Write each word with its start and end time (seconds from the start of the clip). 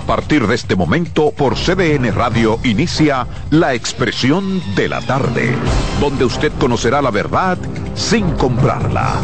A 0.00 0.02
partir 0.02 0.46
de 0.46 0.54
este 0.54 0.76
momento, 0.76 1.30
por 1.30 1.56
CDN 1.56 2.10
Radio 2.14 2.58
inicia 2.64 3.26
La 3.50 3.74
Expresión 3.74 4.62
de 4.74 4.88
la 4.88 5.02
Tarde, 5.02 5.54
donde 6.00 6.24
usted 6.24 6.50
conocerá 6.58 7.02
la 7.02 7.10
verdad 7.10 7.58
sin 7.94 8.30
comprarla. 8.32 9.16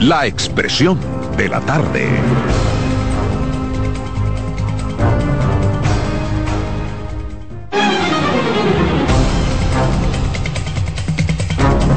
La 0.00 0.26
Expresión 0.26 0.98
de 1.38 1.48
la 1.48 1.60
Tarde. 1.62 2.10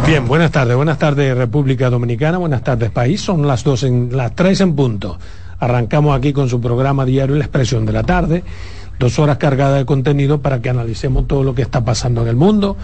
Bien, 0.08 0.26
buenas 0.26 0.52
tardes, 0.52 0.78
buenas 0.78 0.98
tardes 0.98 1.36
República 1.36 1.90
Dominicana, 1.90 2.38
buenas 2.38 2.64
tardes 2.64 2.92
país, 2.92 3.20
son 3.20 3.46
las 3.46 3.66
dos 3.66 3.84
en 3.84 4.16
las 4.16 4.34
tres 4.34 4.62
en 4.62 4.74
punto. 4.74 5.20
Arrancamos 5.66 6.16
aquí 6.16 6.32
con 6.32 6.48
su 6.48 6.62
programa 6.62 7.06
diario 7.06 7.36
La 7.36 7.46
Expresión 7.46 7.88
de 7.88 7.92
la 7.92 8.04
Tarde, 8.04 8.44
dos 9.00 9.18
horas 9.18 9.40
cargadas 9.40 9.80
de 9.80 9.86
contenido 9.86 10.40
para 10.40 10.62
que 10.62 10.70
analicemos 10.70 11.28
todo 11.28 11.44
lo 11.44 11.56
que 11.56 11.64
está 11.64 11.84
pasando 11.84 12.22
en 12.22 12.28
el 12.28 12.36
mundo. 12.36 12.78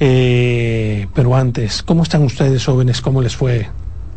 Eh, 0.00 1.06
pero 1.14 1.36
antes, 1.36 1.84
¿cómo 1.84 2.02
están 2.02 2.24
ustedes 2.24 2.64
jóvenes? 2.64 3.00
¿Cómo 3.00 3.22
les 3.22 3.36
fue 3.36 3.68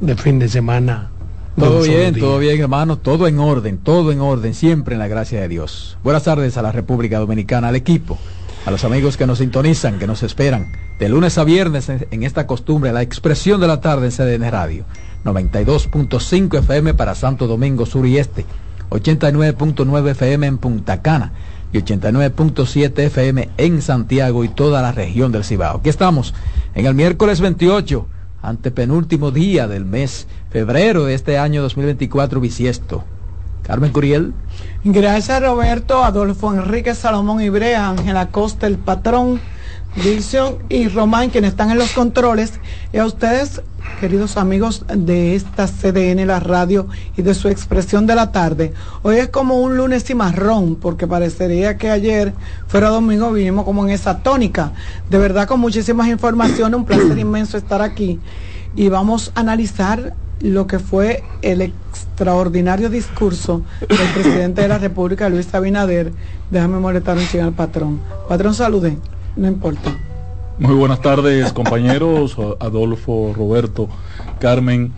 de 0.02 0.16
fin 0.16 0.40
de 0.40 0.50
semana? 0.50 1.12
Todo 1.56 1.84
bien, 1.84 2.18
todo 2.18 2.40
bien, 2.40 2.60
hermano, 2.60 2.98
todo 2.98 3.28
en 3.28 3.38
orden, 3.38 3.78
todo 3.78 4.12
en 4.12 4.22
orden, 4.22 4.56
siempre 4.56 4.96
en 4.96 5.00
la 5.00 5.08
gracia 5.08 5.40
de 5.40 5.48
Dios. 5.48 6.00
Buenas 6.04 6.24
tardes 6.24 6.58
a 6.58 6.64
la 6.64 6.72
República 6.72 7.20
Dominicana, 7.20 7.68
al 7.68 7.76
equipo, 7.76 8.18
a 8.66 8.72
los 8.72 8.84
amigos 8.86 9.18
que 9.18 9.28
nos 9.28 9.38
sintonizan, 9.38 10.00
que 10.00 10.08
nos 10.08 10.24
esperan, 10.24 10.72
de 10.98 11.10
lunes 11.10 11.38
a 11.38 11.44
viernes 11.44 11.90
en 11.90 12.24
esta 12.24 12.48
costumbre, 12.48 12.92
la 12.92 13.04
expresión 13.04 13.62
de 13.62 13.68
la 13.68 13.82
tarde 13.82 14.08
en 14.08 14.12
CDN 14.12 14.50
Radio. 14.50 14.86
92.5 15.26 16.60
FM 16.60 16.94
para 16.94 17.16
Santo 17.16 17.48
Domingo 17.48 17.86
Sur 17.86 18.06
y 18.06 18.18
Este, 18.18 18.46
89.9 18.90 20.10
FM 20.12 20.48
en 20.48 20.58
Punta 20.58 21.02
Cana 21.02 21.32
y 21.72 21.80
89.7 21.80 23.00
FM 23.00 23.50
en 23.58 23.82
Santiago 23.82 24.44
y 24.44 24.50
toda 24.50 24.82
la 24.82 24.92
región 24.92 25.32
del 25.32 25.44
Cibao. 25.44 25.78
Aquí 25.78 25.90
estamos 25.90 26.34
en 26.76 26.86
el 26.86 26.94
miércoles 26.94 27.42
28, 27.42 28.08
antepenúltimo 28.42 29.32
día 29.32 29.68
del 29.68 29.86
mes 29.86 30.28
febrero 30.52 31.06
de 31.06 31.16
este 31.16 31.38
año 31.38 31.62
2024 31.64 32.40
bisiesto. 32.40 33.04
Carmen 33.64 33.92
Curiel. 33.92 34.34
Gracias 34.84 35.42
Roberto, 35.42 36.04
Adolfo 36.04 36.54
Enrique 36.54 36.94
Salomón 36.94 37.42
Ibrea, 37.42 37.90
Ángela 37.90 38.28
Costa, 38.28 38.68
el 38.68 38.78
patrón, 38.78 39.40
Dilson 39.96 40.58
y 40.70 40.90
Román, 40.90 41.30
quienes 41.30 41.52
están 41.52 41.72
en 41.72 41.78
los 41.78 41.94
controles, 41.94 42.60
y 42.92 42.98
a 42.98 43.06
ustedes 43.06 43.62
queridos 44.00 44.38
amigos 44.38 44.86
de 44.94 45.36
esta 45.36 45.68
CDN, 45.68 46.28
la 46.28 46.40
radio 46.40 46.88
y 47.16 47.22
de 47.22 47.34
su 47.34 47.48
expresión 47.48 48.06
de 48.06 48.16
la 48.16 48.32
tarde. 48.32 48.74
Hoy 49.02 49.18
es 49.18 49.30
como 49.30 49.62
un 49.62 49.78
lunes 49.78 50.10
y 50.10 50.16
marrón, 50.16 50.76
porque 50.76 51.08
parecería 51.08 51.78
que 51.78 51.90
ayer 51.90 52.34
fuera 52.68 52.90
domingo 52.90 53.32
vinimos 53.32 53.66
como 53.66 53.86
en 53.86 53.92
esa 53.92 54.20
tónica. 54.20 54.74
De 55.10 55.18
verdad, 55.18 55.48
con 55.48 55.60
muchísimas 55.60 56.08
informaciones, 56.08 56.78
un 56.78 56.86
placer 56.86 57.18
inmenso 57.18 57.58
estar 57.58 57.82
aquí. 57.82 58.20
Y 58.76 58.90
vamos 58.90 59.32
a 59.36 59.40
analizar 59.40 60.14
lo 60.42 60.68
que 60.68 60.80
fue 60.80 61.24
el 61.42 61.62
extraordinario 61.62 62.90
discurso 62.90 63.64
del 63.80 64.10
presidente 64.14 64.62
de 64.62 64.68
la 64.68 64.80
República, 64.80 65.30
Luis 65.30 65.54
Abinader. 65.54 66.12
Déjame 66.52 66.80
molestar 66.80 67.18
un 67.18 67.42
al 67.42 67.54
patrón. 67.54 68.02
Patrón, 68.28 68.54
salude, 68.54 68.98
no 69.38 69.48
importa. 69.48 69.96
Muy 70.60 70.76
buenas 70.76 71.02
tardes, 71.02 71.52
compañeros, 71.52 72.38
Adolfo, 72.60 73.34
Roberto, 73.36 73.90
Carmen, 74.40 74.92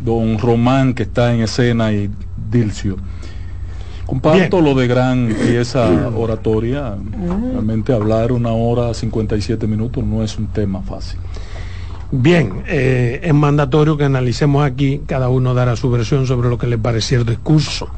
don 0.00 0.38
Román 0.38 0.94
que 0.94 1.02
está 1.02 1.34
en 1.34 1.42
escena 1.42 1.92
y 1.92 2.10
Dilcio. 2.50 2.96
Comparto 4.06 4.62
lo 4.62 4.74
de 4.74 4.86
gran 4.86 5.34
pieza 5.46 6.08
oratoria. 6.16 6.96
Realmente 7.52 7.92
hablar 7.92 8.32
una 8.32 8.52
hora 8.52 8.94
57 8.94 9.66
minutos 9.66 10.02
no 10.02 10.22
es 10.22 10.38
un 10.38 10.46
tema 10.46 10.80
fácil. 10.80 11.20
Bien, 12.10 12.62
eh, 12.66 13.20
es 13.22 13.34
mandatorio 13.34 13.98
que 13.98 14.04
analicemos 14.04 14.64
aquí, 14.64 15.02
cada 15.06 15.28
uno 15.28 15.52
dará 15.52 15.76
su 15.76 15.90
versión 15.90 16.26
sobre 16.26 16.48
lo 16.48 16.56
que 16.56 16.68
le 16.68 16.78
pareció 16.78 17.18
el 17.18 17.26
discurso. 17.26 17.88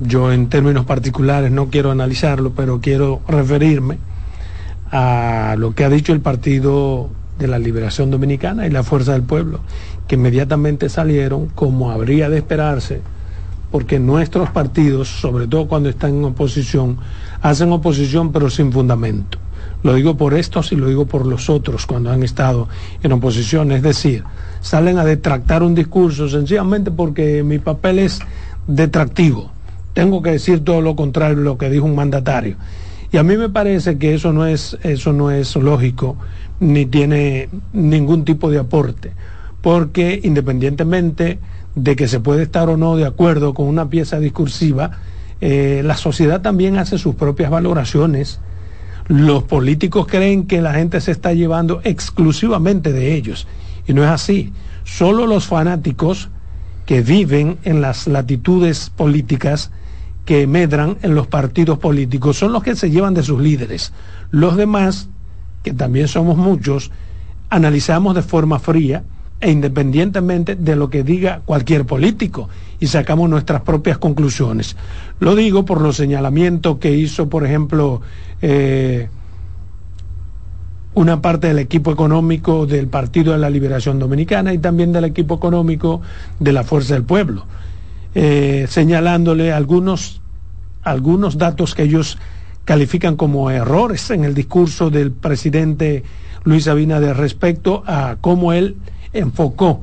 Yo 0.00 0.32
en 0.32 0.48
términos 0.48 0.84
particulares 0.84 1.50
no 1.50 1.68
quiero 1.70 1.90
analizarlo, 1.90 2.52
pero 2.54 2.80
quiero 2.80 3.20
referirme 3.26 4.09
a 4.90 5.54
lo 5.58 5.74
que 5.74 5.84
ha 5.84 5.88
dicho 5.88 6.12
el 6.12 6.20
Partido 6.20 7.08
de 7.38 7.48
la 7.48 7.58
Liberación 7.58 8.10
Dominicana 8.10 8.66
y 8.66 8.70
la 8.70 8.82
Fuerza 8.82 9.12
del 9.12 9.22
Pueblo, 9.22 9.60
que 10.06 10.16
inmediatamente 10.16 10.88
salieron, 10.88 11.46
como 11.46 11.90
habría 11.90 12.28
de 12.28 12.38
esperarse, 12.38 13.00
porque 13.70 13.98
nuestros 14.00 14.50
partidos, 14.50 15.08
sobre 15.08 15.46
todo 15.46 15.68
cuando 15.68 15.88
están 15.88 16.16
en 16.16 16.24
oposición, 16.24 16.98
hacen 17.40 17.72
oposición 17.72 18.32
pero 18.32 18.50
sin 18.50 18.72
fundamento. 18.72 19.38
Lo 19.82 19.94
digo 19.94 20.16
por 20.16 20.34
estos 20.34 20.72
y 20.72 20.76
lo 20.76 20.88
digo 20.88 21.06
por 21.06 21.26
los 21.26 21.48
otros 21.48 21.86
cuando 21.86 22.10
han 22.10 22.22
estado 22.22 22.68
en 23.02 23.12
oposición. 23.12 23.72
Es 23.72 23.82
decir, 23.82 24.24
salen 24.60 24.98
a 24.98 25.04
detractar 25.04 25.62
un 25.62 25.74
discurso 25.74 26.28
sencillamente 26.28 26.90
porque 26.90 27.42
mi 27.42 27.58
papel 27.58 28.00
es 28.00 28.20
detractivo. 28.66 29.50
Tengo 29.94 30.20
que 30.22 30.32
decir 30.32 30.62
todo 30.64 30.82
lo 30.82 30.96
contrario 30.96 31.38
de 31.38 31.44
lo 31.44 31.56
que 31.56 31.70
dijo 31.70 31.86
un 31.86 31.94
mandatario. 31.94 32.56
Y 33.12 33.16
a 33.16 33.22
mí 33.22 33.36
me 33.36 33.48
parece 33.48 33.98
que 33.98 34.14
eso 34.14 34.32
no 34.32 34.46
es, 34.46 34.78
eso 34.82 35.12
no 35.12 35.30
es 35.30 35.56
lógico 35.56 36.16
ni 36.60 36.86
tiene 36.86 37.48
ningún 37.72 38.24
tipo 38.24 38.50
de 38.50 38.58
aporte, 38.58 39.12
porque 39.62 40.20
independientemente 40.22 41.38
de 41.74 41.96
que 41.96 42.06
se 42.06 42.20
puede 42.20 42.42
estar 42.42 42.68
o 42.68 42.76
no 42.76 42.96
de 42.96 43.06
acuerdo 43.06 43.54
con 43.54 43.66
una 43.66 43.88
pieza 43.88 44.20
discursiva, 44.20 44.98
eh, 45.40 45.82
la 45.84 45.96
sociedad 45.96 46.42
también 46.42 46.78
hace 46.78 46.98
sus 46.98 47.14
propias 47.14 47.50
valoraciones. 47.50 48.40
Los 49.08 49.42
políticos 49.44 50.06
creen 50.06 50.46
que 50.46 50.60
la 50.60 50.74
gente 50.74 51.00
se 51.00 51.10
está 51.12 51.32
llevando 51.32 51.80
exclusivamente 51.82 52.92
de 52.92 53.14
ellos, 53.14 53.48
y 53.88 53.94
no 53.94 54.04
es 54.04 54.10
así. 54.10 54.52
Solo 54.84 55.26
los 55.26 55.46
fanáticos 55.46 56.28
que 56.86 57.00
viven 57.00 57.58
en 57.64 57.80
las 57.80 58.06
latitudes 58.06 58.90
políticas 58.90 59.70
que 60.24 60.46
medran 60.46 60.98
en 61.02 61.14
los 61.14 61.26
partidos 61.26 61.78
políticos 61.78 62.38
son 62.38 62.52
los 62.52 62.62
que 62.62 62.76
se 62.76 62.90
llevan 62.90 63.14
de 63.14 63.22
sus 63.22 63.40
líderes. 63.40 63.92
Los 64.30 64.56
demás, 64.56 65.08
que 65.62 65.72
también 65.72 66.08
somos 66.08 66.36
muchos, 66.36 66.90
analizamos 67.48 68.14
de 68.14 68.22
forma 68.22 68.58
fría 68.58 69.02
e 69.40 69.50
independientemente 69.50 70.54
de 70.54 70.76
lo 70.76 70.90
que 70.90 71.02
diga 71.02 71.40
cualquier 71.44 71.86
político 71.86 72.48
y 72.78 72.86
sacamos 72.86 73.28
nuestras 73.28 73.62
propias 73.62 73.98
conclusiones. 73.98 74.76
Lo 75.18 75.34
digo 75.34 75.64
por 75.64 75.80
los 75.80 75.96
señalamientos 75.96 76.78
que 76.78 76.92
hizo, 76.92 77.28
por 77.28 77.44
ejemplo, 77.46 78.02
eh, 78.42 79.08
una 80.94 81.22
parte 81.22 81.48
del 81.48 81.58
equipo 81.58 81.92
económico 81.92 82.66
del 82.66 82.88
Partido 82.88 83.32
de 83.32 83.38
la 83.38 83.48
Liberación 83.48 83.98
Dominicana 83.98 84.52
y 84.52 84.58
también 84.58 84.92
del 84.92 85.04
equipo 85.04 85.36
económico 85.36 86.02
de 86.38 86.52
la 86.52 86.64
Fuerza 86.64 86.94
del 86.94 87.04
Pueblo. 87.04 87.46
Eh, 88.14 88.66
señalándole 88.68 89.52
algunos, 89.52 90.20
algunos 90.82 91.38
datos 91.38 91.74
que 91.74 91.84
ellos 91.84 92.18
califican 92.64 93.16
como 93.16 93.50
errores 93.50 94.10
en 94.10 94.24
el 94.24 94.34
discurso 94.34 94.90
del 94.90 95.12
presidente 95.12 96.04
Luis 96.44 96.68
Abinader 96.68 97.16
respecto 97.16 97.82
a 97.86 98.16
cómo 98.20 98.52
él 98.52 98.76
enfocó 99.12 99.82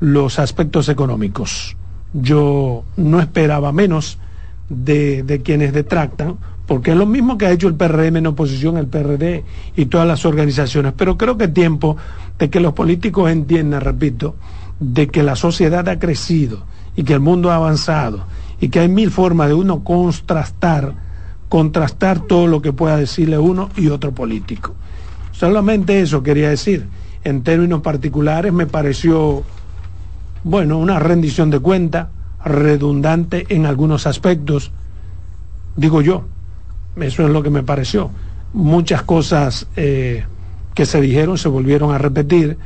los 0.00 0.38
aspectos 0.38 0.88
económicos. 0.88 1.76
Yo 2.12 2.84
no 2.96 3.20
esperaba 3.20 3.72
menos 3.72 4.18
de, 4.68 5.22
de, 5.22 5.42
quienes 5.42 5.72
detractan, 5.72 6.36
porque 6.66 6.92
es 6.92 6.96
lo 6.96 7.06
mismo 7.06 7.36
que 7.36 7.46
ha 7.46 7.50
hecho 7.50 7.68
el 7.68 7.74
PRM 7.74 8.16
en 8.16 8.26
oposición, 8.26 8.76
el 8.76 8.86
PRD 8.86 9.44
y 9.76 9.86
todas 9.86 10.06
las 10.06 10.24
organizaciones, 10.24 10.92
pero 10.96 11.18
creo 11.18 11.36
que 11.36 11.44
es 11.44 11.54
tiempo 11.54 11.96
de 12.38 12.50
que 12.50 12.60
los 12.60 12.72
políticos 12.72 13.30
entiendan, 13.30 13.80
repito, 13.80 14.36
de 14.80 15.08
que 15.08 15.22
la 15.22 15.36
sociedad 15.36 15.88
ha 15.88 15.98
crecido, 15.98 16.64
y 16.96 17.04
que 17.04 17.14
el 17.14 17.20
mundo 17.20 17.50
ha 17.50 17.56
avanzado 17.56 18.24
y 18.60 18.68
que 18.68 18.80
hay 18.80 18.88
mil 18.88 19.10
formas 19.10 19.48
de 19.48 19.54
uno 19.54 19.84
contrastar, 19.84 20.94
contrastar 21.48 22.20
todo 22.20 22.46
lo 22.46 22.62
que 22.62 22.72
pueda 22.72 22.96
decirle 22.96 23.38
uno 23.38 23.68
y 23.76 23.88
otro 23.88 24.12
político. 24.12 24.74
Solamente 25.32 26.00
eso 26.00 26.22
quería 26.22 26.50
decir. 26.50 26.86
En 27.24 27.42
términos 27.42 27.80
particulares 27.80 28.52
me 28.52 28.66
pareció, 28.66 29.42
bueno, 30.44 30.78
una 30.78 30.98
rendición 30.98 31.50
de 31.50 31.58
cuenta, 31.58 32.10
redundante 32.44 33.46
en 33.48 33.66
algunos 33.66 34.06
aspectos, 34.06 34.72
digo 35.76 36.02
yo, 36.02 36.24
eso 36.96 37.24
es 37.24 37.30
lo 37.30 37.42
que 37.42 37.50
me 37.50 37.62
pareció. 37.62 38.10
muchas 38.52 39.02
cosas 39.02 39.66
eh, 39.74 40.24
que 40.74 40.86
se 40.86 41.00
dijeron 41.00 41.38
se 41.38 41.48
volvieron 41.48 41.92
a 41.92 41.98
repetir 41.98 42.56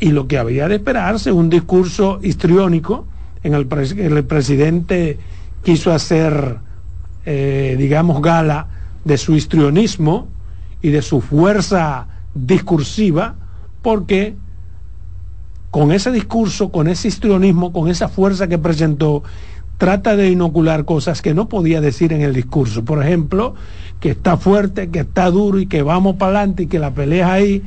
y 0.00 0.10
lo 0.10 0.26
que 0.26 0.38
había 0.38 0.66
de 0.66 0.76
esperarse, 0.76 1.30
un 1.30 1.48
discurso 1.48 2.18
histriónico 2.22 3.06
en 3.44 3.54
el, 3.54 3.68
el 3.98 4.24
presidente 4.24 5.18
quiso 5.62 5.92
hacer, 5.92 6.56
eh, 7.24 7.76
digamos, 7.78 8.20
gala 8.20 8.66
de 9.04 9.18
su 9.18 9.34
histrionismo 9.36 10.28
y 10.82 10.90
de 10.90 11.02
su 11.02 11.20
fuerza 11.20 12.08
discursiva, 12.34 13.36
porque 13.82 14.34
con 15.70 15.92
ese 15.92 16.10
discurso, 16.10 16.70
con 16.70 16.88
ese 16.88 17.08
histrionismo, 17.08 17.72
con 17.72 17.88
esa 17.88 18.08
fuerza 18.08 18.48
que 18.48 18.58
presentó, 18.58 19.22
trata 19.76 20.16
de 20.16 20.30
inocular 20.30 20.84
cosas 20.84 21.20
que 21.20 21.34
no 21.34 21.48
podía 21.48 21.80
decir 21.80 22.12
en 22.12 22.22
el 22.22 22.32
discurso. 22.32 22.84
Por 22.84 23.02
ejemplo, 23.02 23.54
que 24.00 24.10
está 24.10 24.36
fuerte, 24.36 24.88
que 24.88 25.00
está 25.00 25.30
duro 25.30 25.58
y 25.58 25.66
que 25.66 25.82
vamos 25.82 26.16
para 26.16 26.38
adelante 26.38 26.64
y 26.64 26.66
que 26.66 26.78
la 26.78 26.92
pelea 26.92 27.32
ahí. 27.32 27.62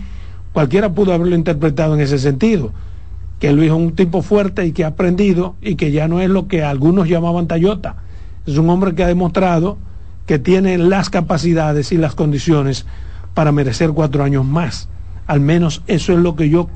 Cualquiera 0.54 0.94
pudo 0.94 1.14
haberlo 1.14 1.36
interpretado 1.36 1.96
en 1.96 2.02
ese 2.02 2.18
sentido. 2.18 2.72
Que 3.40 3.52
Luis 3.54 3.70
es 3.70 3.76
un 3.76 3.96
tipo 3.96 4.22
fuerte 4.22 4.66
y 4.66 4.72
que 4.72 4.84
ha 4.84 4.90
aprendido 4.90 5.56
y 5.62 5.76
que 5.76 5.92
ya 5.92 6.08
no 6.08 6.22
es 6.22 6.30
lo 6.30 6.48
que 6.48 6.64
algunos 6.64 7.08
llamaban 7.08 7.48
Tayota. 7.48 7.98
Es 8.46 8.58
un 8.58 8.70
hombre 8.70 8.96
que 8.96 9.04
ha 9.04 9.08
demostrado 9.08 9.78
que 10.26 10.40
tiene 10.40 10.78
las 10.78 11.10
capacidades 11.10 11.92
y 11.92 11.98
las 11.98 12.16
condiciones 12.16 12.86
para 13.34 13.52
merecer 13.52 13.92
cuatro 13.92 14.24
años 14.24 14.46
más. 14.46 14.90
Al 15.26 15.40
menos 15.40 15.84
eso 15.88 16.14
es 16.14 16.20
lo 16.20 16.36
que 16.36 16.50
yo 16.50 16.70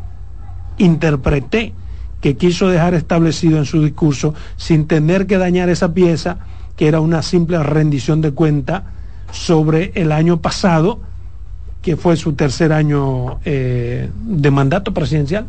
interpreté 0.78 1.74
que 2.22 2.38
quiso 2.38 2.68
dejar 2.68 2.94
establecido 2.94 3.58
en 3.58 3.66
su 3.66 3.84
discurso 3.84 4.34
sin 4.56 4.86
tener 4.88 5.28
que 5.28 5.38
dañar 5.38 5.69
esa 5.69 5.94
pieza 5.94 6.38
que 6.75 6.88
era 6.88 7.00
una 7.00 7.22
simple 7.22 7.62
rendición 7.62 8.22
de 8.22 8.31
cuenta 8.31 8.86
sobre 9.31 9.92
el 9.96 10.12
año 10.12 10.42
pasado, 10.42 11.00
que 11.81 11.98
fue 11.98 12.16
su 12.16 12.34
tercer 12.34 12.74
año 12.74 13.40
eh, 13.46 14.10
de 14.13 14.52
mandato 14.52 14.94
presidencial. 14.94 15.46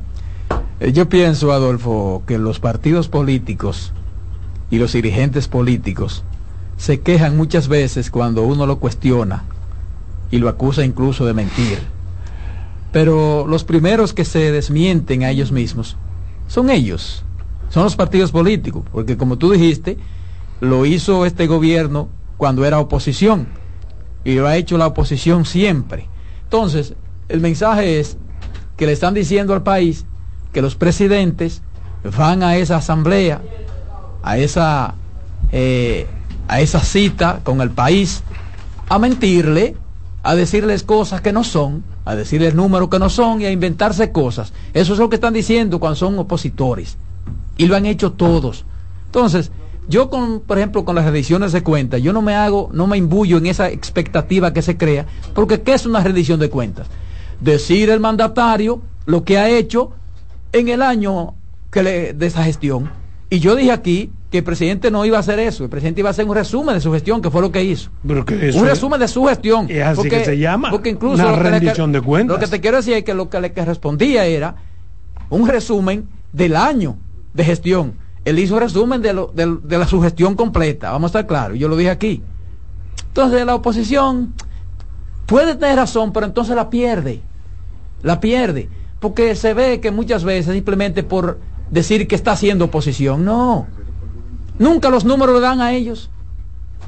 Eh, 0.83 0.93
yo 0.93 1.09
pienso, 1.09 1.53
Adolfo, 1.53 2.25
que 2.27 2.39
los 2.39 2.59
partidos 2.59 3.07
políticos 3.07 3.93
y 4.69 4.79
los 4.79 4.93
dirigentes 4.93 5.47
políticos 5.47 6.25
se 6.77 7.01
quejan 7.01 7.37
muchas 7.37 7.69
veces 7.69 8.11
cuando 8.11 8.43
uno 8.43 8.67
lo 8.67 8.81
cuestiona 8.81 9.45
y 10.33 10.39
lo 10.39 10.49
acusa 10.49 10.85
incluso 10.85 11.25
de 11.25 11.35
mentir. 11.35 11.79
Pero 12.91 13.47
los 13.47 13.63
primeros 13.63 14.13
que 14.13 14.25
se 14.25 14.51
desmienten 14.51 15.23
a 15.23 15.31
ellos 15.31 15.53
mismos 15.53 15.97
son 16.49 16.69
ellos, 16.69 17.23
son 17.69 17.85
los 17.85 17.95
partidos 17.95 18.33
políticos, 18.33 18.83
porque 18.91 19.17
como 19.17 19.39
tú 19.39 19.53
dijiste, 19.53 19.99
lo 20.61 20.85
hizo 20.85 21.27
este 21.27 21.47
gobierno 21.47 22.09
cuando 22.37 22.65
era 22.65 22.81
oposición 22.81 23.47
y 24.25 24.35
lo 24.35 24.49
ha 24.49 24.57
hecho 24.57 24.79
la 24.79 24.89
oposición 24.89 25.45
siempre. 25.45 26.09
Entonces, 26.43 26.95
el 27.29 27.41
mensaje 27.41 28.01
es 28.01 28.17
que 28.77 28.87
le 28.87 28.93
están 28.93 29.15
diciendo 29.15 29.55
al 29.55 29.63
país 29.63 30.07
que 30.53 30.63
los 30.63 30.75
presidentes 30.75 31.63
van 32.17 32.43
a 32.43 32.57
esa 32.57 32.77
asamblea, 32.77 33.41
a 34.23 34.39
esa, 34.39 34.95
eh, 35.51 36.07
a 36.49 36.61
esa 36.61 36.81
cita 36.81 37.41
con 37.43 37.61
el 37.61 37.71
país, 37.71 38.23
a 38.89 38.99
mentirle, 38.99 39.77
a 40.23 40.35
decirles 40.35 40.83
cosas 40.83 41.21
que 41.21 41.33
no 41.33 41.45
son, 41.45 41.83
a 42.05 42.15
decirles 42.15 42.55
números 42.55 42.89
que 42.89 42.99
no 42.99 43.09
son 43.09 43.41
y 43.41 43.47
a 43.47 43.51
inventarse 43.51 44.13
cosas. 44.13 44.53
Eso 44.75 44.93
es 44.93 44.99
lo 44.99 45.09
que 45.09 45.17
están 45.17 45.35
diciendo 45.35 45.81
cuando 45.81 45.97
son 45.97 46.19
opositores. 46.19 46.97
Y 47.57 47.67
lo 47.67 47.77
han 47.77 47.87
hecho 47.87 48.13
todos. 48.13 48.65
Entonces, 49.07 49.51
yo 49.89 50.11
con, 50.11 50.41
por 50.41 50.59
ejemplo, 50.59 50.85
con 50.85 50.95
las 50.95 51.05
rendiciones 51.05 51.53
de 51.53 51.63
cuentas, 51.63 52.03
yo 52.03 52.13
no 52.13 52.23
me 52.23 52.35
hago, 52.35 52.71
no 52.73 52.87
me 52.87 52.97
imbuyo 52.97 53.39
en 53.39 53.47
esa 53.47 53.69
expectativa 53.69 54.53
que 54.53 54.63
se 54.63 54.77
crea, 54.77 55.07
porque 55.35 55.63
¿qué 55.63 55.75
es 55.75 55.87
una 55.87 56.01
rendición 56.01 56.39
de 56.39 56.51
cuentas? 56.51 56.87
Decir 57.41 57.91
el 57.91 58.01
mandatario 58.01 58.81
lo 59.07 59.25
que 59.25 59.39
ha 59.39 59.49
hecho 59.51 59.93
en 60.53 60.69
el 60.69 60.83
año 60.83 61.35
que 61.71 61.83
le, 61.83 62.13
de 62.13 62.27
esa 62.27 62.45
gestión. 62.45 62.91
Y 63.31 63.41
yo 63.41 63.57
dije 63.57 63.73
aquí 63.73 64.13
que 64.31 64.39
el 64.39 64.45
presidente 64.45 64.91
no 64.91 65.05
iba 65.05 65.17
a 65.17 65.21
hacer 65.21 65.39
eso, 65.39 65.65
el 65.65 65.71
presidente 65.71 66.01
iba 66.01 66.11
a 66.11 66.13
hacer 66.13 66.27
un 66.27 66.35
resumen 66.35 66.75
de 66.75 66.81
su 66.81 66.93
gestión, 66.93 67.23
que 67.23 67.31
fue 67.31 67.41
lo 67.41 67.51
que 67.51 67.65
hizo. 67.65 67.91
un 68.05 68.67
resumen 68.67 69.01
de 69.01 69.09
su 69.09 69.25
gestión. 69.25 69.67
Es 69.71 69.83
así 69.83 70.09
que 70.09 70.25
se 70.25 70.39
llama. 70.39 70.71
Porque 70.71 70.91
incluso 70.91 71.23
una 71.23 71.37
rendición 71.37 71.93
de 71.93 72.01
cuentas. 72.01 72.37
Lo 72.37 72.41
que 72.41 72.51
te 72.51 72.61
quiero 72.61 72.77
decir 72.79 72.95
es 72.95 73.05
que 73.05 73.15
lo 73.15 73.31
que 73.31 73.41
le 73.41 73.49
respondía 73.49 74.27
era 74.27 74.57
un 75.31 75.49
resumen 75.49 76.09
del 76.33 76.57
año 76.57 76.97
de 77.33 77.45
gestión 77.45 78.03
él 78.25 78.39
hizo 78.39 78.59
resumen 78.59 79.03
de, 79.03 79.13
lo, 79.13 79.33
de, 79.35 79.79
la 79.79 79.87
sugestión 79.87 80.35
completa, 80.35 80.93
vamos 80.93 81.09
a 81.09 81.19
estar 81.19 81.27
claros, 81.27 81.59
yo 81.59 81.69
lo 81.69 81.77
dije 81.77 81.91
aquí. 81.91 82.23
Entonces 83.09 83.45
la 83.45 83.55
oposición 83.55 84.33
puede 85.27 85.57
tener 85.57 85.77
razón, 85.77 86.13
pero 86.13 86.27
entonces 86.27 86.55
la 86.55 86.71
pierde, 86.71 87.21
la 88.03 88.21
pierde, 88.21 88.69
porque 89.03 89.37
se 89.37 89.53
ve 89.53 89.81
que 89.81 89.91
muchas 89.91 90.25
veces 90.25 90.55
simplemente 90.55 91.03
por 91.03 91.39
decir 91.71 92.09
que 92.09 92.15
está 92.15 92.33
haciendo 92.33 92.65
oposición, 92.65 93.27
no, 93.27 93.67
nunca 94.59 94.89
los 94.89 95.05
números 95.05 95.35
le 95.35 95.43
dan 95.43 95.61
a 95.61 95.75
ellos. 95.75 96.09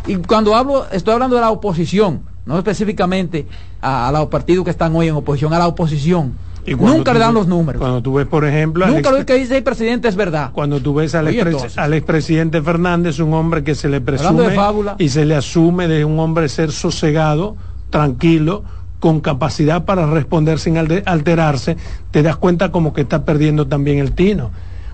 Y 0.06 0.16
cuando 0.16 0.56
hablo, 0.56 0.86
estoy 0.90 1.12
hablando 1.12 1.36
de 1.36 1.42
la 1.42 1.50
oposición, 1.50 2.22
no 2.46 2.56
específicamente 2.56 3.46
a, 3.82 4.08
a 4.08 4.12
los 4.12 4.28
partidos 4.28 4.64
que 4.64 4.70
están 4.70 4.96
hoy 4.96 5.08
en 5.08 5.14
oposición, 5.14 5.52
a 5.52 5.58
la 5.58 5.66
oposición 5.66 6.38
Nunca 6.66 7.12
le 7.12 7.18
dan 7.18 7.34
los 7.34 7.46
números. 7.46 7.80
Cuando 7.80 8.02
tú 8.02 8.14
ves, 8.14 8.26
por 8.26 8.44
ejemplo... 8.44 8.86
Nunca 8.86 9.10
lo 9.10 9.24
que 9.26 9.34
dice 9.34 9.58
el 9.58 9.62
presidente 9.62 10.08
es 10.08 10.16
verdad. 10.16 10.50
Cuando 10.52 10.80
tú 10.80 10.94
ves 10.94 11.14
al, 11.14 11.28
expresidente 11.28 12.62
Fernández, 12.62 13.20
un 13.20 13.34
hombre 13.34 13.62
que 13.62 13.74
se 13.74 13.88
le 13.88 14.00
presume 14.00 14.56
y 14.98 15.08
se 15.10 15.24
le 15.24 15.36
asume 15.36 15.88
de 15.88 16.04
un 16.04 16.18
hombre 16.18 16.48
ser 16.48 16.72
sosegado, 16.72 17.56
tranquilo, 17.90 18.64
con 19.04 19.20
capacidad 19.20 19.84
para 19.84 20.06
responder 20.06 20.58
sin 20.58 20.78
alterarse, 20.78 21.76
te 22.10 22.22
das 22.22 22.36
cuenta 22.36 22.72
como 22.72 22.94
que 22.94 23.02
está 23.02 23.26
perdiendo 23.26 23.66
también 23.66 23.98
el 23.98 24.12
tino. 24.12 24.50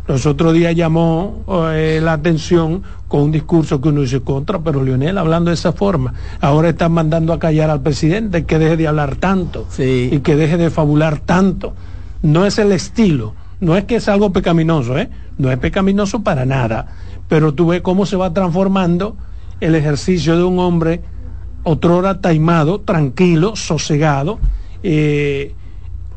Los 0.09 0.27
otros 0.27 0.53
días 0.53 0.75
llamó 0.75 1.45
eh, 1.73 2.01
la 2.03 2.15
atención 2.15 2.83
con 3.07 3.21
un 3.21 3.31
discurso 3.31 3.81
que 3.81 3.91
uno 3.91 4.01
dice 4.01 4.21
contra, 4.21 4.59
pero 4.59 4.83
Leonel 4.83 5.17
hablando 5.17 5.51
de 5.51 5.55
esa 5.55 5.71
forma. 5.71 6.13
Ahora 6.41 6.71
están 6.71 6.91
mandando 6.91 7.33
a 7.33 7.39
callar 7.39 7.71
al 7.71 7.83
presidente 7.83 8.45
que 8.47 8.59
deje 8.59 8.77
de 8.77 8.89
hablar 8.89 9.15
tanto 9.15 9.69
y 9.79 10.19
que 10.19 10.35
deje 10.35 10.57
de 10.57 10.71
fabular 10.71 11.21
tanto. 11.21 11.75
No 12.21 12.47
es 12.47 12.59
el 12.59 12.73
estilo, 12.73 13.35
no 13.61 13.77
es 13.77 13.85
que 13.85 13.95
es 13.95 14.09
algo 14.09 14.33
pecaminoso, 14.33 14.99
¿eh? 14.99 15.09
no 15.39 15.53
es 15.53 15.59
pecaminoso 15.59 16.25
para 16.25 16.45
nada, 16.45 16.89
pero 17.29 17.55
tú 17.55 17.69
ves 17.69 17.81
cómo 17.81 18.07
se 18.07 18.17
va 18.17 18.35
transformando 18.35 19.17
el 19.61 19.77
ejercicio 19.77 20.37
de 20.37 20.43
un 20.43 20.59
hombre 20.59 21.01
otrora 21.65 22.21
taimado, 22.21 22.81
tranquilo, 22.81 23.57
sosegado, 23.57 24.39
eh, 24.83 25.55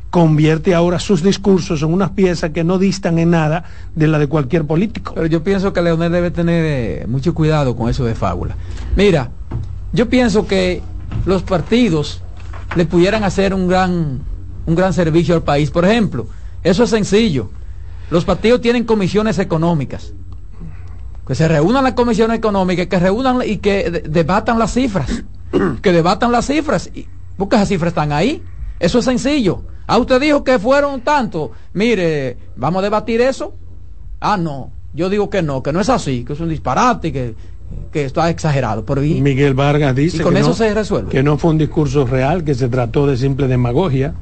convierte 0.10 0.76
ahora 0.76 1.00
sus 1.00 1.24
discursos 1.24 1.82
en 1.82 1.92
unas 1.92 2.12
piezas 2.12 2.52
que 2.52 2.64
no 2.64 2.78
distan 2.78 3.18
en 3.18 3.32
nada 3.32 3.64
de 3.96 4.08
la 4.08 4.20
de 4.20 4.28
cualquier 4.28 4.66
político. 4.66 5.14
Pero 5.16 5.26
yo 5.26 5.44
pienso 5.44 5.74
que 5.74 5.82
Leonel 5.82 6.12
debe 6.12 6.30
tener 6.30 6.64
eh, 6.66 7.08
mucho 7.08 7.34
cuidado 7.34 7.76
con 7.76 7.90
eso 7.90 8.06
de 8.06 8.14
fábula. 8.14 8.56
Mira, 8.96 9.32
yo 9.92 10.10
pienso 10.10 10.46
que 10.46 10.84
los 11.26 11.42
partidos 11.42 12.22
le 12.76 12.86
pudieran 12.86 13.24
hacer 13.24 13.54
un 13.54 13.68
gran, 13.68 14.20
un 14.66 14.76
gran 14.76 14.94
servicio 14.94 15.34
al 15.34 15.42
país. 15.42 15.72
Por 15.72 15.84
ejemplo, 15.86 16.28
eso 16.64 16.84
es 16.84 16.92
sencillo. 16.92 17.50
Los 18.12 18.26
partidos 18.26 18.62
tienen 18.62 18.84
comisiones 18.84 19.40
económicas. 19.40 20.14
Que 21.26 21.36
se 21.36 21.48
reúnan 21.48 21.84
las 21.84 21.94
comisiones 21.94 22.38
económicas, 22.38 22.88
que 22.88 23.00
reúnan 23.00 23.40
y 23.46 23.58
que 23.58 24.04
debatan 24.08 24.60
las 24.60 24.74
cifras. 24.74 25.24
que 25.82 25.92
debatan 25.92 26.32
las 26.32 26.48
cifras. 26.48 26.90
Porque 27.38 27.56
esas 27.56 27.70
cifras 27.70 27.90
están 27.90 28.12
ahí. 28.12 28.44
Eso 28.80 29.00
es 29.00 29.06
sencillo 29.06 29.64
Ah, 29.88 29.98
usted 29.98 30.20
dijo 30.22 30.44
que 30.44 30.60
fueron 30.60 31.02
tantos. 31.02 31.52
Mire, 31.74 32.38
vamos 32.56 32.80
a 32.80 32.84
debatir 32.84 33.22
eso. 33.22 33.54
Ah, 34.20 34.38
no. 34.38 34.72
Yo 34.94 35.10
digo 35.10 35.30
que 35.30 35.42
no, 35.42 35.62
que 35.64 35.74
no 35.74 35.82
es 35.82 35.90
así, 35.90 36.24
que 36.24 36.34
es 36.34 36.40
un 36.40 36.50
disparate, 36.50 37.12
que, 37.12 37.36
que 37.92 38.06
está 38.06 38.30
exagerado. 38.30 38.86
Pero 38.86 39.02
Miguel 39.02 39.56
Vargas 39.56 39.96
dice 39.96 40.24
con 40.24 40.34
que, 40.34 40.40
eso 40.40 40.50
no, 40.50 40.56
se 40.56 40.74
resuelve. 40.74 41.10
que 41.10 41.24
no 41.24 41.38
fue 41.38 41.52
un 41.52 41.58
discurso 41.58 42.06
real, 42.06 42.44
que 42.44 42.54
se 42.54 42.70
trató 42.70 43.08
de 43.08 43.18
simple 43.18 43.48
demagogia. 43.48 44.14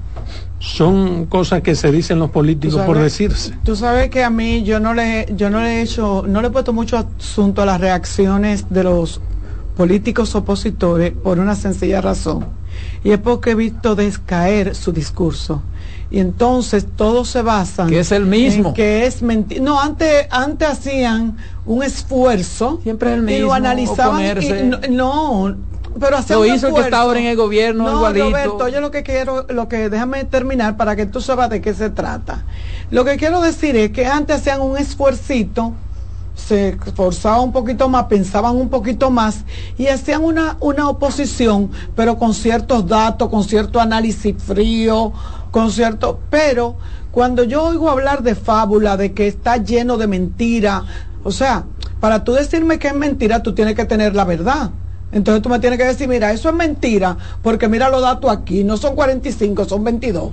Son 0.59 1.25
cosas 1.25 1.61
que 1.61 1.75
se 1.75 1.91
dicen 1.91 2.19
los 2.19 2.31
políticos 2.31 2.81
por 2.81 2.97
decirse. 2.97 3.53
Tú 3.63 3.75
sabes 3.75 4.09
que 4.09 4.23
a 4.23 4.29
mí 4.29 4.63
yo 4.63 4.79
no 4.79 4.93
le 4.93 5.27
yo 5.35 5.49
no 5.49 5.59
le 5.59 5.79
he 5.79 5.81
hecho 5.81 6.23
no 6.27 6.41
le 6.41 6.47
he 6.47 6.51
puesto 6.51 6.71
mucho 6.71 6.97
asunto 6.97 7.63
a 7.63 7.65
las 7.65 7.81
reacciones 7.81 8.69
de 8.69 8.83
los 8.83 9.21
políticos 9.81 10.35
opositores 10.35 11.11
por 11.11 11.39
una 11.39 11.55
sencilla 11.55 12.01
razón 12.01 12.45
y 13.03 13.09
es 13.09 13.17
porque 13.17 13.49
he 13.49 13.55
visto 13.55 13.95
descaer 13.95 14.75
su 14.75 14.91
discurso. 14.91 15.63
Y 16.11 16.19
entonces 16.19 16.85
todos 16.95 17.29
se 17.29 17.41
basan 17.41 17.89
que 17.89 18.01
es 18.01 18.11
el 18.11 18.27
mismo 18.27 18.75
que 18.75 19.07
es 19.07 19.23
mentira. 19.23 19.63
No, 19.63 19.81
antes 19.81 20.27
antes 20.29 20.67
hacían 20.69 21.35
un 21.65 21.81
esfuerzo 21.81 22.79
siempre 22.83 23.11
el 23.11 23.23
mismo 23.23 23.37
y 23.39 23.41
lo 23.41 23.53
analizaban 23.55 24.21
no, 24.91 25.55
pero 25.99 26.17
hacía 26.17 26.35
lo 26.35 26.45
hizo 26.45 26.67
el 26.67 26.75
que 26.75 26.81
está 26.81 26.99
ahora 26.99 27.19
en 27.19 27.25
el 27.25 27.35
gobierno 27.35 27.85
no, 27.85 28.13
Roberto, 28.13 28.67
yo 28.67 28.81
lo 28.81 28.91
que 28.91 29.01
quiero, 29.01 29.47
lo 29.49 29.67
que 29.67 29.89
déjame 29.89 30.25
terminar 30.25 30.77
para 30.77 30.95
que 30.95 31.07
tú 31.07 31.21
sepas 31.21 31.49
de 31.49 31.59
qué 31.59 31.73
se 31.73 31.89
trata. 31.89 32.45
Lo 32.91 33.03
que 33.03 33.17
quiero 33.17 33.41
decir 33.41 33.75
es 33.77 33.89
que 33.89 34.05
antes 34.05 34.35
hacían 34.35 34.61
un 34.61 34.77
esfuercito 34.77 35.73
se 36.35 36.69
esforzaban 36.69 37.41
un 37.41 37.51
poquito 37.51 37.89
más, 37.89 38.05
pensaban 38.05 38.55
un 38.55 38.69
poquito 38.69 39.09
más 39.09 39.43
y 39.77 39.87
hacían 39.87 40.23
una, 40.23 40.57
una 40.59 40.89
oposición, 40.89 41.71
pero 41.95 42.17
con 42.17 42.33
ciertos 42.33 42.87
datos, 42.87 43.29
con 43.29 43.43
cierto 43.43 43.79
análisis 43.79 44.35
frío, 44.37 45.13
con 45.51 45.71
cierto... 45.71 46.19
Pero 46.29 46.75
cuando 47.11 47.43
yo 47.43 47.63
oigo 47.63 47.89
hablar 47.89 48.23
de 48.23 48.35
fábula, 48.35 48.97
de 48.97 49.13
que 49.13 49.27
está 49.27 49.57
lleno 49.57 49.97
de 49.97 50.07
mentira, 50.07 50.83
o 51.23 51.31
sea, 51.31 51.65
para 51.99 52.23
tú 52.23 52.33
decirme 52.33 52.79
que 52.79 52.87
es 52.87 52.95
mentira, 52.95 53.43
tú 53.43 53.53
tienes 53.53 53.75
que 53.75 53.85
tener 53.85 54.15
la 54.15 54.25
verdad. 54.25 54.71
Entonces 55.11 55.41
tú 55.41 55.49
me 55.49 55.59
tienes 55.59 55.77
que 55.77 55.85
decir, 55.85 56.07
mira, 56.07 56.31
eso 56.31 56.49
es 56.49 56.55
mentira, 56.55 57.17
porque 57.41 57.67
mira 57.67 57.89
los 57.89 58.01
datos 58.01 58.31
aquí, 58.31 58.63
no 58.63 58.77
son 58.77 58.95
45, 58.95 59.65
son 59.65 59.83
22. 59.83 60.31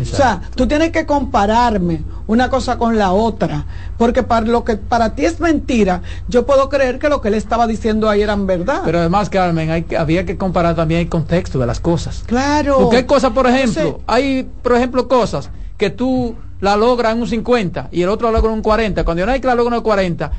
O 0.00 0.04
sea, 0.04 0.42
tú 0.54 0.66
tienes 0.66 0.90
que 0.90 1.06
compararme 1.06 2.02
una 2.26 2.48
cosa 2.48 2.78
con 2.78 2.98
la 2.98 3.12
otra, 3.12 3.66
porque 3.98 4.22
para 4.22 4.46
lo 4.46 4.64
que 4.64 4.76
para 4.76 5.14
ti 5.14 5.24
es 5.24 5.40
mentira, 5.40 6.02
yo 6.28 6.46
puedo 6.46 6.68
creer 6.68 6.98
que 6.98 7.08
lo 7.08 7.20
que 7.20 7.28
él 7.28 7.34
estaba 7.34 7.66
diciendo 7.66 8.08
ahí 8.08 8.22
eran 8.22 8.46
verdad. 8.46 8.82
Pero 8.84 8.98
además, 8.98 9.28
Carmen, 9.28 9.70
hay, 9.70 9.86
había 9.98 10.24
que 10.24 10.36
comparar 10.36 10.74
también 10.74 11.00
el 11.00 11.08
contexto 11.08 11.58
de 11.58 11.66
las 11.66 11.80
cosas. 11.80 12.24
Claro. 12.26 12.78
Porque 12.78 12.96
hay 12.98 13.04
cosas, 13.04 13.32
por 13.32 13.46
ejemplo, 13.46 14.00
hay, 14.06 14.48
por 14.62 14.74
ejemplo, 14.74 15.08
cosas 15.08 15.50
que 15.76 15.90
tú 15.90 16.36
la 16.60 16.76
logras 16.76 17.12
en 17.12 17.20
un 17.20 17.26
50 17.26 17.88
y 17.90 18.02
el 18.02 18.08
otro 18.08 18.28
la 18.28 18.38
logra 18.38 18.52
en 18.52 18.58
un 18.58 18.62
40. 18.62 19.04
Cuando 19.04 19.28
hay 19.28 19.40
que 19.40 19.46
la 19.46 19.54
logra 19.54 19.74
en 19.74 19.78
un 19.80 19.84
40, 19.84 20.32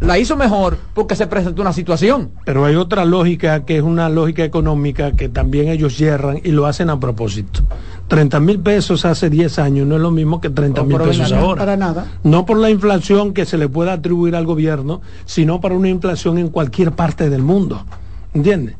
la 0.00 0.18
hizo 0.18 0.36
mejor 0.36 0.78
porque 0.94 1.16
se 1.16 1.26
presentó 1.26 1.62
una 1.62 1.72
situación. 1.72 2.30
Pero 2.44 2.64
hay 2.64 2.76
otra 2.76 3.04
lógica 3.04 3.64
que 3.64 3.76
es 3.76 3.82
una 3.82 4.08
lógica 4.08 4.44
económica 4.44 5.12
que 5.12 5.28
también 5.28 5.68
ellos 5.68 5.96
cierran 5.96 6.40
y 6.42 6.50
lo 6.50 6.66
hacen 6.66 6.88
a 6.90 6.98
propósito. 6.98 7.60
30 8.08 8.40
mil 8.40 8.60
pesos 8.60 9.04
hace 9.04 9.28
10 9.28 9.58
años 9.58 9.86
no 9.86 9.96
es 9.96 10.00
lo 10.00 10.10
mismo 10.10 10.40
que 10.40 10.48
30 10.48 10.84
mil 10.84 10.98
pesos 10.98 11.32
ahora. 11.32 11.58
Para 11.58 11.76
nada. 11.76 12.06
No 12.22 12.46
por 12.46 12.58
la 12.58 12.70
inflación 12.70 13.34
que 13.34 13.44
se 13.44 13.58
le 13.58 13.68
pueda 13.68 13.94
atribuir 13.94 14.34
al 14.36 14.46
gobierno, 14.46 15.02
sino 15.24 15.60
para 15.60 15.74
una 15.74 15.88
inflación 15.88 16.38
en 16.38 16.48
cualquier 16.48 16.92
parte 16.92 17.28
del 17.28 17.42
mundo. 17.42 17.84
¿Entiendes? 18.32 18.76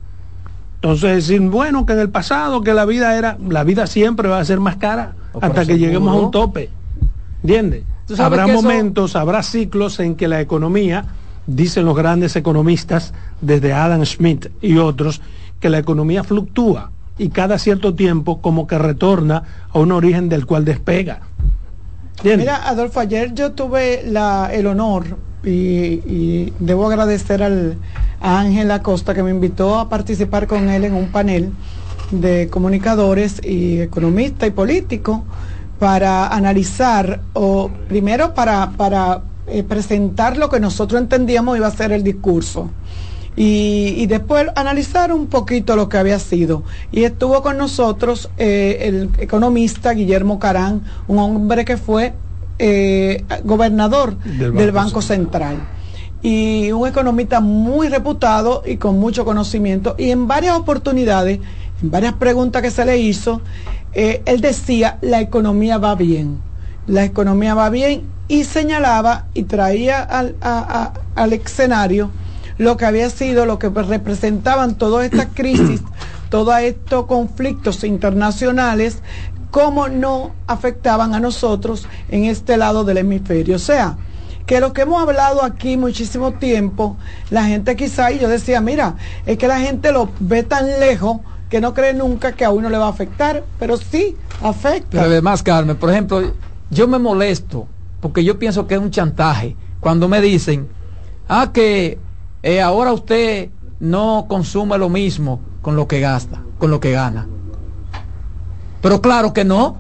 Entonces 0.77 1.29
decir, 1.29 1.41
bueno, 1.41 1.85
que 1.85 1.95
en 1.95 1.99
el 1.99 2.11
pasado, 2.11 2.63
que 2.63 2.73
la 2.73 2.85
vida 2.85 3.19
era, 3.19 3.37
la 3.49 3.65
vida 3.65 3.87
siempre 3.87 4.29
va 4.29 4.39
a 4.39 4.45
ser 4.45 4.61
más 4.61 4.77
cara 4.77 5.15
hasta 5.41 5.67
que 5.67 5.79
lleguemos 5.79 6.15
a 6.15 6.21
un 6.21 6.31
tope. 6.31 6.71
¿Entiendes? 7.43 7.83
Habrá 8.19 8.47
momentos, 8.47 9.17
habrá 9.17 9.43
ciclos 9.43 9.99
en 10.01 10.15
que 10.15 10.29
la 10.29 10.41
economía, 10.41 11.07
dicen 11.47 11.85
los 11.85 11.97
grandes 11.97 12.37
economistas, 12.37 13.13
desde 13.41 13.73
Adam 13.73 14.05
Smith 14.05 14.49
y 14.61 14.79
otros, 14.79 15.21
que 15.61 15.71
la 15.71 15.79
economía 15.79 16.23
fluctúa 16.25 16.93
y 17.19 17.31
cada 17.31 17.59
cierto 17.59 17.95
tiempo 17.95 18.41
como 18.41 18.67
que 18.67 18.79
retorna 18.79 19.43
a 19.73 19.79
un 19.79 19.93
origen 19.93 20.29
del 20.29 20.47
cual 20.47 20.65
despega. 20.65 21.21
Mira, 22.25 22.69
Adolfo, 22.69 23.01
ayer 23.01 23.35
yo 23.35 23.53
tuve 23.53 24.03
la, 24.07 24.51
el 24.53 24.67
honor 24.67 25.19
y, 25.45 26.53
debo 26.59 26.87
agradecer 26.87 27.43
al, 27.43 27.79
a 28.21 28.41
Ángel 28.41 28.71
Acosta 28.71 29.15
que 29.15 29.23
me 29.23 29.31
invitó 29.31 29.79
a 29.79 29.89
participar 29.89 30.47
con 30.47 30.69
él 30.69 30.85
en 30.85 30.95
un 30.95 31.09
panel 31.09 31.53
de 32.11 32.49
comunicadores 32.49 33.41
y 33.45 33.81
economistas 33.81 34.49
y 34.49 34.53
políticos 34.53 35.21
para 35.79 36.29
analizar 36.29 37.21
o 37.35 37.71
primero 37.89 38.35
para, 38.35 38.71
para 38.77 39.23
eh, 39.47 39.63
presentar 39.63 40.37
lo 40.37 40.49
que 40.49 40.61
nosotros 40.61 41.01
entendíamos 41.01 41.57
iba 41.57 41.67
a 41.67 41.71
ser 41.71 41.93
el 41.93 42.03
discurso 42.03 42.71
y, 43.37 44.07
después 44.07 44.47
analizar 44.57 45.13
un 45.13 45.27
poquito 45.27 45.77
lo 45.77 45.89
que 45.89 45.99
había 45.99 46.19
sido. 46.19 46.63
Y 46.91 47.05
estuvo 47.05 47.43
con 47.43 47.59
nosotros 47.59 48.31
eh, 48.39 48.79
el 48.83 49.11
economista 49.19 49.93
Guillermo 49.93 50.39
Carán, 50.39 50.83
un 51.07 51.19
hombre 51.19 51.65
que 51.65 51.77
fue 51.77 52.15
eh, 52.59 53.25
gobernador 53.45 54.17
del 54.19 54.73
Banco, 54.73 55.03
Central. 55.03 55.59
Y 56.23 56.73
un 56.73 56.89
economista 56.89 57.41
muy 57.41 57.89
reputado 57.89 58.63
y 58.65 58.79
con 58.79 58.99
mucho 58.99 59.25
conocimiento. 59.27 59.95
Y 59.99 60.11
en 60.11 60.27
varias 60.27 60.57
oportunidades, 60.57 61.39
en 61.83 61.91
varias 61.91 62.15
preguntas 62.15 62.63
que 62.63 62.71
se 62.71 62.87
le 62.87 62.97
hizo, 62.97 63.43
eh, 63.99 64.23
él 64.27 64.43
decía, 64.43 64.99
la 65.01 65.23
economía 65.23 65.79
va 65.79 65.95
bien. 65.95 66.39
La 66.87 67.05
economía 67.05 67.55
va 67.55 67.71
bien 67.71 68.03
y 68.29 68.45
señalaba 68.45 69.25
y 69.33 69.45
traía 69.45 70.03
al, 70.03 70.37
al 71.15 71.33
escenario 71.33 72.11
lo 72.59 72.77
que 72.77 72.85
había 72.85 73.09
sido, 73.09 73.47
lo 73.47 73.59
que 73.59 73.71
representaban 73.71 74.75
todas 74.75 75.07
estas 75.07 75.29
crisis, 75.35 75.81
todos 76.29 76.59
estos 76.59 77.07
conflictos 77.07 77.85
internacionales, 77.85 78.99
cómo 79.51 79.89
no 79.89 80.33
afectaban 80.47 81.15
a 81.15 81.21
nosotros 81.21 81.89
en 82.11 82.25
este 82.25 82.59
lado 82.59 82.85
del 82.85 82.99
hemisferio. 82.99 83.57
O 83.57 83.59
sea, 83.59 83.97
que 84.45 84.61
lo 84.61 84.75
que 84.75 84.83
hemos 84.83 85.01
hablado 85.01 85.43
aquí 85.43 85.79
muchísimo 85.79 86.33
tiempo, 86.33 86.99
la 87.31 87.47
gente 87.47 87.77
quizá, 87.77 88.13
y 88.13 88.19
yo 88.19 88.29
decía, 88.29 88.61
mira, 88.61 88.97
es 89.25 89.39
que 89.39 89.49
la 89.49 89.59
gente 89.59 89.91
lo 89.91 90.11
ve 90.21 90.43
tan 90.43 90.67
lejos 90.81 91.21
que 91.49 91.61
no 91.61 91.75
cree 91.75 91.95
nunca 91.95 92.33
que 92.33 92.45
a 92.45 92.51
uno 92.51 92.69
le 92.69 92.79
va 92.79 92.87
a 92.87 92.91
afectar, 92.91 93.45
pero 93.59 93.77
sí 93.77 94.17
afecta. 94.43 94.89
Pero 94.91 95.05
además, 95.05 95.43
Carmen, 95.43 95.77
por 95.77 95.91
ejemplo, 95.91 96.33
yo 96.71 96.89
me 96.89 96.99
molesto 96.99 97.69
porque 98.01 98.25
yo 98.25 98.39
pienso 98.39 98.67
que 98.67 98.75
es 98.75 98.81
un 98.81 98.91
chantaje 98.91 99.57
cuando 99.81 100.09
me 100.09 100.21
dicen, 100.21 100.69
ah, 101.29 101.51
que 101.53 101.99
eh, 102.43 102.61
ahora 102.61 102.93
usted 102.93 103.51
no 103.81 104.27
consume 104.29 104.79
lo 104.79 104.89
mismo 104.89 105.41
con 105.63 105.77
lo 105.77 105.87
que 105.89 106.01
gasta, 106.01 106.43
con 106.59 106.71
lo 106.71 106.81
que 106.81 106.93
gana. 106.93 107.27
Pero 108.81 109.01
claro 109.01 109.33
que 109.33 109.45
no, 109.45 109.79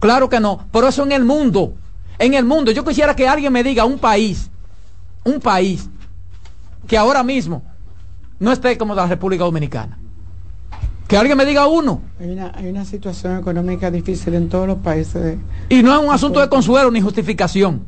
claro 0.00 0.28
que 0.28 0.40
no. 0.40 0.66
Pero 0.72 0.88
eso 0.88 1.04
en 1.04 1.12
el 1.12 1.24
mundo, 1.24 1.74
en 2.18 2.34
el 2.34 2.44
mundo. 2.44 2.70
Yo 2.70 2.84
quisiera 2.84 3.14
que 3.14 3.28
alguien 3.28 3.52
me 3.52 3.62
diga 3.62 3.84
un 3.84 3.98
país, 3.98 4.50
un 5.24 5.40
país, 5.40 5.88
que 6.86 6.96
ahora 6.98 7.22
mismo 7.22 7.62
no 8.38 8.50
esté 8.50 8.76
como 8.76 8.94
la 8.94 9.06
República 9.06 9.44
Dominicana. 9.44 9.98
Que 11.12 11.18
alguien 11.18 11.36
me 11.36 11.44
diga 11.44 11.66
uno. 11.66 12.00
Hay 12.18 12.70
una, 12.70 12.86
situación 12.86 13.38
económica 13.38 13.90
difícil 13.90 14.32
en 14.32 14.48
todos 14.48 14.66
los 14.66 14.78
países. 14.78 15.36
y 15.68 15.82
no 15.82 15.92
es 15.92 16.02
un 16.02 16.10
asunto 16.10 16.40
de 16.40 16.48
consuelo 16.48 16.90
ni 16.90 17.02
justificación. 17.02 17.82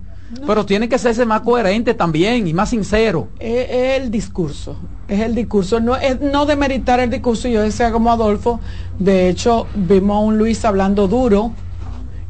Pero 0.46 0.66
tiene 0.66 0.90
que 0.90 0.98
serse 0.98 1.24
más 1.24 1.40
coherente 1.40 1.94
también 1.94 2.46
y 2.46 2.52
más 2.52 2.68
sincero. 2.68 3.28
Es, 3.38 4.02
el 4.02 4.10
discurso, 4.10 4.76
es 5.08 5.20
el 5.20 5.34
discurso, 5.34 5.80
no 5.80 5.96
es 5.96 6.20
no 6.20 6.44
demeritar 6.44 7.00
el 7.00 7.08
discurso. 7.08 7.48
Yo 7.48 7.62
decía 7.62 7.90
como 7.92 8.12
Adolfo, 8.12 8.60
de 8.98 9.30
hecho 9.30 9.68
vimos 9.74 10.16
a 10.16 10.20
un 10.20 10.36
Luis 10.36 10.62
hablando 10.66 11.08
duro, 11.08 11.52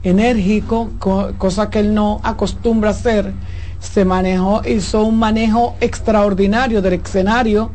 enérgico, 0.04 0.92
cosa 1.00 1.70
que 1.70 1.80
él 1.80 1.92
no 1.92 2.20
acostumbra 2.22 2.90
a 2.90 2.92
hacer. 2.92 3.32
Se 3.80 4.04
manejó, 4.04 4.62
hizo 4.64 5.02
un 5.02 5.18
manejo 5.18 5.74
extraordinario 5.80 6.80
del 6.82 6.92
escenario. 6.92 7.72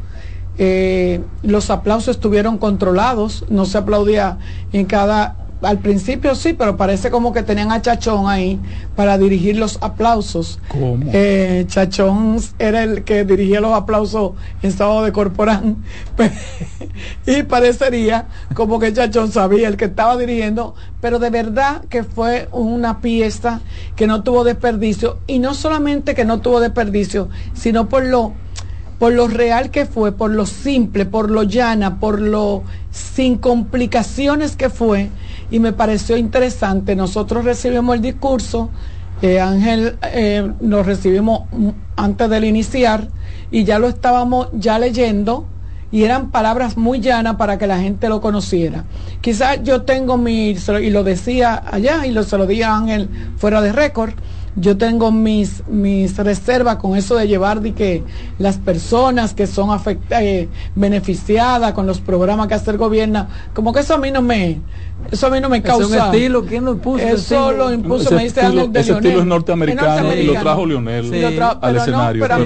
Eh, 0.62 1.22
los 1.42 1.70
aplausos 1.70 2.18
estuvieron 2.18 2.58
controlados, 2.58 3.46
no 3.50 3.66
se 3.66 3.78
aplaudía 3.78 4.38
en 4.74 4.86
cada 4.86 5.40
al 5.62 5.80
principio 5.80 6.36
sí, 6.36 6.54
pero 6.54 6.78
parece 6.78 7.12
como 7.12 7.34
que 7.34 7.44
tenían 7.44 7.72
a 7.72 7.82
Chachón 7.82 8.30
ahí 8.30 8.60
para 8.96 9.18
dirigir 9.18 9.58
los 9.58 9.78
aplausos. 9.82 10.60
¿Cómo? 10.70 11.10
Eh, 11.12 11.66
Chachón 11.68 12.38
era 12.60 12.84
el 12.84 13.04
que 13.04 13.26
dirigía 13.26 13.60
los 13.60 13.74
aplausos 13.74 14.34
en 14.62 14.70
estado 14.70 15.04
de 15.04 15.12
Corporán. 15.12 15.84
y 17.26 17.44
parecería 17.44 18.28
como 18.54 18.80
que 18.80 18.94
Chachón 18.94 19.32
sabía 19.32 19.68
el 19.68 19.76
que 19.76 19.86
estaba 19.86 20.16
dirigiendo, 20.18 20.76
pero 21.02 21.20
de 21.20 21.30
verdad 21.30 21.84
que 21.90 22.04
fue 22.04 22.48
una 22.52 23.02
pieza 23.02 23.62
que 23.96 24.08
no 24.08 24.24
tuvo 24.24 24.46
desperdicio. 24.46 25.20
Y 25.28 25.40
no 25.40 25.54
solamente 25.54 26.16
que 26.16 26.24
no 26.24 26.40
tuvo 26.40 26.62
desperdicio, 26.62 27.28
sino 27.54 27.90
por 27.90 28.06
lo 28.06 28.34
por 29.00 29.14
lo 29.14 29.28
real 29.28 29.72
que 29.72 29.86
fue, 29.86 30.12
por 30.12 30.32
lo 30.32 30.46
simple, 30.46 31.06
por 31.06 31.32
lo 31.32 31.44
llana, 31.44 32.00
por 32.00 32.20
lo 32.20 32.64
sin 32.92 33.38
complicaciones 33.38 34.56
que 34.56 34.70
fue 34.70 35.10
y 35.50 35.60
me 35.60 35.72
pareció 35.72 36.18
interesante. 36.18 36.96
Nosotros 36.96 37.46
recibimos 37.46 37.96
el 37.96 38.02
discurso, 38.02 38.70
eh, 39.22 39.40
Ángel 39.40 39.98
eh, 40.14 40.52
lo 40.60 40.84
recibimos 40.84 41.44
antes 41.96 42.30
del 42.30 42.44
iniciar 42.44 43.08
y 43.52 43.64
ya 43.64 43.80
lo 43.80 43.88
estábamos 43.88 44.50
ya 44.54 44.78
leyendo 44.78 45.46
y 45.92 46.04
eran 46.04 46.30
palabras 46.30 46.78
muy 46.78 47.00
llanas 47.00 47.36
para 47.36 47.58
que 47.58 47.68
la 47.68 47.80
gente 47.80 48.10
lo 48.10 48.22
conociera. 48.22 48.84
Quizás 49.22 49.64
yo 49.64 49.84
tengo 49.84 50.18
mi, 50.18 50.52
y 50.52 50.90
lo 50.90 51.04
decía 51.04 51.64
allá 51.72 52.06
y 52.06 52.12
lo, 52.12 52.24
se 52.24 52.38
lo 52.38 52.46
di 52.46 52.62
a 52.62 52.76
Ángel 52.76 53.10
fuera 53.38 53.62
de 53.62 53.72
récord, 53.72 54.14
yo 54.56 54.78
tengo 54.78 55.12
mis, 55.12 55.66
mis 55.68 56.18
reservas 56.18 56.78
con 56.78 56.96
eso 56.96 57.16
de 57.16 57.28
llevar 57.28 57.62
de 57.62 57.74
que 57.74 58.04
las 58.38 58.58
personas 58.58 59.34
que 59.34 59.48
son 59.48 59.70
eh, 60.12 60.48
beneficiadas 60.76 61.74
con 61.74 61.86
los 61.86 62.00
programas 62.00 62.48
que 62.48 62.56
hace 62.56 62.72
el 62.72 62.78
gobierno, 62.78 63.28
como 63.54 63.74
que 63.74 63.82
eso 63.82 63.96
a 63.96 63.98
mí 63.98 64.12
no 64.12 64.22
me, 64.22 64.60
eso 65.12 65.28
a 65.28 65.30
mí 65.30 65.40
no 65.40 65.50
me 65.50 65.62
causa. 65.62 65.84
Es 65.84 65.92
un 65.92 66.16
estilo, 66.16 66.46
¿quién 66.46 66.66
lo 66.66 66.74
impuso? 66.74 67.04
Eso 67.04 67.52
lo 67.52 67.74
impuso, 67.74 68.12
me 68.12 68.24
dice 68.24 68.42
estilo, 68.42 68.70
Ese 68.74 68.94
estilo 68.94 69.20
es 69.20 69.26
norteamericano, 69.26 70.14
y 70.14 70.24
lo 70.24 70.34
trajo 70.34 70.66
Lionel 70.66 71.40
al 71.40 71.76
escenario. 71.78 72.26
pero, 72.28 72.46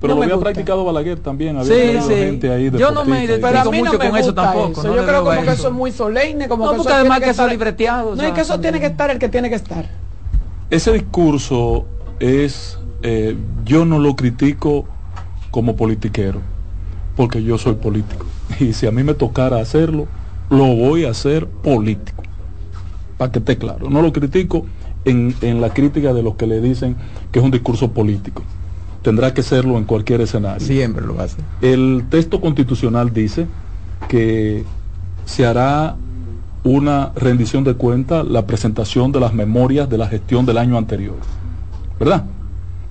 pero, 0.00 0.14
lo 0.16 0.22
había 0.22 0.38
practicado 0.38 0.84
Balaguer 0.84 1.18
también. 1.18 1.56
Había 1.56 2.02
sí, 2.02 2.08
sí. 2.08 2.14
gente 2.14 2.52
ahí 2.52 2.70
Yo 2.76 2.90
no 2.90 3.04
me 3.04 3.24
identifico 3.24 3.72
mucho 3.72 3.98
con 3.98 4.16
eso 4.16 4.34
tampoco. 4.34 4.82
Yo 4.82 5.04
creo 5.04 5.24
como 5.24 5.42
que 5.42 5.50
eso 5.50 5.68
es 5.68 5.74
muy 5.74 5.92
solemne. 5.92 6.48
Como 6.48 6.66
no, 6.66 6.72
que 6.72 6.76
porque 6.78 6.92
además 6.92 7.20
que 7.20 7.30
eso 7.30 7.46
libreteado. 7.48 8.14
No, 8.14 8.22
es 8.22 8.32
que 8.32 8.40
eso 8.40 8.60
tiene 8.60 8.80
que 8.80 8.86
estar 8.86 9.10
el 9.10 9.18
que 9.18 9.28
tiene 9.28 9.48
que 9.48 9.56
estar. 9.56 10.03
Ese 10.70 10.92
discurso 10.92 11.86
es 12.20 12.78
eh, 13.02 13.36
yo 13.64 13.84
no 13.84 13.98
lo 13.98 14.16
critico 14.16 14.86
como 15.50 15.76
politiquero, 15.76 16.40
porque 17.16 17.42
yo 17.42 17.58
soy 17.58 17.74
político. 17.74 18.26
Y 18.60 18.72
si 18.72 18.86
a 18.86 18.90
mí 18.90 19.02
me 19.02 19.14
tocara 19.14 19.60
hacerlo, 19.60 20.06
lo 20.50 20.66
voy 20.74 21.04
a 21.04 21.10
hacer 21.10 21.46
político. 21.46 22.22
Para 23.18 23.32
que 23.32 23.38
esté 23.38 23.56
claro. 23.56 23.88
No 23.90 24.02
lo 24.02 24.12
critico 24.12 24.66
en, 25.04 25.34
en 25.40 25.60
la 25.60 25.70
crítica 25.72 26.12
de 26.12 26.22
los 26.22 26.34
que 26.36 26.46
le 26.46 26.60
dicen 26.60 26.96
que 27.30 27.38
es 27.38 27.44
un 27.44 27.50
discurso 27.50 27.90
político. 27.92 28.42
Tendrá 29.02 29.34
que 29.34 29.42
serlo 29.42 29.76
en 29.76 29.84
cualquier 29.84 30.22
escenario. 30.22 30.66
Siempre 30.66 31.04
lo 31.04 31.20
hace. 31.20 31.36
El 31.60 32.04
texto 32.08 32.40
constitucional 32.40 33.12
dice 33.12 33.46
que 34.08 34.64
se 35.26 35.44
hará 35.44 35.96
una 36.64 37.12
rendición 37.14 37.62
de 37.62 37.74
cuenta, 37.74 38.24
la 38.24 38.46
presentación 38.46 39.12
de 39.12 39.20
las 39.20 39.34
memorias 39.34 39.88
de 39.88 39.98
la 39.98 40.08
gestión 40.08 40.46
del 40.46 40.58
año 40.58 40.78
anterior. 40.78 41.16
¿Verdad? 41.98 42.24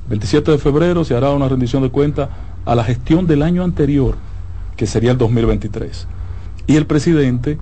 27 0.09 0.51
de 0.51 0.57
febrero 0.57 1.03
se 1.03 1.15
hará 1.15 1.31
una 1.31 1.49
rendición 1.49 1.81
de 1.81 1.89
cuenta 1.89 2.29
a 2.65 2.75
la 2.75 2.83
gestión 2.83 3.25
del 3.25 3.41
año 3.41 3.63
anterior, 3.63 4.15
que 4.77 4.85
sería 4.85 5.11
el 5.11 5.17
2023. 5.17 6.07
Y 6.67 6.75
el 6.75 6.85
presidente 6.85 7.57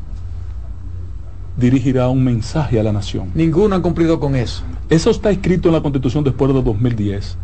dirigirá 1.58 2.10
un 2.10 2.24
mensaje 2.24 2.80
a 2.80 2.84
la 2.84 2.92
nación. 2.92 3.32
Ninguno 3.34 3.76
ha 3.76 3.82
cumplido 3.82 4.20
con 4.20 4.36
eso. 4.36 4.64
Eso 4.90 5.10
está 5.10 5.32
escrito 5.32 5.70
en 5.70 5.76
la 5.76 5.82
Constitución 5.82 6.24
después 6.24 6.54
de 6.54 6.62
2010 6.62 7.38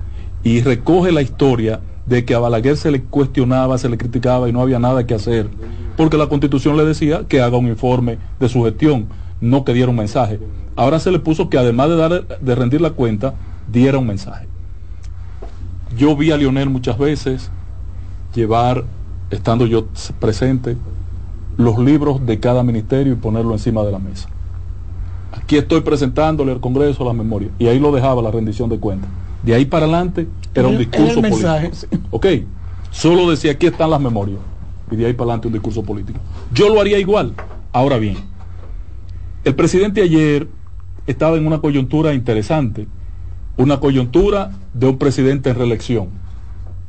y 0.44 0.62
recoge 0.62 1.12
la 1.12 1.22
historia 1.22 1.80
de 2.06 2.26
que 2.26 2.34
a 2.34 2.40
Balaguer 2.40 2.78
se 2.78 2.92
le 2.92 3.02
cuestionaba, 3.04 3.78
se 3.78 3.90
le 3.90 3.98
criticaba 3.98 4.48
y 4.50 4.54
no 4.54 4.62
había 4.62 4.80
nada 4.80 5.06
que 5.06 5.14
hacer, 5.14 5.50
porque 5.98 6.16
la 6.16 6.28
Constitución 6.28 6.78
le 6.78 6.86
decía 6.86 7.26
que 7.28 7.42
haga 7.42 7.58
un 7.58 7.68
informe 7.68 8.20
de 8.40 8.48
su 8.48 8.64
gestión, 8.64 9.08
no 9.42 9.66
que 9.66 9.74
diera 9.74 9.90
un 9.90 9.98
mensaje. 9.98 10.40
Ahora 10.76 11.00
se 11.00 11.12
le 11.12 11.20
puso 11.20 11.50
que 11.50 11.58
además 11.58 11.90
de, 11.90 11.96
dar, 11.98 12.28
de 12.40 12.56
rendir 12.56 12.80
la 12.80 12.92
cuenta, 12.92 13.34
diera 13.70 13.98
un 13.98 14.08
mensaje. 14.08 14.48
Yo 15.98 16.16
vi 16.16 16.32
a 16.32 16.38
Lionel 16.38 16.70
muchas 16.70 16.98
veces 16.98 17.50
llevar, 18.36 18.86
estando 19.32 19.66
yo 19.66 19.88
presente, 20.20 20.78
los 21.58 21.80
libros 21.80 22.24
de 22.26 22.40
cada 22.40 22.62
ministerio 22.62 23.14
y 23.14 23.16
ponerlo 23.16 23.54
encima 23.54 23.84
de 23.84 23.92
la 23.92 24.00
mesa. 24.00 24.30
Aquí 25.32 25.58
estoy 25.58 25.82
presentándole 25.82 26.52
al 26.52 26.60
Congreso 26.60 27.04
la 27.04 27.14
memoria. 27.14 27.50
Y 27.58 27.68
ahí 27.68 27.80
lo 27.80 27.92
dejaba 27.92 28.22
la 28.22 28.30
rendición 28.30 28.70
de 28.70 28.78
cuentas. 28.78 29.10
De 29.42 29.56
ahí 29.56 29.66
para 29.66 29.86
adelante 29.86 30.28
era 30.54 30.68
un 30.68 30.78
discurso 30.78 31.22
político. 31.22 31.50
Ok, 32.12 32.26
solo 32.92 33.30
decía 33.30 33.54
aquí 33.54 33.66
están 33.66 33.90
las 33.90 34.00
memorias. 34.00 34.40
Y 34.92 34.96
de 34.96 35.06
ahí 35.06 35.14
para 35.14 35.32
adelante 35.32 35.48
un 35.48 35.54
discurso 35.54 35.84
político. 35.84 36.20
Yo 36.54 36.70
lo 36.70 36.80
haría 36.80 37.00
igual. 37.00 37.34
Ahora 37.72 37.98
bien, 37.98 38.18
el 39.44 39.56
presidente 39.56 40.02
ayer 40.02 40.48
estaba 41.06 41.38
en 41.38 41.46
una 41.46 41.60
coyuntura 41.60 42.14
interesante. 42.14 42.88
Una 43.58 43.80
coyuntura 43.80 44.52
de 44.74 44.88
un 44.88 44.98
presidente 44.98 45.50
en 45.50 45.56
reelección. 45.56 46.10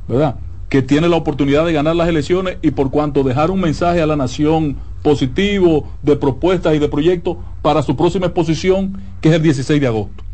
¿Verdad? 0.07 0.37
que 0.69 0.83
tiene 0.83 1.09
la 1.09 1.17
oportunidad 1.17 1.65
de 1.65 1.73
ganar 1.73 1.97
las 1.97 2.09
elecciones 2.09 2.59
y 2.63 2.71
por 2.73 2.91
cuanto 2.91 3.23
dejar 3.23 3.51
un 3.51 3.61
mensaje 3.61 4.03
a 4.03 4.07
la 4.07 4.17
nación 4.17 4.77
positivo 5.03 5.89
de 6.03 6.17
propuestas 6.17 6.75
y 6.75 6.79
de 6.79 6.89
proyectos 6.89 7.39
para 7.63 7.83
su 7.83 7.97
próxima 7.97 8.27
exposición, 8.27 9.01
que 9.21 9.31
es 9.31 9.35
el 9.35 9.43
16 9.43 9.81
de 9.81 9.87
agosto. 9.87 10.25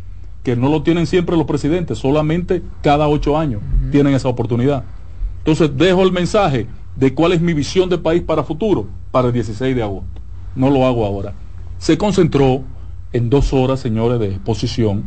Que 0.42 0.56
no 0.56 0.68
lo 0.68 0.82
tienen 0.82 1.06
siempre 1.06 1.36
los 1.36 1.46
presidentes, 1.46 1.98
solamente 1.98 2.62
cada 2.82 3.08
ocho 3.08 3.38
años 3.38 3.62
tienen 3.92 4.14
esa 4.14 4.28
oportunidad. 4.28 4.84
Entonces 5.38 5.70
dejo 5.76 6.02
el 6.02 6.12
mensaje 6.12 6.66
de 6.96 7.14
cuál 7.14 7.32
es 7.32 7.40
mi 7.40 7.54
visión 7.54 7.88
de 7.88 7.98
país 7.98 8.22
para 8.22 8.42
futuro 8.44 8.86
para 9.10 9.28
el 9.28 9.34
16 9.34 9.74
de 9.74 9.82
agosto. 9.82 10.20
No 10.54 10.70
lo 10.70 10.86
hago 10.86 11.04
ahora. 11.04 11.32
Se 11.78 11.98
concentró 11.98 12.62
en 13.12 13.30
dos 13.30 13.52
horas, 13.52 13.80
señores, 13.80 14.18
de 14.20 14.28
exposición 14.28 15.04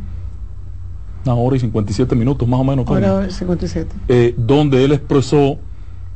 una 1.26 1.36
hora 1.36 1.58
y 1.58 1.60
57 1.60 2.16
minutos 2.16 2.48
más 2.48 2.60
o 2.60 2.64
menos. 2.64 2.90
Hora 2.90 3.30
57. 3.30 3.94
Eh, 4.08 4.34
donde 4.38 4.84
él 4.86 4.94
expresó 4.94 5.58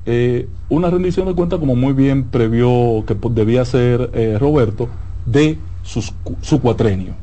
eh, 0.06 0.48
una 0.70 0.90
rendición 0.90 1.28
de 1.28 1.36
cuentas 1.36 1.60
como 1.60 1.76
muy 1.76 1.94
bien 1.94 2.26
previó 2.26 3.04
que 3.06 3.16
debía 3.32 3.66
ser 3.66 4.10
eh, 4.14 4.38
Roberto 4.40 4.88
de 5.26 5.58
su 5.84 6.62
cuatrenio. 6.62 7.14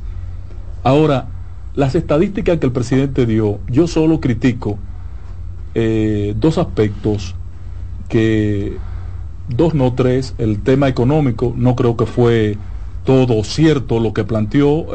Ahora, 0.83 1.29
las 1.75 1.95
estadísticas 1.95 2.59
que 2.59 2.67
el 2.67 2.73
presidente 2.73 3.25
dio, 3.25 3.59
yo 3.69 3.87
solo 3.87 4.21
critico 4.21 4.79
dos 6.35 6.59
aspectos 6.59 7.37
que, 8.09 8.77
dos 9.49 9.75
no 9.75 9.95
tres, 9.95 10.35
el 10.39 10.61
tema 10.61 10.89
económico, 10.89 11.55
no 11.57 11.77
creo 11.77 11.97
que 11.97 12.07
fue 12.07 12.57
todo 13.05 13.43
cierto 13.45 14.01
lo 14.01 14.13
que 14.13 14.25
planteó 14.25 14.87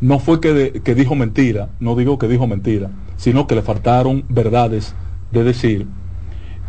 no 0.00 0.18
fue 0.18 0.40
que, 0.40 0.80
que, 0.82 0.94
dijo 0.94 1.14
mentira, 1.14 1.68
no 1.78 1.94
digo 1.94 2.18
que 2.18 2.26
dijo 2.26 2.46
mentira, 2.46 2.90
sino 3.16 3.46
que 3.46 3.54
le 3.54 3.62
faltaron 3.62 4.24
verdades 4.28 4.94
de 5.30 5.44
decir. 5.44 5.86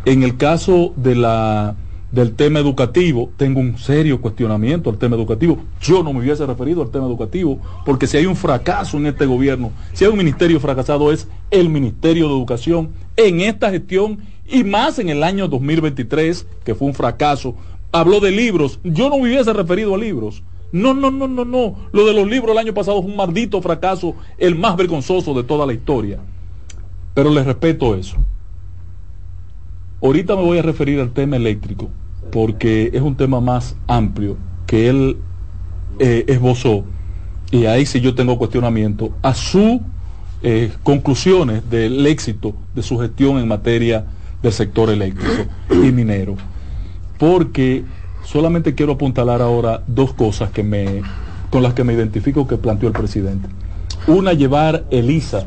En 0.04 0.22
el 0.22 0.36
caso 0.36 0.92
de 0.96 1.14
la, 1.14 1.74
del 2.10 2.34
tema 2.34 2.58
educativo, 2.58 3.30
tengo 3.38 3.60
un 3.60 3.78
serio 3.78 4.20
cuestionamiento 4.20 4.90
al 4.90 4.98
tema 4.98 5.16
educativo. 5.16 5.58
Yo 5.80 6.02
no 6.02 6.12
me 6.12 6.20
hubiese 6.20 6.44
referido 6.44 6.82
al 6.82 6.90
tema 6.90 7.06
educativo, 7.06 7.58
porque 7.86 8.06
si 8.06 8.18
hay 8.18 8.26
un 8.26 8.36
fracaso 8.36 8.98
en 8.98 9.06
este 9.06 9.24
gobierno, 9.24 9.70
si 9.94 10.04
hay 10.04 10.10
un 10.10 10.18
ministerio 10.18 10.60
fracasado 10.60 11.10
es 11.10 11.26
el 11.50 11.70
Ministerio 11.70 12.28
de 12.28 12.34
Educación 12.34 12.90
en 13.16 13.40
esta 13.40 13.70
gestión 13.70 14.18
y 14.46 14.64
más 14.64 14.98
en 14.98 15.08
el 15.08 15.22
año 15.22 15.48
2023, 15.48 16.46
que 16.64 16.74
fue 16.74 16.88
un 16.88 16.94
fracaso. 16.94 17.56
Habló 17.92 18.20
de 18.20 18.30
libros, 18.30 18.80
yo 18.84 19.10
no 19.10 19.18
me 19.18 19.24
hubiese 19.24 19.52
referido 19.52 19.94
a 19.94 19.98
libros 19.98 20.42
no, 20.72 20.94
no, 20.94 21.10
no, 21.10 21.28
no, 21.28 21.44
no. 21.44 21.76
Lo 21.92 22.06
de 22.06 22.14
los 22.14 22.26
libros 22.26 22.52
el 22.52 22.58
año 22.58 22.74
pasado 22.74 22.98
es 22.98 23.04
un 23.04 23.14
maldito 23.14 23.60
fracaso, 23.60 24.16
el 24.38 24.56
más 24.56 24.74
vergonzoso 24.76 25.34
de 25.34 25.44
toda 25.44 25.66
la 25.66 25.74
historia. 25.74 26.18
Pero 27.14 27.30
les 27.30 27.44
respeto 27.44 27.94
eso. 27.94 28.16
Ahorita 30.02 30.34
me 30.34 30.42
voy 30.42 30.58
a 30.58 30.62
referir 30.62 30.98
al 30.98 31.12
tema 31.12 31.36
eléctrico, 31.36 31.90
porque 32.32 32.90
es 32.92 33.02
un 33.02 33.14
tema 33.16 33.40
más 33.40 33.76
amplio 33.86 34.36
que 34.66 34.88
él 34.88 35.18
eh, 35.98 36.24
esbozó, 36.26 36.84
y 37.50 37.66
ahí 37.66 37.84
sí 37.84 38.00
yo 38.00 38.14
tengo 38.14 38.38
cuestionamiento, 38.38 39.14
a 39.20 39.34
sus 39.34 39.80
eh, 40.42 40.72
conclusiones 40.82 41.68
del 41.68 42.04
éxito 42.06 42.54
de 42.74 42.82
su 42.82 42.98
gestión 42.98 43.38
en 43.38 43.46
materia 43.46 44.06
del 44.42 44.52
sector 44.52 44.90
eléctrico 44.90 45.44
y 45.70 45.92
minero. 45.92 46.36
Porque 47.18 47.84
solamente 48.24 48.74
quiero 48.74 48.92
apuntalar 48.92 49.42
ahora 49.42 49.82
dos 49.86 50.12
cosas 50.12 50.50
que 50.50 50.62
me, 50.62 51.02
con 51.50 51.62
las 51.62 51.74
que 51.74 51.84
me 51.84 51.92
identifico 51.92 52.46
que 52.46 52.56
planteó 52.56 52.88
el 52.88 52.94
presidente. 52.94 53.48
Una, 54.06 54.32
llevar 54.32 54.84
ELISA. 54.90 55.46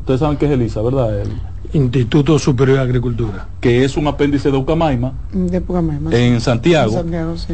Ustedes 0.00 0.20
saben 0.20 0.36
qué 0.36 0.46
es 0.46 0.52
ELISA, 0.52 0.82
¿verdad? 0.82 1.20
El, 1.20 1.28
Instituto 1.72 2.38
Superior 2.38 2.78
de 2.78 2.82
Agricultura. 2.82 3.46
Que 3.60 3.84
es 3.84 3.96
un 3.96 4.06
apéndice 4.06 4.50
de 4.50 4.56
Ucamaima. 4.56 5.12
De 5.32 5.58
Ucamaima 5.58 6.10
en 6.16 6.40
Santiago. 6.40 7.04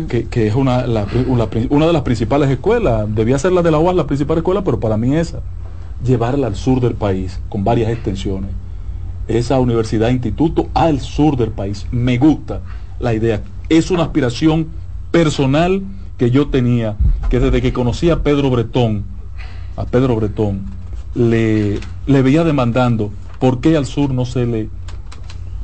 que, 0.08 0.28
que, 0.28 0.46
es 0.46 0.54
una, 0.54 0.84
una, 1.26 1.86
de 1.86 1.92
las 1.92 2.02
principales 2.02 2.48
escuelas. 2.48 3.12
Debía 3.12 3.38
ser 3.38 3.52
la 3.52 3.62
de 3.62 3.72
la 3.72 3.78
UAS 3.78 3.96
la 3.96 4.06
principal 4.06 4.38
escuela, 4.38 4.62
pero 4.62 4.78
para 4.78 4.96
mí 4.96 5.16
esa. 5.16 5.40
Llevarla 6.04 6.46
al 6.46 6.54
sur 6.54 6.80
del 6.80 6.94
país, 6.94 7.40
con 7.48 7.64
varias 7.64 7.90
extensiones. 7.90 8.50
Esa 9.28 9.58
universidad, 9.58 10.10
instituto 10.10 10.68
al 10.74 11.00
sur 11.00 11.36
del 11.36 11.50
país. 11.50 11.86
Me 11.90 12.18
gusta 12.18 12.60
la 13.00 13.14
idea. 13.14 13.42
Es 13.68 13.90
una 13.90 14.04
aspiración 14.04 14.68
personal 15.10 15.82
que 16.18 16.30
yo 16.30 16.48
tenía, 16.48 16.96
que 17.30 17.40
desde 17.40 17.62
que 17.62 17.72
conocí 17.72 18.10
a 18.10 18.22
Pedro 18.22 18.50
Bretón, 18.50 19.04
a 19.76 19.84
Pedro 19.86 20.16
Bretón, 20.16 20.66
le, 21.14 21.78
le 22.06 22.22
veía 22.22 22.44
demandando 22.44 23.10
por 23.38 23.60
qué 23.60 23.76
al 23.76 23.86
sur 23.86 24.10
no 24.10 24.24
se 24.24 24.46
le 24.46 24.68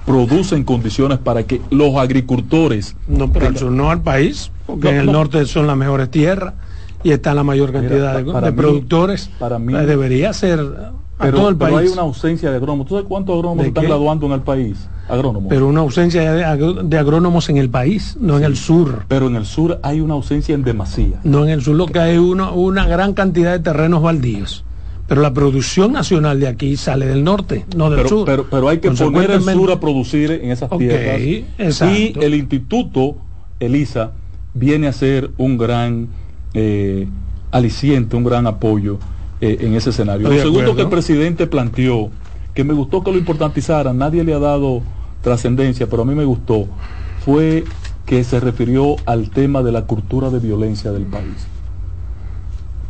producen 0.07 0.65
condiciones 0.65 1.19
para 1.19 1.45
que 1.45 1.61
los 1.71 1.97
agricultores... 1.97 2.97
No, 3.07 3.33
pero 3.33 3.47
al 3.47 3.57
sur 3.57 3.71
no 3.71 3.91
al 3.91 4.03
país, 4.03 4.51
porque 4.67 4.89
en 4.89 4.97
el 4.97 5.07
norte 5.07 5.45
son 5.47 5.67
las 5.67 5.77
mejores 5.77 6.11
tierras 6.11 6.55
y 7.03 7.13
está 7.13 7.35
la 7.35 7.45
mayor 7.45 7.73
cantidad 7.73 8.23
de, 8.23 8.53
productores. 8.53 9.31
Para 9.39 9.59
mí 9.59 9.73
pues 9.73 9.87
debería 9.87 10.33
ser 10.33 10.61
pero, 11.19 11.39
todo 11.39 11.49
el 11.51 11.57
país. 11.57 11.77
hay 11.77 11.89
una 11.89 12.03
ausencia 12.03 12.51
de 12.51 12.57
agrónomos. 12.57 12.87
¿Tú 12.87 12.95
sabes 12.95 13.09
cuántos 13.09 13.35
agrónomos 13.35 13.67
están 13.67 13.85
graduando 13.85 14.27
en 14.27 14.33
el 14.33 14.41
país? 14.41 14.89
Agrónomos. 15.09 15.49
Pero 15.49 15.69
una 15.69 15.81
ausencia 15.81 16.33
de, 16.33 16.99
agrónomos 16.99 17.49
en 17.49 17.57
el 17.57 17.69
país, 17.69 18.17
no 18.21 18.39
en 18.39 18.45
el 18.45 18.57
sur. 18.57 19.05
Pero 19.09 19.27
en 19.27 19.37
el 19.37 19.45
sur 19.45 19.81
hay 19.83 20.01
una 20.01 20.15
ausencia 20.15 20.55
en 20.55 20.63
demasía. 20.63 21.21
No, 21.25 21.45
en 21.45 21.51
el 21.51 21.63
sur 21.63 21.77
lo 21.77 21.87
que 21.87 21.99
hay 21.99 22.17
uno, 22.17 22.55
una 22.55 22.87
gran 22.87 23.13
cantidad 23.15 23.53
de 23.53 23.59
terrenos 23.59 24.03
baldíos. 24.03 24.65
Pero 25.09 25.23
la 25.23 25.35
producción 25.35 25.93
nacional 25.93 26.39
de 26.39 26.47
aquí 26.47 26.77
sale 26.77 27.07
del 27.07 27.25
norte, 27.25 27.67
no 27.77 27.91
del 27.91 28.07
sur. 28.07 28.25
Pero, 28.25 28.47
pero 28.49 28.69
hay 28.69 28.79
que 28.79 28.93
poner 28.93 29.33
el 29.33 29.43
sur 29.43 29.73
a 29.73 29.81
producir 29.81 30.31
en 30.31 30.53
esas 30.53 30.71
tierras. 30.71 31.21
Y 31.21 32.15
el 32.21 32.35
instituto, 32.35 33.17
ELISA, 33.59 34.13
viene 34.55 34.87
a 34.87 34.93
ser 34.93 35.31
un 35.37 35.59
gran 35.59 36.09
eh, 36.55 37.09
aliciente, 37.51 38.17
un 38.17 38.25
gran 38.25 38.47
apoyo 38.47 38.99
eh, 39.41 39.59
en 39.61 39.75
ese 39.75 39.91
escenario. 39.91 40.29
Lo 40.29 40.41
segundo 40.41 40.75
que 40.77 40.83
el 40.83 40.89
presidente 40.89 41.47
planteó, 41.47 42.11
que 42.55 42.65
me 42.65 42.75
gustó 42.75 43.03
que 43.03 43.11
lo 43.13 43.19
importantizara, 43.19 43.93
nadie 43.93 44.25
le 44.25 44.35
ha 44.35 44.39
dado 44.39 44.83
trascendencia, 45.23 45.89
pero 45.89 46.03
a 46.03 46.05
mí 46.05 46.15
me 46.15 46.25
gustó, 46.25 46.67
fue 47.25 47.65
que 48.07 48.25
se 48.25 48.41
refirió 48.41 48.97
al 49.07 49.31
tema 49.31 49.63
de 49.63 49.73
la 49.73 49.83
cultura 49.83 50.31
de 50.31 50.41
violencia 50.41 50.93
del 50.93 51.05
país. 51.05 51.47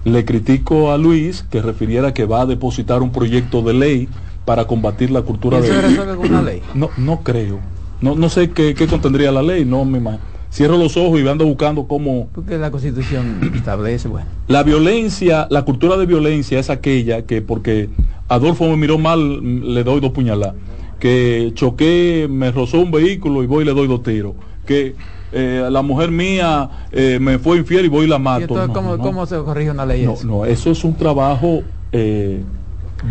Le 0.05 0.25
critico 0.25 0.93
a 0.93 0.99
Luis 0.99 1.45
que 1.51 1.61
refiriera 1.61 2.15
que 2.15 2.25
va 2.25 2.43
a 2.43 2.47
depositar 2.47 3.03
un 3.03 3.13
proyecto 3.13 3.61
de 3.61 3.75
ley 3.75 4.09
para 4.47 4.67
combatir 4.67 5.11
la 5.11 5.23
cultura 5.23 5.61
de... 5.61 5.69
¿Eso 5.69 5.81
se 5.81 5.89
resuelve 5.89 6.17
con 6.17 6.31
una 6.31 6.43
ley? 6.43 6.63
No, 6.75 6.89
no 6.97 7.21
creo. 7.21 7.59
No, 8.01 8.15
no 8.15 8.31
sé 8.31 8.51
qué, 8.51 8.75
qué 8.75 8.87
contendría 8.87 9.31
la 9.31 9.43
ley, 9.43 9.67
no 9.67 9.85
me 9.85 9.99
imagino 9.99 10.31
cierro 10.53 10.77
los 10.77 10.97
ojos 10.97 11.21
y 11.21 11.29
ando 11.29 11.47
buscando 11.47 11.87
cómo... 11.87 12.29
Porque 12.35 12.59
la 12.59 12.71
constitución 12.71 13.51
establece, 13.55 14.09
bueno. 14.09 14.27
La 14.49 14.63
violencia, 14.63 15.47
la 15.51 15.65
cultura 15.65 15.97
de 15.97 16.07
violencia 16.07 16.59
es 16.59 16.71
aquella 16.71 17.23
que 17.23 17.43
porque 17.43 17.89
Adolfo 18.29 18.69
me 18.69 18.77
miró 18.77 18.99
mal, 18.99 19.75
le 19.75 19.85
doy 19.85 20.01
dos 20.01 20.13
puñaladas. 20.13 20.55
Que 20.99 21.53
choqué, 21.55 22.29
me 22.31 22.51
rozó 22.53 22.81
un 22.81 22.91
vehículo 22.91 23.43
y 23.43 23.47
voy 23.47 23.63
y 23.63 23.67
le 23.67 23.73
doy 23.73 23.89
dos 23.89 24.03
tiros. 24.03 24.35
Que 24.67 24.95
eh, 25.33 25.69
la 25.71 25.83
mujer 25.83 26.11
mía 26.11 26.69
eh, 26.93 27.19
me 27.21 27.39
fue 27.39 27.59
infiel 27.59 27.87
y 27.87 27.89
voy 27.89 28.07
y 28.07 28.09
la 28.09 28.19
mato. 28.19 28.55
¿cómo, 28.73 29.27
se 29.27 29.39
corrige 29.39 29.71
una 29.71 29.87
ley? 29.87 30.05
No, 30.05 30.17
no, 30.25 30.45
eso 30.45 30.71
es 30.71 30.85
un 30.85 30.95
trabajo 30.95 31.63
eh, 31.93 32.43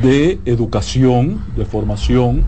de 0.02 0.40
educación, 0.46 1.42
de 1.56 1.66
formación, 1.66 2.44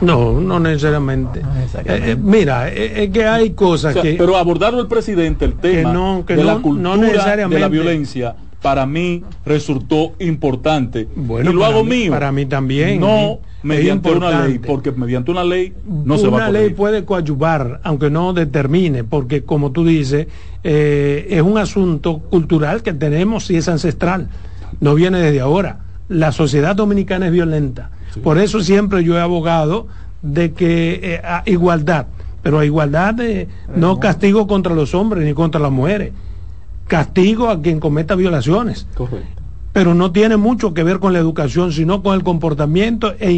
no, 0.00 0.40
no 0.40 0.60
necesariamente. 0.60 1.40
Eh, 1.40 1.84
eh, 1.86 2.16
mira, 2.16 2.68
eh, 2.68 3.04
es 3.04 3.10
que 3.10 3.24
hay 3.24 3.50
cosas 3.50 3.94
que... 3.94 4.14
Pero 4.14 4.36
abordarlo 4.36 4.80
el 4.80 4.86
presidente, 4.86 5.44
el 5.44 5.54
tema 5.54 6.22
de 6.26 6.44
la 6.44 6.56
cultura 6.56 7.36
de 7.36 7.58
la 7.58 7.68
violencia, 7.68 8.34
para 8.62 8.86
mí 8.86 9.22
resultó 9.44 10.14
importante. 10.18 11.08
Bueno, 11.14 11.50
y 11.50 11.54
lo 11.54 11.64
hago 11.64 11.84
mío. 11.84 12.12
Para 12.12 12.32
mí 12.32 12.46
también. 12.46 13.00
No 13.00 13.40
mediante 13.62 14.10
una 14.10 14.46
ley, 14.46 14.58
porque 14.58 14.90
mediante 14.90 15.30
una 15.30 15.44
ley 15.44 15.74
no 15.86 16.16
se 16.16 16.28
va 16.28 16.46
a 16.46 16.48
Una 16.48 16.50
ley 16.50 16.70
puede 16.70 17.04
coadyuvar, 17.04 17.80
aunque 17.82 18.08
no 18.08 18.32
determine, 18.32 19.04
porque 19.04 19.42
como 19.42 19.70
tú 19.70 19.84
dices, 19.84 20.28
es 20.62 21.42
un 21.42 21.58
asunto 21.58 22.20
cultural 22.20 22.82
que 22.82 22.94
tenemos 22.94 23.50
y 23.50 23.56
es 23.56 23.68
ancestral. 23.68 24.28
No 24.80 24.94
viene 24.94 25.18
desde 25.18 25.40
ahora. 25.40 25.80
La 26.08 26.32
sociedad 26.32 26.74
dominicana 26.74 27.26
es 27.26 27.32
violenta 27.32 27.90
por 28.22 28.38
eso 28.38 28.60
siempre 28.60 29.04
yo 29.04 29.16
he 29.16 29.20
abogado 29.20 29.86
de 30.22 30.52
que 30.52 31.00
eh, 31.02 31.20
a 31.24 31.42
igualdad, 31.46 32.06
pero 32.42 32.58
a 32.58 32.64
igualdad 32.64 33.14
de, 33.14 33.48
no 33.74 34.00
castigo 34.00 34.46
contra 34.46 34.74
los 34.74 34.94
hombres 34.94 35.24
ni 35.24 35.34
contra 35.34 35.60
las 35.60 35.72
mujeres, 35.72 36.12
castigo 36.86 37.48
a 37.48 37.60
quien 37.60 37.80
cometa 37.80 38.14
violaciones. 38.14 38.86
Correcto. 38.94 39.42
Pero 39.72 39.94
no 39.94 40.10
tiene 40.10 40.36
mucho 40.36 40.74
que 40.74 40.82
ver 40.82 40.98
con 40.98 41.12
la 41.12 41.20
educación, 41.20 41.72
sino 41.72 42.02
con 42.02 42.14
el 42.14 42.24
comportamiento 42.24 43.14
e 43.20 43.30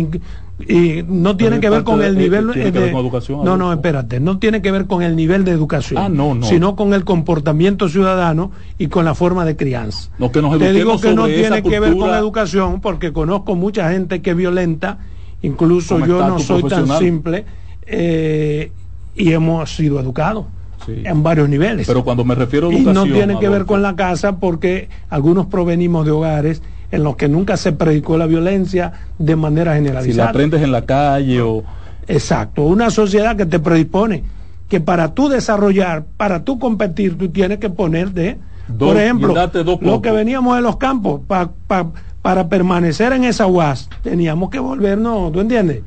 y 0.61 1.03
no 1.07 1.37
tiene 1.37 1.61
que 1.61 1.71
ver 1.71 1.83
con 1.83 2.03
el 2.03 2.17
nivel 2.17 2.49
de, 2.49 2.93
no 3.31 3.57
no 3.57 3.73
espérate 3.73 4.21
no 4.21 4.39
tiene 4.39 4.63
que 4.63 4.71
ver 4.71 4.87
con 4.87 5.03
el 5.03 5.17
nivel 5.17 5.45
de 5.45 5.51
educación 5.51 6.01
ah, 6.01 6.09
no, 6.09 6.35
no. 6.35 6.47
sino 6.47 6.77
con 6.77 6.95
el 6.95 7.05
comportamiento 7.05 7.89
ciudadano 7.89 8.53
y 8.79 8.87
con 8.89 9.05
la 9.05 9.15
forma 9.15 9.45
de 9.45 9.57
crianza. 9.57 10.11
No, 10.19 10.31
que 10.31 10.41
nos 10.43 10.59
te 10.59 10.73
digo 10.73 11.01
que 11.01 11.15
no 11.15 11.27
tiene 11.27 11.63
que 11.63 11.81
ver 11.81 11.97
con 11.97 12.11
la 12.11 12.19
educación 12.19 12.81
porque 12.81 13.13
conozco 13.13 13.57
mucha 13.57 13.91
gente 13.91 14.23
que 14.23 14.31
es 14.31 14.37
violenta 14.37 14.99
incluso 15.43 16.05
yo 16.05 16.27
no 16.27 16.39
soy 16.39 16.63
tan 16.65 16.87
simple 16.99 17.45
eh, 17.87 18.71
y 19.15 19.33
hemos 19.33 19.75
sido 19.75 20.01
educados 20.01 20.47
en 20.89 21.23
varios 21.23 21.49
niveles. 21.49 21.87
Pero 21.87 22.05
cuando 22.05 22.25
me 22.25 22.35
refiero 22.35 22.69
a 22.69 22.73
educación 22.73 23.07
y 23.07 23.11
no 23.11 23.15
tiene 23.15 23.39
que 23.39 23.49
ver 23.49 23.67
con 23.67 23.83
la 23.83 23.95
casa 23.97 24.39
porque 24.39 24.89
algunos 25.09 25.47
provenimos 25.47 26.05
de 26.05 26.11
hogares 26.11 26.63
en 26.93 27.03
los 27.03 27.17
que 27.17 27.29
nunca 27.29 27.57
se 27.57 27.73
predicó 27.73 28.17
la 28.17 28.27
violencia 28.27 28.93
de 29.19 29.35
manera 29.35 29.75
generalizada. 29.75 30.13
Si 30.13 30.17
la 30.17 30.29
aprendes 30.29 30.63
en 30.63 30.71
la 30.71 30.85
calle 30.85 31.41
o... 31.43 31.65
Exacto, 32.07 32.63
una 32.63 32.91
sociedad 32.91 33.37
que 33.37 33.47
te 33.47 33.59
predispone 33.59 34.23
que 34.69 34.81
para 34.81 35.15
tú 35.15 35.29
desarrollar, 35.29 36.05
para 36.17 36.45
tú 36.45 36.59
competir, 36.59 37.19
tú 37.19 37.29
tienes 37.29 37.59
que 37.59 37.71
ponerte, 37.71 38.39
por 38.79 38.97
ejemplo, 38.97 39.35
lo 39.81 40.03
que 40.03 40.11
veníamos 40.11 40.57
de 40.57 40.63
los 40.63 40.77
campos, 40.77 41.21
para 41.27 42.49
permanecer 42.49 43.13
en 43.13 43.25
esa 43.25 43.47
UAS, 43.47 43.89
teníamos 44.03 44.51
que 44.51 44.59
volvernos, 44.59 45.33
¿tú 45.33 45.41
entiendes? 45.41 45.83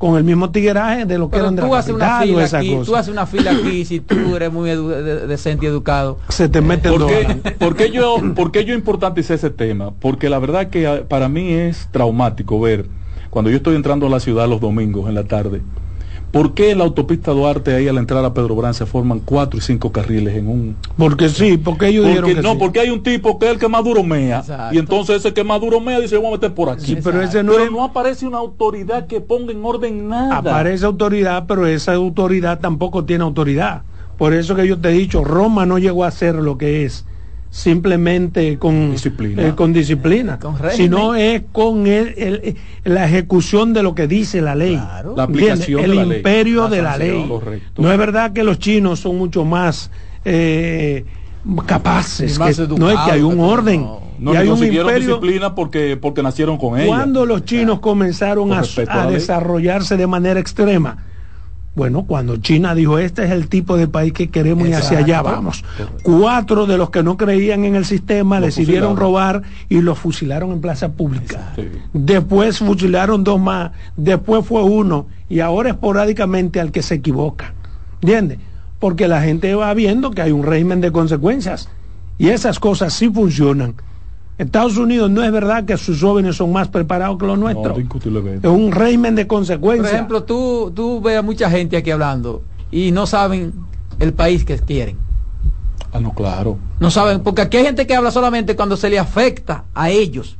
Con 0.00 0.16
el 0.16 0.24
mismo 0.24 0.50
tigueraje 0.50 1.04
de 1.04 1.18
lo 1.18 1.28
que 1.28 1.36
eran 1.36 1.54
de 1.54 1.60
tú 1.60 1.74
haces 1.74 1.94
una 1.94 2.22
fila 2.22 2.44
aquí, 2.44 2.78
Tú 2.86 2.96
haces 2.96 3.12
una 3.12 3.26
fila 3.26 3.50
aquí 3.50 3.84
si 3.84 4.00
tú 4.00 4.34
eres 4.34 4.50
muy 4.50 4.70
decente 4.70 5.66
y 5.66 5.68
educado. 5.68 6.16
Se 6.30 6.48
te 6.48 6.62
mete 6.62 6.88
el 6.88 6.94
¿Por 7.58 7.76
qué, 7.76 7.90
yo, 7.90 8.16
¿Por 8.34 8.50
qué 8.50 8.64
yo 8.64 8.72
importanticé 8.72 9.34
ese 9.34 9.50
tema? 9.50 9.90
Porque 10.00 10.30
la 10.30 10.38
verdad 10.38 10.70
que 10.70 10.86
ah, 10.86 11.02
para 11.06 11.28
mí 11.28 11.52
es 11.52 11.86
traumático 11.90 12.58
ver 12.58 12.86
cuando 13.28 13.50
yo 13.50 13.58
estoy 13.58 13.76
entrando 13.76 14.06
a 14.06 14.08
la 14.08 14.20
ciudad 14.20 14.48
los 14.48 14.62
domingos 14.62 15.06
en 15.06 15.16
la 15.16 15.24
tarde 15.24 15.60
¿Por 16.30 16.54
qué 16.54 16.70
en 16.70 16.78
la 16.78 16.84
autopista 16.84 17.32
Duarte 17.32 17.74
ahí 17.74 17.88
a 17.88 17.92
la 17.92 17.98
entrada 17.98 18.28
a 18.28 18.34
Pedro 18.34 18.54
Brán 18.54 18.72
se 18.72 18.86
forman 18.86 19.18
cuatro 19.18 19.58
y 19.58 19.62
cinco 19.62 19.90
carriles 19.90 20.36
en 20.36 20.48
un? 20.48 20.76
Porque 20.96 21.28
sí, 21.28 21.56
porque 21.56 21.88
ellos 21.88 22.06
dijeron 22.06 22.34
que 22.34 22.42
No, 22.42 22.56
porque 22.56 22.78
hay 22.80 22.90
un 22.90 23.02
tipo 23.02 23.38
que 23.38 23.46
es 23.46 23.52
el 23.52 23.58
que 23.58 23.68
más 23.68 23.82
duro 23.82 24.04
mea. 24.04 24.44
Y 24.70 24.78
entonces 24.78 25.16
ese 25.16 25.34
que 25.34 25.42
más 25.42 25.60
duro 25.60 25.80
mea 25.80 25.98
dice, 25.98 26.16
vamos 26.16 26.30
a 26.30 26.36
meter 26.36 26.54
por 26.54 26.70
aquí. 26.70 26.96
pero 27.02 27.20
ese 27.20 27.42
no, 27.42 27.52
no 27.70 27.82
aparece 27.82 28.26
una 28.26 28.38
autoridad 28.38 29.06
que 29.06 29.20
ponga 29.20 29.50
en 29.52 29.64
orden 29.64 30.08
nada. 30.08 30.36
Aparece 30.36 30.86
autoridad, 30.86 31.46
pero 31.48 31.66
esa 31.66 31.94
autoridad 31.94 32.60
tampoco 32.60 33.04
tiene 33.04 33.24
autoridad. 33.24 33.82
Por 34.16 34.32
eso 34.32 34.54
que 34.54 34.68
yo 34.68 34.78
te 34.78 34.90
he 34.90 34.92
dicho, 34.92 35.24
Roma 35.24 35.66
no 35.66 35.78
llegó 35.78 36.04
a 36.04 36.10
ser 36.10 36.36
lo 36.36 36.58
que 36.58 36.84
es 36.84 37.06
simplemente 37.50 38.58
con 38.58 38.92
disciplina, 38.92 39.48
eh, 39.48 39.54
con 39.56 39.72
disciplina 39.72 40.38
sino 40.72 41.16
es 41.16 41.42
con 41.50 41.88
el, 41.88 42.56
la 42.84 43.06
ejecución 43.06 43.72
de 43.72 43.82
lo 43.82 43.94
que 43.94 44.06
dice 44.06 44.40
la 44.40 44.54
ley. 44.54 44.80
La 45.16 45.24
aplicación 45.24 45.80
el 45.84 45.94
imperio 45.94 46.68
de 46.68 46.80
la 46.82 46.96
ley. 46.96 47.28
No 47.76 47.92
es 47.92 47.98
verdad 47.98 48.32
que 48.32 48.44
los 48.44 48.58
chinos 48.60 49.00
son 49.00 49.18
mucho 49.18 49.44
más 49.44 49.90
eh, 50.24 51.04
capaces, 51.66 52.38
no 52.38 52.90
es 52.90 52.98
que 53.04 53.10
hay 53.10 53.22
un 53.22 53.40
orden. 53.40 53.86
No, 54.20 54.34
y 54.34 54.36
hay 54.36 54.48
un 54.48 54.62
imperio, 54.62 55.16
disciplina 55.16 55.54
porque, 55.54 55.96
porque 55.96 56.22
nacieron 56.22 56.58
con 56.58 56.78
ella. 56.78 56.86
Cuando 56.86 57.24
los 57.24 57.46
chinos 57.46 57.80
comenzaron 57.80 58.52
a, 58.52 58.62
a 58.88 59.06
desarrollarse 59.10 59.96
de 59.96 60.06
manera 60.06 60.38
extrema, 60.38 60.98
bueno, 61.80 62.02
cuando 62.02 62.36
China 62.36 62.74
dijo, 62.74 62.98
este 62.98 63.24
es 63.24 63.30
el 63.30 63.48
tipo 63.48 63.78
de 63.78 63.88
país 63.88 64.12
que 64.12 64.28
queremos 64.28 64.68
y 64.68 64.74
hacia 64.74 64.98
allá 64.98 65.22
vamos. 65.22 65.64
Cuatro 66.02 66.66
de 66.66 66.76
los 66.76 66.90
que 66.90 67.02
no 67.02 67.16
creían 67.16 67.64
en 67.64 67.74
el 67.74 67.86
sistema 67.86 68.38
decidieron 68.38 68.98
robar 68.98 69.44
y 69.70 69.80
los 69.80 69.98
fusilaron 69.98 70.52
en 70.52 70.60
plaza 70.60 70.90
pública. 70.90 71.54
Después 71.94 72.58
fusilaron 72.58 73.24
dos 73.24 73.40
más, 73.40 73.70
después 73.96 74.44
fue 74.44 74.62
uno 74.62 75.06
y 75.30 75.40
ahora 75.40 75.70
esporádicamente 75.70 76.60
al 76.60 76.70
que 76.70 76.82
se 76.82 76.96
equivoca. 76.96 77.54
¿Entiendes? 78.02 78.40
Porque 78.78 79.08
la 79.08 79.22
gente 79.22 79.54
va 79.54 79.72
viendo 79.72 80.10
que 80.10 80.20
hay 80.20 80.32
un 80.32 80.42
régimen 80.42 80.82
de 80.82 80.92
consecuencias 80.92 81.70
y 82.18 82.28
esas 82.28 82.58
cosas 82.58 82.92
sí 82.92 83.08
funcionan. 83.08 83.76
Estados 84.40 84.78
Unidos 84.78 85.10
no 85.10 85.22
es 85.22 85.30
verdad 85.30 85.66
que 85.66 85.76
sus 85.76 86.00
jóvenes 86.00 86.36
son 86.36 86.50
más 86.50 86.68
preparados 86.68 87.18
que 87.18 87.26
los 87.26 87.38
nuestros. 87.38 87.76
es 87.78 88.50
un 88.50 88.72
régimen 88.72 89.14
de 89.14 89.26
consecuencias. 89.26 89.88
Por 89.88 89.94
ejemplo, 89.94 90.22
tú, 90.22 90.72
tú 90.74 91.02
ves 91.02 91.18
a 91.18 91.22
mucha 91.22 91.50
gente 91.50 91.76
aquí 91.76 91.90
hablando 91.90 92.42
y 92.70 92.90
no 92.90 93.06
saben 93.06 93.52
el 93.98 94.14
país 94.14 94.46
que 94.46 94.58
quieren. 94.58 94.96
Ah, 95.92 96.00
no, 96.00 96.14
claro. 96.14 96.56
No 96.78 96.90
saben, 96.90 97.20
porque 97.20 97.42
aquí 97.42 97.58
hay 97.58 97.64
gente 97.64 97.86
que 97.86 97.94
habla 97.94 98.10
solamente 98.10 98.56
cuando 98.56 98.78
se 98.78 98.88
le 98.88 98.98
afecta 98.98 99.64
a 99.74 99.90
ellos 99.90 100.38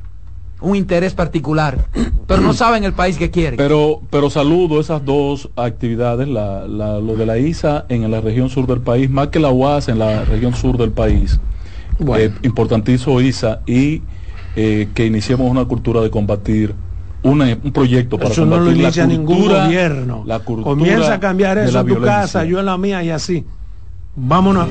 un 0.62 0.76
interés 0.76 1.12
particular, 1.12 1.86
pero 2.26 2.40
no 2.40 2.54
saben 2.54 2.84
el 2.84 2.94
país 2.94 3.18
que 3.18 3.30
quieren. 3.30 3.58
Pero, 3.58 4.00
pero 4.08 4.30
saludo 4.30 4.80
esas 4.80 5.04
dos 5.04 5.50
actividades, 5.56 6.26
la, 6.26 6.66
lo 6.66 7.16
de 7.16 7.26
la 7.26 7.36
ISA 7.36 7.84
en 7.90 8.10
la 8.10 8.22
región 8.22 8.48
sur 8.48 8.66
del 8.66 8.80
país, 8.80 9.10
más 9.10 9.28
que 9.28 9.40
la 9.40 9.50
UAS 9.50 9.88
en 9.88 9.98
la 9.98 10.24
región 10.24 10.54
sur 10.54 10.78
del 10.78 10.92
país 10.92 11.38
eh, 12.16 12.32
importantísimo 12.42 13.20
ISA 13.20 13.60
y 13.66 14.02
eh, 14.56 14.88
que 14.94 15.06
iniciemos 15.06 15.50
una 15.50 15.64
cultura 15.64 16.00
de 16.00 16.10
combatir 16.10 16.74
un 17.22 17.72
proyecto 17.74 18.16
para 18.16 18.30
eso 18.30 18.46
no 18.46 18.58
lo 18.58 18.72
inicia 18.72 19.06
ningún 19.06 19.46
gobierno. 19.46 20.22
la 20.26 20.40
comienza 20.40 21.14
a 21.14 21.20
cambiar 21.20 21.58
eso 21.58 21.80
en 21.80 21.86
tu 21.86 22.00
casa 22.00 22.44
yo 22.44 22.60
en 22.60 22.66
la 22.66 22.78
mía 22.78 23.02
y 23.02 23.10
así. 23.10 23.44
Vámonos 24.16 24.68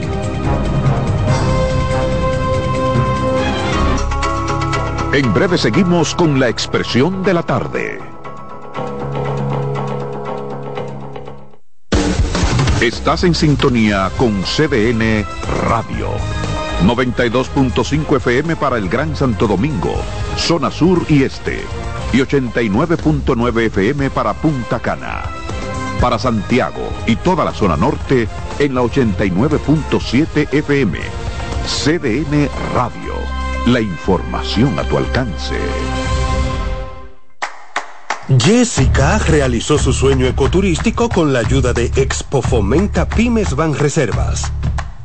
en 5.13 5.33
breve 5.33 5.57
seguimos 5.57 6.13
con 6.13 6.39
la 6.39 6.49
expresión 6.49 7.23
de 7.23 7.33
la 7.33 7.43
tarde. 7.43 7.99
Estás 12.81 13.23
en 13.23 13.35
sintonía 13.35 14.09
con 14.17 14.41
CDN 14.43 15.25
Radio. 15.67 16.38
92.5 16.85 18.17
FM 18.17 18.55
para 18.55 18.77
el 18.77 18.87
Gran 18.89 19.15
Santo 19.15 19.47
Domingo, 19.47 19.93
zona 20.37 20.71
sur 20.71 21.05
y 21.09 21.23
este, 21.23 21.61
y 22.13 22.17
89.9 22.19 23.65
FM 23.65 24.09
para 24.09 24.33
Punta 24.33 24.79
Cana. 24.79 25.23
Para 25.99 26.17
Santiago 26.17 26.89
y 27.05 27.17
toda 27.17 27.43
la 27.43 27.53
zona 27.53 27.75
norte 27.75 28.29
en 28.59 28.75
la 28.75 28.81
89.7 28.81 30.53
FM. 30.53 30.99
CDN 31.65 32.49
Radio. 32.73 33.13
La 33.67 33.81
información 33.81 34.79
a 34.79 34.83
tu 34.83 34.97
alcance. 34.97 35.59
Jessica 38.39 39.17
realizó 39.19 39.77
su 39.77 39.91
sueño 39.91 40.27
ecoturístico 40.27 41.09
con 41.09 41.33
la 41.33 41.39
ayuda 41.39 41.73
de 41.73 41.91
Expo 41.95 42.41
Fomenta 42.41 43.09
Pymes 43.09 43.55
Van 43.55 43.73
Reservas 43.73 44.51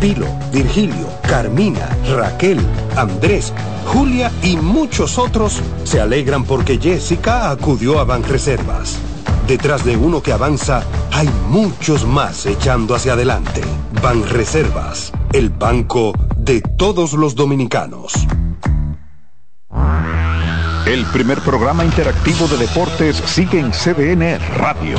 Pilo, 0.00 0.26
Virgilio, 0.52 1.08
Carmina, 1.22 1.88
Raquel, 2.14 2.58
Andrés, 2.96 3.52
Julia 3.86 4.30
y 4.42 4.56
muchos 4.56 5.18
otros 5.18 5.60
se 5.84 6.00
alegran 6.00 6.44
porque 6.44 6.78
Jessica 6.78 7.50
acudió 7.50 7.98
a 7.98 8.04
Banreservas. 8.04 8.98
Detrás 9.46 9.84
de 9.84 9.96
uno 9.96 10.22
que 10.22 10.32
avanza, 10.32 10.82
hay 11.12 11.28
muchos 11.48 12.04
más 12.04 12.46
echando 12.46 12.94
hacia 12.94 13.12
adelante. 13.12 13.62
Banreservas, 14.02 15.12
el 15.32 15.50
banco 15.50 16.12
de 16.36 16.60
todos 16.60 17.12
los 17.12 17.34
dominicanos. 17.34 18.12
El 20.86 21.04
primer 21.06 21.40
programa 21.40 21.84
interactivo 21.84 22.46
de 22.46 22.58
deportes 22.58 23.16
sigue 23.26 23.58
en 23.58 23.72
CDN 23.72 24.38
Radio. 24.56 24.98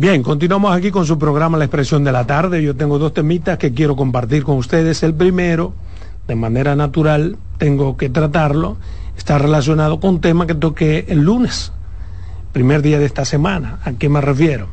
Bien, 0.00 0.22
continuamos 0.22 0.74
aquí 0.74 0.90
con 0.90 1.04
su 1.04 1.18
programa 1.18 1.58
La 1.58 1.66
Expresión 1.66 2.02
de 2.04 2.10
la 2.10 2.26
Tarde. 2.26 2.62
Yo 2.62 2.74
tengo 2.74 2.98
dos 2.98 3.12
temitas 3.12 3.58
que 3.58 3.74
quiero 3.74 3.96
compartir 3.96 4.44
con 4.44 4.56
ustedes. 4.56 5.02
El 5.02 5.12
primero, 5.12 5.74
de 6.26 6.36
manera 6.36 6.74
natural, 6.74 7.36
tengo 7.58 7.98
que 7.98 8.08
tratarlo, 8.08 8.78
está 9.18 9.36
relacionado 9.36 10.00
con 10.00 10.14
un 10.14 10.20
tema 10.22 10.46
que 10.46 10.54
toqué 10.54 11.04
el 11.08 11.18
lunes, 11.18 11.72
primer 12.54 12.80
día 12.80 12.98
de 12.98 13.04
esta 13.04 13.26
semana. 13.26 13.80
¿A 13.84 13.92
qué 13.92 14.08
me 14.08 14.22
refiero? 14.22 14.68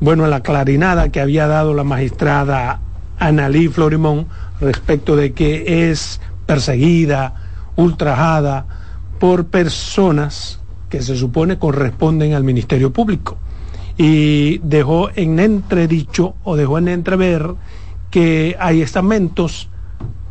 Bueno, 0.00 0.26
la 0.28 0.40
clarinada 0.40 1.10
que 1.10 1.20
había 1.20 1.46
dado 1.46 1.74
la 1.74 1.84
magistrada 1.84 2.80
Analí 3.18 3.68
Florimón 3.68 4.28
respecto 4.62 5.14
de 5.14 5.34
que 5.34 5.90
es 5.90 6.22
perseguida, 6.46 7.34
ultrajada 7.76 8.64
por 9.20 9.44
personas 9.44 10.58
que 10.88 11.02
se 11.02 11.16
supone 11.16 11.58
corresponden 11.58 12.32
al 12.32 12.44
Ministerio 12.44 12.94
Público 12.94 13.36
y 13.96 14.58
dejó 14.58 15.10
en 15.14 15.38
entredicho 15.38 16.34
o 16.42 16.56
dejó 16.56 16.78
en 16.78 16.88
entrever 16.88 17.54
que 18.10 18.56
hay 18.58 18.82
estamentos 18.82 19.68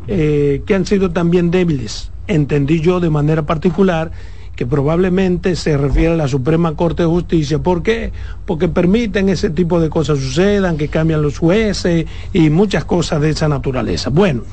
eh, 0.08 0.63
que 0.65 0.76
han 0.76 0.86
sido 0.86 1.12
también 1.12 1.52
débiles. 1.52 2.12
Entendí 2.28 2.82
yo 2.82 2.99
de 2.99 3.10
manera 3.10 3.45
particular 3.45 4.12
que 4.56 4.65
probablemente 4.65 5.56
se 5.56 5.78
refiere 5.78 6.13
a 6.13 6.17
la 6.17 6.28
Suprema 6.28 6.76
Corte 6.76 7.04
de 7.04 7.10
Justicia. 7.10 7.60
¿Por 7.60 7.82
qué? 7.82 8.12
Porque 8.45 8.67
permiten 8.67 9.30
ese 9.30 9.49
tipo 9.49 9.80
de 9.80 9.89
cosas 9.89 10.19
sucedan, 10.19 10.78
que 10.78 10.89
cambian 10.89 11.21
los 11.21 11.39
jueces 11.39 12.06
y 12.34 12.49
muchas 12.49 12.86
cosas 12.86 13.21
de 13.21 13.32
esa 13.32 13.47
naturaleza. 13.47 14.10
Bueno, 14.10 14.43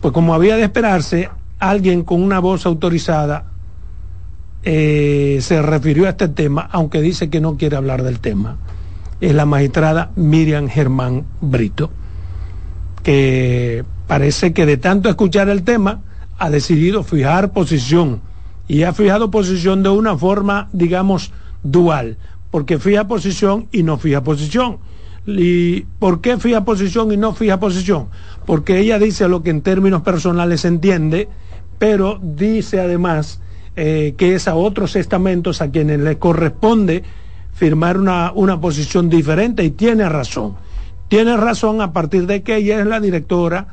pues 0.00 0.12
como 0.12 0.34
había 0.34 0.56
de 0.56 0.64
esperarse, 0.64 1.30
alguien 1.58 2.02
con 2.02 2.22
una 2.22 2.40
voz 2.40 2.66
autorizada 2.66 3.51
eh, 4.64 5.38
se 5.40 5.60
refirió 5.62 6.06
a 6.06 6.10
este 6.10 6.28
tema, 6.28 6.68
aunque 6.70 7.00
dice 7.00 7.30
que 7.30 7.40
no 7.40 7.56
quiere 7.56 7.76
hablar 7.76 8.02
del 8.02 8.20
tema, 8.20 8.58
es 9.20 9.34
la 9.34 9.46
magistrada 9.46 10.10
Miriam 10.16 10.68
Germán 10.68 11.24
Brito, 11.40 11.90
que 13.02 13.84
parece 14.06 14.52
que 14.52 14.66
de 14.66 14.76
tanto 14.76 15.08
escuchar 15.08 15.48
el 15.48 15.62
tema 15.62 16.02
ha 16.38 16.50
decidido 16.50 17.02
fijar 17.02 17.52
posición 17.52 18.20
y 18.68 18.84
ha 18.84 18.92
fijado 18.92 19.30
posición 19.30 19.82
de 19.82 19.90
una 19.90 20.16
forma, 20.16 20.68
digamos, 20.72 21.32
dual, 21.62 22.16
porque 22.50 22.78
fija 22.78 23.06
posición 23.06 23.68
y 23.72 23.82
no 23.82 23.98
fija 23.98 24.22
posición. 24.22 24.78
¿Y 25.26 25.82
por 25.98 26.20
qué 26.20 26.38
fija 26.38 26.64
posición 26.64 27.12
y 27.12 27.16
no 27.16 27.32
fija 27.34 27.60
posición? 27.60 28.08
Porque 28.44 28.78
ella 28.78 28.98
dice 28.98 29.28
lo 29.28 29.42
que 29.42 29.50
en 29.50 29.62
términos 29.62 30.02
personales 30.02 30.64
entiende, 30.64 31.28
pero 31.78 32.18
dice 32.22 32.80
además 32.80 33.40
eh, 33.76 34.14
que 34.16 34.34
es 34.34 34.48
a 34.48 34.54
otros 34.54 34.96
estamentos 34.96 35.62
a 35.62 35.70
quienes 35.70 36.00
les 36.00 36.16
corresponde 36.16 37.02
firmar 37.52 37.98
una, 37.98 38.32
una 38.34 38.60
posición 38.60 39.08
diferente 39.08 39.64
y 39.64 39.70
tiene 39.70 40.08
razón. 40.08 40.56
Tiene 41.08 41.36
razón 41.36 41.80
a 41.80 41.92
partir 41.92 42.26
de 42.26 42.42
que 42.42 42.56
ella 42.56 42.80
es 42.80 42.86
la 42.86 43.00
directora 43.00 43.68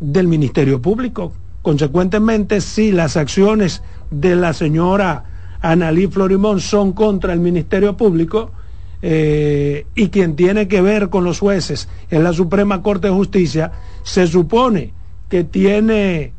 del 0.00 0.28
Ministerio 0.28 0.80
Público. 0.80 1.32
Consecuentemente, 1.62 2.60
si 2.60 2.92
las 2.92 3.16
acciones 3.16 3.82
de 4.10 4.36
la 4.36 4.52
señora 4.52 5.24
Analí 5.60 6.06
Florimón 6.06 6.60
son 6.60 6.92
contra 6.92 7.32
el 7.32 7.40
Ministerio 7.40 7.96
Público, 7.96 8.52
eh, 9.00 9.86
y 9.94 10.08
quien 10.08 10.34
tiene 10.34 10.66
que 10.66 10.80
ver 10.80 11.08
con 11.08 11.22
los 11.22 11.38
jueces 11.38 11.88
en 12.10 12.24
la 12.24 12.32
Suprema 12.32 12.82
Corte 12.82 13.08
de 13.08 13.14
Justicia, 13.14 13.72
se 14.02 14.26
supone 14.26 14.92
que 15.28 15.44
tiene 15.44 16.32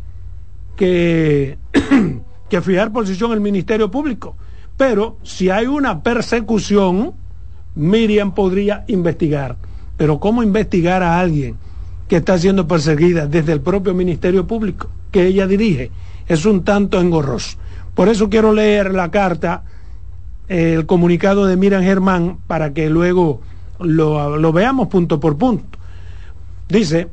que 0.76 1.58
que 2.50 2.62
fijar 2.62 2.92
posición 2.92 3.32
el 3.32 3.42
Ministerio 3.42 3.90
Público. 3.92 4.36
Pero 4.78 5.18
si 5.24 5.50
hay 5.50 5.68
una 5.68 6.02
persecución, 6.02 7.14
Miriam 7.76 8.34
podría 8.34 8.86
investigar. 8.88 9.58
Pero 9.98 10.20
¿cómo 10.20 10.42
investigar 10.42 11.04
a 11.04 11.20
alguien 11.20 11.58
que 12.08 12.18
está 12.18 12.38
siendo 12.38 12.68
perseguida 12.68 13.28
desde 13.28 13.54
el 13.54 13.62
propio 13.62 13.94
Ministerio 13.94 14.48
Público 14.48 14.90
que 15.12 15.28
ella 15.28 15.48
dirige? 15.48 15.92
Es 16.28 16.46
un 16.46 16.64
tanto 16.64 17.00
engorroso. 17.00 17.58
Por 17.94 18.08
eso 18.08 18.30
quiero 18.30 18.54
leer 18.54 18.94
la 18.94 19.12
carta, 19.12 19.64
el 20.48 20.86
comunicado 20.86 21.46
de 21.46 21.58
Miriam 21.58 21.84
Germán, 21.84 22.38
para 22.48 22.74
que 22.74 22.90
luego 22.90 23.42
lo, 23.80 24.38
lo 24.38 24.54
veamos 24.54 24.88
punto 24.88 25.20
por 25.20 25.38
punto. 25.38 25.78
Dice, 26.70 27.10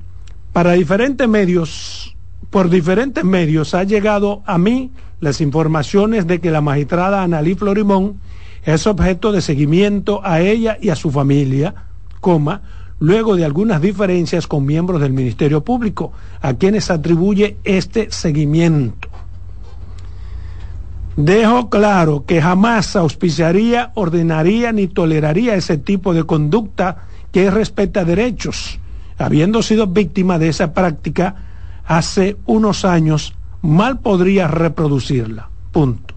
para 0.53 0.73
diferentes 0.73 1.29
medios, 1.29 2.17
por 2.51 2.71
diferentes 2.71 3.25
medios 3.25 3.75
ha 3.75 3.83
llegado 3.83 4.43
a 4.47 4.59
mí 4.59 4.93
las 5.21 5.41
informaciones 5.41 6.27
de 6.27 6.41
que 6.41 6.51
la 6.51 6.61
magistrada 6.61 7.23
Analí 7.23 7.55
Florimón 7.55 8.21
es 8.65 8.87
objeto 8.87 9.33
de 9.33 9.41
seguimiento 9.41 10.21
a 10.25 10.41
ella 10.41 10.77
y 10.81 10.91
a 10.91 10.97
su 10.97 11.11
familia, 11.11 11.75
coma, 12.21 12.63
luego 12.99 13.37
de 13.37 13.45
algunas 13.45 13.81
diferencias 13.81 14.47
con 14.47 14.67
miembros 14.67 15.01
del 15.01 15.13
Ministerio 15.13 15.63
Público, 15.63 16.13
a 16.41 16.55
quienes 16.55 16.91
atribuye 16.91 17.59
este 17.65 18.11
seguimiento. 18.11 19.09
Dejo 21.17 21.71
claro 21.71 22.25
que 22.27 22.43
jamás 22.43 22.95
auspiciaría, 22.95 23.93
ordenaría 23.95 24.73
ni 24.73 24.87
toleraría 24.87 25.55
ese 25.55 25.79
tipo 25.79 26.13
de 26.13 26.25
conducta 26.25 27.05
que 27.33 27.51
respeta 27.51 28.05
derechos. 28.05 28.79
Habiendo 29.17 29.63
sido 29.63 29.87
víctima 29.87 30.39
de 30.39 30.49
esa 30.49 30.75
práctica 30.75 31.37
hace 31.87 32.37
unos 32.45 32.85
años, 32.85 33.33
mal 33.63 34.01
podría 34.01 34.49
reproducirla. 34.49 35.49
Punto. 35.73 36.15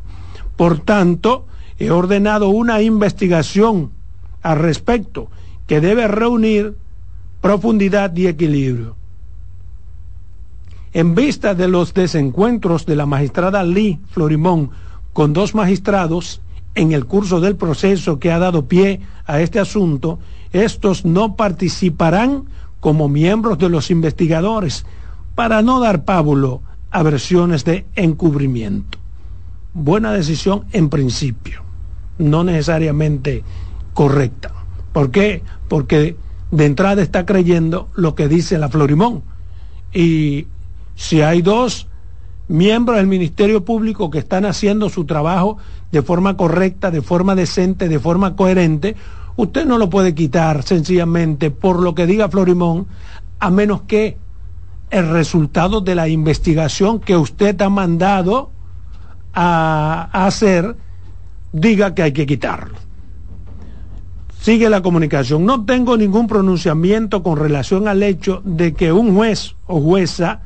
Por 0.56 0.80
tanto, 0.80 1.46
he 1.78 1.92
ordenado 1.92 2.50
una 2.50 2.82
investigación 2.82 3.92
al 4.42 4.60
respecto 4.60 5.30
que 5.68 5.82
debe 5.82 6.08
reunir 6.08 6.76
profundidad 7.42 8.16
y 8.16 8.28
equilibrio. 8.28 8.96
En 10.92 11.16
vista 11.16 11.54
de 11.54 11.68
los 11.68 11.94
desencuentros 11.94 12.86
de 12.86 12.96
la 12.96 13.06
magistrada 13.06 13.64
Lee 13.64 14.00
Florimón 14.10 14.72
con 15.14 15.34
dos 15.34 15.54
magistrados 15.54 16.42
en 16.76 16.92
el 16.92 17.06
curso 17.06 17.40
del 17.40 17.56
proceso 17.56 18.20
que 18.20 18.32
ha 18.32 18.40
dado 18.40 18.68
pie 18.68 19.02
a 19.26 19.40
este 19.42 19.60
asunto, 19.60 20.20
estos 20.52 21.06
no 21.06 21.36
participarán 21.36 22.46
como 22.80 23.08
miembros 23.08 23.58
de 23.58 23.70
los 23.70 23.92
investigadores 23.92 24.86
para 25.36 25.62
no 25.62 25.80
dar 25.80 26.06
pábulo 26.06 26.62
a 26.92 27.04
versiones 27.04 27.66
de 27.66 27.86
encubrimiento. 27.96 28.98
Buena 29.74 30.12
decisión 30.12 30.66
en 30.72 30.90
principio, 30.90 31.62
no 32.18 32.44
necesariamente 32.44 33.44
correcta. 33.94 34.52
¿Por 34.94 35.12
qué? 35.12 35.44
Porque 35.68 36.16
de 36.52 36.66
entrada 36.66 37.02
está 37.02 37.26
creyendo 37.26 37.90
lo 37.96 38.16
que 38.16 38.28
dice 38.28 38.58
la 38.58 38.70
Florimón. 38.70 39.22
Y 39.94 40.48
si 40.96 41.22
hay 41.22 41.42
dos 41.42 41.88
miembros 42.48 42.98
del 42.98 43.08
Ministerio 43.08 43.64
Público 43.64 44.10
que 44.10 44.18
están 44.18 44.46
haciendo 44.46 44.90
su 44.90 45.06
trabajo 45.06 45.58
de 45.92 46.02
forma 46.02 46.36
correcta, 46.36 46.92
de 46.92 47.02
forma 47.02 47.36
decente, 47.36 47.88
de 47.88 48.00
forma 48.00 48.36
coherente, 48.36 48.96
usted 49.36 49.66
no 49.66 49.78
lo 49.78 49.90
puede 49.90 50.16
quitar 50.16 50.64
sencillamente 50.64 51.52
por 51.52 51.80
lo 51.80 51.94
que 51.94 52.08
diga 52.08 52.30
Florimón, 52.30 52.88
a 53.40 53.50
menos 53.52 53.84
que 53.84 54.18
el 54.90 55.10
resultado 55.10 55.82
de 55.82 55.96
la 55.96 56.08
investigación 56.08 57.00
que 57.00 57.16
usted 57.16 57.62
ha 57.62 57.70
mandado 57.70 58.52
a, 59.34 60.10
hacer 60.12 60.76
diga 61.52 61.94
que 61.94 62.04
hay 62.04 62.12
que 62.12 62.26
quitarlo. 62.26 62.76
Sigue 64.42 64.70
la 64.70 64.82
comunicación. 64.82 65.46
No 65.46 65.66
tengo 65.66 65.98
ningún 65.98 66.28
pronunciamiento 66.28 67.22
con 67.24 67.38
relación 67.38 67.88
al 67.88 68.04
hecho 68.04 68.42
de 68.46 68.74
que 68.74 68.92
un 68.92 69.16
juez 69.16 69.56
o 69.68 69.82
jueza 69.82 70.42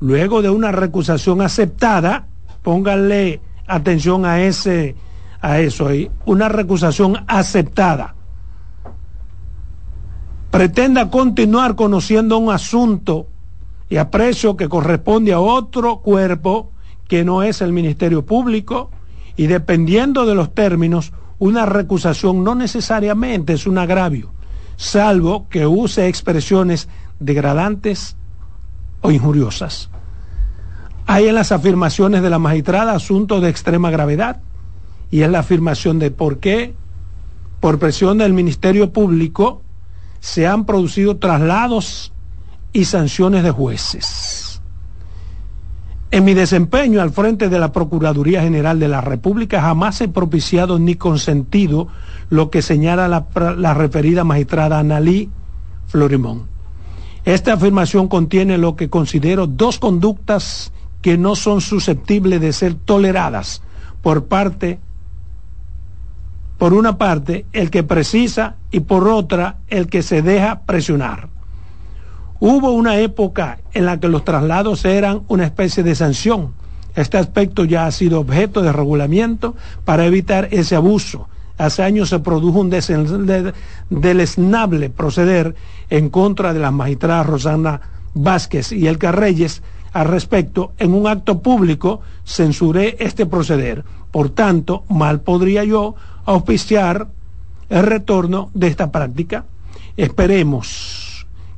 luego 0.00 0.42
de 0.42 0.50
una 0.50 0.72
recusación 0.72 1.40
aceptada, 1.40 2.26
pónganle 2.62 3.40
atención 3.66 4.26
a 4.26 4.42
ese 4.42 4.96
a 5.40 5.60
eso 5.60 5.86
ahí, 5.86 6.10
una 6.24 6.48
recusación 6.48 7.24
aceptada. 7.28 8.14
Pretenda 10.50 11.10
continuar 11.10 11.76
conociendo 11.76 12.38
un 12.38 12.50
asunto 12.52 13.28
y 13.88 13.96
aprecio 13.98 14.56
que 14.56 14.68
corresponde 14.68 15.32
a 15.32 15.40
otro 15.40 15.98
cuerpo 15.98 16.72
que 17.08 17.24
no 17.24 17.42
es 17.42 17.60
el 17.60 17.72
Ministerio 17.72 18.24
Público 18.24 18.90
y 19.36 19.46
dependiendo 19.46 20.26
de 20.26 20.34
los 20.34 20.54
términos, 20.54 21.12
una 21.38 21.66
recusación 21.66 22.42
no 22.42 22.54
necesariamente 22.54 23.52
es 23.52 23.66
un 23.66 23.78
agravio, 23.78 24.32
salvo 24.76 25.48
que 25.48 25.66
use 25.66 26.08
expresiones 26.08 26.88
degradantes 27.20 28.16
o 29.02 29.10
injuriosas. 29.10 29.90
Hay 31.06 31.28
en 31.28 31.36
las 31.36 31.52
afirmaciones 31.52 32.22
de 32.22 32.30
la 32.30 32.38
magistrada 32.38 32.92
asuntos 32.92 33.40
de 33.42 33.50
extrema 33.50 33.90
gravedad 33.90 34.40
y 35.10 35.20
es 35.20 35.30
la 35.30 35.40
afirmación 35.40 35.98
de 36.00 36.10
por 36.10 36.38
qué, 36.38 36.74
por 37.60 37.78
presión 37.78 38.18
del 38.18 38.32
Ministerio 38.32 38.92
Público, 38.92 39.62
se 40.18 40.46
han 40.46 40.64
producido 40.64 41.18
traslados 41.18 42.12
y 42.76 42.84
sanciones 42.84 43.42
de 43.42 43.50
jueces. 43.50 44.60
En 46.10 46.24
mi 46.26 46.34
desempeño 46.34 47.00
al 47.00 47.10
frente 47.10 47.48
de 47.48 47.58
la 47.58 47.72
Procuraduría 47.72 48.42
General 48.42 48.78
de 48.78 48.86
la 48.86 49.00
República 49.00 49.62
jamás 49.62 49.98
he 50.02 50.08
propiciado 50.08 50.78
ni 50.78 50.94
consentido 50.96 51.88
lo 52.28 52.50
que 52.50 52.60
señala 52.60 53.08
la, 53.08 53.72
referida 53.72 54.24
magistrada 54.24 54.78
Analí 54.78 55.30
Florimón. 55.86 56.48
Esta 57.24 57.54
afirmación 57.54 58.08
contiene 58.08 58.58
lo 58.58 58.76
que 58.76 58.90
considero 58.90 59.46
dos 59.46 59.78
conductas 59.78 60.70
que 61.00 61.16
no 61.16 61.34
son 61.34 61.62
susceptibles 61.62 62.42
de 62.42 62.52
ser 62.52 62.74
toleradas 62.74 63.62
por 64.02 64.26
parte, 64.26 64.80
por 66.58 66.74
una 66.74 66.98
parte, 66.98 67.46
el 67.54 67.70
que 67.70 67.84
precisa 67.84 68.56
y 68.70 68.80
por 68.80 69.08
otra, 69.08 69.60
el 69.68 69.88
que 69.88 70.02
se 70.02 70.20
deja 70.20 70.60
presionar. 70.66 71.35
Hubo 72.40 72.70
una 72.70 72.98
época 72.98 73.58
en 73.72 73.86
la 73.86 73.98
que 73.98 74.08
los 74.08 74.24
traslados 74.24 74.84
eran 74.84 75.22
una 75.28 75.44
especie 75.44 75.82
de 75.82 75.94
sanción. 75.94 76.52
Este 76.94 77.18
aspecto 77.18 77.64
ya 77.64 77.86
ha 77.86 77.92
sido 77.92 78.20
objeto 78.20 78.62
de 78.62 78.72
regulamiento 78.72 79.54
para 79.84 80.06
evitar 80.06 80.48
ese 80.50 80.76
abuso 80.76 81.28
hace 81.58 81.82
años 81.82 82.08
se 82.10 82.18
produjo 82.18 82.60
un 82.60 82.70
deleznable 83.90 84.90
proceder 84.90 85.54
en 85.90 86.10
contra 86.10 86.52
de 86.52 86.60
la 86.60 86.70
magistrada 86.70 87.22
Rosana 87.22 87.80
Vázquez 88.14 88.72
y 88.72 88.86
Elka 88.86 89.12
Reyes 89.12 89.62
al 89.92 90.08
respecto, 90.08 90.72
en 90.78 90.92
un 90.92 91.06
acto 91.06 91.40
público 91.40 92.02
censuré 92.26 92.96
este 92.98 93.24
proceder. 93.24 93.82
Por 94.10 94.28
tanto, 94.28 94.84
mal 94.90 95.20
podría 95.20 95.64
yo 95.64 95.94
auspiciar 96.26 97.08
el 97.70 97.82
retorno 97.82 98.50
de 98.52 98.66
esta 98.66 98.92
práctica. 98.92 99.46
Esperemos 99.96 101.05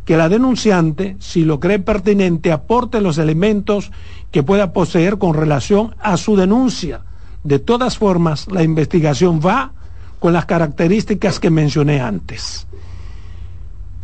que 0.09 0.17
la 0.17 0.31
denunciante, 0.31 1.19
si 1.19 1.45
lo 1.45 1.61
cree 1.61 1.81
pertinente, 1.81 2.51
aporte 2.51 3.03
los 3.03 3.19
elementos 3.19 3.93
que 4.31 4.43
pueda 4.43 4.73
poseer 4.73 5.19
con 5.19 5.35
relación 5.35 5.95
a 6.01 6.17
su 6.17 6.35
denuncia. 6.35 7.03
De 7.45 7.59
todas 7.59 7.99
formas, 7.99 8.51
la 8.51 8.63
investigación 8.63 9.39
va 9.45 9.73
con 10.19 10.33
las 10.33 10.47
características 10.47 11.39
que 11.39 11.51
mencioné 11.51 12.01
antes. 12.01 12.67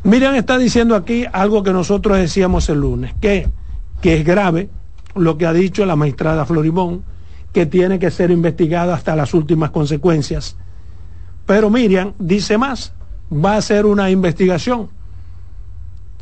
Miriam 0.02 0.34
está 0.34 0.58
diciendo 0.58 0.94
aquí 0.94 1.24
algo 1.32 1.62
que 1.62 1.72
nosotros 1.72 2.18
decíamos 2.18 2.68
el 2.68 2.80
lunes, 2.80 3.14
que, 3.18 3.48
que 4.02 4.18
es 4.18 4.26
grave 4.26 4.68
lo 5.14 5.38
que 5.38 5.46
ha 5.46 5.54
dicho 5.54 5.86
la 5.86 5.96
magistrada 5.96 6.44
Florimón, 6.44 7.02
que 7.54 7.64
tiene 7.64 7.98
que 7.98 8.10
ser 8.10 8.30
investigada 8.30 8.92
hasta 8.92 9.16
las 9.16 9.32
últimas 9.32 9.70
consecuencias. 9.70 10.58
Pero 11.46 11.70
Miriam 11.70 12.12
dice 12.18 12.58
más, 12.58 12.92
va 13.32 13.56
a 13.56 13.62
ser 13.62 13.86
una 13.86 14.10
investigación. 14.10 14.90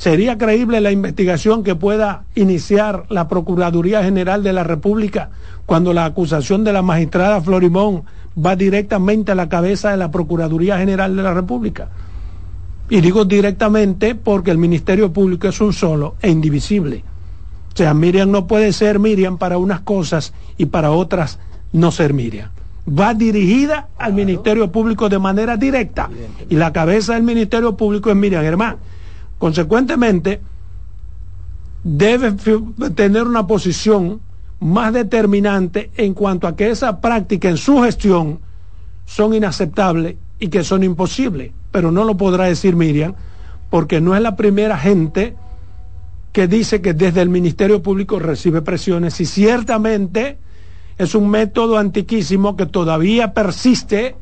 ¿Sería 0.02 0.36
creíble 0.36 0.80
la 0.80 0.90
investigación 0.90 1.62
que 1.62 1.76
pueda 1.76 2.24
iniciar 2.34 3.04
la 3.08 3.28
Procuraduría 3.28 4.02
General 4.02 4.42
de 4.42 4.52
la 4.52 4.64
República 4.64 5.30
cuando 5.64 5.92
la 5.92 6.06
acusación 6.06 6.64
de 6.64 6.72
la 6.72 6.82
magistrada 6.82 7.40
Florimón 7.40 8.02
va 8.36 8.56
directamente 8.56 9.30
a 9.30 9.36
la 9.36 9.48
cabeza 9.48 9.92
de 9.92 9.98
la 9.98 10.10
Procuraduría 10.10 10.76
General 10.76 11.14
de 11.14 11.22
la 11.22 11.32
República. 11.32 11.88
Y 12.90 13.00
digo 13.00 13.24
directamente 13.24 14.16
porque 14.16 14.50
el 14.50 14.58
Ministerio 14.58 15.12
Público 15.12 15.46
es 15.46 15.60
un 15.60 15.72
solo 15.72 16.16
e 16.20 16.30
indivisible. 16.30 17.04
O 17.72 17.76
sea, 17.76 17.94
Miriam 17.94 18.28
no 18.28 18.48
puede 18.48 18.72
ser 18.72 18.98
Miriam 18.98 19.38
para 19.38 19.56
unas 19.56 19.82
cosas 19.82 20.34
y 20.58 20.66
para 20.66 20.90
otras 20.90 21.38
no 21.72 21.92
ser 21.92 22.12
Miriam. 22.12 22.50
Va 22.88 23.14
dirigida 23.14 23.86
al 23.98 24.14
Ministerio 24.14 24.72
Público 24.72 25.08
de 25.08 25.20
manera 25.20 25.56
directa 25.56 26.10
y 26.50 26.56
la 26.56 26.72
cabeza 26.72 27.14
del 27.14 27.22
Ministerio 27.22 27.76
Público 27.76 28.10
es 28.10 28.16
Miriam 28.16 28.42
Germán. 28.42 28.78
Consecuentemente, 29.42 30.40
debe 31.82 32.30
tener 32.94 33.24
una 33.24 33.44
posición 33.44 34.20
más 34.60 34.92
determinante 34.92 35.90
en 35.96 36.14
cuanto 36.14 36.46
a 36.46 36.54
que 36.54 36.70
esa 36.70 37.00
práctica 37.00 37.48
en 37.48 37.56
su 37.56 37.82
gestión 37.82 38.38
son 39.04 39.34
inaceptables 39.34 40.14
y 40.38 40.46
que 40.46 40.62
son 40.62 40.84
imposibles. 40.84 41.50
Pero 41.72 41.90
no 41.90 42.04
lo 42.04 42.16
podrá 42.16 42.44
decir 42.44 42.76
Miriam, 42.76 43.16
porque 43.68 44.00
no 44.00 44.14
es 44.14 44.22
la 44.22 44.36
primera 44.36 44.78
gente 44.78 45.34
que 46.30 46.46
dice 46.46 46.80
que 46.80 46.94
desde 46.94 47.20
el 47.20 47.28
Ministerio 47.28 47.82
Público 47.82 48.20
recibe 48.20 48.62
presiones 48.62 49.20
y 49.20 49.26
ciertamente 49.26 50.38
es 50.98 51.16
un 51.16 51.28
método 51.28 51.78
antiquísimo 51.78 52.54
que 52.56 52.66
todavía 52.66 53.34
persiste 53.34 54.14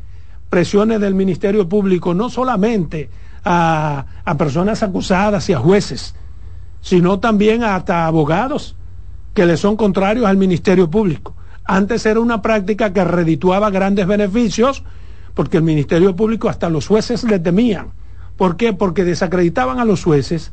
presiones 0.49 0.99
del 0.99 1.15
Ministerio 1.15 1.69
Público, 1.69 2.15
no 2.15 2.31
solamente 2.31 3.11
a, 3.45 4.07
a 4.25 4.37
personas 4.37 4.83
acusadas 4.83 5.49
y 5.49 5.53
a 5.53 5.59
jueces, 5.59 6.15
sino 6.81 7.19
también 7.21 7.65
hasta 7.65 8.07
abogados 8.07 8.77
que 9.35 9.47
le 9.47 9.57
son 9.57 9.77
contrarios 9.77 10.27
al 10.27 10.37
Ministerio 10.37 10.91
Público. 10.91 11.35
Antes 11.65 12.05
era 12.07 12.21
una 12.21 12.43
práctica 12.43 12.93
que 12.93 13.05
redituaba 13.05 13.71
grandes 13.71 14.07
beneficios 14.07 14.83
porque 15.35 15.59
el 15.59 15.63
Ministerio 15.63 16.17
Público 16.17 16.49
hasta 16.49 16.69
los 16.69 16.87
jueces 16.87 17.25
le 17.25 17.39
temían. 17.39 17.93
¿Por 18.37 18.57
qué? 18.57 18.73
Porque 18.73 19.05
desacreditaban 19.05 19.79
a 19.79 19.85
los 19.85 20.03
jueces 20.03 20.53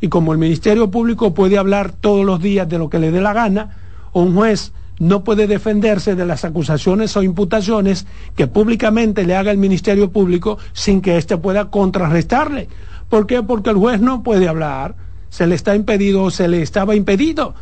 y 0.00 0.08
como 0.08 0.32
el 0.32 0.38
Ministerio 0.38 0.90
Público 0.90 1.34
puede 1.34 1.58
hablar 1.58 1.92
todos 1.92 2.24
los 2.24 2.40
días 2.40 2.68
de 2.68 2.78
lo 2.78 2.88
que 2.88 2.98
le 2.98 3.10
dé 3.10 3.20
la 3.20 3.32
gana, 3.32 3.76
un 4.12 4.34
juez 4.34 4.72
no 4.98 5.24
puede 5.24 5.46
defenderse 5.46 6.14
de 6.14 6.24
las 6.24 6.44
acusaciones 6.44 7.16
o 7.16 7.22
imputaciones 7.22 8.06
que 8.36 8.46
públicamente 8.46 9.24
le 9.24 9.36
haga 9.36 9.50
el 9.50 9.58
Ministerio 9.58 10.10
Público 10.10 10.58
sin 10.72 11.00
que 11.00 11.18
éste 11.18 11.36
pueda 11.36 11.70
contrarrestarle. 11.70 12.68
¿Por 13.08 13.26
qué? 13.26 13.42
Porque 13.42 13.70
el 13.70 13.76
juez 13.76 14.00
no 14.00 14.22
puede 14.22 14.48
hablar, 14.48 14.94
se 15.30 15.46
le 15.46 15.54
está 15.54 15.74
impedido 15.74 16.22
o 16.24 16.30
se 16.30 16.48
le 16.48 16.62
estaba 16.62 16.94
impedido 16.94 17.54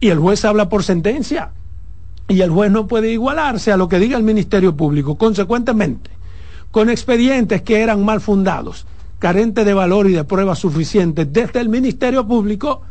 y 0.00 0.08
el 0.08 0.18
juez 0.18 0.44
habla 0.44 0.68
por 0.68 0.82
sentencia 0.82 1.50
y 2.26 2.40
el 2.40 2.50
juez 2.50 2.70
no 2.70 2.86
puede 2.86 3.12
igualarse 3.12 3.72
a 3.72 3.76
lo 3.76 3.88
que 3.88 3.98
diga 3.98 4.16
el 4.16 4.22
Ministerio 4.22 4.76
Público. 4.76 5.16
Consecuentemente, 5.16 6.10
con 6.70 6.88
expedientes 6.88 7.62
que 7.62 7.82
eran 7.82 8.04
mal 8.04 8.20
fundados, 8.20 8.86
carentes 9.18 9.66
de 9.66 9.74
valor 9.74 10.08
y 10.08 10.12
de 10.12 10.24
pruebas 10.24 10.60
suficientes, 10.60 11.30
desde 11.32 11.60
el 11.60 11.68
Ministerio 11.68 12.26
Público 12.26 12.82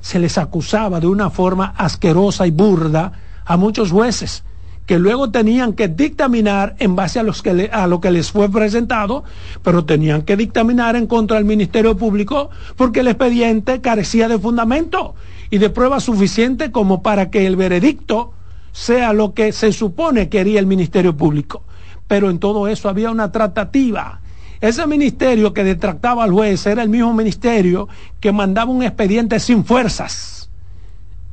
se 0.00 0.18
les 0.18 0.38
acusaba 0.38 1.00
de 1.00 1.06
una 1.06 1.30
forma 1.30 1.74
asquerosa 1.76 2.46
y 2.46 2.50
burda 2.50 3.12
a 3.44 3.56
muchos 3.56 3.90
jueces 3.90 4.44
que 4.88 4.98
luego 4.98 5.30
tenían 5.30 5.74
que 5.74 5.86
dictaminar 5.86 6.74
en 6.78 6.96
base 6.96 7.20
a, 7.20 7.86
lo 7.86 8.00
que 8.00 8.10
les 8.10 8.32
fue 8.32 8.48
presentado, 8.48 9.22
pero 9.62 9.84
tenían 9.84 10.22
que 10.22 10.34
dictaminar 10.34 10.96
en 10.96 11.06
contra 11.06 11.36
del 11.36 11.44
Ministerio 11.44 11.94
Público 11.94 12.48
porque 12.74 13.00
el 13.00 13.08
expediente 13.08 13.82
carecía 13.82 14.28
de 14.28 14.38
fundamento 14.38 15.14
y 15.50 15.58
de 15.58 15.68
pruebas 15.68 16.04
suficientes 16.04 16.70
como 16.70 17.02
para 17.02 17.28
que 17.28 17.46
el 17.46 17.56
veredicto 17.56 18.32
sea 18.72 19.12
lo 19.12 19.34
que 19.34 19.52
se 19.52 19.72
supone 19.72 20.30
quería 20.30 20.58
el 20.58 20.66
Ministerio 20.66 21.14
Público. 21.14 21.64
Pero 22.06 22.30
en 22.30 22.38
todo 22.38 22.66
eso 22.66 22.88
había 22.88 23.10
una 23.10 23.30
tratativa. 23.30 24.22
Ese 24.60 24.86
ministerio 24.86 25.52
que 25.52 25.64
detractaba 25.64 26.24
al 26.24 26.32
juez 26.32 26.66
era 26.66 26.82
el 26.82 26.88
mismo 26.88 27.14
ministerio 27.14 27.88
que 28.20 28.32
mandaba 28.32 28.70
un 28.70 28.82
expediente 28.82 29.38
sin 29.40 29.64
fuerzas 29.64 30.50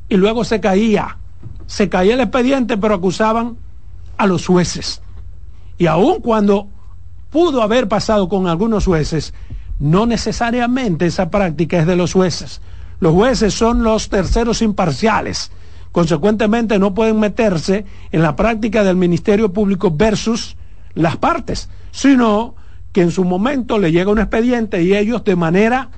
y 0.10 0.18
luego 0.18 0.44
se 0.44 0.60
caía 0.60 1.18
se 1.68 1.90
caía 1.90 2.14
el 2.14 2.20
expediente, 2.22 2.78
pero 2.78 2.96
acusaban 2.96 3.58
a 4.18 4.28
los 4.28 4.46
jueces. 4.46 5.02
Y 5.78 5.88
aun 5.88 6.22
cuando 6.22 6.68
pudo 7.32 7.62
haber 7.62 7.88
pasado 7.88 8.30
con 8.30 8.48
algunos 8.48 8.86
jueces, 8.86 9.34
no 9.80 10.06
necesariamente 10.06 11.06
esa 11.06 11.30
práctica 11.30 11.80
es 11.80 11.88
de 11.88 11.96
los 11.96 12.14
jueces. 12.14 12.62
Los 13.00 13.14
jueces 13.14 13.54
son 13.54 13.84
los 13.84 14.10
terceros 14.10 14.62
imparciales. 14.62 15.52
Consecuentemente 15.92 16.80
no 16.80 16.94
pueden 16.94 17.20
meterse 17.20 17.86
en 18.12 18.22
la 18.22 18.36
práctica 18.36 18.84
del 18.84 18.96
Ministerio 18.96 19.52
Público 19.52 19.92
versus 19.92 20.56
las 20.94 21.18
partes, 21.18 21.70
sino 21.92 22.56
que 22.96 23.02
en 23.02 23.12
su 23.12 23.26
momento 23.26 23.78
le 23.78 23.92
llega 23.92 24.10
un 24.10 24.20
expediente 24.20 24.82
y 24.82 24.96
ellos 24.96 25.22
de 25.26 25.36
manera 25.36 25.90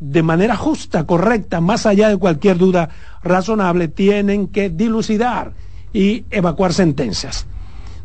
de 0.00 0.24
manera 0.24 0.56
justa, 0.56 1.06
correcta, 1.06 1.60
más 1.60 1.86
allá 1.86 2.08
de 2.08 2.16
cualquier 2.16 2.58
duda 2.58 2.88
razonable, 3.22 3.86
tienen 3.86 4.48
que 4.48 4.68
dilucidar 4.68 5.52
y 5.92 6.24
evacuar 6.32 6.72
sentencias. 6.72 7.46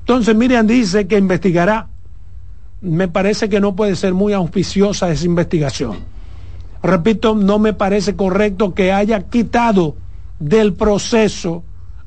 Entonces 0.01 0.35
Miriam 0.35 0.67
dice 0.67 1.07
que 1.07 1.17
investigará. 1.17 1.87
Me 2.81 3.07
parece 3.07 3.49
que 3.49 3.59
no 3.59 3.75
puede 3.75 3.95
ser 3.95 4.13
muy 4.13 4.33
auspiciosa 4.33 5.09
esa 5.09 5.25
investigación. 5.25 5.97
Repito, 6.83 7.33
no 7.33 7.57
me 7.57 7.73
parece 7.73 8.15
correcto 8.15 8.75
que 8.75 8.91
haya 8.91 9.21
quitado 9.21 9.95
del 10.37 10.75
proceso 10.75 11.63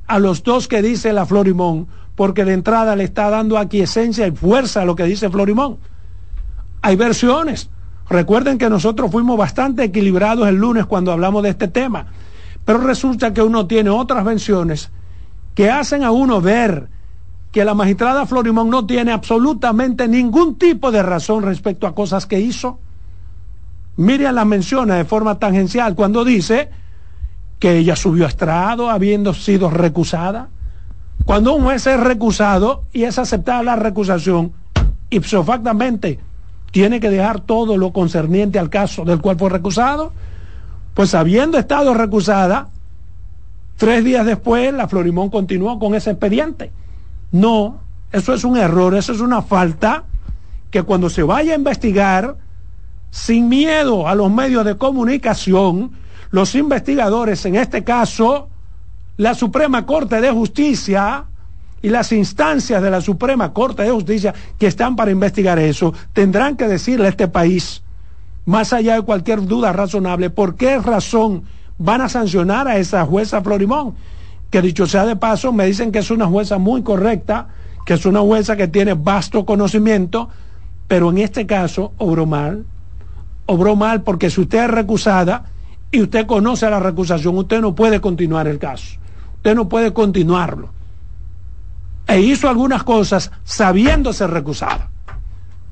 a 0.06 0.20
los 0.20 0.44
dos 0.44 0.68
que 0.68 0.80
dice 0.80 1.12
la 1.12 1.26
Florimón, 1.26 1.88
porque 2.14 2.44
de 2.44 2.52
entrada 2.52 2.94
le 2.94 3.02
está 3.02 3.30
dando 3.30 3.58
aquiescencia 3.58 4.28
y 4.28 4.30
fuerza 4.30 4.82
a 4.82 4.84
lo 4.84 4.94
que 4.94 5.02
dice 5.02 5.28
Florimón. 5.28 5.89
Hay 6.82 6.96
versiones 6.96 7.70
Recuerden 8.10 8.58
que 8.58 8.68
nosotros 8.68 9.12
fuimos 9.12 9.38
bastante 9.38 9.84
equilibrados 9.84 10.48
el 10.48 10.56
lunes 10.56 10.84
cuando 10.86 11.12
hablamos 11.12 11.44
de 11.44 11.50
este 11.50 11.68
tema, 11.68 12.06
pero 12.64 12.80
resulta 12.80 13.32
que 13.32 13.40
uno 13.40 13.68
tiene 13.68 13.88
otras 13.90 14.24
versiones 14.24 14.90
que 15.54 15.70
hacen 15.70 16.02
a 16.02 16.10
uno 16.10 16.40
ver 16.40 16.88
que 17.52 17.64
la 17.64 17.72
magistrada 17.72 18.26
Florimón 18.26 18.68
no 18.68 18.84
tiene 18.84 19.12
absolutamente 19.12 20.08
ningún 20.08 20.56
tipo 20.56 20.90
de 20.90 21.04
razón 21.04 21.44
respecto 21.44 21.86
a 21.86 21.94
cosas 21.94 22.26
que 22.26 22.40
hizo. 22.40 22.80
Miriam 23.96 24.34
la 24.34 24.44
menciona 24.44 24.96
de 24.96 25.04
forma 25.04 25.38
tangencial 25.38 25.94
cuando 25.94 26.24
dice 26.24 26.68
que 27.60 27.78
ella 27.78 27.94
subió 27.94 28.24
a 28.24 28.28
estrado 28.28 28.90
habiendo 28.90 29.34
sido 29.34 29.70
recusada. 29.70 30.48
Cuando 31.24 31.52
un 31.52 31.62
juez 31.62 31.86
es 31.86 32.00
recusado 32.00 32.86
y 32.92 33.04
es 33.04 33.20
aceptada 33.20 33.62
la 33.62 33.76
recusación, 33.76 34.52
ipso 35.10 35.44
factamente 35.44 36.18
tiene 36.70 37.00
que 37.00 37.10
dejar 37.10 37.40
todo 37.40 37.76
lo 37.76 37.92
concerniente 37.92 38.58
al 38.58 38.70
caso 38.70 39.04
del 39.04 39.20
cual 39.20 39.38
fue 39.38 39.50
recusado, 39.50 40.12
pues 40.94 41.14
habiendo 41.14 41.58
estado 41.58 41.94
recusada, 41.94 42.68
tres 43.76 44.04
días 44.04 44.26
después 44.26 44.72
la 44.72 44.88
Florimón 44.88 45.30
continuó 45.30 45.78
con 45.78 45.94
ese 45.94 46.10
expediente. 46.10 46.70
No, 47.32 47.80
eso 48.12 48.34
es 48.34 48.44
un 48.44 48.56
error, 48.56 48.94
eso 48.94 49.12
es 49.12 49.20
una 49.20 49.42
falta 49.42 50.04
que 50.70 50.82
cuando 50.82 51.10
se 51.10 51.22
vaya 51.22 51.52
a 51.52 51.56
investigar, 51.56 52.36
sin 53.10 53.48
miedo 53.48 54.06
a 54.06 54.14
los 54.14 54.30
medios 54.30 54.64
de 54.64 54.76
comunicación, 54.76 55.92
los 56.30 56.54
investigadores, 56.54 57.44
en 57.44 57.56
este 57.56 57.82
caso, 57.82 58.48
la 59.16 59.34
Suprema 59.34 59.84
Corte 59.84 60.20
de 60.20 60.30
Justicia, 60.30 61.24
y 61.82 61.88
las 61.88 62.12
instancias 62.12 62.82
de 62.82 62.90
la 62.90 63.00
Suprema 63.00 63.52
Corte 63.52 63.82
de 63.82 63.90
Justicia 63.90 64.34
que 64.58 64.66
están 64.66 64.96
para 64.96 65.10
investigar 65.10 65.58
eso 65.58 65.94
tendrán 66.12 66.56
que 66.56 66.68
decirle 66.68 67.06
a 67.06 67.10
este 67.10 67.28
país, 67.28 67.82
más 68.44 68.72
allá 68.72 68.96
de 68.96 69.02
cualquier 69.02 69.46
duda 69.46 69.72
razonable, 69.72 70.30
por 70.30 70.56
qué 70.56 70.78
razón 70.78 71.44
van 71.78 72.02
a 72.02 72.08
sancionar 72.08 72.68
a 72.68 72.76
esa 72.76 73.04
jueza 73.06 73.40
Florimón, 73.40 73.94
que 74.50 74.60
dicho 74.60 74.86
sea 74.86 75.06
de 75.06 75.16
paso, 75.16 75.52
me 75.52 75.66
dicen 75.66 75.92
que 75.92 76.00
es 76.00 76.10
una 76.10 76.26
jueza 76.26 76.58
muy 76.58 76.82
correcta, 76.82 77.48
que 77.86 77.94
es 77.94 78.04
una 78.04 78.20
jueza 78.20 78.56
que 78.56 78.68
tiene 78.68 78.94
vasto 78.94 79.46
conocimiento, 79.46 80.28
pero 80.86 81.10
en 81.10 81.18
este 81.18 81.46
caso 81.46 81.92
obró 81.98 82.26
mal, 82.26 82.64
obró 83.46 83.76
mal 83.76 84.02
porque 84.02 84.28
si 84.28 84.42
usted 84.42 84.64
es 84.64 84.70
recusada 84.70 85.44
y 85.90 86.02
usted 86.02 86.26
conoce 86.26 86.68
la 86.68 86.80
recusación, 86.80 87.38
usted 87.38 87.60
no 87.60 87.74
puede 87.74 88.00
continuar 88.00 88.48
el 88.48 88.58
caso, 88.58 88.98
usted 89.36 89.54
no 89.54 89.68
puede 89.68 89.92
continuarlo 89.94 90.79
e 92.10 92.20
hizo 92.20 92.48
algunas 92.48 92.82
cosas 92.82 93.30
sabiéndose 93.44 94.26
recusada. 94.26 94.90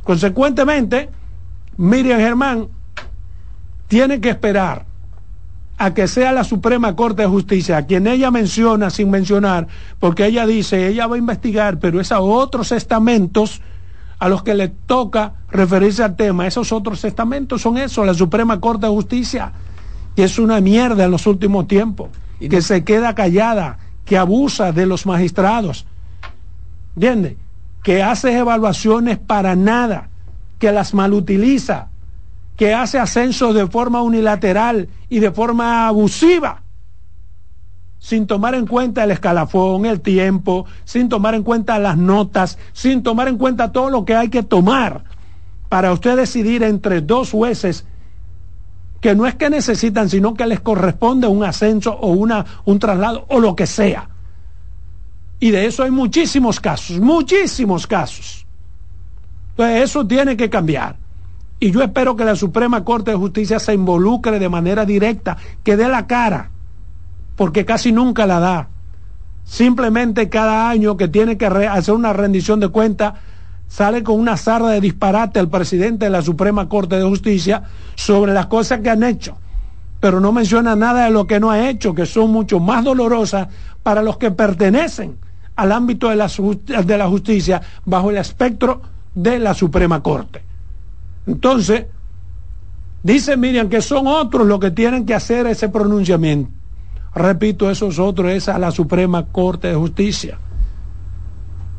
Consecuentemente, 0.04 1.10
Miriam 1.76 2.20
Germán 2.20 2.68
tiene 3.88 4.20
que 4.20 4.30
esperar 4.30 4.86
a 5.78 5.94
que 5.94 6.06
sea 6.06 6.32
la 6.32 6.44
Suprema 6.44 6.94
Corte 6.94 7.22
de 7.22 7.28
Justicia, 7.28 7.78
a 7.78 7.86
quien 7.86 8.06
ella 8.06 8.30
menciona 8.30 8.90
sin 8.90 9.10
mencionar, 9.10 9.66
porque 9.98 10.26
ella 10.26 10.46
dice, 10.46 10.88
ella 10.88 11.06
va 11.06 11.16
a 11.16 11.18
investigar, 11.18 11.78
pero 11.78 12.00
es 12.00 12.12
a 12.12 12.20
otros 12.20 12.72
estamentos 12.72 13.60
a 14.18 14.28
los 14.28 14.42
que 14.42 14.54
le 14.54 14.68
toca 14.68 15.34
referirse 15.50 16.02
al 16.02 16.16
tema. 16.16 16.46
Esos 16.46 16.72
otros 16.72 17.04
estamentos 17.04 17.62
son 17.62 17.78
eso, 17.78 18.04
la 18.04 18.14
Suprema 18.14 18.60
Corte 18.60 18.86
de 18.86 18.92
Justicia, 18.92 19.52
que 20.16 20.24
es 20.24 20.38
una 20.38 20.60
mierda 20.60 21.04
en 21.04 21.10
los 21.10 21.26
últimos 21.26 21.68
tiempos, 21.68 22.10
que 22.40 22.62
se 22.62 22.82
queda 22.84 23.14
callada, 23.14 23.78
que 24.04 24.16
abusa 24.16 24.72
de 24.72 24.86
los 24.86 25.06
magistrados 25.06 25.86
¿Entiendes? 26.98 27.36
Que 27.84 28.02
hace 28.02 28.36
evaluaciones 28.36 29.18
para 29.18 29.54
nada, 29.54 30.08
que 30.58 30.72
las 30.72 30.94
malutiliza, 30.94 31.90
que 32.56 32.74
hace 32.74 32.98
ascensos 32.98 33.54
de 33.54 33.68
forma 33.68 34.02
unilateral 34.02 34.88
y 35.08 35.20
de 35.20 35.30
forma 35.30 35.86
abusiva, 35.86 36.62
sin 38.00 38.26
tomar 38.26 38.56
en 38.56 38.66
cuenta 38.66 39.04
el 39.04 39.12
escalafón, 39.12 39.86
el 39.86 40.00
tiempo, 40.00 40.66
sin 40.82 41.08
tomar 41.08 41.36
en 41.36 41.44
cuenta 41.44 41.78
las 41.78 41.96
notas, 41.96 42.58
sin 42.72 43.04
tomar 43.04 43.28
en 43.28 43.38
cuenta 43.38 43.70
todo 43.70 43.90
lo 43.90 44.04
que 44.04 44.16
hay 44.16 44.28
que 44.28 44.42
tomar 44.42 45.04
para 45.68 45.92
usted 45.92 46.16
decidir 46.16 46.64
entre 46.64 47.00
dos 47.00 47.30
jueces 47.30 47.86
que 49.00 49.14
no 49.14 49.24
es 49.28 49.36
que 49.36 49.50
necesitan, 49.50 50.08
sino 50.08 50.34
que 50.34 50.46
les 50.46 50.58
corresponde 50.58 51.28
un 51.28 51.44
ascenso 51.44 51.92
o 51.92 52.08
una, 52.08 52.44
un 52.64 52.80
traslado 52.80 53.24
o 53.28 53.38
lo 53.38 53.54
que 53.54 53.68
sea. 53.68 54.08
Y 55.40 55.50
de 55.50 55.66
eso 55.66 55.84
hay 55.84 55.90
muchísimos 55.90 56.60
casos, 56.60 56.98
muchísimos 56.98 57.86
casos. 57.86 58.46
Entonces 59.50 59.82
eso 59.82 60.06
tiene 60.06 60.36
que 60.36 60.50
cambiar. 60.50 60.96
Y 61.60 61.70
yo 61.70 61.82
espero 61.82 62.16
que 62.16 62.24
la 62.24 62.36
Suprema 62.36 62.84
Corte 62.84 63.10
de 63.10 63.16
Justicia 63.16 63.58
se 63.58 63.74
involucre 63.74 64.38
de 64.38 64.48
manera 64.48 64.84
directa, 64.84 65.36
que 65.64 65.76
dé 65.76 65.88
la 65.88 66.06
cara, 66.06 66.50
porque 67.36 67.64
casi 67.64 67.92
nunca 67.92 68.26
la 68.26 68.38
da. 68.40 68.68
Simplemente 69.44 70.28
cada 70.28 70.68
año 70.68 70.96
que 70.96 71.08
tiene 71.08 71.36
que 71.36 71.46
hacer 71.46 71.94
una 71.94 72.12
rendición 72.12 72.60
de 72.60 72.68
cuentas, 72.68 73.14
sale 73.66 74.02
con 74.02 74.18
una 74.18 74.36
sarda 74.36 74.70
de 74.70 74.80
disparate 74.80 75.40
el 75.40 75.48
presidente 75.48 76.04
de 76.06 76.10
la 76.10 76.22
Suprema 76.22 76.68
Corte 76.68 76.96
de 76.96 77.04
Justicia 77.04 77.64
sobre 77.94 78.32
las 78.32 78.46
cosas 78.46 78.80
que 78.80 78.90
han 78.90 79.02
hecho, 79.02 79.36
pero 80.00 80.20
no 80.20 80.32
menciona 80.32 80.76
nada 80.76 81.06
de 81.06 81.10
lo 81.10 81.26
que 81.26 81.40
no 81.40 81.50
ha 81.50 81.68
hecho, 81.68 81.94
que 81.94 82.06
son 82.06 82.30
mucho 82.30 82.60
más 82.60 82.84
dolorosas 82.84 83.48
para 83.82 84.02
los 84.02 84.18
que 84.18 84.30
pertenecen 84.30 85.16
al 85.58 85.72
ámbito 85.72 86.08
de 86.08 86.14
la, 86.14 86.28
de 86.28 86.96
la 86.96 87.08
justicia 87.08 87.60
bajo 87.84 88.10
el 88.10 88.18
espectro 88.18 88.80
de 89.12 89.40
la 89.40 89.54
Suprema 89.54 90.00
Corte. 90.00 90.40
Entonces, 91.26 91.86
dice 93.02 93.36
Miriam 93.36 93.68
que 93.68 93.82
son 93.82 94.06
otros 94.06 94.46
los 94.46 94.60
que 94.60 94.70
tienen 94.70 95.04
que 95.04 95.14
hacer 95.14 95.48
ese 95.48 95.68
pronunciamiento. 95.68 96.52
Repito, 97.12 97.68
esos 97.68 97.98
otros 97.98 98.30
es 98.30 98.48
a 98.48 98.56
la 98.60 98.70
Suprema 98.70 99.26
Corte 99.26 99.66
de 99.66 99.74
Justicia. 99.74 100.38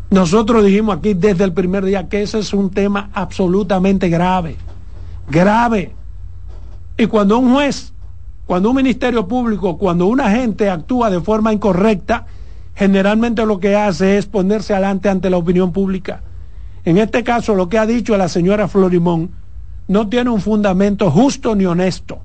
Nosotros 0.09 0.65
dijimos 0.65 0.97
aquí 0.97 1.13
desde 1.13 1.45
el 1.45 1.53
primer 1.53 1.85
día 1.85 2.09
que 2.09 2.21
ese 2.21 2.39
es 2.39 2.53
un 2.53 2.71
tema 2.71 3.09
absolutamente 3.13 4.09
grave, 4.09 4.57
grave. 5.29 5.93
Y 6.97 7.05
cuando 7.05 7.37
un 7.37 7.53
juez, 7.53 7.93
cuando 8.45 8.71
un 8.71 8.75
ministerio 8.75 9.25
público, 9.25 9.77
cuando 9.77 10.07
una 10.07 10.29
gente 10.31 10.69
actúa 10.69 11.09
de 11.09 11.21
forma 11.21 11.53
incorrecta, 11.53 12.25
generalmente 12.79 13.45
lo 13.45 13.59
que 13.59 13.75
hace 13.75 14.17
es 14.17 14.25
ponerse 14.25 14.73
adelante 14.73 15.09
ante 15.09 15.29
la 15.29 15.35
opinión 15.35 15.73
pública. 15.73 16.21
En 16.85 16.97
este 16.97 17.25
caso, 17.25 17.53
lo 17.53 17.67
que 17.67 17.77
ha 17.77 17.85
dicho 17.85 18.15
la 18.15 18.29
señora 18.29 18.69
Florimón 18.69 19.31
no 19.89 20.07
tiene 20.07 20.29
un 20.29 20.39
fundamento 20.39 21.11
justo 21.11 21.55
ni 21.55 21.65
honesto. 21.65 22.19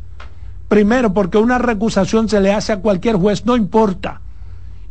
Primero, 0.68 1.12
porque 1.12 1.38
una 1.38 1.58
recusación 1.58 2.28
se 2.28 2.40
le 2.40 2.52
hace 2.52 2.70
a 2.70 2.78
cualquier 2.78 3.16
juez, 3.16 3.44
no 3.44 3.56
importa. 3.56 4.20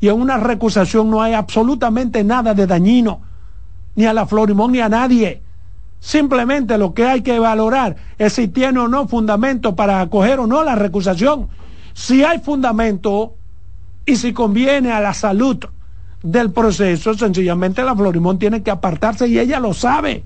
y 0.01 0.09
en 0.09 0.19
una 0.19 0.35
recusación 0.35 1.09
no 1.09 1.21
hay 1.21 1.31
absolutamente 1.31 2.25
nada 2.25 2.53
de 2.53 2.67
dañino, 2.67 3.21
ni 3.95 4.05
a 4.05 4.11
la 4.11 4.25
Florimón 4.25 4.73
ni 4.73 4.81
a 4.81 4.89
nadie. 4.89 5.43
Simplemente 6.01 6.77
lo 6.77 6.93
que 6.93 7.07
hay 7.07 7.21
que 7.21 7.39
valorar 7.39 7.95
es 8.17 8.33
si 8.33 8.49
tiene 8.49 8.79
o 8.79 8.89
no 8.89 9.07
fundamento 9.07 9.77
para 9.77 10.01
acoger 10.01 10.41
o 10.41 10.45
no 10.45 10.61
la 10.65 10.75
recusación. 10.75 11.47
Si 11.93 12.21
hay 12.21 12.39
fundamento 12.39 13.35
y 14.05 14.15
si 14.15 14.33
conviene 14.33 14.91
a 14.91 14.99
la 14.99 15.13
salud 15.13 15.57
del 16.21 16.51
proceso, 16.51 17.13
sencillamente 17.13 17.83
la 17.83 17.95
Florimón 17.95 18.39
tiene 18.39 18.63
que 18.63 18.71
apartarse 18.71 19.27
y 19.27 19.39
ella 19.39 19.59
lo 19.59 19.73
sabe. 19.73 20.23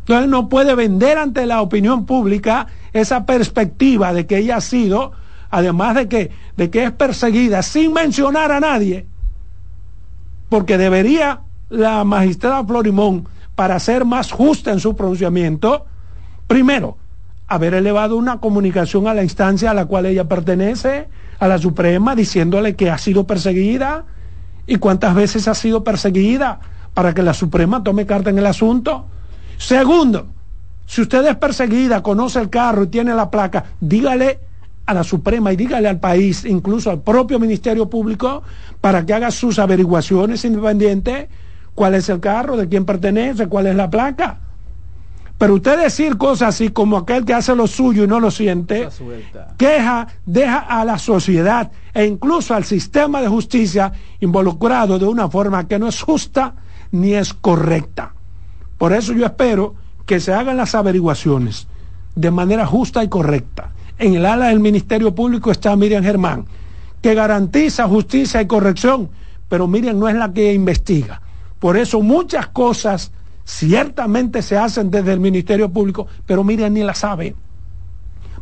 Entonces 0.00 0.28
no 0.28 0.48
puede 0.48 0.74
vender 0.74 1.18
ante 1.18 1.46
la 1.46 1.62
opinión 1.62 2.06
pública 2.06 2.68
esa 2.92 3.26
perspectiva 3.26 4.12
de 4.12 4.26
que 4.26 4.38
ella 4.38 4.56
ha 4.56 4.60
sido, 4.60 5.12
además 5.50 5.96
de 5.96 6.08
que, 6.08 6.30
de 6.56 6.70
que 6.70 6.84
es 6.84 6.92
perseguida 6.92 7.62
sin 7.62 7.92
mencionar 7.92 8.52
a 8.52 8.60
nadie, 8.60 9.06
porque 10.48 10.78
debería 10.78 11.40
la 11.70 12.04
magistrada 12.04 12.64
Florimón, 12.64 13.28
para 13.56 13.80
ser 13.80 14.04
más 14.04 14.30
justa 14.30 14.70
en 14.70 14.80
su 14.80 14.94
pronunciamiento, 14.94 15.86
primero, 16.46 16.98
haber 17.48 17.74
elevado 17.74 18.16
una 18.16 18.38
comunicación 18.38 19.08
a 19.08 19.14
la 19.14 19.22
instancia 19.22 19.70
a 19.70 19.74
la 19.74 19.86
cual 19.86 20.06
ella 20.06 20.28
pertenece, 20.28 21.08
a 21.38 21.48
la 21.48 21.58
Suprema, 21.58 22.14
diciéndole 22.14 22.76
que 22.76 22.90
ha 22.90 22.98
sido 22.98 23.26
perseguida 23.26 24.04
y 24.66 24.76
cuántas 24.76 25.14
veces 25.14 25.48
ha 25.48 25.54
sido 25.54 25.84
perseguida 25.84 26.60
para 26.94 27.14
que 27.14 27.22
la 27.22 27.34
Suprema 27.34 27.82
tome 27.82 28.06
carta 28.06 28.30
en 28.30 28.38
el 28.38 28.46
asunto. 28.46 29.06
Segundo, 29.58 30.28
si 30.86 31.02
usted 31.02 31.26
es 31.26 31.36
perseguida, 31.36 32.02
conoce 32.02 32.40
el 32.40 32.48
carro 32.48 32.84
y 32.84 32.88
tiene 32.88 33.14
la 33.14 33.30
placa, 33.30 33.64
dígale 33.80 34.40
a 34.86 34.94
la 34.94 35.04
Suprema 35.04 35.52
y 35.52 35.56
dígale 35.56 35.88
al 35.88 35.98
país, 35.98 36.44
incluso 36.44 36.90
al 36.90 37.02
propio 37.02 37.38
Ministerio 37.38 37.90
Público, 37.90 38.42
para 38.80 39.04
que 39.04 39.12
haga 39.12 39.30
sus 39.30 39.58
averiguaciones 39.58 40.44
independientes, 40.44 41.28
cuál 41.74 41.94
es 41.94 42.08
el 42.08 42.20
carro, 42.20 42.56
de 42.56 42.68
quién 42.68 42.84
pertenece, 42.84 43.48
cuál 43.48 43.66
es 43.66 43.74
la 43.74 43.90
placa. 43.90 44.40
Pero 45.38 45.54
usted 45.54 45.78
decir 45.78 46.16
cosas 46.16 46.54
así 46.54 46.70
como 46.70 46.96
aquel 46.96 47.24
que 47.24 47.34
hace 47.34 47.54
lo 47.54 47.66
suyo 47.66 48.04
y 48.04 48.06
no 48.06 48.20
lo 48.20 48.30
siente, 48.30 48.88
queja, 49.58 50.08
deja 50.24 50.58
a 50.58 50.84
la 50.84 50.98
sociedad 50.98 51.70
e 51.92 52.06
incluso 52.06 52.54
al 52.54 52.64
sistema 52.64 53.20
de 53.20 53.28
justicia 53.28 53.92
involucrado 54.20 54.98
de 54.98 55.04
una 55.04 55.28
forma 55.28 55.68
que 55.68 55.78
no 55.78 55.88
es 55.88 56.00
justa 56.00 56.54
ni 56.90 57.12
es 57.12 57.34
correcta. 57.34 58.14
Por 58.78 58.94
eso 58.94 59.12
yo 59.12 59.26
espero 59.26 59.74
que 60.06 60.20
se 60.20 60.32
hagan 60.32 60.56
las 60.56 60.74
averiguaciones 60.74 61.68
de 62.14 62.30
manera 62.30 62.64
justa 62.64 63.04
y 63.04 63.08
correcta. 63.08 63.70
En 63.98 64.14
el 64.14 64.24
ala 64.24 64.48
del 64.48 64.60
Ministerio 64.60 65.14
Público 65.14 65.50
está 65.50 65.76
Miriam 65.76 66.02
Germán, 66.02 66.46
que 67.02 67.14
garantiza 67.14 67.88
justicia 67.88 68.40
y 68.40 68.46
corrección, 68.46 69.10
pero 69.50 69.66
Miriam 69.66 69.98
no 69.98 70.08
es 70.08 70.14
la 70.14 70.32
que 70.32 70.54
investiga. 70.54 71.20
Por 71.58 71.76
eso 71.76 72.00
muchas 72.00 72.48
cosas 72.48 73.12
ciertamente 73.46 74.42
se 74.42 74.58
hacen 74.58 74.90
desde 74.90 75.12
el 75.12 75.20
Ministerio 75.20 75.70
Público, 75.70 76.06
pero 76.26 76.44
Miriam 76.44 76.72
ni 76.72 76.82
la 76.82 76.94
sabe. 76.94 77.34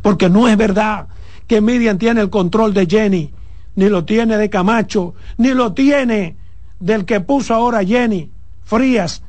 Porque 0.03 0.29
no 0.29 0.49
es 0.49 0.57
verdad 0.57 1.09
que 1.47 1.61
Miriam 1.61 1.99
tiene 1.99 2.23
el 2.23 2.31
control 2.31 2.73
de 2.75 2.87
Jenny, 2.87 3.31
ni 3.77 3.89
lo 3.89 4.05
tiene 4.05 4.39
de 4.39 4.51
Camacho, 4.51 5.15
ni 5.37 5.51
lo 5.51 5.75
tiene 5.75 6.37
del 6.81 7.05
que 7.05 7.21
puso 7.21 7.55
ahora 7.55 7.85
Jenny 7.85 8.31
Frías, 8.65 9.23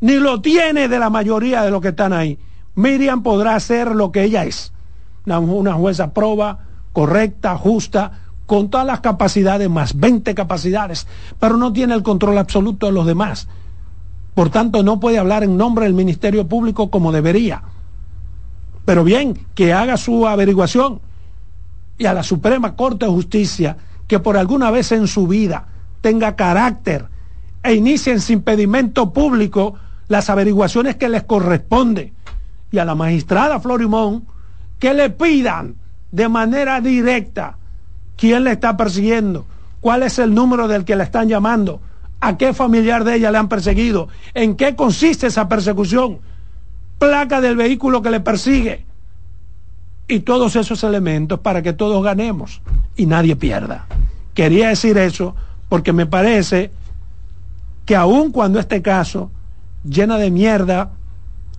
ni 0.00 0.16
lo 0.16 0.42
tiene 0.42 0.88
de 0.88 0.98
la 0.98 1.08
mayoría 1.08 1.62
de 1.62 1.70
los 1.70 1.80
que 1.80 1.88
están 1.88 2.12
ahí. 2.12 2.38
Miriam 2.74 3.22
podrá 3.22 3.54
hacer 3.54 3.94
lo 3.94 4.12
que 4.12 4.24
ella 4.24 4.44
es, 4.44 4.72
una, 5.24 5.72
jueza 5.72 6.12
proba, 6.12 6.58
correcta, 6.92 7.56
justa, 7.56 8.20
con 8.44 8.68
todas 8.68 8.86
las 8.86 9.00
capacidades, 9.00 9.68
más 9.70 9.98
20 9.98 10.34
capacidades, 10.34 11.06
pero 11.40 11.56
no 11.56 11.72
tiene 11.72 11.94
el 11.94 12.02
control 12.02 12.36
absoluto 12.36 12.86
de 12.86 12.92
los 12.92 13.06
demás. 13.06 13.48
Por 14.36 14.50
tanto, 14.50 14.82
no 14.82 15.00
puede 15.00 15.18
hablar 15.18 15.44
en 15.44 15.56
nombre 15.56 15.86
del 15.86 15.94
Ministerio 15.94 16.46
Público 16.46 16.90
como 16.90 17.10
debería. 17.10 17.62
Pero 18.84 19.02
bien, 19.02 19.46
que 19.54 19.72
haga 19.72 19.96
su 19.96 20.28
averiguación 20.28 21.00
y 21.96 22.04
a 22.04 22.12
la 22.12 22.22
Suprema 22.22 22.76
Corte 22.76 23.06
de 23.06 23.12
Justicia, 23.12 23.78
que 24.06 24.18
por 24.18 24.36
alguna 24.36 24.70
vez 24.70 24.92
en 24.92 25.06
su 25.06 25.26
vida 25.26 25.68
tenga 26.02 26.36
carácter 26.36 27.06
e 27.62 27.76
inicien 27.76 28.20
sin 28.20 28.42
pedimento 28.42 29.10
público 29.14 29.76
las 30.08 30.28
averiguaciones 30.28 30.96
que 30.96 31.08
les 31.08 31.22
corresponde 31.22 32.12
y 32.70 32.76
a 32.76 32.84
la 32.84 32.94
magistrada 32.94 33.58
Florimón 33.58 34.26
que 34.78 34.92
le 34.92 35.08
pidan 35.08 35.76
de 36.12 36.28
manera 36.28 36.82
directa 36.82 37.56
quién 38.18 38.44
le 38.44 38.52
está 38.52 38.76
persiguiendo, 38.76 39.46
cuál 39.80 40.02
es 40.02 40.18
el 40.18 40.34
número 40.34 40.68
del 40.68 40.84
que 40.84 40.94
le 40.94 41.04
están 41.04 41.26
llamando, 41.26 41.80
a 42.20 42.36
qué 42.36 42.54
familiar 42.54 43.04
de 43.04 43.16
ella 43.16 43.30
le 43.30 43.38
han 43.38 43.48
perseguido, 43.48 44.08
en 44.34 44.56
qué 44.56 44.74
consiste 44.74 45.26
esa 45.26 45.48
persecución, 45.48 46.18
placa 46.98 47.40
del 47.40 47.56
vehículo 47.56 48.02
que 48.02 48.10
le 48.10 48.20
persigue 48.20 48.84
y 50.08 50.20
todos 50.20 50.56
esos 50.56 50.82
elementos 50.84 51.40
para 51.40 51.62
que 51.62 51.72
todos 51.72 52.02
ganemos 52.02 52.62
y 52.96 53.06
nadie 53.06 53.36
pierda. 53.36 53.86
Quería 54.34 54.68
decir 54.68 54.96
eso 54.98 55.34
porque 55.68 55.92
me 55.92 56.06
parece 56.06 56.70
que 57.84 57.96
aun 57.96 58.32
cuando 58.32 58.58
este 58.58 58.82
caso 58.82 59.30
llena 59.84 60.18
de 60.18 60.30
mierda 60.30 60.92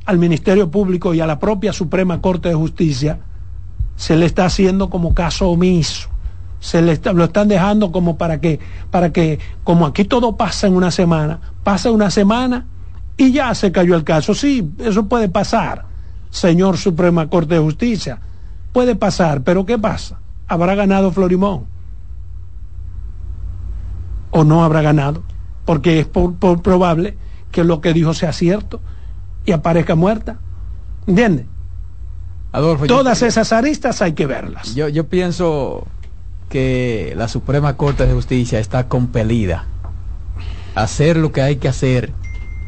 al 0.06 0.18
Ministerio 0.18 0.72
Público 0.72 1.14
y 1.14 1.20
a 1.20 1.28
la 1.28 1.40
propia 1.40 1.74
Suprema 1.74 2.22
Corte 2.22 2.50
de 2.50 2.56
Justicia, 2.56 3.20
se 3.96 4.16
le 4.16 4.26
está 4.26 4.46
haciendo 4.46 4.90
como 4.90 5.14
caso 5.14 5.50
omiso. 5.50 6.10
Se 6.68 6.82
le 6.82 7.00
lo 7.14 7.24
están 7.24 7.48
dejando 7.48 7.94
como 7.94 8.18
para 8.18 8.42
que, 8.42 8.60
para 8.92 9.14
que, 9.14 9.40
como 9.64 9.86
aquí 9.86 10.04
todo 10.04 10.36
pasa 10.36 10.68
en 10.68 10.76
una 10.76 10.92
semana, 10.92 11.40
pasa 11.64 11.92
una 11.92 12.12
semana 12.12 12.66
y 13.16 13.32
ya 13.32 13.56
se 13.56 13.72
cayó 13.72 13.96
el 13.96 14.04
caso. 14.04 14.34
Sí, 14.34 14.70
eso 14.80 15.06
puede 15.06 15.30
pasar, 15.30 15.86
señor 16.30 16.76
Suprema 16.76 17.30
Corte 17.30 17.54
de 17.54 17.62
Justicia. 17.62 18.20
Puede 18.74 18.98
pasar, 18.98 19.44
pero 19.44 19.66
¿qué 19.66 19.78
pasa? 19.78 20.20
¿Habrá 20.46 20.76
ganado 20.76 21.14
Florimón? 21.14 21.68
¿O 24.32 24.44
no 24.44 24.66
habrá 24.66 24.82
ganado? 24.82 25.24
Porque 25.64 26.02
es 26.02 26.08
probable 26.08 27.16
que 27.50 27.64
lo 27.64 27.80
que 27.80 27.94
dijo 27.94 28.14
sea 28.14 28.34
cierto 28.34 28.82
y 29.46 29.54
aparezca 29.54 29.96
muerta. 29.96 30.36
¿Entiendes? 31.08 31.46
Todas 32.90 33.22
esas 33.22 33.54
aristas 33.54 34.02
hay 34.02 34.12
que 34.12 34.26
verlas. 34.26 34.76
Yo, 34.76 34.90
yo 34.90 35.08
pienso 35.08 35.88
que 36.50 37.14
la 37.18 37.28
Suprema 37.28 37.76
Corte 37.78 38.06
de 38.06 38.14
Justicia 38.14 38.60
está 38.60 38.88
compelida 38.88 39.66
a 40.76 40.84
hacer 40.84 41.18
lo 41.18 41.32
que 41.32 41.42
hay 41.42 41.58
que 41.58 41.68
hacer 41.68 42.14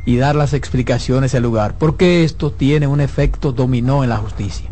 y 0.05 0.17
dar 0.17 0.36
las 0.36 0.53
explicaciones 0.53 1.36
al 1.36 1.43
lugar, 1.43 1.75
porque 1.77 2.23
esto 2.23 2.51
tiene 2.51 2.88
un 2.88 3.01
efecto 3.01 3.51
dominó 3.51 4.03
en 4.03 4.09
la 4.09 4.17
justicia. 4.17 4.69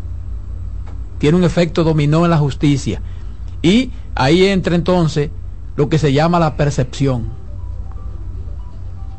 Tiene 1.18 1.36
un 1.36 1.44
efecto 1.44 1.84
dominó 1.84 2.24
en 2.24 2.30
la 2.30 2.38
justicia. 2.38 3.00
Y 3.62 3.90
ahí 4.14 4.46
entra 4.46 4.74
entonces 4.74 5.30
lo 5.76 5.88
que 5.88 5.98
se 5.98 6.12
llama 6.12 6.38
la 6.38 6.56
percepción 6.56 7.38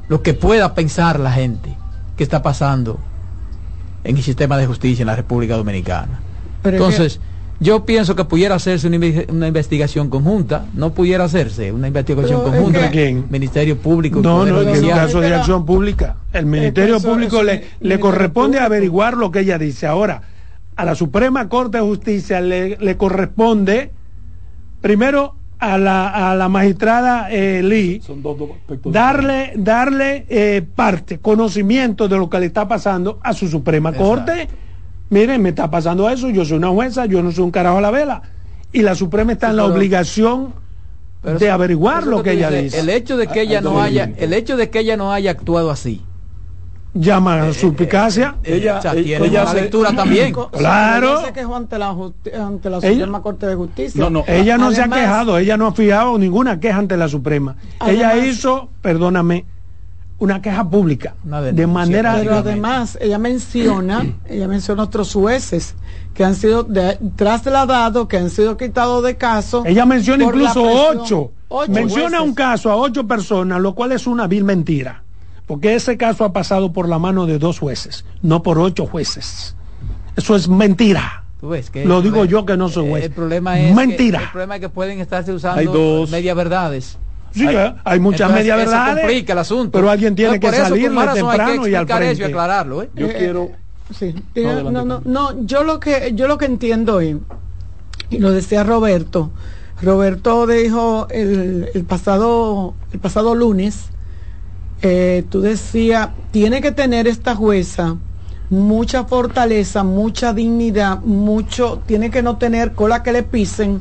lo 0.10 0.24
que 0.24 0.34
pueda 0.34 0.74
pensar 0.74 1.20
la 1.20 1.32
gente 1.32 1.78
que 2.18 2.24
está 2.24 2.42
pasando 2.42 3.00
en 4.04 4.18
el 4.18 4.24
sistema 4.24 4.58
de 4.58 4.66
justicia 4.66 5.04
en 5.04 5.08
la 5.08 5.16
República 5.16 5.56
Dominicana. 5.56 6.20
Entonces, 6.64 7.20
yo 7.60 7.86
pienso 7.86 8.16
que 8.16 8.26
pudiera 8.26 8.56
hacerse 8.56 8.88
una, 8.88 9.48
investigación 9.48 10.10
conjunta, 10.10 10.66
no 10.74 10.92
pudiera 10.92 11.26
hacerse 11.26 11.72
una 11.72 11.88
investigación 11.88 12.42
conjunta. 12.42 12.90
¿Quién? 12.90 13.26
Ministerio 13.30 13.78
Público. 13.78 14.22
No, 14.22 14.46
no, 14.46 14.62
en 14.62 14.70
el 14.70 14.88
caso 14.90 15.20
de 15.20 15.34
acción 15.34 15.66
pública. 15.66 16.16
El 16.32 16.46
Ministerio 16.46 17.00
Público 17.00 17.44
le, 17.44 17.66
le 17.80 18.00
corresponde 18.00 18.60
averiguar 18.60 19.18
lo 19.18 19.32
que 19.32 19.42
ella 19.42 19.58
dice. 19.58 19.88
Ahora, 19.88 20.22
a 20.76 20.86
la 20.86 20.96
Suprema 20.96 21.50
Corte 21.50 21.78
de 21.78 21.84
Justicia 21.84 22.40
le, 22.40 22.78
le 22.78 22.96
corresponde, 22.96 23.92
primero, 24.80 25.36
a 25.60 25.78
la, 25.78 26.32
a 26.32 26.36
la 26.36 26.48
magistrada 26.48 27.30
eh, 27.30 27.62
Lee 27.62 28.02
darle, 28.86 29.52
darle 29.58 30.26
eh, 30.30 30.66
parte, 30.74 31.20
conocimiento 31.20 32.08
de 32.08 32.18
lo 32.18 32.30
que 32.30 32.40
le 32.40 32.46
está 32.46 32.68
pasando 32.68 33.20
a 33.22 33.34
su 33.34 33.50
Suprema 33.50 33.92
Corte. 33.94 34.48
Miren, 35.10 35.42
me 35.42 35.50
está 35.50 35.70
pasando 35.72 36.10
eso, 36.10 36.30
yo 36.30 36.46
soy 36.46 36.58
una 36.58 36.70
jueza, 36.70 37.06
yo 37.06 37.24
no 37.24 37.32
soy 37.32 37.44
un 37.44 37.52
carajo 37.52 37.78
a 37.78 37.82
la 37.82 37.92
vela. 37.92 38.22
Y 38.72 38.82
la 38.82 38.94
Suprema 38.96 39.32
está 39.32 39.50
en 39.50 39.58
la 39.58 39.66
obligación 39.66 40.54
de 41.24 41.50
averiguar 41.50 42.06
lo 42.06 42.22
que 42.22 42.34
ella 42.34 42.52
dice. 42.52 42.80
El 42.80 42.90
hecho 42.90 43.18
de 43.18 43.28
que 43.28 43.42
ella 43.42 43.62
no 43.62 43.82
haya, 43.82 44.12
el 44.18 44.34
hecho 44.34 44.56
de 44.58 44.70
que 44.70 44.80
ella 44.80 44.98
no 44.98 45.12
haya 45.12 45.32
actuado 45.32 45.72
así 45.72 46.04
llama 46.94 47.44
a 47.44 47.54
suplicacia. 47.54 48.36
Eh, 48.44 48.58
ella, 48.58 48.80
tiene 48.80 49.26
ella 49.26 49.54
lectura 49.54 49.96
también. 49.96 50.34
Claro. 50.52 51.22
Se 51.24 51.34
quejó 51.34 51.56
ante 51.56 51.78
la, 51.78 51.90
ante 51.90 52.70
la 52.70 52.82
Suprema 52.82 53.22
Corte 53.22 53.48
de 53.48 53.56
Justicia. 53.56 54.02
No, 54.02 54.10
no, 54.10 54.24
ella 54.28 54.58
no 54.58 54.72
se 54.72 54.82
ha 54.82 54.90
quejado, 54.90 55.38
ella 55.38 55.58
no 55.58 55.68
ha 55.68 55.74
fijado 55.74 56.18
ninguna 56.18 56.60
queja 56.60 56.78
ante 56.78 56.98
la 56.98 57.08
Suprema. 57.08 57.56
ella 57.86 58.18
hizo, 58.18 58.70
perdóname, 58.82 59.46
una 60.20 60.42
queja 60.42 60.70
pública 60.70 61.16
de 61.24 61.68
manera 61.68 62.16
pero 62.18 62.36
además 62.36 62.98
ella 63.02 63.18
menciona 63.18 64.06
ella 64.30 64.48
menciona 64.48 64.84
otros 64.84 65.14
jueces 65.14 65.76
que 66.14 66.24
han 66.24 66.36
sido 66.36 66.68
trasladados 67.16 68.08
que 68.08 68.18
han 68.18 68.30
sido 68.30 68.58
quitados 68.58 69.04
de 69.04 69.18
caso 69.18 69.64
ella 69.66 69.86
menciona 69.86 70.26
incluso 70.26 70.64
ocho, 70.64 71.32
menciona 71.70 72.22
un 72.22 72.34
caso 72.34 72.70
a 72.70 72.76
ocho 72.76 73.08
personas 73.08 73.62
lo 73.62 73.74
cual 73.74 73.94
es 73.94 74.08
una 74.08 74.28
vil 74.28 74.44
mentira 74.44 75.04
porque 75.46 75.74
ese 75.74 75.98
caso 75.98 76.26
ha 76.26 76.32
pasado 76.32 76.74
por 76.74 76.88
la 76.88 77.00
mano 77.00 77.26
de 77.26 77.40
dos 77.40 77.58
jueces 77.58 78.06
no 78.22 78.44
por 78.44 78.60
ocho 78.60 78.86
jueces. 78.86 79.56
Eso 80.16 80.36
es 80.36 80.48
mentira. 80.50 81.24
Lo 81.86 82.02
digo 82.02 82.26
yo 82.26 82.46
que 82.46 82.58
no 82.58 82.68
soy 82.68 82.90
juez 82.90 83.06
el 83.06 83.12
problema 83.12 83.58
es 83.60 83.74
mentira. 83.74 84.24
el 84.24 84.30
problema 84.30 84.56
es 84.56 84.62
que 84.62 84.70
pueden 84.70 85.00
estarse 85.00 85.32
usando 85.32 86.06
media 86.12 86.34
verdades 86.34 86.98
Sí, 87.32 87.48
hay, 87.84 88.00
muchas 88.00 88.32
media 88.32 88.56
verdades. 88.56 89.04
complica 89.04 89.34
el 89.34 89.40
asunto. 89.40 89.72
Pero 89.72 89.90
alguien 89.90 90.16
tiene 90.16 90.40
que 90.40 90.52
salir 90.52 90.92
temprano 91.14 91.68
y 91.68 91.76
al 91.76 91.88
frente. 91.88 92.12
Eso 92.12 92.22
y 92.22 92.26
aclararlo, 92.26 92.84
¿eh? 92.84 92.90
Yo 92.96 93.08
eh, 93.08 93.16
quiero 93.18 93.52
sí. 93.98 94.16
no, 94.36 94.86
no, 94.86 95.02
no, 95.04 95.46
yo 95.46 95.64
lo 95.64 95.80
que 95.80 96.12
yo 96.14 96.28
lo 96.28 96.38
que 96.38 96.46
entiendo 96.46 97.02
y, 97.02 97.20
y 98.10 98.18
lo 98.18 98.32
decía 98.32 98.64
Roberto. 98.64 99.32
Roberto 99.82 100.46
dijo 100.46 101.08
el, 101.10 101.70
el 101.74 101.84
pasado 101.86 102.76
el 102.92 103.00
pasado 103.00 103.34
lunes 103.34 103.90
eh, 104.82 105.26
tú 105.30 105.42
decías, 105.42 106.10
tiene 106.32 106.62
que 106.62 106.72
tener 106.72 107.08
esta 107.08 107.36
jueza 107.36 107.98
mucha 108.50 109.06
fortaleza, 109.06 109.84
mucha 109.84 110.34
dignidad, 110.34 111.00
mucho, 111.02 111.82
tiene 111.86 112.10
que 112.10 112.24
no 112.24 112.38
tener 112.38 112.74
cola 112.74 113.04
que 113.04 113.12
le 113.12 113.24
pisen, 113.24 113.80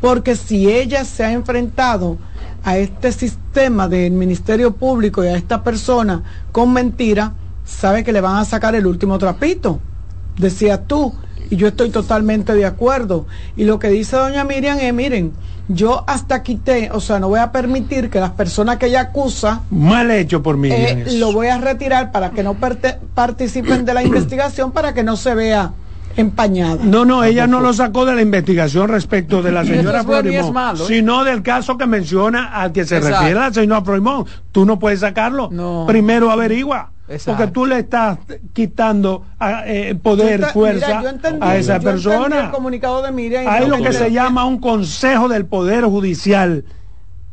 porque 0.00 0.36
si 0.36 0.70
ella 0.70 1.04
se 1.04 1.24
ha 1.24 1.32
enfrentado 1.32 2.18
a 2.64 2.78
este 2.78 3.12
sistema 3.12 3.88
del 3.88 4.12
Ministerio 4.12 4.72
Público 4.72 5.24
y 5.24 5.28
a 5.28 5.36
esta 5.36 5.62
persona 5.62 6.22
con 6.52 6.72
mentira, 6.72 7.34
sabe 7.64 8.04
que 8.04 8.12
le 8.12 8.20
van 8.20 8.36
a 8.36 8.44
sacar 8.44 8.74
el 8.74 8.86
último 8.86 9.18
trapito. 9.18 9.80
Decía 10.36 10.84
tú, 10.86 11.14
y 11.50 11.56
yo 11.56 11.68
estoy 11.68 11.90
totalmente 11.90 12.54
de 12.54 12.64
acuerdo. 12.64 13.26
Y 13.56 13.64
lo 13.64 13.78
que 13.78 13.88
dice 13.88 14.16
doña 14.16 14.44
Miriam 14.44 14.78
es, 14.78 14.94
miren, 14.94 15.32
yo 15.68 16.04
hasta 16.06 16.42
quité, 16.42 16.90
o 16.92 17.00
sea, 17.00 17.18
no 17.18 17.28
voy 17.28 17.40
a 17.40 17.52
permitir 17.52 18.10
que 18.10 18.20
las 18.20 18.30
personas 18.30 18.78
que 18.78 18.86
ella 18.86 19.00
acusa... 19.00 19.62
Mal 19.70 20.10
hecho 20.10 20.42
por 20.42 20.56
mí. 20.56 20.68
Eh, 20.70 21.04
lo 21.18 21.32
voy 21.32 21.48
a 21.48 21.58
retirar 21.58 22.12
para 22.12 22.30
que 22.30 22.42
no 22.42 22.56
participen 23.14 23.84
de 23.84 23.94
la 23.94 24.02
investigación, 24.04 24.72
para 24.72 24.94
que 24.94 25.02
no 25.02 25.16
se 25.16 25.34
vea 25.34 25.72
empañada. 26.20 26.78
No, 26.82 27.04
no, 27.04 27.24
ella 27.24 27.46
no 27.46 27.60
lo 27.60 27.72
sacó 27.72 28.04
de 28.04 28.14
la 28.14 28.22
investigación 28.22 28.88
respecto 28.88 29.42
de 29.42 29.52
la 29.52 29.64
señora 29.64 30.04
Florimón, 30.04 30.76
¿eh? 30.76 30.78
sino 30.86 31.24
del 31.24 31.42
caso 31.42 31.76
que 31.76 31.86
menciona 31.86 32.52
al 32.52 32.72
que 32.72 32.84
se 32.84 33.00
refiere 33.00 33.34
la 33.34 33.52
señora 33.52 33.82
Florimón. 33.82 34.26
Tú 34.52 34.64
no 34.64 34.78
puedes 34.78 35.00
sacarlo. 35.00 35.50
Primero 35.86 36.30
averigua. 36.30 36.92
Porque 37.26 37.48
tú 37.48 37.66
le 37.66 37.80
estás 37.80 38.18
quitando 38.52 39.24
eh, 39.66 39.96
poder, 40.00 40.46
fuerza 40.46 41.02
a 41.40 41.56
esa 41.56 41.80
persona. 41.80 42.52
Hay 43.46 43.66
lo 43.66 43.78
que 43.78 43.92
se 43.92 44.12
llama 44.12 44.44
un 44.44 44.60
consejo 44.60 45.28
del 45.28 45.46
Poder 45.46 45.84
Judicial, 45.84 46.64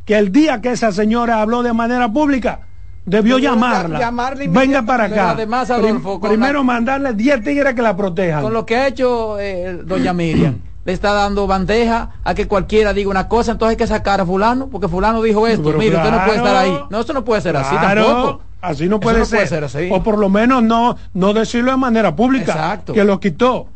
que 0.04 0.18
el 0.18 0.32
día 0.32 0.60
que 0.60 0.72
esa 0.72 0.90
señora 0.90 1.40
habló 1.40 1.62
de 1.62 1.72
manera 1.72 2.12
pública, 2.12 2.67
debió 3.08 3.38
llamarla. 3.38 4.12
Venga 4.48 4.82
para 4.82 5.04
acá. 5.04 5.30
Además, 5.30 5.70
Adolfo, 5.70 6.20
primero 6.20 6.62
mandarle 6.62 7.12
10 7.14 7.42
tigres 7.42 7.74
que 7.74 7.82
la 7.82 7.96
protejan. 7.96 8.42
Con 8.42 8.52
lo 8.52 8.66
que 8.66 8.76
ha 8.76 8.86
hecho 8.86 9.38
eh, 9.38 9.80
doña 9.84 10.12
Miriam, 10.12 10.58
le 10.84 10.92
está 10.92 11.12
dando 11.12 11.46
bandeja 11.46 12.10
a 12.24 12.34
que 12.34 12.46
cualquiera 12.46 12.92
diga 12.92 13.10
una 13.10 13.28
cosa, 13.28 13.52
entonces 13.52 13.72
hay 13.72 13.76
que 13.76 13.86
sacar 13.86 14.20
a 14.20 14.26
fulano, 14.26 14.68
porque 14.68 14.88
fulano 14.88 15.22
dijo 15.22 15.46
esto. 15.46 15.72
Mire, 15.72 15.96
usted 15.96 16.10
no 16.10 16.24
puede 16.24 16.36
estar 16.36 16.56
ahí. 16.56 16.78
No, 16.90 17.00
eso 17.00 17.12
no 17.12 17.24
puede 17.24 17.40
ser 17.40 17.56
así 17.56 17.74
tampoco. 17.74 18.42
Así 18.60 18.88
no 18.88 18.98
puede, 18.98 19.24
ser. 19.24 19.62
así. 19.64 19.88
O 19.92 20.02
por 20.02 20.18
lo 20.18 20.28
menos 20.28 20.62
no, 20.62 20.96
no 21.14 21.32
decirlo 21.32 21.70
de 21.70 21.76
manera 21.76 22.16
pública. 22.16 22.52
Exacto. 22.52 22.92
Que 22.92 23.04
lo 23.04 23.20
quitó. 23.20 23.68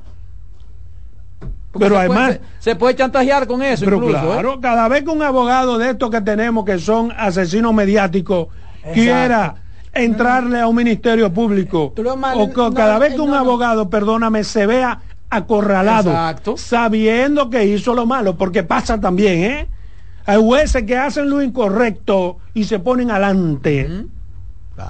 pero 1.78 1.99
además 1.99 2.41
se 2.59 2.74
puede 2.74 2.97
chantajear 2.97 3.47
con 3.47 3.62
eso 3.62 3.87
pero 3.87 4.03
¿eh? 4.03 4.11
claro 4.11 4.61
cada 4.61 4.89
vez 4.89 5.05
que 5.05 5.09
un 5.09 5.22
abogado 5.22 5.78
de 5.78 5.89
estos 5.89 6.11
que 6.11 6.20
tenemos 6.20 6.66
que 6.66 6.78
son 6.78 7.12
asesinos 7.16 7.72
mediáticos 7.72 8.49
quiera 8.93 9.57
entrarle 9.93 10.61
a 10.61 10.66
un 10.66 10.76
ministerio 10.76 11.33
público 11.33 11.93
o 12.35 12.72
cada 12.72 12.99
vez 12.99 13.14
que 13.14 13.20
un 13.20 13.35
abogado, 13.35 13.91
perdóname, 13.91 14.45
se 14.45 14.66
vea 14.66 15.01
acorralado, 15.30 16.12
sabiendo 16.57 17.49
que 17.49 17.64
hizo 17.64 17.95
lo 17.95 18.07
malo, 18.07 18.37
porque 18.37 18.62
pasa 18.62 19.01
también, 19.01 19.45
¿eh? 19.45 19.68
Hay 20.24 20.41
jueces 20.41 20.85
que 20.85 20.97
hacen 20.97 21.28
lo 21.28 21.43
incorrecto 21.43 22.39
y 22.55 22.64
se 22.64 22.78
ponen 22.78 23.11
adelante. 23.11 24.07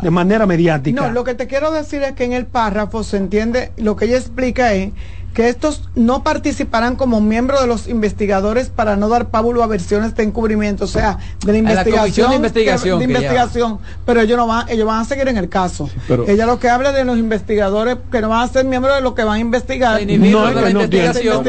De 0.01 0.11
manera 0.11 0.47
mediática. 0.47 1.03
No, 1.03 1.13
lo 1.13 1.25
que 1.25 1.35
te 1.35 1.47
quiero 1.47 1.71
decir 1.71 2.03
es 2.03 2.13
que 2.13 2.25
en 2.25 2.33
el 2.33 2.47
párrafo 2.47 3.03
se 3.03 3.17
entiende, 3.19 3.73
lo 3.77 3.97
que 3.97 4.07
ella 4.07 4.17
explica 4.17 4.73
es 4.73 4.93
que 5.33 5.49
estos 5.49 5.89
no 5.95 6.23
participarán 6.23 6.97
como 6.97 7.21
miembros 7.21 7.61
de 7.61 7.67
los 7.67 7.89
investigadores 7.89 8.69
para 8.69 8.97
no 8.97 9.09
dar 9.09 9.29
pábulo 9.29 9.63
a 9.63 9.67
versiones 9.67 10.15
de 10.15 10.23
encubrimiento, 10.25 10.85
o 10.85 10.89
sea, 10.89 11.19
de 11.45 11.53
la 11.53 11.59
investigación. 11.59 12.31
de 12.31 12.37
investigación. 12.37 12.99
De, 12.99 13.05
investigación 13.07 13.79
pero 14.05 14.21
ellos 14.21 14.37
no 14.37 14.47
van, 14.47 14.69
ellos 14.69 14.87
van 14.87 15.01
a 15.01 15.05
seguir 15.05 15.29
en 15.29 15.39
el 15.39 15.49
caso. 15.49 15.89
Ella 16.27 16.47
lo 16.47 16.59
que 16.59 16.69
habla 16.69 16.93
de 16.93 17.05
los 17.05 17.19
investigadores 17.19 17.97
que 18.11 18.21
no 18.21 18.29
van 18.29 18.43
a 18.43 18.49
ser 18.49 18.65
miembros 18.67 18.95
de 18.95 19.01
lo 19.01 19.15
que 19.15 19.25
van 19.25 19.37
a 19.37 19.41
investigar. 19.41 20.01
No, 20.07 20.47
de 20.47 20.61
la 20.61 20.71
investigación. 20.71 21.43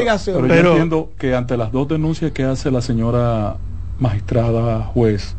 Pero, 0.48 0.48
yo 0.48 0.70
entiendo 0.70 1.10
que 1.18 1.34
ante 1.34 1.56
las 1.56 1.70
dos 1.70 1.88
denuncias 1.88 2.32
que 2.32 2.44
hace 2.44 2.70
la 2.70 2.80
señora 2.80 3.56
magistrada 3.98 4.82
juez 4.82 5.36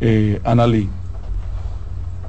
eh, 0.00 0.40
Analí, 0.44 0.88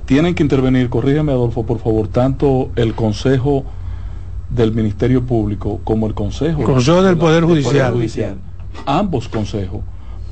tienen 0.05 0.35
que 0.35 0.43
intervenir, 0.43 0.89
corrígeme 0.89 1.31
Adolfo, 1.31 1.65
por 1.65 1.79
favor, 1.79 2.07
tanto 2.07 2.69
el 2.75 2.93
Consejo 2.93 3.65
del 4.55 4.71
Ministerio 4.71 5.23
Público 5.23 5.79
como 5.83 6.07
el 6.07 6.13
Consejo, 6.13 6.63
Consejo 6.63 7.03
del, 7.03 7.17
Poder, 7.17 7.43
Judicial. 7.43 8.37
Ambos 8.85 9.27
consejos. 9.27 9.81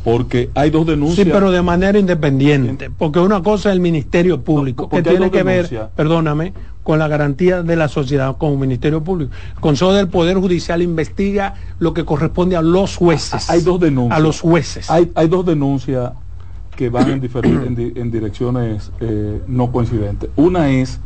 Porque 0.03 0.49
hay 0.53 0.69
dos 0.69 0.86
denuncias. 0.86 1.26
Sí, 1.26 1.32
pero 1.32 1.49
de 1.49 1.61
manera 1.61 1.97
independiente. 1.97 2.89
Porque 2.89 3.19
una 3.19 3.41
cosa 3.41 3.69
es 3.69 3.74
el 3.76 3.80
Ministerio 3.80 4.41
Público, 4.41 4.89
que 4.89 5.01
tiene 5.01 5.32
que 5.32 5.43
ver, 5.43 5.89
perdóname, 5.95 6.53
con 6.84 6.99
la 6.99 7.07
garantía 7.07 7.63
de 7.63 7.76
la 7.78 7.88
sociedad 7.88 8.36
el 8.41 8.57
Ministerio 8.57 9.03
Público. 9.03 9.32
El 9.55 9.61
Consejo 9.61 9.93
del 9.93 10.09
Poder 10.09 10.38
Judicial 10.38 10.82
investiga 10.82 11.55
lo 11.80 11.93
que 11.93 12.03
corresponde 12.03 12.57
a 12.57 12.61
los 12.61 12.97
jueces. 12.97 13.49
Hay 13.49 13.61
dos 13.61 13.80
denuncias. 13.80 14.17
A 14.17 14.21
los 14.21 14.41
jueces. 14.41 14.89
Hay, 14.89 15.09
hay 15.15 15.28
dos 15.30 15.45
denuncias 15.45 16.11
que 16.76 16.89
van 16.89 17.09
en, 17.09 17.93
en, 17.95 18.11
direcciones 18.11 18.91
eh, 18.99 19.41
no 19.47 19.71
coincidentes. 19.71 20.30
Una 20.36 20.69
es 20.69 20.99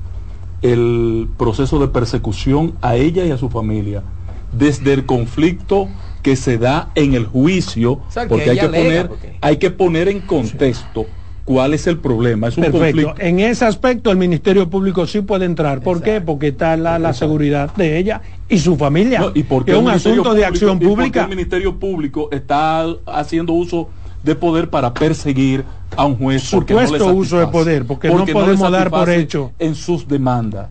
el 0.62 1.28
proceso 1.38 1.80
de 1.80 1.88
persecución 1.88 2.74
a 2.82 2.95
ella 2.95 3.26
y 3.26 3.32
a 3.32 3.38
su 3.38 3.49
familia 3.49 4.03
desde 4.51 4.93
el 4.93 5.05
conflicto 5.05 5.88
que 6.24 6.36
se 6.36 6.58
da 6.58 6.91
en 6.95 7.14
el 7.14 7.26
juicio, 7.26 8.01
porque, 8.28 8.49
hay, 8.49 8.60
que 8.60 8.68
poner, 8.68 9.10
hay 9.41 9.58
que 9.58 9.72
poner 9.72 10.08
en 10.10 10.20
contexto 10.22 11.05
cuál 11.45 11.74
es 11.74 11.88
el 11.88 11.99
problema. 11.99 12.49
Es 12.49 12.58
un 12.58 12.66
Perfecto. 12.66 13.16
En 13.20 13.39
ese 13.39 13.66
aspecto 13.66 14.12
el 14.12 14.18
Ministerio 14.18 14.70
Público 14.70 15.08
sí 15.08 15.22
puede 15.22 15.45
entrar. 15.45 15.82
¿Por 15.82 16.01
qué? 16.01 16.20
Porque 16.20 16.49
está 16.49 16.76
la, 16.76 16.99
la, 16.99 17.14
seguridad 17.14 17.74
de 17.76 17.97
ella 17.97 18.22
y 18.49 18.60
su 18.60 18.76
familia. 18.76 19.32
y 19.34 19.43
porque 19.43 19.72
es 19.72 19.78
un 19.78 19.89
asunto 19.89 20.34
de 20.34 20.45
acción 20.45 20.80
pública. 20.80 21.24
el 21.24 21.30
Ministerio 21.30 21.80
Público 21.80 22.30
está 22.32 22.86
haciendo 23.05 23.53
uso 23.53 23.89
de 24.28 24.36
poder 24.36 24.69
para 24.69 24.93
perseguir 24.93 25.63
a 25.95 26.05
un 26.05 26.17
juez 26.17 26.53
no 26.53 27.13
uso 27.13 27.39
de 27.39 27.47
poder 27.47 27.88
porque, 27.88 28.09
no 28.09 28.25
podemos 28.25 28.69
dar 28.69 28.91
por 28.91 29.09
hecho. 29.09 29.51
en 29.57 29.73
sus 29.73 30.07
demandas. 30.07 30.67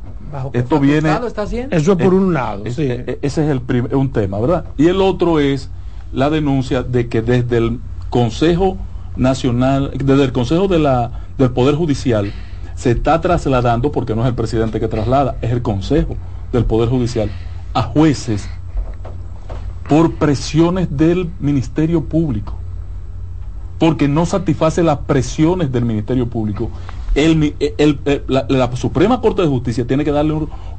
Esto 0.53 0.79
viene 0.79 1.11
eso 1.71 1.93
es 1.93 1.99
por 1.99 2.13
un 2.13 2.35
lado 2.35 2.65
ese 2.67 3.19
es 3.23 3.39
el 3.39 3.63
un 3.93 4.13
tema 4.13 4.39
verdad 4.39 4.67
y 4.77 4.89
el 4.89 5.01
otro 5.01 5.41
es 5.41 5.71
la 6.13 6.29
denuncia 6.29 6.83
de 6.83 7.09
que 7.09 7.23
desde 7.23 7.57
el 7.57 7.81
Consejo 8.11 8.77
Nacional 9.17 9.93
desde 9.95 10.25
el 10.25 10.33
Consejo 10.33 10.69
de 10.69 10.79
la 10.79 11.11
del 11.39 11.51
Poder 11.53 11.77
Judicial 11.77 12.33
se 12.75 12.91
está 12.91 13.21
trasladando 13.21 13.91
porque 13.91 14.15
no 14.15 14.23
es 14.23 14.29
el 14.29 14.35
presidente 14.35 14.79
que 14.81 14.89
traslada 14.89 15.37
es 15.41 15.53
el 15.53 15.63
Consejo 15.63 16.17
del 16.53 16.67
Poder 16.67 16.91
Judicial 16.91 17.31
a 17.73 17.83
jueces 17.83 18.47
por 19.89 20.17
presiones 20.17 20.95
del 20.95 21.31
Ministerio 21.41 22.05
Público 22.05 22.59
porque 23.79 24.09
no 24.09 24.27
satisface 24.27 24.83
las 24.83 24.99
presiones 24.99 25.73
del 25.73 25.85
Ministerio 25.85 26.29
Público. 26.29 26.71
El, 27.15 27.55
la, 28.29 28.77
Suprema 28.77 29.23
Corte 29.23 29.41
de 29.41 29.49
Justicia 29.49 29.87
tiene 29.87 30.05
que 30.05 30.13
darle 30.13 30.35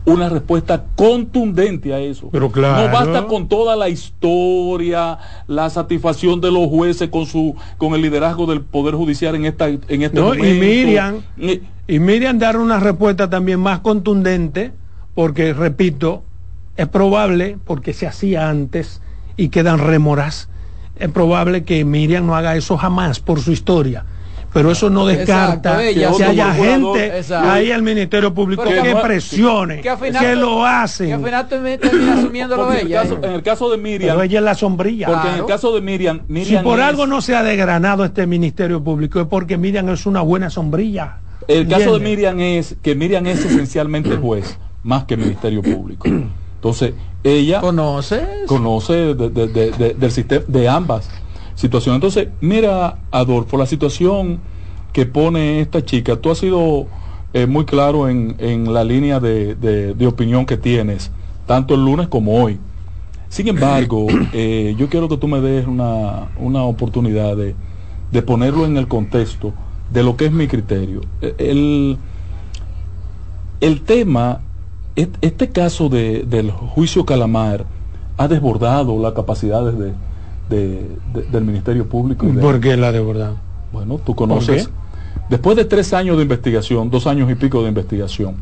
una 0.05 0.29
respuesta 0.29 0.85
contundente 0.95 1.95
a 1.95 1.99
eso. 1.99 2.29
Pero 2.31 2.51
claro. 2.51 2.87
No 2.87 2.93
basta 2.93 3.25
con 3.25 3.47
toda 3.47 3.75
la 3.75 3.89
historia, 3.89 5.17
la 5.47 5.71
satisfacción 5.71 6.39
de 6.39 6.51
los 6.51 6.69
jueces 6.69 7.09
con 7.09 7.25
su 7.25 7.55
con 7.77 7.95
el 7.95 8.03
liderazgo 8.03 8.45
del 8.45 8.61
Poder 8.61 8.93
Judicial 8.93 9.33
en 9.33 9.45
esta 9.45 9.67
en 9.67 10.01
este 10.03 10.21
momento. 10.21 10.45
Y 10.45 10.59
Miriam, 10.59 11.21
y 11.87 11.99
Miriam 11.99 12.37
dar 12.37 12.57
una 12.57 12.79
respuesta 12.79 13.31
también 13.31 13.59
más 13.59 13.79
contundente, 13.79 14.73
porque 15.15 15.53
repito, 15.53 16.21
es 16.75 16.87
probable, 16.87 17.57
porque 17.65 17.93
se 17.93 18.05
hacía 18.05 18.47
antes 18.47 19.01
y 19.37 19.49
quedan 19.49 19.79
remoras 19.79 20.49
es 20.99 21.09
probable 21.09 21.63
que 21.63 21.83
Miriam 21.85 22.25
no 22.25 22.35
haga 22.35 22.55
eso 22.55 22.77
jamás 22.77 23.19
por 23.19 23.41
su 23.41 23.51
historia. 23.51 24.05
pero 24.53 24.71
eso 24.71 24.89
no 24.89 25.05
descarta 25.05 25.77
que 25.77 26.05
haya 26.05 26.53
gente 26.53 27.21
ahí 27.31 27.71
al 27.71 27.83
Ministerio 27.83 28.33
Público 28.33 28.63
que, 28.63 28.95
presione, 29.03 29.81
que, 29.81 30.35
lo 30.35 30.65
hacen. 30.65 31.21
Que 31.21 31.35
al 31.35 31.47
termina 31.47 32.13
asumiéndolo 32.13 32.73
ella. 32.73 33.03
En 33.03 33.33
el, 33.33 33.43
caso, 33.43 33.69
de 33.69 33.77
Miriam. 33.77 34.15
Pero 34.15 34.23
ella 34.23 34.39
es 34.39 34.45
la 34.45 34.55
sombrilla. 34.55 35.07
Porque 35.07 35.27
en 35.27 35.35
el 35.35 35.45
caso 35.45 35.75
de 35.75 35.81
Miriam. 35.81 36.21
si 36.43 36.57
por 36.57 36.81
algo 36.81 37.05
no 37.05 37.21
se 37.21 37.35
ha 37.35 37.43
desgranado 37.43 38.03
este 38.03 38.25
Ministerio 38.25 38.83
Público 38.83 39.19
es 39.19 39.27
porque 39.27 39.57
Miriam 39.57 39.89
es 39.89 40.05
una 40.05 40.21
buena 40.21 40.49
sombrilla. 40.49 41.17
El 41.47 41.67
caso 41.67 41.97
de 41.97 41.99
Miriam 42.03 42.39
es 42.39 42.75
que 42.81 42.95
Miriam 42.95 43.25
es 43.27 43.45
esencialmente 43.45 44.15
juez, 44.17 44.57
más 44.83 45.03
que 45.03 45.17
Ministerio 45.17 45.61
Público. 45.61 46.07
Entonces, 46.57 46.93
ella 47.23 47.61
conoce 47.61 48.25
conoce 48.47 49.13
del 49.13 50.11
sistema 50.11 50.43
de 50.47 50.67
ambas 50.67 51.09
situaciones. 51.55 51.97
Entonces, 51.97 52.29
mira, 52.41 52.99
Adolfo, 53.11 53.57
la 53.57 53.65
situación 53.65 54.39
que 54.93 55.05
pone 55.05 55.61
esta 55.61 55.85
chica, 55.85 56.15
tú 56.15 56.31
has 56.31 56.39
sido 56.39 56.87
eh, 57.33 57.45
muy 57.45 57.65
claro 57.65 58.09
en, 58.09 58.35
en 58.39 58.73
la 58.73 58.83
línea 58.83 59.19
de, 59.19 59.95
opinión 60.07 60.45
que 60.45 60.57
tienes, 60.57 61.11
tanto 61.45 61.75
el 61.75 61.85
lunes 61.85 62.07
como 62.07 62.43
hoy. 62.43 62.59
Sin 63.29 63.47
embargo, 63.47 64.07
eh, 64.33 64.75
yo 64.77 64.89
quiero 64.89 65.09
que 65.09 65.17
tú 65.17 65.27
me 65.27 65.41
des 65.41 65.67
una, 65.67 66.29
una 66.39 66.63
oportunidad 66.63 67.35
de, 67.37 67.53
de, 68.11 68.21
ponerlo 68.21 68.65
en 68.65 68.77
el 68.77 68.87
contexto 68.87 69.53
de 69.91 70.03
lo 70.03 70.15
que 70.15 70.25
es 70.25 70.31
mi 70.31 70.47
criterio. 70.47 71.01
E, 71.21 71.35
el, 71.37 71.97
el 73.59 73.81
tema, 73.81 74.41
este 75.21 75.49
caso 75.49 75.89
de, 75.89 76.23
del 76.23 76.51
juicio 76.51 77.05
Calamar 77.05 77.65
ha 78.17 78.27
desbordado 78.27 78.99
las 79.01 79.13
capacidades 79.13 79.75
de, 79.77 80.85
del 81.31 81.43
Ministerio 81.43 81.87
Público. 81.87 82.25
¿Por 82.41 82.59
qué 82.59 82.75
la 82.75 82.87
ha 82.87 82.91
desbordado? 82.91 83.37
Bueno, 83.71 83.99
tú 84.03 84.15
conoces 84.15 84.69
Después 85.29 85.57
de 85.57 85.65
tres 85.65 85.93
años 85.93 86.15
de 86.17 86.23
investigación, 86.23 86.89
dos 86.89 87.05
años 87.05 87.29
y 87.29 87.35
pico 87.35 87.61
de 87.61 87.69
investigación, 87.69 88.35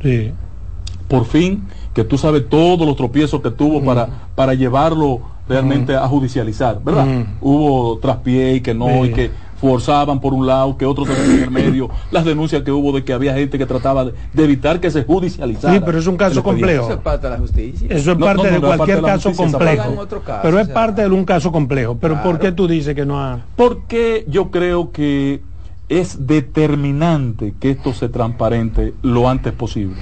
por 1.07 1.25
fin 1.25 1.63
que 1.93 2.03
tú 2.03 2.17
sabes 2.17 2.47
todos 2.49 2.85
los 2.85 2.95
tropiezos 2.95 3.41
que 3.41 3.51
tuvo 3.51 3.83
para, 3.83 4.07
para 4.35 4.53
llevarlo 4.53 5.21
realmente 5.47 5.95
a 5.95 6.07
judicializar, 6.07 6.79
¿verdad? 6.83 7.07
Hubo 7.41 7.97
traspié 7.99 8.55
y 8.55 8.61
que 8.61 8.73
no, 8.73 9.05
y 9.05 9.11
que 9.11 9.31
forzaban 9.59 10.19
por 10.19 10.33
un 10.33 10.45
lado, 10.45 10.77
que 10.77 10.85
otros 10.85 11.07
en 11.09 11.43
el 11.43 11.51
medio, 11.51 11.89
las 12.11 12.25
denuncias 12.25 12.63
que 12.63 12.71
hubo 12.71 12.91
de 12.91 13.03
que 13.03 13.13
había 13.13 13.33
gente 13.33 13.57
que 13.57 13.65
trataba 13.65 14.05
de, 14.05 14.13
evitar 14.37 14.79
que 14.79 14.91
se 14.91 15.03
judicializara. 15.03 15.73
Sí, 15.73 15.81
pero 15.85 15.97
es 15.97 16.07
un 16.07 16.17
caso 16.17 16.43
complejo. 16.43 16.83
Eso 16.85 16.93
es 16.93 16.99
parte 16.99 17.27
de 17.27 17.33
la 17.33 17.39
justicia. 17.39 17.87
Eso 17.89 18.11
es 18.11 18.17
parte 18.17 18.51
de 18.51 18.59
cualquier 18.59 19.01
caso 19.01 19.33
complejo. 19.33 20.07
pero 20.41 20.59
es 20.59 20.67
parte 20.69 21.01
de 21.01 21.09
un 21.09 21.25
caso 21.25 21.51
complejo. 21.51 21.97
Pero 21.99 22.21
¿por 22.21 22.39
qué 22.39 22.51
tú 22.51 22.67
dices 22.67 22.95
que 22.95 23.05
no 23.05 23.19
ha...? 23.19 23.39
Porque 23.55 24.25
yo 24.27 24.51
creo 24.51 24.91
que 24.91 25.41
es 25.89 26.27
determinante 26.27 27.53
que 27.59 27.71
esto 27.71 27.93
se 27.93 28.09
transparente 28.09 28.93
lo 29.01 29.29
antes 29.29 29.53
posible 29.53 30.01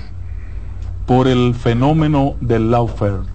por 1.05 1.27
el 1.27 1.53
fenómeno 1.53 2.35
del 2.39 2.71
lawfare 2.71 3.33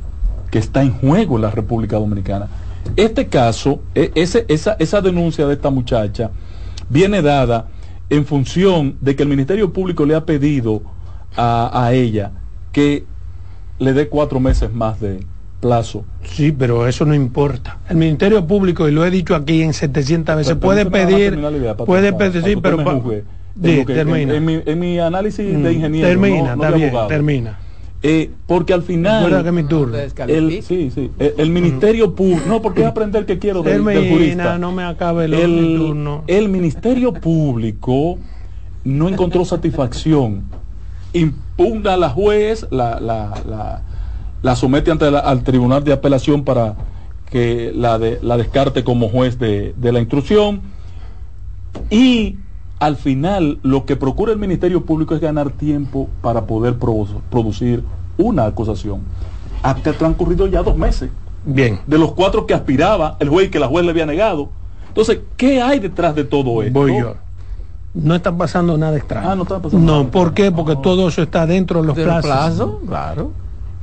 que 0.50 0.58
está 0.58 0.82
en 0.82 0.92
juego 0.92 1.36
en 1.36 1.42
la 1.42 1.50
República 1.50 1.96
Dominicana. 1.96 2.48
Este 2.96 3.26
caso, 3.26 3.80
e, 3.94 4.10
ese, 4.14 4.44
esa, 4.48 4.76
esa 4.78 5.00
denuncia 5.00 5.46
de 5.46 5.54
esta 5.54 5.70
muchacha 5.70 6.30
viene 6.88 7.22
dada 7.22 7.68
en 8.10 8.24
función 8.24 8.96
de 9.00 9.16
que 9.16 9.22
el 9.22 9.28
Ministerio 9.28 9.72
Público 9.72 10.06
le 10.06 10.14
ha 10.14 10.24
pedido 10.24 10.82
a, 11.36 11.84
a 11.84 11.92
ella 11.92 12.32
que 12.72 13.04
le 13.78 13.92
dé 13.92 14.08
cuatro 14.08 14.40
meses 14.40 14.72
más 14.72 15.00
de, 15.00 15.20
plazo. 15.60 16.04
Sí, 16.24 16.52
pero 16.52 16.86
eso 16.86 17.04
no 17.04 17.14
importa. 17.14 17.78
El 17.88 17.96
Ministerio 17.96 18.46
Público, 18.46 18.88
y 18.88 18.92
lo 18.92 19.04
he 19.04 19.10
dicho 19.10 19.34
aquí 19.34 19.62
en 19.62 19.72
700 19.72 20.36
veces, 20.36 20.56
puede 20.56 20.86
pedir, 20.86 21.38
puede 21.84 22.12
pedir, 22.12 22.42
sí, 22.42 22.56
pero... 22.56 22.78
termina. 23.86 24.34
En, 24.34 24.78
mi, 24.78 24.98
análisis 24.98 25.44
de 25.46 25.52
mm, 25.52 25.72
ingeniero, 25.72 26.08
termina, 26.08 26.52
está 26.54 26.70
bien, 26.70 26.94
termina. 27.08 27.58
Eh, 28.02 28.30
porque 28.46 28.72
al 28.72 28.82
final 28.82 29.42
que 29.42 29.52
mi 29.52 29.64
turno. 29.64 29.98
El, 29.98 30.62
sí, 30.62 30.90
sí, 30.94 31.10
el, 31.18 31.50
ministerio 31.50 32.14
público 32.14 32.46
no 32.46 32.62
porque 32.62 32.86
aprender 32.86 33.26
que 33.26 33.40
quiero 33.40 33.62
del, 33.62 33.82
jurista. 33.82 34.56
no 34.56 34.70
me 34.70 34.84
acabe 34.84 35.24
el, 35.24 35.76
turno. 35.76 36.22
el 36.28 36.48
ministerio 36.48 37.12
público 37.12 38.18
no 38.84 39.08
encontró 39.08 39.44
satisfacción. 39.44 40.44
Impugna 41.12 41.94
a 41.94 41.96
la 41.96 42.10
juez 42.10 42.66
la, 42.70 43.00
la, 43.00 43.34
la 43.48 43.82
la 44.42 44.56
somete 44.56 44.90
ante 44.90 45.06
al 45.06 45.42
tribunal 45.42 45.84
de 45.84 45.92
apelación 45.92 46.44
para 46.44 46.76
que 47.30 47.72
la, 47.74 47.98
de, 47.98 48.18
la 48.22 48.36
descarte 48.36 48.84
como 48.84 49.08
juez 49.08 49.38
de, 49.38 49.74
la 49.80 49.98
instrucción. 49.98 50.62
Y 51.90 52.36
al 52.78 52.96
final 52.96 53.58
lo 53.62 53.84
que 53.84 53.96
procura 53.96 54.32
el 54.32 54.38
Ministerio 54.38 54.84
Público 54.84 55.14
es 55.14 55.20
ganar 55.20 55.50
tiempo 55.50 56.08
para 56.22 56.46
poder 56.46 56.76
producir 56.76 57.82
una 58.16 58.46
acusación. 58.46 59.00
Hasta 59.62 59.92
transcurrido 59.92 60.46
ya 60.46 60.62
dos 60.62 60.76
meses. 60.76 61.10
Bien. 61.44 61.80
De 61.86 61.98
los 61.98 62.12
cuatro 62.12 62.46
que 62.46 62.54
aspiraba 62.54 63.16
el 63.20 63.28
juez 63.28 63.50
que 63.50 63.58
la 63.58 63.66
juez 63.66 63.84
le 63.84 63.90
había 63.90 64.06
negado. 64.06 64.50
Entonces, 64.88 65.20
¿qué 65.36 65.60
hay 65.60 65.80
detrás 65.80 66.14
de 66.14 66.24
todo 66.24 66.62
esto? 66.62 66.78
Voy 66.78 66.98
yo. 66.98 67.14
No 67.94 68.14
está 68.14 68.36
pasando 68.36 68.76
nada 68.76 68.96
extraño. 68.96 69.30
Ah, 69.30 69.34
no 69.34 69.42
está 69.42 69.60
pasando 69.60 69.84
No, 69.84 70.10
¿por 70.10 70.34
qué? 70.34 70.52
Porque 70.52 70.76
todo 70.76 71.08
eso 71.08 71.22
está 71.22 71.46
dentro 71.46 71.80
de 71.80 71.88
los 71.88 71.96
plazos. 71.96 72.76
Claro 72.86 73.32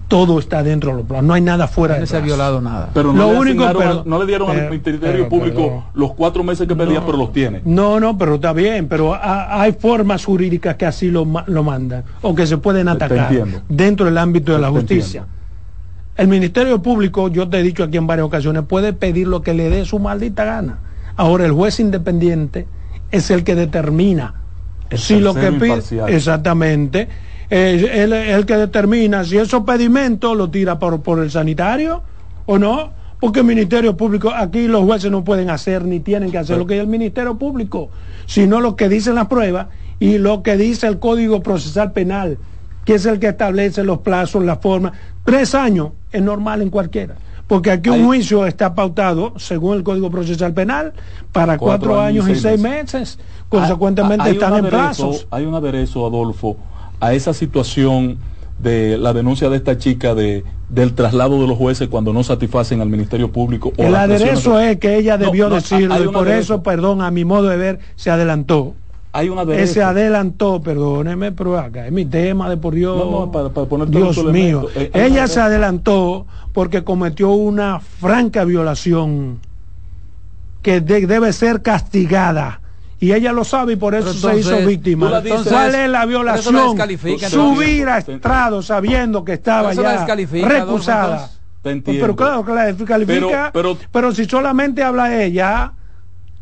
todo 0.08 0.39
está 0.39 0.62
dentro 0.64 0.91
de 0.91 0.97
los 0.97 1.06
planos, 1.06 1.26
no 1.26 1.34
hay 1.34 1.41
nada 1.41 1.68
fuera 1.68 1.97
no 1.97 2.06
se 2.06 2.18
ha 2.18 2.20
violado 2.20 2.62
nada. 2.62 2.89
Pero 2.93 3.12
no, 3.12 3.32
le, 3.32 3.39
único, 3.39 4.03
no 4.06 4.20
le 4.20 4.26
dieron 4.26 4.49
al 4.49 4.70
Ministerio 4.70 5.28
Público 5.28 5.86
los 5.93 6.14
cuatro 6.14 6.43
meses 6.43 6.68
que 6.68 6.76
pedía, 6.76 7.06
pero 7.06 7.18
los 7.18 7.34
tiene. 7.34 7.62
No, 7.66 7.99
no, 7.99 8.18
pero 8.18 8.36
está 8.36 8.53
bien, 8.53 8.88
pero 8.88 9.18
hay 9.22 9.74
formas 9.74 10.26
jurídicas 10.26 10.76
que 10.76 10.86
así 10.86 11.10
lo, 11.10 11.26
lo 11.47 11.64
mandan 11.64 12.03
o 12.22 12.36
que 12.36 12.45
se 12.45 12.58
pueden 12.58 12.88
atacar 12.88 13.32
dentro 13.68 14.06
del 14.06 14.18
ámbito 14.18 14.53
de 14.53 14.60
la 14.60 14.70
justicia. 14.70 15.26
El 16.18 16.30
Ministerio 16.30 16.82
Público, 16.82 17.28
yo 17.28 17.49
te 17.49 17.60
he 17.60 17.64
dicho 17.64 17.84
aquí 17.84 17.97
en 17.97 18.08
varias 18.08 18.28
ocasiones, 18.28 18.64
puede 18.64 18.93
pedir 18.93 19.28
lo 19.28 19.41
que 19.41 19.53
le 19.53 19.70
dé 19.70 19.84
su 19.84 19.99
maldita 19.99 20.45
gana. 20.45 20.80
Ahora 21.18 21.45
el 21.45 21.51
juez 21.51 21.80
independiente 21.82 22.68
es 23.12 23.32
el 23.32 23.43
que 23.43 23.56
determina 23.56 24.36
si 24.93 25.20
lo 25.20 25.34
que 25.34 25.51
pide 25.51 25.82
exactamente 26.08 27.10
es 27.50 27.84
el, 27.84 28.46
que 28.46 28.58
determina 28.58 29.24
si 29.24 29.38
esos 29.38 29.64
pedimentos 29.64 30.36
lo 30.36 30.50
tira 30.50 30.80
por, 30.80 31.02
por 31.02 31.20
el 31.20 31.32
sanitario 31.32 32.02
o 32.46 32.58
no. 32.58 32.93
Porque 33.20 33.39
el 33.39 33.46
Ministerio 33.46 33.96
Público, 33.96 34.32
aquí 34.36 34.68
los 34.68 34.84
jueces 34.84 35.10
no 35.10 35.24
pueden 35.24 35.50
hacer 35.50 35.86
ni 35.86 36.00
tienen 36.00 36.32
que 36.32 36.38
hacer 36.38 36.58
lo 36.58 36.68
que 36.68 36.76
es 36.76 36.82
el 36.82 36.88
Ministerio 36.88 37.38
Público, 37.38 37.89
sino 38.26 38.60
lo 38.60 38.76
que 38.76 38.89
dicen 38.89 39.16
las 39.16 39.28
pruebas 39.28 39.68
y 40.00 40.18
lo 40.18 40.43
que 40.43 40.58
dice 40.58 40.88
el 40.88 41.00
Código 41.00 41.41
Procesal 41.41 41.93
Penal, 41.93 42.38
que 42.84 42.96
es 42.96 43.06
el 43.06 43.20
que 43.20 43.30
establece 43.30 43.84
los 43.84 44.00
plazos, 44.00 44.43
la 44.43 44.58
forma. 44.58 44.91
Tres 45.24 45.56
años 45.56 45.91
es 46.12 46.22
normal 46.22 46.62
en 46.62 46.70
cualquiera. 46.70 47.16
Porque 47.48 47.72
aquí 47.72 47.89
un 47.89 48.06
juicio 48.06 48.48
está 48.48 48.74
pautado, 48.74 49.34
según 49.38 49.78
el 49.78 49.84
Código 49.84 50.10
Procesal 50.10 50.54
Penal, 50.54 50.93
para 51.32 51.58
cuatro, 51.58 52.00
años, 52.00 52.28
y 52.28 52.36
seis 52.36 52.60
meses. 52.60 53.20
Consecuentemente 53.50 54.32
están 54.32 54.58
en 54.58 54.66
plazos. 54.66 55.28
Hay 55.30 55.46
un 55.46 55.54
aderezo, 55.54 56.08
Adolfo, 56.08 56.58
a 57.00 57.14
esa 57.14 57.34
situación 57.34 58.18
de 58.60 58.98
la 58.98 59.14
denuncia 59.14 59.50
de 59.50 59.58
esta 59.58 59.78
chica 59.78 60.16
de 60.16 60.43
del 60.70 60.93
traslado 60.93 61.41
de 61.41 61.48
los 61.48 61.58
jueces 61.58 61.88
cuando 61.89 62.12
no 62.12 62.24
satisfacen 62.24 62.82
al 62.82 62.89
Ministerio 62.89 63.32
Público. 63.32 63.72
O 63.78 63.84
el 63.84 63.96
aderezo 63.96 64.60
es 64.60 64.78
que 64.78 64.98
ella 64.98 65.18
debió 65.18 65.50
decirlo 65.50 66.04
y 66.04 66.08
por 66.08 66.28
eso, 66.28 66.64
perdón, 66.64 67.02
a 67.02 67.12
mi 67.12 67.24
modo 67.26 67.50
de 67.50 67.58
ver, 67.58 67.80
se 67.96 68.10
adelantó. 68.10 68.74
Hay 69.12 69.30
una 69.30 69.46
Se 69.68 69.82
adelantó, 69.82 70.62
perdóneme, 70.62 71.32
pero 71.32 71.58
acá 71.58 71.86
es 71.86 71.91
mi 71.91 72.06
tema 72.06 72.50
de 72.50 72.58
por 72.58 72.76
Dios. 72.76 72.98
No, 72.98 73.32
para, 73.32 73.50
para 73.50 73.86
Dios 73.86 74.22
mío. 74.26 74.68
Eh, 74.76 74.91
ella 74.93 75.28
se 75.28 75.39
adelantó 75.39 76.26
porque 76.52 76.84
cometió 76.84 77.32
una 77.32 77.80
franca 77.80 78.43
violación 78.43 79.39
que 80.62 80.82
debe 80.82 81.32
ser 81.32 81.62
castigada 81.62 82.60
y 83.00 83.12
ella 83.12 83.32
lo 83.34 83.43
sabe 83.43 83.74
y 83.74 83.76
por 83.76 83.93
eso 83.93 84.14
se 84.14 84.39
hizo 84.39 84.58
víctima. 84.66 85.22
¿Cuál 85.50 85.76
es 85.76 85.89
la 85.89 86.06
violación? 86.06 86.78
Subir 87.30 87.89
a 87.89 87.98
estrado 88.00 88.62
sabiendo 88.62 89.24
que 89.24 89.34
estaba 89.34 89.74
ya 89.74 90.06
recusada. 90.06 91.30
Pero 91.62 92.16
claro 92.16 92.46
que 92.46 92.54
la 92.54 92.66
descalifica. 92.66 93.52
Pero, 93.91 94.12
si 94.14 94.26
solamente 94.26 94.84
habla 94.84 95.24
ella, 95.24 95.74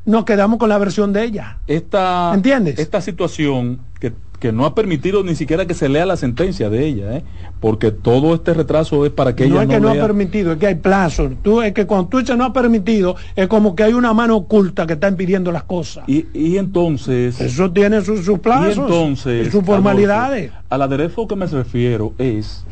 nos 0.06 0.26
quedamos 0.26 0.60
con 0.60 0.70
la 0.70 0.78
versión 0.78 1.14
de 1.14 1.24
ella. 1.24 1.60
Esta, 1.66 2.32
¿Entiendes? 2.34 2.78
Esta 2.78 3.02
situación 3.02 3.80
que 4.00 4.14
que 4.44 4.52
no 4.52 4.66
ha 4.66 4.76
permitido 4.76 5.24
ni 5.24 5.36
siquiera 5.36 5.66
que 5.66 5.74
se 5.74 5.88
lea 5.88 6.06
la 6.06 6.18
sentencia 6.18 6.70
de 6.70 6.86
ella, 6.86 7.16
¿eh? 7.16 7.24
porque 7.62 7.92
todo 7.92 8.36
este 8.36 8.54
retraso 8.54 9.06
es 9.06 9.12
para 9.14 9.38
que 9.38 9.46
ella 9.46 9.54
no 9.54 9.62
es 9.62 9.68
que 9.70 9.80
no 9.80 9.88
ha 9.88 9.94
permitido, 9.94 10.52
es 10.52 10.58
que 10.58 10.68
hay 10.68 10.76
plazo. 10.76 11.32
Tú, 11.42 11.62
es 11.62 11.72
que 11.72 11.88
cuando 11.88 12.10
tú 12.10 12.20
dices 12.20 12.36
no 12.36 12.44
ha 12.44 12.52
permitido, 12.52 13.16
es 13.38 13.48
como 13.48 13.74
que 13.74 13.84
hay 13.84 13.94
una 13.94 14.14
mano 14.14 14.36
oculta 14.36 14.86
que 14.86 14.96
está 14.96 15.08
impidiendo 15.08 15.50
las 15.54 15.64
cosas. 15.64 16.04
Y, 16.10 16.58
entonces... 16.58 17.40
Eso 17.40 17.72
tiene 17.72 18.02
sus 18.02 18.26
su 18.26 18.42
plazos 18.42 18.76
y 18.76 18.80
entonces, 18.82 19.50
sus 19.50 19.64
formalidades. 19.64 20.52
al 20.70 20.82
aderezo 20.82 21.26
que 21.26 21.38
me 21.38 21.46
refiero 21.46 22.12
es 22.18 22.66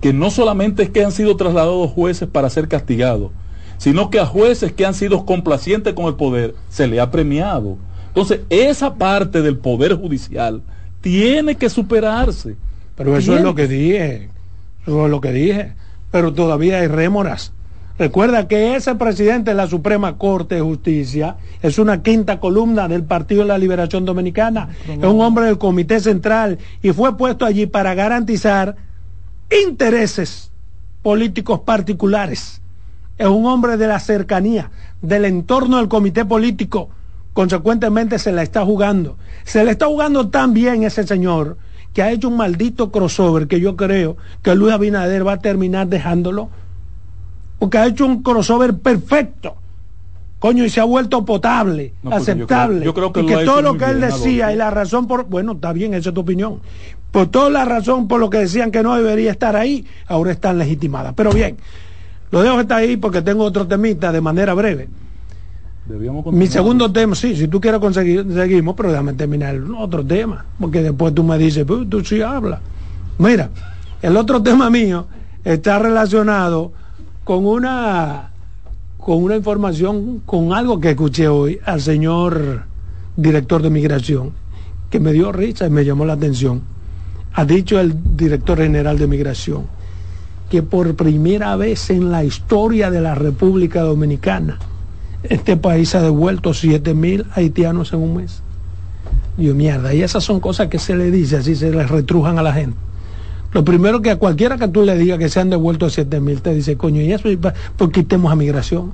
que 0.00 0.14
no 0.14 0.30
solamente 0.30 0.84
es 0.84 0.88
que 0.88 1.04
han 1.04 1.12
sido 1.12 1.36
trasladados 1.36 1.90
jueces 1.90 2.30
para 2.30 2.48
ser 2.48 2.66
castigados, 2.66 3.30
sino 3.76 4.08
que 4.08 4.20
a 4.20 4.24
jueces 4.24 4.72
que 4.72 4.86
han 4.86 4.94
sido 4.94 5.26
complacientes 5.26 5.92
con 5.92 6.06
el 6.06 6.14
poder 6.14 6.54
se 6.70 6.86
le 6.86 6.98
ha 6.98 7.10
premiado 7.10 7.76
Entonces, 8.06 8.40
esa 8.48 8.94
parte 8.94 9.42
del 9.42 9.58
Poder 9.58 9.92
Judicial 9.92 10.62
tiene 11.00 11.56
que 11.56 11.68
superarse. 11.68 12.56
Pero 12.96 13.16
eso 13.16 13.36
es 13.36 13.42
lo 13.42 13.54
que 13.54 13.68
dije, 13.68 14.28
eso 14.82 15.04
es 15.04 15.10
lo 15.10 15.20
que 15.20 15.32
dije. 15.32 15.72
Pero 16.10 16.32
todavía 16.32 16.80
hay 16.80 16.88
rémoras. 16.88 17.52
Recuerda 17.98 18.46
que 18.46 18.76
ese 18.76 18.94
presidente 18.94 19.50
de 19.50 19.56
la 19.56 19.66
Suprema 19.66 20.18
Corte 20.18 20.54
de 20.54 20.60
Justicia 20.60 21.36
es 21.62 21.78
una 21.78 22.02
quinta 22.02 22.38
columna 22.38 22.86
del 22.86 23.02
Partido 23.02 23.42
de 23.42 23.48
la 23.48 23.58
Liberación 23.58 24.04
Dominicana. 24.04 24.68
Es 24.86 25.04
un 25.04 25.20
hombre 25.20 25.46
del 25.46 25.58
Comité 25.58 25.98
Central 25.98 26.58
y 26.80 26.92
fue 26.92 27.16
puesto 27.16 27.44
allí 27.44 27.66
para 27.66 27.94
garantizar 27.94 28.76
intereses 29.50 30.52
políticos 31.02 31.60
particulares. 31.60 32.60
Es 33.16 33.26
un 33.26 33.46
hombre 33.46 33.76
de 33.76 33.88
la 33.88 33.98
cercanía, 33.98 34.70
del 35.02 35.24
entorno 35.24 35.78
del 35.78 35.88
comité 35.88 36.24
político. 36.24 36.90
Consecuentemente 37.32 38.18
se 38.18 38.32
la 38.32 38.42
está 38.42 38.64
jugando. 38.64 39.16
Se 39.44 39.64
le 39.64 39.70
está 39.70 39.86
jugando 39.86 40.28
tan 40.28 40.54
bien 40.54 40.82
ese 40.82 41.06
señor 41.06 41.56
que 41.92 42.02
ha 42.02 42.10
hecho 42.10 42.28
un 42.28 42.36
maldito 42.36 42.90
crossover 42.90 43.48
que 43.48 43.60
yo 43.60 43.76
creo 43.76 44.16
que 44.42 44.54
Luis 44.54 44.72
Abinader 44.72 45.26
va 45.26 45.34
a 45.34 45.38
terminar 45.38 45.88
dejándolo 45.88 46.50
porque 47.58 47.78
ha 47.78 47.86
hecho 47.86 48.06
un 48.06 48.22
crossover 48.22 48.78
perfecto. 48.78 49.56
Coño, 50.38 50.64
y 50.64 50.70
se 50.70 50.80
ha 50.80 50.84
vuelto 50.84 51.24
potable, 51.24 51.94
aceptable. 52.08 52.84
Yo 52.84 52.94
creo, 52.94 53.12
que, 53.12 53.22
y 53.22 53.26
que 53.26 53.44
todo 53.44 53.60
lo 53.60 53.76
que 53.76 53.86
él 53.86 54.00
decía 54.00 54.52
y 54.52 54.56
la 54.56 54.70
razón 54.70 55.08
por. 55.08 55.24
Bueno, 55.24 55.52
está 55.52 55.72
bien, 55.72 55.94
esa 55.94 56.10
es 56.10 56.14
tu 56.14 56.20
opinión. 56.20 56.60
Por 57.10 57.26
toda 57.26 57.50
la 57.50 57.64
razón 57.64 58.06
por 58.06 58.20
lo 58.20 58.30
que 58.30 58.38
decían 58.38 58.70
que 58.70 58.82
no 58.82 58.94
debería 58.94 59.32
estar 59.32 59.56
ahí, 59.56 59.84
ahora 60.06 60.30
están 60.30 60.58
legitimadas. 60.58 61.14
Pero 61.16 61.32
bien, 61.32 61.56
lo 62.30 62.42
dejo 62.42 62.60
estar 62.60 62.78
ahí 62.78 62.96
porque 62.96 63.22
tengo 63.22 63.42
otro 63.42 63.66
temita 63.66 64.12
de 64.12 64.20
manera 64.20 64.54
breve. 64.54 64.88
Mi 66.32 66.46
segundo 66.46 66.92
tema, 66.92 67.14
sí, 67.14 67.34
si 67.34 67.48
tú 67.48 67.60
quieres 67.60 67.80
conseguir, 67.80 68.26
seguimos, 68.34 68.74
pero 68.76 68.90
déjame 68.90 69.14
terminar 69.14 69.58
otro 69.78 70.04
tema, 70.04 70.44
porque 70.60 70.82
después 70.82 71.14
tú 71.14 71.24
me 71.24 71.38
dices, 71.38 71.66
tú 71.66 72.04
sí 72.04 72.20
hablas. 72.20 72.60
Mira, 73.18 73.48
el 74.02 74.16
otro 74.16 74.42
tema 74.42 74.68
mío 74.68 75.06
está 75.44 75.78
relacionado 75.78 76.72
con 77.24 77.46
una 77.46 78.30
con 78.98 79.22
una 79.22 79.36
información, 79.36 80.20
con 80.26 80.52
algo 80.52 80.80
que 80.80 80.90
escuché 80.90 81.28
hoy 81.28 81.58
al 81.64 81.80
señor 81.80 82.64
director 83.16 83.62
de 83.62 83.70
migración, 83.70 84.32
que 84.90 85.00
me 85.00 85.14
dio 85.14 85.32
risa 85.32 85.66
y 85.66 85.70
me 85.70 85.84
llamó 85.84 86.04
la 86.04 86.12
atención. 86.12 86.60
Ha 87.32 87.46
dicho 87.46 87.80
el 87.80 87.94
director 88.16 88.58
general 88.58 88.98
de 88.98 89.06
migración 89.06 89.66
que 90.50 90.62
por 90.62 90.94
primera 90.94 91.56
vez 91.56 91.88
en 91.88 92.10
la 92.10 92.24
historia 92.24 92.90
de 92.90 93.00
la 93.00 93.14
República 93.14 93.80
Dominicana, 93.80 94.58
este 95.22 95.56
país 95.56 95.94
ha 95.94 96.02
devuelto 96.02 96.54
7 96.54 96.94
mil 96.94 97.26
haitianos 97.34 97.92
en 97.92 98.00
un 98.00 98.16
mes. 98.16 98.42
Dios 99.36 99.54
mierda, 99.54 99.94
y 99.94 100.02
esas 100.02 100.24
son 100.24 100.40
cosas 100.40 100.68
que 100.68 100.78
se 100.78 100.96
le 100.96 101.10
dice, 101.10 101.36
así 101.36 101.54
se 101.54 101.70
les 101.70 101.88
retrujan 101.88 102.38
a 102.38 102.42
la 102.42 102.52
gente. 102.52 102.76
Lo 103.52 103.64
primero 103.64 104.02
que 104.02 104.10
a 104.10 104.16
cualquiera 104.16 104.58
que 104.58 104.68
tú 104.68 104.82
le 104.82 104.96
digas 104.98 105.18
que 105.18 105.28
se 105.28 105.40
han 105.40 105.48
devuelto 105.48 105.88
7 105.88 106.20
mil, 106.20 106.42
te 106.42 106.54
dice, 106.54 106.76
coño, 106.76 107.00
y 107.00 107.12
eso, 107.12 107.28
pues 107.76 107.90
quitemos 107.90 108.30
a 108.30 108.36
migración. 108.36 108.92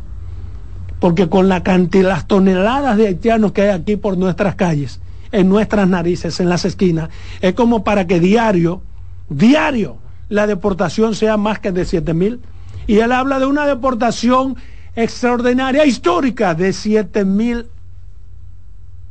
Porque 1.01 1.29
con 1.29 1.49
la 1.49 1.63
cantidad, 1.63 2.09
las 2.09 2.27
toneladas 2.27 2.97
de 2.97 3.09
haitianos 3.09 3.53
que 3.53 3.63
hay 3.63 3.71
aquí 3.71 3.97
por 3.97 4.17
nuestras 4.17 4.55
calles, 4.55 5.01
en 5.33 5.49
nuestras 5.49 5.89
narices, 5.89 6.39
en 6.39 6.49
las 6.49 6.65
esquinas, 6.65 7.11
es 7.41 7.55
como 7.55 7.83
para 7.83 8.07
que 8.07 8.21
diario, 8.21 8.81
diario, 9.29 9.97
la 10.29 10.47
deportación 10.47 11.15
sea 11.15 11.37
más 11.37 11.59
que 11.59 11.73
de 11.73 11.85
7 11.85 12.15
mil. 12.15 12.41
Y 12.87 12.99
él 12.99 13.13
habla 13.13 13.39
de 13.39 13.47
una 13.47 13.67
deportación 13.67 14.57
extraordinaria, 14.97 15.85
histórica, 15.85 16.55
de 16.55 16.73
7 16.73 17.25
mil 17.25 17.67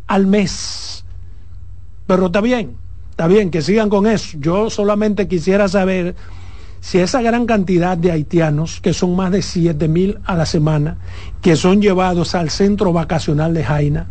al 0.07 0.27
mes. 0.27 1.03
Pero 2.07 2.27
está 2.27 2.41
bien, 2.41 2.77
Está 3.13 3.27
bien, 3.27 3.51
que 3.51 3.61
sigan 3.61 3.89
con 3.89 4.07
eso. 4.07 4.39
Yo 4.39 4.71
solamente 4.71 5.27
quisiera 5.27 5.67
saber 5.67 6.15
si 6.81 6.97
esa 6.97 7.21
gran 7.21 7.45
cantidad 7.45 7.95
de 7.95 8.11
haitianos, 8.11 8.81
que 8.81 8.91
son 8.91 9.15
más 9.15 9.31
de 9.31 9.43
7 9.43 9.87
mil 9.87 10.17
a 10.25 10.35
la 10.35 10.47
semana, 10.47 10.97
que 11.39 11.55
son 11.55 11.79
llevados 11.79 12.33
al 12.33 12.49
centro 12.49 12.91
vacacional 12.91 13.53
de 13.53 13.63
Jaina, 13.63 14.07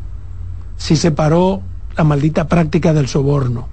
si 0.77 0.95
se 0.95 1.11
paró 1.11 1.63
la 1.97 2.05
maldita 2.05 2.47
práctica 2.47 2.93
del 2.93 3.09
soborno, 3.09 3.67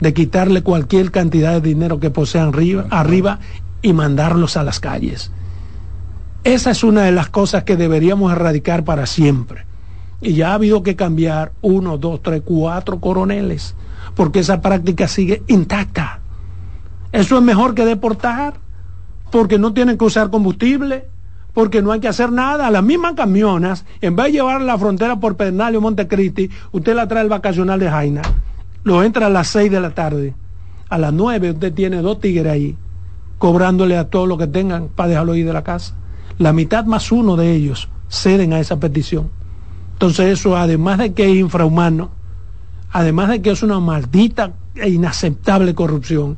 de 0.00 0.12
quitarle 0.12 0.64
cualquier 0.64 1.12
cantidad 1.12 1.52
de 1.52 1.60
dinero 1.60 2.00
que 2.00 2.10
posean 2.10 2.48
arriba, 2.48 2.86
arriba 2.90 3.38
y 3.82 3.92
mandarlos 3.92 4.56
a 4.56 4.64
las 4.64 4.80
calles. 4.80 5.30
Esa 6.46 6.70
es 6.70 6.84
una 6.84 7.02
de 7.02 7.10
las 7.10 7.28
cosas 7.28 7.64
que 7.64 7.76
deberíamos 7.76 8.30
erradicar 8.30 8.84
para 8.84 9.06
siempre. 9.06 9.64
Y 10.20 10.34
ya 10.34 10.52
ha 10.52 10.54
habido 10.54 10.84
que 10.84 10.94
cambiar 10.94 11.50
uno, 11.60 11.98
dos, 11.98 12.22
tres, 12.22 12.42
cuatro 12.44 13.00
coroneles 13.00 13.74
porque 14.14 14.38
esa 14.38 14.60
práctica 14.60 15.08
sigue 15.08 15.42
intacta. 15.48 16.20
Eso 17.10 17.36
es 17.36 17.42
mejor 17.42 17.74
que 17.74 17.84
deportar, 17.84 18.54
porque 19.32 19.58
no 19.58 19.72
tienen 19.72 19.98
que 19.98 20.04
usar 20.04 20.30
combustible, 20.30 21.08
porque 21.52 21.82
no 21.82 21.90
hay 21.90 21.98
que 21.98 22.06
hacer 22.06 22.30
nada. 22.30 22.70
Las 22.70 22.84
mismas 22.84 23.14
camionas, 23.14 23.84
en 24.00 24.14
vez 24.14 24.26
de 24.26 24.32
llevar 24.32 24.60
la 24.62 24.78
frontera 24.78 25.18
por 25.18 25.36
Pedernal 25.36 25.74
o 25.74 25.80
Montecristi, 25.80 26.48
usted 26.70 26.94
la 26.94 27.08
trae 27.08 27.24
el 27.24 27.28
vacacional 27.28 27.80
de 27.80 27.90
Jaina, 27.90 28.22
lo 28.84 29.02
entra 29.02 29.26
a 29.26 29.30
las 29.30 29.48
6 29.48 29.68
de 29.68 29.80
la 29.80 29.90
tarde. 29.90 30.34
A 30.88 30.96
las 30.98 31.12
9 31.12 31.50
usted 31.50 31.72
tiene 31.72 32.02
dos 32.02 32.20
tigres 32.20 32.52
ahí, 32.52 32.76
cobrándole 33.38 33.98
a 33.98 34.08
todo 34.08 34.26
lo 34.26 34.38
que 34.38 34.46
tengan 34.46 34.86
para 34.88 35.08
dejarlo 35.08 35.34
ir 35.34 35.44
de 35.44 35.52
la 35.52 35.64
casa. 35.64 35.94
La 36.38 36.52
mitad 36.52 36.84
más 36.84 37.12
uno 37.12 37.36
de 37.36 37.54
ellos 37.54 37.88
ceden 38.08 38.52
a 38.52 38.60
esa 38.60 38.78
petición. 38.78 39.30
Entonces 39.92 40.38
eso, 40.38 40.56
además 40.56 40.98
de 40.98 41.14
que 41.14 41.30
es 41.30 41.36
infrahumano, 41.36 42.10
además 42.92 43.30
de 43.30 43.40
que 43.40 43.50
es 43.50 43.62
una 43.62 43.80
maldita 43.80 44.52
e 44.74 44.90
inaceptable 44.90 45.74
corrupción, 45.74 46.36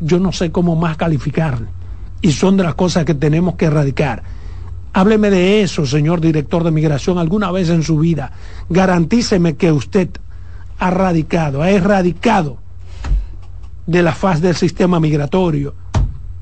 yo 0.00 0.18
no 0.20 0.32
sé 0.32 0.52
cómo 0.52 0.76
más 0.76 0.98
calificarle. 0.98 1.68
Y 2.20 2.32
son 2.32 2.58
de 2.58 2.64
las 2.64 2.74
cosas 2.74 3.06
que 3.06 3.14
tenemos 3.14 3.54
que 3.54 3.64
erradicar. 3.64 4.22
Hábleme 4.92 5.30
de 5.30 5.62
eso, 5.62 5.86
señor 5.86 6.20
director 6.20 6.62
de 6.62 6.70
migración, 6.70 7.16
alguna 7.16 7.50
vez 7.50 7.70
en 7.70 7.82
su 7.82 7.98
vida. 7.98 8.32
Garantíceme 8.68 9.56
que 9.56 9.72
usted 9.72 10.10
ha 10.78 10.90
radicado, 10.90 11.62
ha 11.62 11.70
erradicado 11.70 12.58
de 13.86 14.02
la 14.02 14.12
faz 14.12 14.42
del 14.42 14.54
sistema 14.54 15.00
migratorio 15.00 15.74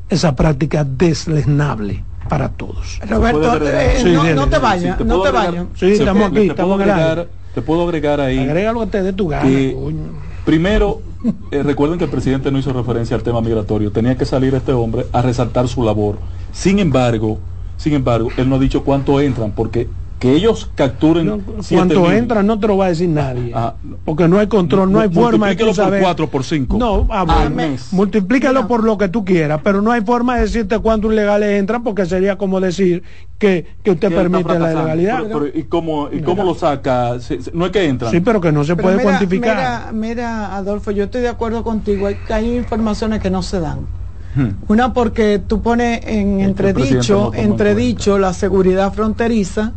esa 0.08 0.34
práctica 0.34 0.82
deslesnable 0.82 2.09
para 2.30 2.48
todos. 2.48 3.00
Roberto, 3.06 3.58
eh, 3.66 4.32
no, 4.36 4.48
te 4.48 4.58
vayas, 4.58 5.00
no 5.00 5.20
te 5.20 5.30
vayas. 5.30 5.66
Sí, 5.74 5.92
estamos 5.92 6.30
aquí, 6.30 6.48
estamos 6.48 6.80
en 6.80 6.88
el 6.88 7.26
te 7.52 7.62
puedo 7.62 7.82
agregar 7.82 8.20
ahí. 8.20 8.38
Agrégalo 8.38 8.86
te 8.86 9.02
de 9.02 9.12
tu 9.12 9.26
gana. 9.26 9.50
primero, 10.44 11.02
eh, 11.50 11.64
recuerden 11.64 11.98
que 11.98 12.04
el 12.04 12.10
presidente 12.10 12.52
no 12.52 12.58
hizo 12.58 12.72
referencia 12.72 13.16
al 13.16 13.24
tema 13.24 13.40
migratorio. 13.40 13.90
Tenía 13.90 14.16
que 14.16 14.24
salir 14.24 14.54
este 14.54 14.72
hombre 14.72 15.06
a 15.12 15.20
resaltar 15.20 15.66
su 15.66 15.82
labor. 15.82 16.18
Sin 16.52 16.78
embargo, 16.78 17.40
sin 17.76 17.94
embargo, 17.94 18.28
él 18.36 18.48
no 18.48 18.54
ha 18.54 18.58
dicho 18.60 18.84
cuánto 18.84 19.20
entran, 19.20 19.50
porque 19.50 19.88
que 20.20 20.32
ellos 20.32 20.70
capturen 20.74 21.26
no, 21.26 21.40
cuánto 21.68 22.12
entran 22.12 22.46
no 22.46 22.60
te 22.60 22.68
lo 22.68 22.76
va 22.76 22.86
a 22.86 22.88
decir 22.90 23.08
nadie 23.08 23.50
ah, 23.54 23.74
porque 24.04 24.28
no 24.28 24.38
hay 24.38 24.46
control 24.46 24.92
no, 24.92 25.00
hay 25.00 25.08
forma 25.08 25.48
de 25.48 25.56
tú 25.56 25.74
saber. 25.74 26.00
por 26.00 26.08
4 26.08 26.30
por 26.30 26.44
5 26.44 26.78
no 26.78 27.08
ah, 27.10 27.50
multiplícalo 27.90 28.68
por 28.68 28.84
lo 28.84 28.96
que 28.98 29.08
tú 29.08 29.24
quieras 29.24 29.60
pero 29.64 29.82
no 29.82 29.90
hay 29.90 30.02
forma 30.02 30.36
de 30.36 30.42
decirte 30.42 30.78
cuántos 30.78 31.12
ilegales 31.12 31.58
entran 31.58 31.82
porque 31.82 32.06
sería 32.06 32.36
como 32.36 32.60
decir 32.60 33.02
que, 33.38 33.66
que 33.82 33.92
usted 33.92 34.14
permite 34.14 34.58
la 34.58 34.72
ilegalidad 34.72 35.24
y 35.54 35.64
cómo 35.64 36.10
y 36.12 36.20
cómo 36.20 36.44
lo 36.44 36.54
saca 36.54 37.16
no 37.52 37.66
es 37.66 37.72
que 37.72 37.84
entran. 37.84 38.10
Sí 38.10 38.20
pero 38.20 38.40
que 38.40 38.52
no 38.52 38.64
se 38.64 38.76
puede 38.76 39.02
cuantificar. 39.02 39.92
mira, 39.92 39.92
mira 39.92 40.56
Adolfo 40.56 40.90
yo 40.90 41.04
estoy 41.04 41.22
de 41.22 41.28
acuerdo 41.28 41.62
contigo. 41.62 42.06
Hay, 42.06 42.16
hay 42.28 42.56
informaciones 42.56 43.20
que 43.20 43.30
no 43.30 43.42
se 43.42 43.60
dan. 43.60 43.80
Hmm. 44.32 44.50
una 44.68 44.92
porque 44.92 45.40
tú 45.44 45.60
pones 45.60 46.06
en 46.06 46.38
entredicho, 46.40 47.34
entredicho 47.34 48.16
la 48.16 48.32
seguridad 48.32 48.92
fronteriza 48.92 49.72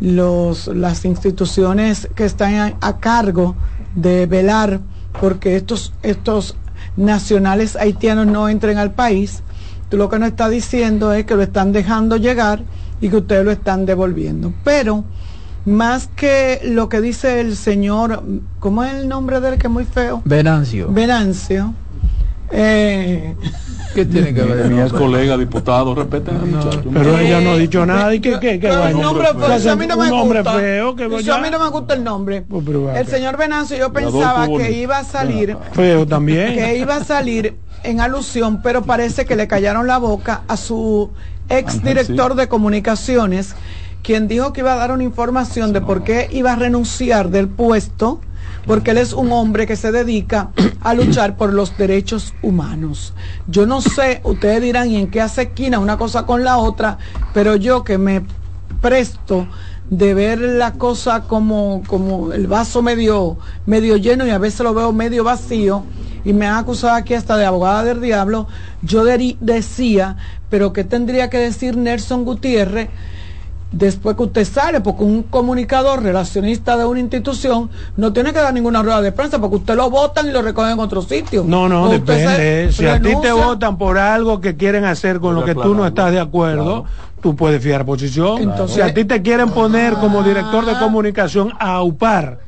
los, 0.00 0.68
las 0.68 1.04
instituciones 1.04 2.08
que 2.14 2.24
están 2.24 2.76
a, 2.80 2.98
cargo 2.98 3.56
de 3.94 4.26
velar 4.26 4.80
porque 5.20 5.56
estos, 5.56 5.92
estos 6.02 6.56
nacionales 6.96 7.76
haitianos 7.76 8.26
no 8.26 8.48
entren 8.48 8.78
al 8.78 8.92
país, 8.92 9.42
lo 9.90 10.08
que 10.08 10.18
nos 10.18 10.28
está 10.28 10.48
diciendo 10.48 11.12
es 11.12 11.24
que 11.24 11.34
lo 11.34 11.42
están 11.42 11.72
dejando 11.72 12.16
llegar 12.16 12.62
y 13.00 13.08
que 13.08 13.16
ustedes 13.16 13.44
lo 13.44 13.50
están 13.50 13.86
devolviendo. 13.86 14.52
Pero 14.64 15.04
más 15.64 16.08
que 16.14 16.60
lo 16.64 16.88
que 16.88 17.00
dice 17.00 17.40
el 17.40 17.56
señor, 17.56 18.22
¿cómo 18.60 18.84
es 18.84 18.94
el 18.94 19.08
nombre 19.08 19.40
de 19.40 19.50
él 19.50 19.58
que 19.58 19.66
es 19.66 19.72
muy 19.72 19.84
feo? 19.84 20.22
Venancio. 20.24 20.88
Venancio. 20.90 21.74
Eh, 22.50 23.34
¿Qué 23.98 24.04
tiene 24.04 24.32
que 24.32 24.42
ver? 24.42 24.70
Mi 24.70 24.90
colega 24.90 25.36
diputado, 25.36 25.92
respeten 25.92 26.36
al 26.36 26.46
muchacho. 26.46 26.84
Pero 26.92 27.18
ella 27.18 27.40
no 27.40 27.50
ha 27.50 27.56
dicho 27.56 27.84
nada. 27.84 28.14
¿Y 28.14 28.20
qué, 28.20 28.38
qué, 28.38 28.60
qué 28.60 28.70
un 28.70 29.00
nombre 29.02 29.26
feo, 29.34 29.72
a 29.72 29.76
mí 29.76 29.86
no 29.88 29.96
me 29.96 30.08
gusta. 30.08 30.52
Feo, 30.52 30.94
que 30.94 31.04
a 31.04 31.38
mí 31.38 31.50
no 31.50 31.58
me 31.58 31.68
gusta 31.70 31.94
el 31.94 32.04
nombre. 32.04 32.42
Pues, 32.42 32.64
el 32.94 33.06
señor 33.08 33.36
Venancio, 33.36 33.76
yo 33.76 33.92
pensaba 33.92 34.46
que 34.46 34.70
iba 34.70 34.98
a 34.98 35.04
salir. 35.04 35.56
Feo 35.72 36.06
también. 36.06 36.54
Que 36.54 36.78
iba 36.78 36.94
a 36.94 37.04
salir 37.04 37.56
en 37.82 38.00
alusión, 38.00 38.62
pero 38.62 38.84
parece 38.84 39.24
que 39.24 39.34
le 39.34 39.48
callaron 39.48 39.88
la 39.88 39.98
boca 39.98 40.42
a 40.46 40.56
su 40.56 41.10
ex 41.48 41.82
director 41.82 42.36
de 42.36 42.46
comunicaciones 42.46 43.56
quien 44.04 44.28
dijo 44.28 44.52
que 44.52 44.60
iba 44.60 44.74
a 44.74 44.76
dar 44.76 44.92
una 44.92 45.02
información 45.02 45.72
de 45.72 45.80
por 45.80 46.04
qué 46.04 46.28
iba 46.30 46.52
a 46.52 46.56
renunciar 46.56 47.30
del 47.30 47.48
puesto 47.48 48.20
porque 48.66 48.90
él 48.90 48.98
es 48.98 49.12
un 49.12 49.32
hombre 49.32 49.66
que 49.66 49.76
se 49.76 49.92
dedica 49.92 50.50
a 50.80 50.94
luchar 50.94 51.36
por 51.36 51.52
los 51.52 51.76
derechos 51.76 52.34
humanos. 52.42 53.14
Yo 53.46 53.66
no 53.66 53.80
sé, 53.80 54.20
ustedes 54.24 54.62
dirán, 54.62 54.90
¿y 54.90 54.96
en 54.96 55.10
qué 55.10 55.20
hace 55.20 55.42
esquina 55.42 55.78
una 55.78 55.96
cosa 55.96 56.26
con 56.26 56.44
la 56.44 56.58
otra? 56.58 56.98
Pero 57.32 57.56
yo 57.56 57.84
que 57.84 57.98
me 57.98 58.22
presto 58.80 59.46
de 59.90 60.14
ver 60.14 60.38
la 60.40 60.74
cosa 60.74 61.22
como, 61.22 61.82
como 61.86 62.32
el 62.32 62.46
vaso 62.46 62.82
medio, 62.82 63.38
medio 63.66 63.96
lleno 63.96 64.26
y 64.26 64.30
a 64.30 64.38
veces 64.38 64.60
lo 64.60 64.74
veo 64.74 64.92
medio 64.92 65.24
vacío, 65.24 65.84
y 66.24 66.32
me 66.32 66.46
han 66.46 66.56
acusado 66.56 66.94
aquí 66.94 67.14
hasta 67.14 67.36
de 67.36 67.46
abogada 67.46 67.84
del 67.84 68.00
diablo, 68.00 68.48
yo 68.82 69.04
decía, 69.04 70.16
pero 70.50 70.72
¿qué 70.72 70.84
tendría 70.84 71.30
que 71.30 71.38
decir 71.38 71.76
Nelson 71.76 72.24
Gutiérrez? 72.24 72.88
Después 73.70 74.16
que 74.16 74.22
usted 74.22 74.44
sale, 74.44 74.80
porque 74.80 75.04
un 75.04 75.24
comunicador 75.24 76.02
relacionista 76.02 76.76
de 76.76 76.86
una 76.86 77.00
institución 77.00 77.68
no 77.96 78.12
tiene 78.12 78.32
que 78.32 78.38
dar 78.38 78.54
ninguna 78.54 78.82
rueda 78.82 79.02
de 79.02 79.12
prensa, 79.12 79.38
porque 79.38 79.56
usted 79.56 79.74
lo 79.76 79.90
votan 79.90 80.26
y 80.26 80.30
lo 80.30 80.42
recogen 80.42 80.72
en 80.72 80.80
otro 80.80 81.02
sitio. 81.02 81.44
No, 81.46 81.68
no, 81.68 81.88
depende. 81.88 82.72
si 82.72 82.86
a 82.86 83.00
ti 83.00 83.12
te 83.20 83.32
votan 83.32 83.76
por 83.76 83.98
algo 83.98 84.40
que 84.40 84.56
quieren 84.56 84.84
hacer 84.84 85.20
con 85.20 85.34
lo 85.34 85.44
que 85.44 85.54
tú 85.54 85.74
no 85.74 85.86
estás 85.86 86.12
de 86.12 86.20
acuerdo, 86.20 86.86
tú 87.22 87.36
puedes 87.36 87.62
fiar 87.62 87.84
posición. 87.84 88.42
Entonces, 88.42 88.76
si 88.76 88.80
a 88.80 88.94
ti 88.94 89.04
te 89.04 89.22
quieren 89.22 89.50
poner 89.50 89.94
como 89.94 90.22
director 90.22 90.64
de 90.64 90.78
comunicación 90.78 91.52
a 91.58 91.82
UPAR 91.82 92.40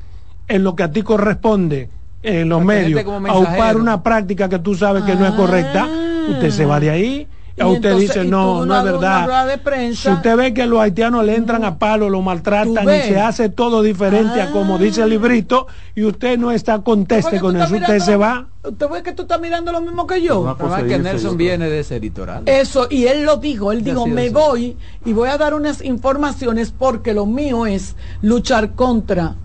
en 0.49 0.64
lo 0.64 0.75
que 0.75 0.83
a 0.85 0.91
ti 0.91 1.03
corresponde 1.03 1.91
en 2.23 2.49
los 2.49 2.64
medios, 2.64 3.05
a 3.29 3.39
UPAR 3.39 3.77
una 3.77 4.03
práctica 4.03 4.49
que 4.49 4.59
tú 4.59 4.75
sabes 4.75 5.05
que 5.05 5.14
no 5.16 5.27
es 5.27 5.33
correcta, 5.35 5.87
usted 6.31 6.51
se 6.51 6.64
va 6.64 6.81
de 6.81 6.91
ahí 6.91 7.29
usted 7.59 7.97
dice, 7.97 8.25
no, 8.25 8.65
no 8.65 8.79
es 8.79 8.85
verdad. 8.85 9.61
si 9.95 10.11
usted 10.11 10.37
ve 10.37 10.55
que 10.55 10.67
los 10.67 10.81
haitianos 10.81 11.25
le 11.25 11.37
entran 11.37 11.65
a 11.65 11.79
palo, 11.79 12.09
lo 12.09 12.23
maltratan 12.23 12.85
y 12.85 13.03
se 13.03 13.21
hace 13.21 13.49
todo 13.49 13.83
diferente 13.83 14.41
a 14.41 14.51
como 14.51 14.79
dice 14.79 15.03
el 15.03 15.11
librito, 15.11 15.67
y 15.95 16.05
usted 16.05 16.39
no 16.39 16.51
está 16.51 16.81
conteste 16.83 17.41
con 17.41 17.57
eso, 17.57 17.75
usted 17.75 17.99
se 18.01 18.17
va. 18.17 18.47
Usted 18.63 18.89
ve 18.91 19.03
que 19.03 19.13
tú 19.13 19.23
estás 19.23 19.41
mirando 19.41 19.73
lo 19.73 19.81
mismo 19.81 20.07
que 20.07 20.21
yo. 20.21 20.57
que 20.87 20.99
Nelson 20.99 21.37
viene 21.37 21.71
de 21.71 21.81
ese 21.81 21.97
editorial. 21.97 22.43
Eso, 22.47 22.87
y 22.91 23.07
él 23.07 23.25
lo 23.25 23.37
dijo, 23.37 23.73
él 23.73 23.83
dijo, 23.83 24.07
me 24.07 24.31
voy 24.31 24.77
y 25.05 25.13
voy 25.13 25.29
a 25.29 25.39
dar 25.39 25.55
unas 25.55 25.83
informaciones 25.83 26.73
porque 26.77 27.15
lo 27.15 27.27
mío 27.27 27.67
es 27.67 27.97
luchar 28.21 28.73
contra 28.75 29.37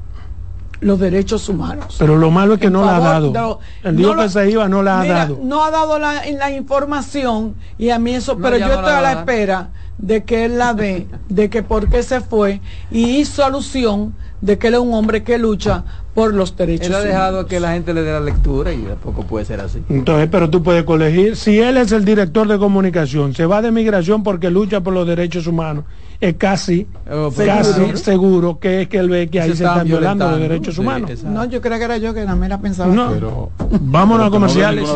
los 0.82 1.00
derechos 1.00 1.48
humanos. 1.50 1.96
Pero 1.98 2.18
lo 2.18 2.32
malo 2.32 2.56
es 2.56 2.60
que 2.60 2.70
no 2.70 2.84
la 2.86 2.98
ha 2.98 3.00
dado. 3.00 3.60
el 3.84 3.96
día 3.96 4.16
que 4.16 4.30
se 4.30 4.50
iba 4.50 4.68
no 4.68 4.84
la 4.84 5.02
ha 5.02 5.06
dado. 5.06 5.40
No 5.42 5.64
ha 5.64 5.72
dado 5.72 6.00
la, 6.00 6.24
la, 6.26 6.52
información 6.52 7.56
y 7.78 7.90
a 7.90 8.00
mí 8.00 8.16
eso, 8.16 8.38
pero 8.38 8.58
yo 8.58 8.68
estoy 8.68 8.92
a 8.92 9.02
la 9.02 9.12
espera 9.14 9.70
de 9.98 10.24
que 10.24 10.46
él 10.46 10.58
la 10.58 10.74
dé, 10.74 11.08
de 11.30 11.50
que 11.50 11.64
por 11.64 11.90
qué 11.90 12.04
se 12.04 12.22
fue 12.22 12.62
y 12.92 13.18
hizo 13.18 13.44
alusión 13.44 14.14
de 14.42 14.58
que 14.58 14.68
él 14.68 14.76
es 14.76 14.80
un 14.80 14.94
hombre 14.94 15.24
que 15.24 15.38
lucha 15.38 15.84
por 16.14 16.34
los 16.34 16.56
derechos. 16.56 16.88
Él 16.88 16.96
ha 16.96 17.02
dejado 17.02 17.46
que 17.46 17.60
la 17.60 17.74
gente 17.74 17.94
le 17.94 18.02
dé 18.02 18.12
la 18.12 18.20
lectura 18.20 18.74
y 18.74 18.82
tampoco 18.84 19.24
puede 19.24 19.46
ser 19.46 19.60
así. 19.60 19.82
Entonces, 19.90 20.30
pero 20.32 20.50
tú 20.50 20.64
puedes 20.64 20.84
colegir, 20.84 21.36
si 21.36 21.60
él 21.60 21.78
es 21.78 21.92
el 21.92 22.06
director 22.06 22.48
de 22.48 22.58
comunicación, 22.58 23.34
se 23.34 23.46
va 23.46 23.62
de 23.62 23.72
migración 23.72 24.24
porque 24.24 24.50
lucha 24.50 24.82
por 24.82 24.94
los 24.94 25.08
derechos 25.08 25.48
humanos 25.48 25.86
es 26.22 26.36
casi, 26.36 26.88
oh, 27.12 27.32
casi 27.36 27.98
seguro. 27.98 28.60
que 28.60 28.84
es 28.84 28.88
que 28.88 28.98
él 28.98 29.10
ve 29.10 29.30
que 29.30 29.42
ahí 29.42 29.50
se, 29.50 29.64
están 29.64 29.88
violando 29.88 30.30
los 30.30 30.40
derechos 30.40 30.78
humanos. 30.78 31.24
No, 31.24 31.46
yo 31.46 31.62
creo 31.62 31.78
que 31.78 31.84
era 31.84 31.98
yo 31.98 32.14
que 32.14 32.24
la 32.24 32.36
mera 32.36 32.60
pensaba. 32.60 32.94
No, 32.94 33.12
pero, 33.12 33.50
vámonos 33.82 34.28
a 34.28 34.30
comerciales. 34.30 34.90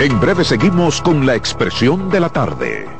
en 0.00 0.18
breve 0.18 0.44
seguimos 0.44 1.02
con 1.02 1.26
la 1.26 1.34
expresión 1.34 2.08
de 2.08 2.20
la 2.20 2.30
tarde. 2.30 2.99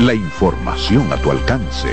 La 0.00 0.14
información 0.14 1.12
a 1.12 1.16
tu 1.16 1.32
alcance. 1.32 1.88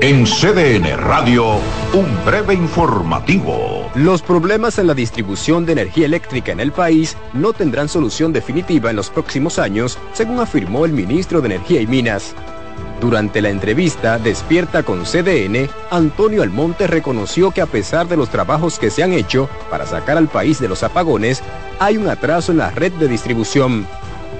En 0.00 0.24
CDN 0.24 0.96
Radio, 0.96 1.56
un 1.92 2.24
breve 2.24 2.54
informativo. 2.54 3.90
Los 3.96 4.22
problemas 4.22 4.78
en 4.78 4.86
la 4.86 4.94
distribución 4.94 5.66
de 5.66 5.72
energía 5.72 6.06
eléctrica 6.06 6.52
en 6.52 6.60
el 6.60 6.70
país 6.70 7.16
no 7.32 7.52
tendrán 7.52 7.88
solución 7.88 8.32
definitiva 8.32 8.90
en 8.90 8.96
los 8.96 9.10
próximos 9.10 9.58
años, 9.58 9.98
según 10.12 10.38
afirmó 10.38 10.84
el 10.84 10.92
ministro 10.92 11.40
de 11.40 11.46
Energía 11.46 11.80
y 11.80 11.88
Minas. 11.88 12.36
Durante 13.00 13.42
la 13.42 13.50
entrevista 13.50 14.20
Despierta 14.20 14.84
con 14.84 15.02
CDN, 15.02 15.68
Antonio 15.90 16.44
Almonte 16.44 16.86
reconoció 16.86 17.50
que 17.50 17.60
a 17.60 17.66
pesar 17.66 18.06
de 18.06 18.16
los 18.16 18.28
trabajos 18.28 18.78
que 18.78 18.90
se 18.90 19.02
han 19.02 19.12
hecho 19.12 19.48
para 19.68 19.84
sacar 19.84 20.16
al 20.16 20.28
país 20.28 20.60
de 20.60 20.68
los 20.68 20.84
apagones, 20.84 21.42
hay 21.80 21.96
un 21.96 22.08
atraso 22.08 22.52
en 22.52 22.58
la 22.58 22.70
red 22.70 22.92
de 22.92 23.08
distribución. 23.08 23.88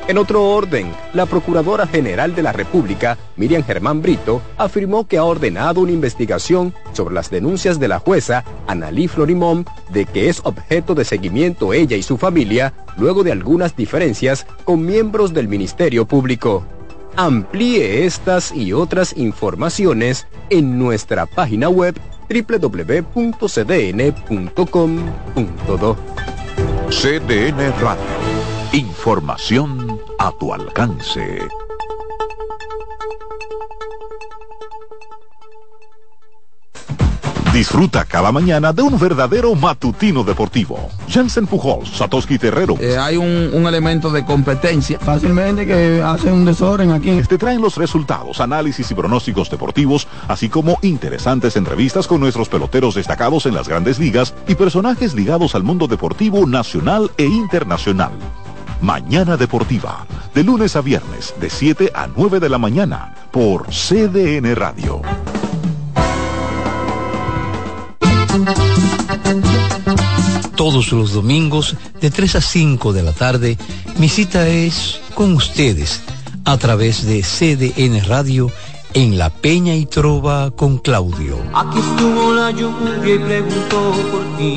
En 0.08 0.18
otro 0.18 0.42
orden, 0.50 0.92
la 1.14 1.26
Procuradora 1.26 1.86
General 1.86 2.34
de 2.34 2.42
la 2.42 2.52
República, 2.52 3.16
Miriam 3.36 3.62
Germán 3.62 4.02
Brito, 4.02 4.42
afirmó 4.58 5.06
que 5.06 5.16
ha 5.16 5.24
ordenado 5.24 5.80
una 5.80 5.92
investigación 5.92 6.74
sobre 6.92 7.14
las 7.14 7.30
denuncias 7.30 7.78
de 7.78 7.86
la 7.86 8.00
jueza 8.00 8.44
Analí 8.66 9.06
Florimón 9.06 9.64
de 9.90 10.04
que 10.04 10.28
es 10.28 10.40
objeto 10.44 10.96
de 10.96 11.04
seguimiento 11.04 11.72
ella 11.72 11.96
y 11.96 12.02
su 12.02 12.18
familia 12.18 12.74
luego 12.96 13.22
de 13.22 13.30
algunas 13.30 13.76
diferencias 13.76 14.44
con 14.64 14.84
miembros 14.84 15.32
del 15.32 15.46
Ministerio 15.46 16.04
Público. 16.04 16.64
Amplíe 17.14 18.04
estas 18.04 18.52
y 18.52 18.72
otras 18.72 19.16
informaciones 19.16 20.26
en 20.50 20.78
nuestra 20.78 21.26
página 21.26 21.68
web 21.68 21.94
www.cdn.com.do. 22.28 23.46
CDN 26.90 27.72
Radio 27.80 28.22
Información 28.72 29.91
a 30.22 30.30
tu 30.38 30.54
alcance. 30.54 31.40
Disfruta 37.52 38.04
cada 38.04 38.30
mañana 38.30 38.72
de 38.72 38.82
un 38.82 38.98
verdadero 39.00 39.54
matutino 39.56 40.22
deportivo. 40.22 40.88
Jansen 41.08 41.48
Pujols, 41.48 41.90
Satoshi 41.90 42.38
Terrero. 42.38 42.76
Eh, 42.80 42.96
hay 42.96 43.16
un, 43.16 43.66
elemento 43.66 44.10
de 44.10 44.24
competencia. 44.24 45.00
Fácilmente 45.00 45.66
que 45.66 46.00
hace 46.00 46.30
un 46.30 46.44
desorden 46.44 46.92
aquí. 46.92 47.20
Te 47.22 47.36
traen 47.36 47.60
los 47.60 47.76
resultados, 47.76 48.40
análisis 48.40 48.90
y 48.92 48.94
pronósticos 48.94 49.50
deportivos, 49.50 50.06
así 50.28 50.48
como 50.48 50.78
interesantes 50.82 51.56
entrevistas 51.56 52.06
con 52.06 52.20
nuestros 52.20 52.48
peloteros 52.48 52.94
destacados 52.94 53.46
en 53.46 53.54
las 53.54 53.68
grandes 53.68 53.98
ligas 53.98 54.34
y 54.46 54.54
personajes 54.54 55.14
ligados 55.14 55.56
al 55.56 55.64
mundo 55.64 55.88
deportivo 55.88 56.46
nacional 56.46 57.10
e 57.18 57.24
internacional. 57.24 58.12
Mañana 58.82 59.36
Deportiva, 59.36 60.06
de 60.34 60.42
lunes 60.42 60.74
a 60.74 60.80
viernes, 60.80 61.34
de 61.40 61.48
7 61.50 61.92
a 61.94 62.08
9 62.08 62.40
de 62.40 62.48
la 62.48 62.58
mañana, 62.58 63.14
por 63.30 63.68
CDN 63.68 64.56
Radio. 64.56 65.00
Todos 70.56 70.90
los 70.90 71.12
domingos, 71.12 71.76
de 72.00 72.10
3 72.10 72.34
a 72.34 72.40
5 72.40 72.92
de 72.92 73.02
la 73.04 73.12
tarde, 73.12 73.56
mi 73.98 74.08
cita 74.08 74.48
es 74.48 75.00
con 75.14 75.32
ustedes, 75.34 76.02
a 76.44 76.58
través 76.58 77.06
de 77.06 77.22
CDN 77.22 78.04
Radio, 78.08 78.50
en 78.94 79.16
La 79.16 79.30
Peña 79.30 79.76
y 79.76 79.86
Trova 79.86 80.50
con 80.50 80.78
Claudio. 80.78 81.36
Aquí 81.54 81.78
estuvo 81.78 82.32
la 82.32 82.50
lluvia 82.50 83.14
y 83.14 83.18
preguntó 83.20 83.92
por 84.10 84.38
ti 84.38 84.56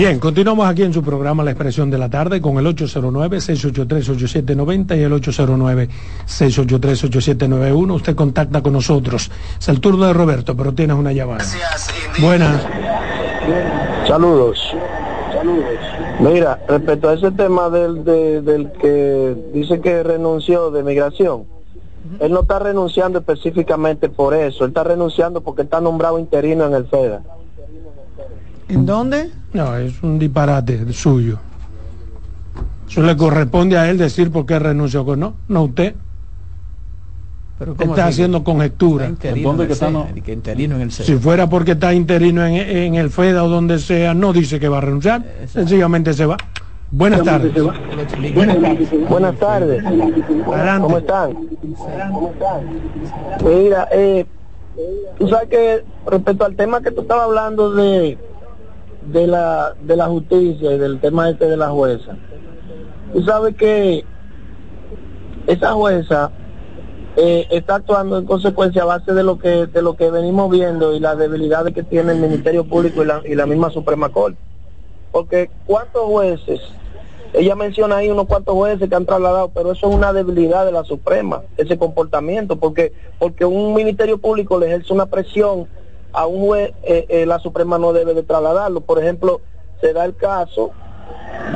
Bien, 0.00 0.18
continuamos 0.18 0.66
aquí 0.66 0.82
en 0.82 0.94
su 0.94 1.02
programa 1.02 1.44
La 1.44 1.50
Expresión 1.50 1.90
de 1.90 1.98
la 1.98 2.08
Tarde 2.08 2.40
con 2.40 2.56
el 2.56 2.64
809-683-8790 2.74 4.96
y 4.96 5.02
el 5.02 5.12
809-683-8791. 5.12 7.94
Usted 7.96 8.16
contacta 8.16 8.62
con 8.62 8.72
nosotros. 8.72 9.30
Es 9.58 9.68
el 9.68 9.78
turno 9.78 10.06
de 10.06 10.14
Roberto, 10.14 10.56
pero 10.56 10.72
tienes 10.72 10.96
una 10.96 11.12
llamada. 11.12 11.44
Buenas. 12.18 12.66
Saludos. 14.08 14.74
Mira, 16.18 16.58
respecto 16.66 17.10
a 17.10 17.12
ese 17.12 17.30
tema 17.32 17.68
del, 17.68 18.02
del 18.02 18.72
que 18.80 19.36
dice 19.52 19.82
que 19.82 20.02
renunció 20.02 20.70
de 20.70 20.82
migración, 20.82 21.44
él 22.20 22.32
no 22.32 22.40
está 22.40 22.58
renunciando 22.58 23.18
específicamente 23.18 24.08
por 24.08 24.32
eso, 24.32 24.64
él 24.64 24.70
está 24.70 24.82
renunciando 24.82 25.42
porque 25.42 25.60
está 25.60 25.82
nombrado 25.82 26.18
interino 26.18 26.64
en 26.64 26.72
el 26.72 26.86
FEDA. 26.86 27.20
¿En 28.70 28.86
dónde? 28.86 29.30
No, 29.52 29.76
es 29.76 30.02
un 30.02 30.18
disparate 30.18 30.92
suyo. 30.92 31.38
Eso 32.88 33.02
le 33.02 33.16
corresponde 33.16 33.76
a 33.76 33.88
él 33.90 33.98
decir 33.98 34.30
por 34.30 34.46
qué 34.46 34.58
renunció 34.58 35.04
con 35.04 35.20
no, 35.20 35.34
no 35.48 35.64
usted. 35.64 35.94
Pero 37.58 37.76
está 37.78 38.06
haciendo 38.06 38.42
conjetura. 38.42 39.12
Si 40.88 41.16
fuera 41.16 41.48
porque 41.48 41.72
está 41.72 41.92
interino 41.92 42.46
en, 42.46 42.94
el 42.94 43.10
FEDA 43.10 43.44
o 43.44 43.48
donde 43.48 43.78
sea, 43.78 44.14
no 44.14 44.32
dice 44.32 44.58
que 44.58 44.68
va 44.68 44.78
a 44.78 44.80
renunciar, 44.80 45.24
sencillamente 45.46 46.14
se 46.14 46.24
va. 46.24 46.36
Buenas 46.90 47.22
tardes. 47.22 47.52
Buenas 49.08 49.38
tardes. 49.38 49.84
¿Cómo 50.80 50.98
están? 50.98 51.36
Mira, 53.44 53.88
eh, 53.92 54.26
tú 55.18 55.28
sabes 55.28 55.48
que 55.48 55.84
respecto 56.06 56.44
al 56.44 56.56
tema 56.56 56.80
que 56.80 56.90
tú 56.90 57.02
estabas 57.02 57.24
hablando 57.24 57.72
de 57.74 58.16
de 59.12 59.26
la, 59.26 59.74
de 59.80 59.96
la 59.96 60.06
justicia 60.06 60.72
y 60.72 60.78
del 60.78 61.00
tema 61.00 61.30
este 61.30 61.46
de 61.46 61.56
la 61.56 61.68
jueza. 61.70 62.16
Tú 63.12 63.22
sabes 63.22 63.56
que 63.56 64.04
esa 65.46 65.72
jueza 65.72 66.30
eh, 67.16 67.46
está 67.50 67.76
actuando 67.76 68.18
en 68.18 68.24
consecuencia 68.24 68.82
a 68.82 68.86
base 68.86 69.12
de 69.12 69.24
lo 69.24 69.38
que 69.38 69.66
de 69.66 69.82
lo 69.82 69.96
que 69.96 70.10
venimos 70.10 70.48
viendo 70.50 70.94
y 70.94 71.00
las 71.00 71.18
debilidades 71.18 71.74
que 71.74 71.82
tiene 71.82 72.12
el 72.12 72.18
Ministerio 72.18 72.64
Público 72.64 73.02
y 73.02 73.06
la, 73.06 73.20
y 73.24 73.34
la 73.34 73.46
misma 73.46 73.70
Suprema 73.70 74.10
Corte. 74.10 74.38
Porque 75.10 75.50
cuántos 75.66 76.04
jueces, 76.04 76.60
ella 77.32 77.56
menciona 77.56 77.96
ahí 77.96 78.10
unos 78.10 78.26
cuantos 78.26 78.54
jueces 78.54 78.88
que 78.88 78.94
han 78.94 79.06
trasladado, 79.06 79.48
pero 79.48 79.72
eso 79.72 79.88
es 79.88 79.94
una 79.94 80.12
debilidad 80.12 80.64
de 80.64 80.70
la 80.70 80.84
Suprema, 80.84 81.42
ese 81.56 81.76
comportamiento, 81.76 82.56
porque 82.56 82.92
porque 83.18 83.44
un 83.44 83.74
Ministerio 83.74 84.18
Público 84.18 84.58
le 84.58 84.66
ejerce 84.66 84.92
una 84.92 85.06
presión 85.06 85.66
a 86.12 86.26
un 86.26 86.46
juez 86.46 86.72
eh, 86.82 87.06
eh, 87.08 87.26
la 87.26 87.38
Suprema 87.38 87.78
no 87.78 87.92
debe 87.92 88.14
de 88.14 88.22
trasladarlo. 88.22 88.80
Por 88.80 88.98
ejemplo, 88.98 89.40
se 89.80 89.92
da 89.92 90.04
el 90.04 90.16
caso 90.16 90.72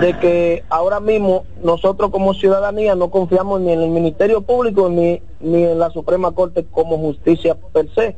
de 0.01 0.19
que 0.19 0.65
ahora 0.69 1.01
mismo 1.01 1.45
nosotros 1.63 2.11
como 2.11 2.35
ciudadanía 2.35 2.95
no 2.95 3.11
confiamos 3.11 3.61
ni 3.61 3.73
en 3.73 3.81
el 3.81 3.91
Ministerio 3.91 4.43
Público 4.43 4.89
ni, 4.89 5.23
ni 5.41 5.65
en 5.65 5.79
la 5.79 5.91
Suprema 5.91 6.33
Corte 6.33 6.65
como 6.65 6.99
justicia 6.99 7.57
per 7.73 7.89
se. 7.95 8.17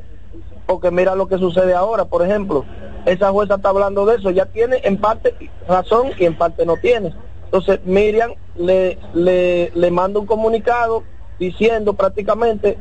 Porque 0.67 0.91
mira 0.91 1.15
lo 1.15 1.29
que 1.29 1.39
sucede 1.39 1.75
ahora, 1.75 2.07
por 2.07 2.25
ejemplo, 2.25 2.65
esa 3.05 3.31
jueza 3.31 3.55
está 3.55 3.69
hablando 3.69 4.05
de 4.05 4.17
eso, 4.17 4.31
ya 4.31 4.47
tiene 4.47 4.81
en 4.83 4.97
parte 4.97 5.35
razón 5.69 6.09
y 6.19 6.25
en 6.25 6.37
parte 6.37 6.67
no 6.67 6.77
tiene. 6.77 7.15
Entonces 7.45 7.81
Miriam 7.85 8.33
le, 8.57 8.99
le, 9.15 9.71
le 9.75 9.91
manda 9.93 10.19
un 10.19 10.27
comunicado 10.27 11.05
diciendo 11.39 11.93
prácticamente 11.93 12.79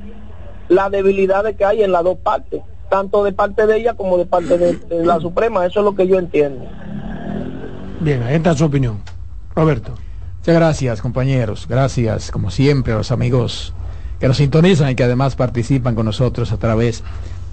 la 0.68 0.90
debilidad 0.90 1.46
que 1.54 1.66
hay 1.66 1.84
en 1.84 1.92
las 1.92 2.04
dos 2.04 2.18
partes 2.18 2.64
tanto 2.90 3.24
de 3.24 3.32
parte 3.32 3.68
de 3.68 3.78
ella 3.78 3.94
como 3.94 4.18
de 4.18 4.26
parte 4.26 4.58
de, 4.58 5.06
la 5.06 5.20
Suprema. 5.20 5.66
Eso 5.66 5.80
es 5.80 5.86
lo 5.86 5.96
que 5.96 6.08
yo 6.08 6.18
entiendo. 6.18 6.66
Bien, 8.00 8.24
ahí 8.24 8.36
está 8.36 8.54
su 8.56 8.66
opinión. 8.66 9.00
Roberto. 9.56 9.94
Muchas 10.40 10.56
gracias, 10.56 11.02
compañeros. 11.02 11.66
Gracias, 11.68 12.32
como 12.32 12.52
siempre, 12.52 12.94
a 12.94 12.98
los 12.98 13.12
amigos 13.12 13.74
que 14.20 14.28
nos 14.28 14.38
sintonizan 14.38 14.92
y 14.92 14.96
que 14.96 15.04
además 15.04 15.36
participan 15.36 15.96
con 15.96 16.06
nosotros 16.06 16.52
a 16.52 16.58
través 16.58 17.04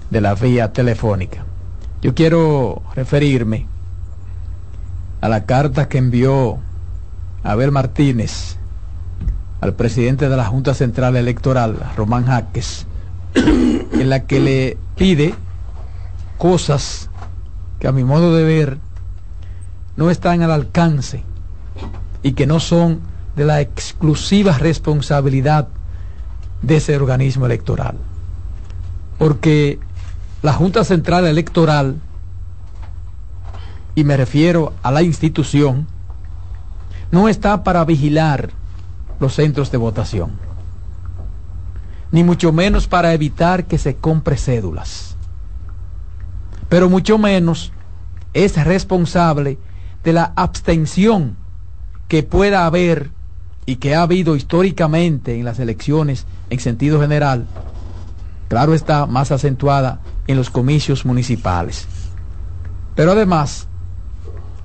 de 0.09 0.21
la 0.21 0.35
vía 0.35 0.71
telefónica. 0.73 1.45
Yo 2.01 2.13
quiero 2.13 2.81
referirme 2.95 3.65
a 5.21 5.29
la 5.29 5.45
carta 5.45 5.87
que 5.87 5.97
envió 5.97 6.59
Abel 7.43 7.71
Martínez 7.71 8.57
al 9.61 9.73
presidente 9.73 10.27
de 10.27 10.35
la 10.35 10.45
Junta 10.45 10.73
Central 10.73 11.15
Electoral, 11.15 11.77
Román 11.95 12.25
Jaques, 12.25 12.85
en 13.35 14.09
la 14.09 14.25
que 14.25 14.39
le 14.39 14.77
pide 14.95 15.35
cosas 16.37 17.09
que 17.79 17.87
a 17.87 17.91
mi 17.91 18.03
modo 18.03 18.35
de 18.35 18.43
ver 18.43 18.77
no 19.95 20.09
están 20.09 20.41
al 20.41 20.51
alcance 20.51 21.23
y 22.21 22.33
que 22.33 22.47
no 22.47 22.59
son 22.59 23.01
de 23.35 23.45
la 23.45 23.61
exclusiva 23.61 24.57
responsabilidad 24.57 25.67
de 26.61 26.77
ese 26.77 26.95
organismo 26.95 27.45
electoral. 27.45 27.97
Porque 29.17 29.79
la 30.41 30.53
Junta 30.53 30.83
Central 30.83 31.25
Electoral, 31.25 31.99
y 33.95 34.03
me 34.03 34.17
refiero 34.17 34.73
a 34.81 34.91
la 34.91 35.01
institución, 35.01 35.87
no 37.11 37.29
está 37.29 37.63
para 37.63 37.85
vigilar 37.85 38.51
los 39.19 39.35
centros 39.35 39.71
de 39.71 39.77
votación 39.77 40.52
ni 42.13 42.23
mucho 42.23 42.53
menos 42.53 42.87
para 42.87 43.11
evitar 43.15 43.65
que 43.65 43.79
se 43.79 43.95
compre 43.95 44.37
cédulas. 44.37 45.15
Pero 46.69 46.87
mucho 46.87 47.17
menos 47.17 47.73
es 48.35 48.63
responsable 48.63 49.57
de 50.03 50.13
la 50.13 50.31
abstención 50.35 51.35
que 52.07 52.21
pueda 52.21 52.67
haber 52.67 53.09
y 53.65 53.77
que 53.77 53.95
ha 53.95 54.03
habido 54.03 54.35
históricamente 54.35 55.39
en 55.39 55.43
las 55.43 55.57
elecciones 55.57 56.27
en 56.51 56.59
sentido 56.59 57.01
general, 57.01 57.47
claro 58.47 58.75
está, 58.75 59.07
más 59.07 59.31
acentuada 59.31 59.99
en 60.27 60.37
los 60.37 60.51
comicios 60.51 61.05
municipales. 61.05 61.87
Pero 62.93 63.13
además, 63.13 63.67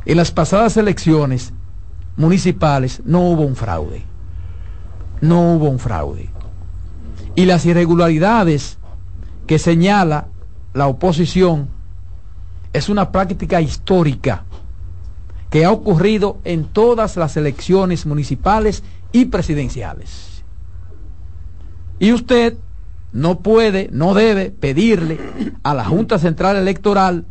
en 0.05 0.19
las 0.19 0.33
pasadas 0.33 0.77
elecciones 0.77 1.55
municipales 2.15 3.01
no 3.07 3.21
hubo 3.21 3.41
un 3.41 3.57
fraude. 3.57 4.05
No 5.23 5.55
hubo 5.55 5.71
un 5.71 5.79
fraude 5.79 6.29
y 7.39 7.47
las 7.47 7.64
irregularidades 7.66 8.78
que 9.47 9.61
señala 9.61 10.26
la 10.74 10.89
oposición 10.89 11.68
es 12.72 12.89
una 12.89 13.12
práctica 13.12 13.61
histórica 13.61 14.43
que 15.49 15.64
ha 15.64 15.70
ocurrido 15.70 16.39
en 16.43 16.64
todas 16.64 17.16
las 17.16 17.36
elecciones 17.36 18.07
municipales 18.07 18.82
y 19.12 19.26
presidenciales. 19.26 20.43
Y 22.01 22.12
usted 22.12 22.57
no 23.12 23.39
puede, 23.39 23.89
no 23.93 24.14
debe 24.14 24.51
pedirle 24.51 25.20
a 25.62 25.74
la 25.74 25.84
Junta 25.84 26.18
Central 26.18 26.57
Electoral 26.57 27.24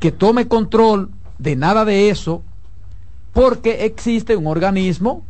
que 0.00 0.12
tome 0.12 0.48
control 0.48 1.10
de 1.38 1.56
nada 1.56 1.84
de 1.84 2.08
eso 2.08 2.42
porque 3.34 3.84
existe 3.84 4.34
un 4.34 4.46
organismo 4.46 5.26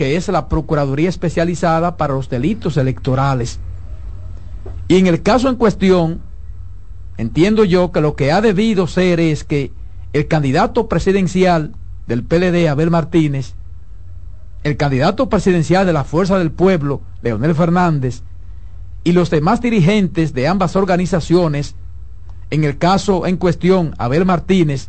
que 0.00 0.16
es 0.16 0.28
la 0.28 0.48
Procuraduría 0.48 1.10
Especializada 1.10 1.98
para 1.98 2.14
los 2.14 2.30
Delitos 2.30 2.78
Electorales. 2.78 3.60
Y 4.88 4.96
en 4.96 5.06
el 5.06 5.20
caso 5.20 5.50
en 5.50 5.56
cuestión, 5.56 6.22
entiendo 7.18 7.66
yo 7.66 7.92
que 7.92 8.00
lo 8.00 8.16
que 8.16 8.32
ha 8.32 8.40
debido 8.40 8.86
ser 8.86 9.20
es 9.20 9.44
que 9.44 9.72
el 10.14 10.26
candidato 10.26 10.88
presidencial 10.88 11.74
del 12.06 12.24
PLD, 12.24 12.66
Abel 12.70 12.90
Martínez, 12.90 13.52
el 14.64 14.78
candidato 14.78 15.28
presidencial 15.28 15.84
de 15.84 15.92
la 15.92 16.04
Fuerza 16.04 16.38
del 16.38 16.50
Pueblo, 16.50 17.02
Leonel 17.20 17.54
Fernández, 17.54 18.22
y 19.04 19.12
los 19.12 19.28
demás 19.28 19.60
dirigentes 19.60 20.32
de 20.32 20.48
ambas 20.48 20.76
organizaciones, 20.76 21.74
en 22.48 22.64
el 22.64 22.78
caso 22.78 23.26
en 23.26 23.36
cuestión, 23.36 23.94
Abel 23.98 24.24
Martínez, 24.24 24.88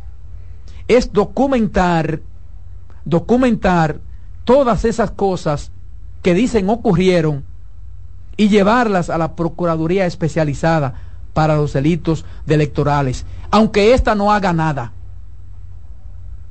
es 0.88 1.12
documentar, 1.12 2.22
documentar 3.04 4.00
todas 4.44 4.86
esas 4.86 5.12
cosas 5.12 5.72
que 6.22 6.34
dicen 6.34 6.70
ocurrieron 6.70 7.44
y 8.38 8.50
llevarlas 8.50 9.10
a 9.10 9.18
la 9.18 9.36
Procuraduría 9.36 10.06
Especializada 10.06 10.94
para 11.34 11.56
los 11.56 11.74
delitos 11.74 12.26
de 12.46 12.56
electorales, 12.56 13.26
aunque 13.50 13.94
ésta 13.94 14.16
no 14.16 14.32
haga 14.32 14.54
nada. 14.54 14.92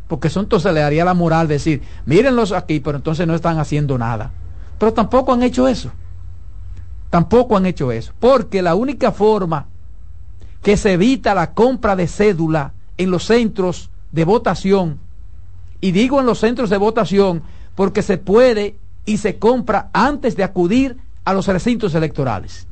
Porque 0.08 0.28
eso 0.28 0.40
entonces 0.40 0.72
le 0.74 0.80
daría 0.80 1.04
la 1.04 1.14
moral 1.14 1.46
decir, 1.46 1.82
mírenlos 2.04 2.52
aquí, 2.52 2.80
pero 2.80 2.96
entonces 2.96 3.26
no 3.26 3.34
están 3.34 3.58
haciendo 3.58 3.96
nada. 3.96 4.32
Pero 4.78 4.92
tampoco 4.92 5.32
han 5.32 5.42
hecho 5.42 5.68
eso. 5.68 5.92
Tampoco 7.10 7.56
han 7.56 7.66
hecho 7.66 7.92
eso. 7.92 8.12
Porque 8.18 8.62
la 8.62 8.74
única 8.74 9.12
forma 9.12 9.66
que 10.62 10.76
se 10.76 10.94
evita 10.94 11.34
la 11.34 11.52
compra 11.52 11.96
de 11.96 12.08
cédula 12.08 12.72
en 12.96 13.10
los 13.10 13.24
centros 13.24 13.90
de 14.10 14.24
votación, 14.24 14.98
y 15.80 15.92
digo 15.92 16.20
en 16.20 16.26
los 16.26 16.40
centros 16.40 16.70
de 16.70 16.76
votación 16.76 17.42
porque 17.80 18.02
se 18.02 18.18
puede 18.18 18.76
y 19.06 19.16
se 19.16 19.38
compra 19.38 19.88
antes 19.94 20.36
de 20.36 20.44
acudir 20.44 20.98
a 21.24 21.32
los 21.32 21.46
recintos 21.46 21.94
electorales. 21.94 22.66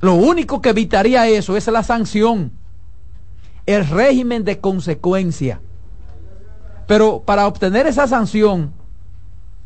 Lo 0.00 0.14
único 0.14 0.62
que 0.62 0.70
evitaría 0.70 1.28
eso 1.28 1.54
es 1.54 1.66
la 1.66 1.82
sanción. 1.82 2.52
el 3.66 3.86
régimen 3.86 4.44
de 4.44 4.60
consecuencia. 4.60 5.60
Pero 6.86 7.20
para 7.20 7.46
obtener 7.46 7.86
esa 7.86 8.06
sanción 8.06 8.72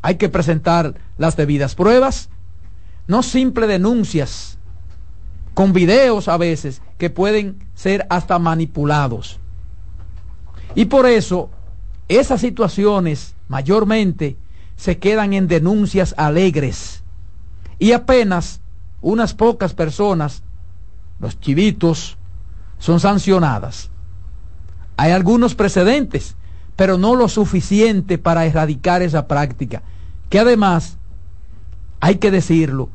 hay 0.01 0.17
que 0.17 0.29
presentar 0.29 0.95
las 1.17 1.37
debidas 1.37 1.77
pruebas, 1.77 2.31
no 3.07 3.23
simple 3.23 3.69
denuncias, 3.69 4.59
con 5.55 5.73
videos 5.73 6.27
a 6.27 6.37
veces 6.37 6.83
que 6.99 7.11
pueden 7.11 7.65
ser 7.77 8.09
hasta 8.11 8.41
manipulados. 8.41 9.39
Y 10.75 10.87
por 10.87 11.07
eso 11.07 11.49
esas 12.09 12.41
situaciones 12.41 13.35
mayormente 13.49 14.37
se 14.77 14.99
quedan 14.99 15.33
en 15.33 15.49
denuncias 15.49 16.15
alegres 16.17 17.03
y 17.79 17.93
apenas 17.93 18.61
unas 19.01 19.35
pocas 19.35 19.75
personas, 19.75 20.43
los 21.19 21.39
chivitos, 21.41 22.17
son 22.79 23.01
sancionadas. 23.01 23.91
Hay 24.97 25.13
algunos 25.13 25.55
precedentes, 25.55 26.37
pero 26.77 26.99
no 26.99 27.15
lo 27.15 27.29
suficiente 27.29 28.19
para 28.19 28.47
erradicar 28.47 29.03
esa 29.03 29.27
práctica, 29.27 29.83
que 30.31 30.39
además, 30.39 30.97
hay 32.01 32.17
que 32.17 32.31
decirlo, 32.31 32.89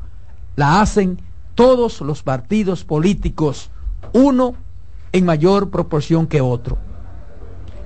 la 0.56 0.80
hacen 0.80 1.20
todos 1.54 2.00
los 2.00 2.22
partidos 2.22 2.84
políticos, 2.84 3.70
uno 4.12 4.54
en 5.12 5.24
mayor 5.24 5.70
proporción 5.70 6.26
que 6.26 6.40
otro. 6.40 6.78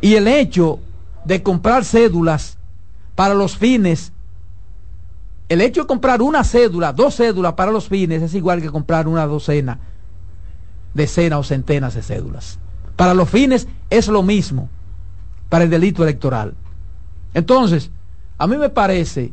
Y 0.01 0.15
el 0.15 0.28
hecho 0.28 0.81
de 1.24 1.43
comprar 1.43 1.85
cédulas 1.85 2.59
para 3.15 3.35
los 3.35 3.57
fines, 3.57 4.12
el 5.49 5.61
hecho 5.61 5.82
de 5.82 5.86
comprar 5.86 6.23
una 6.23 6.44
cédula, 6.44 6.93
dos 6.93 7.16
cédulas 7.16 7.55
para 7.55 7.70
los 7.70 7.89
fines 7.89 8.23
es 8.23 8.35
igual 8.35 8.62
que 8.62 8.70
comprar 8.70 9.07
una 9.07 9.27
docena, 9.27 9.78
decenas 10.94 11.39
o 11.39 11.44
centenas 11.44 11.94
de 11.94 12.03
cédulas. 12.03 12.59
Para 12.97 13.15
los 13.15 13.28
fines 13.28 13.69
es 13.90 14.09
lo 14.09 14.23
mismo, 14.23 14.69
para 15.49 15.65
el 15.65 15.70
delito 15.70 16.03
electoral. 16.03 16.55
Entonces, 17.35 17.90
a 18.39 18.47
mí 18.47 18.57
me 18.57 18.70
parece 18.70 19.32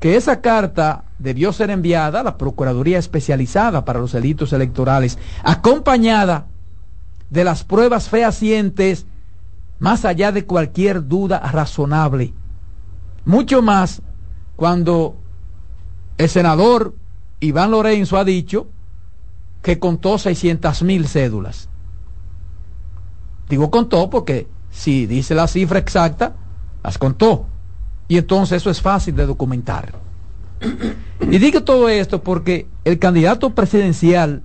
que 0.00 0.16
esa 0.16 0.40
carta 0.40 1.04
debió 1.18 1.52
ser 1.52 1.70
enviada 1.70 2.20
a 2.20 2.24
la 2.24 2.36
Procuraduría 2.36 2.98
Especializada 2.98 3.84
para 3.84 4.00
los 4.00 4.12
Delitos 4.12 4.52
Electorales, 4.52 5.18
acompañada 5.44 6.46
de 7.30 7.44
las 7.44 7.62
pruebas 7.62 8.08
fehacientes 8.08 9.06
más 9.82 10.04
allá 10.04 10.30
de 10.30 10.46
cualquier 10.46 11.08
duda 11.08 11.40
razonable. 11.40 12.32
Mucho 13.24 13.62
más 13.62 14.00
cuando 14.54 15.16
el 16.18 16.28
senador 16.28 16.94
Iván 17.40 17.72
Lorenzo 17.72 18.16
ha 18.16 18.22
dicho 18.22 18.68
que 19.60 19.80
contó 19.80 20.18
600 20.18 20.84
mil 20.84 21.08
cédulas. 21.08 21.68
Digo 23.48 23.72
contó 23.72 24.08
porque 24.08 24.46
si 24.70 25.06
dice 25.06 25.34
la 25.34 25.48
cifra 25.48 25.80
exacta, 25.80 26.36
las 26.84 26.96
contó. 26.96 27.48
Y 28.06 28.18
entonces 28.18 28.62
eso 28.62 28.70
es 28.70 28.80
fácil 28.80 29.16
de 29.16 29.26
documentar. 29.26 29.94
Y 31.28 31.38
digo 31.38 31.64
todo 31.64 31.88
esto 31.88 32.22
porque 32.22 32.68
el 32.84 33.00
candidato 33.00 33.50
presidencial 33.50 34.42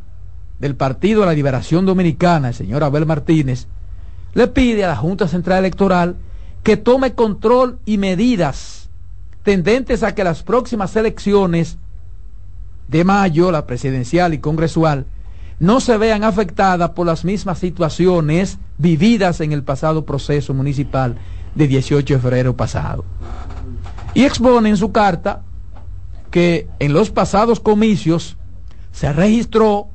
del 0.57 0.75
Partido 0.75 1.21
de 1.21 1.27
la 1.27 1.33
Liberación 1.33 1.85
Dominicana, 1.85 2.47
el 2.47 2.55
señor 2.55 2.83
Abel 2.83 3.05
Martínez, 3.05 3.67
le 4.37 4.47
pide 4.47 4.85
a 4.85 4.89
la 4.89 4.95
Junta 4.95 5.27
Central 5.27 5.57
Electoral 5.57 6.15
que 6.61 6.77
tome 6.77 7.15
control 7.15 7.79
y 7.85 7.97
medidas 7.97 8.91
tendentes 9.41 10.03
a 10.03 10.13
que 10.13 10.23
las 10.23 10.43
próximas 10.43 10.95
elecciones 10.95 11.79
de 12.87 13.03
mayo, 13.03 13.51
la 13.51 13.65
presidencial 13.65 14.35
y 14.35 14.37
congresual, 14.37 15.07
no 15.59 15.79
se 15.79 15.97
vean 15.97 16.23
afectadas 16.23 16.91
por 16.91 17.07
las 17.07 17.25
mismas 17.25 17.57
situaciones 17.57 18.59
vividas 18.77 19.41
en 19.41 19.53
el 19.53 19.63
pasado 19.63 20.05
proceso 20.05 20.53
municipal 20.53 21.17
de 21.55 21.67
18 21.67 22.13
de 22.13 22.19
febrero 22.19 22.55
pasado. 22.55 23.05
Y 24.13 24.23
expone 24.23 24.69
en 24.69 24.77
su 24.77 24.91
carta 24.91 25.41
que 26.29 26.67
en 26.77 26.93
los 26.93 27.09
pasados 27.09 27.59
comicios 27.59 28.37
se 28.91 29.11
registró 29.11 29.87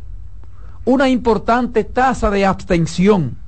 una 0.84 1.08
importante 1.08 1.84
tasa 1.84 2.28
de 2.28 2.44
abstención 2.44 3.40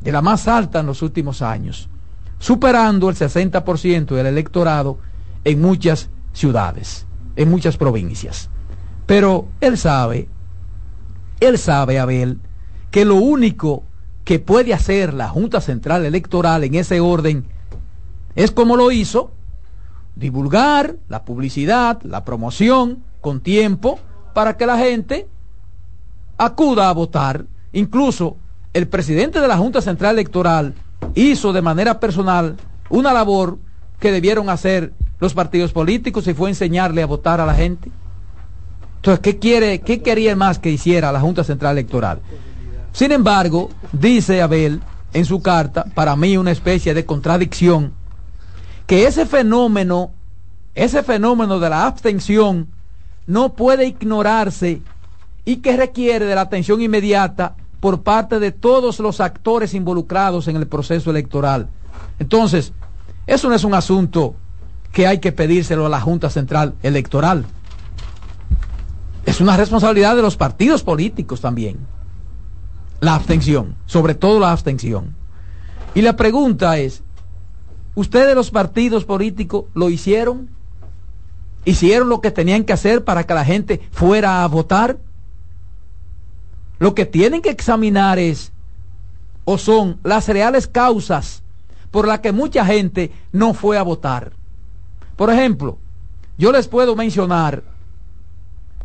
de 0.00 0.12
la 0.12 0.22
más 0.22 0.48
alta 0.48 0.80
en 0.80 0.86
los 0.86 1.02
últimos 1.02 1.42
años, 1.42 1.88
superando 2.38 3.08
el 3.08 3.16
60% 3.16 4.14
del 4.14 4.26
electorado 4.26 4.98
en 5.44 5.60
muchas 5.60 6.10
ciudades, 6.32 7.06
en 7.36 7.50
muchas 7.50 7.76
provincias. 7.76 8.48
Pero 9.06 9.48
él 9.60 9.76
sabe, 9.76 10.28
él 11.40 11.58
sabe, 11.58 11.98
Abel, 11.98 12.38
que 12.90 13.04
lo 13.04 13.16
único 13.16 13.84
que 14.24 14.38
puede 14.38 14.74
hacer 14.74 15.14
la 15.14 15.28
Junta 15.28 15.60
Central 15.60 16.04
Electoral 16.04 16.64
en 16.64 16.74
ese 16.74 17.00
orden 17.00 17.44
es 18.36 18.50
como 18.50 18.76
lo 18.76 18.92
hizo, 18.92 19.32
divulgar 20.16 20.96
la 21.08 21.24
publicidad, 21.24 22.00
la 22.02 22.24
promoción 22.24 23.02
con 23.20 23.40
tiempo 23.40 23.98
para 24.34 24.56
que 24.56 24.66
la 24.66 24.78
gente 24.78 25.28
acuda 26.38 26.88
a 26.88 26.92
votar, 26.92 27.46
incluso 27.72 28.36
el 28.72 28.88
presidente 28.88 29.40
de 29.40 29.48
la 29.48 29.56
Junta 29.56 29.80
Central 29.80 30.14
Electoral 30.14 30.74
hizo 31.14 31.52
de 31.52 31.62
manera 31.62 31.98
personal 31.98 32.56
una 32.88 33.12
labor 33.12 33.58
que 33.98 34.12
debieron 34.12 34.48
hacer 34.48 34.92
los 35.18 35.34
partidos 35.34 35.72
políticos 35.72 36.26
y 36.26 36.34
fue 36.34 36.50
enseñarle 36.50 37.02
a 37.02 37.06
votar 37.06 37.40
a 37.40 37.46
la 37.46 37.54
gente. 37.54 37.90
Entonces, 38.96 39.20
¿qué 39.20 39.38
quiere, 39.38 39.80
qué 39.80 40.02
quería 40.02 40.36
más 40.36 40.58
que 40.58 40.70
hiciera 40.70 41.12
la 41.12 41.20
Junta 41.20 41.42
Central 41.42 41.72
Electoral? 41.72 42.20
Sin 42.92 43.12
embargo, 43.12 43.70
dice 43.92 44.42
Abel 44.42 44.80
en 45.12 45.24
su 45.24 45.42
carta, 45.42 45.84
para 45.94 46.14
mí 46.16 46.36
una 46.36 46.50
especie 46.52 46.94
de 46.94 47.04
contradicción, 47.04 47.92
que 48.86 49.06
ese 49.06 49.26
fenómeno, 49.26 50.12
ese 50.74 51.02
fenómeno 51.02 51.58
de 51.58 51.70
la 51.70 51.86
abstención 51.86 52.68
no 53.26 53.54
puede 53.54 53.86
ignorarse 53.86 54.82
y 55.44 55.56
que 55.56 55.76
requiere 55.76 56.26
de 56.26 56.34
la 56.34 56.42
atención 56.42 56.80
inmediata 56.80 57.56
por 57.80 58.02
parte 58.02 58.38
de 58.38 58.52
todos 58.52 59.00
los 59.00 59.20
actores 59.20 59.74
involucrados 59.74 60.48
en 60.48 60.56
el 60.56 60.66
proceso 60.66 61.10
electoral. 61.10 61.68
Entonces, 62.18 62.72
eso 63.26 63.48
no 63.48 63.54
es 63.54 63.64
un 63.64 63.74
asunto 63.74 64.34
que 64.92 65.06
hay 65.06 65.18
que 65.18 65.32
pedírselo 65.32 65.86
a 65.86 65.88
la 65.88 66.00
Junta 66.00 66.30
Central 66.30 66.74
Electoral. 66.82 67.46
Es 69.24 69.40
una 69.40 69.56
responsabilidad 69.56 70.16
de 70.16 70.22
los 70.22 70.36
partidos 70.36 70.82
políticos 70.82 71.40
también. 71.40 71.78
La 73.00 73.14
abstención, 73.14 73.76
sobre 73.86 74.14
todo 74.14 74.40
la 74.40 74.52
abstención. 74.52 75.14
Y 75.94 76.02
la 76.02 76.16
pregunta 76.16 76.78
es, 76.78 77.02
¿ustedes 77.94 78.34
los 78.34 78.50
partidos 78.50 79.04
políticos 79.04 79.64
lo 79.74 79.88
hicieron? 79.88 80.50
¿Hicieron 81.64 82.08
lo 82.08 82.20
que 82.20 82.30
tenían 82.30 82.64
que 82.64 82.72
hacer 82.72 83.04
para 83.04 83.24
que 83.24 83.34
la 83.34 83.44
gente 83.44 83.80
fuera 83.90 84.44
a 84.44 84.48
votar? 84.48 84.98
Lo 86.80 86.94
que 86.94 87.06
tienen 87.06 87.42
que 87.42 87.50
examinar 87.50 88.18
es 88.18 88.52
o 89.44 89.58
son 89.58 90.00
las 90.02 90.26
reales 90.28 90.66
causas 90.66 91.42
por 91.90 92.08
las 92.08 92.20
que 92.20 92.32
mucha 92.32 92.64
gente 92.64 93.12
no 93.32 93.52
fue 93.52 93.76
a 93.76 93.82
votar. 93.82 94.32
Por 95.14 95.30
ejemplo, 95.30 95.76
yo 96.38 96.50
les 96.50 96.68
puedo 96.68 96.96
mencionar 96.96 97.62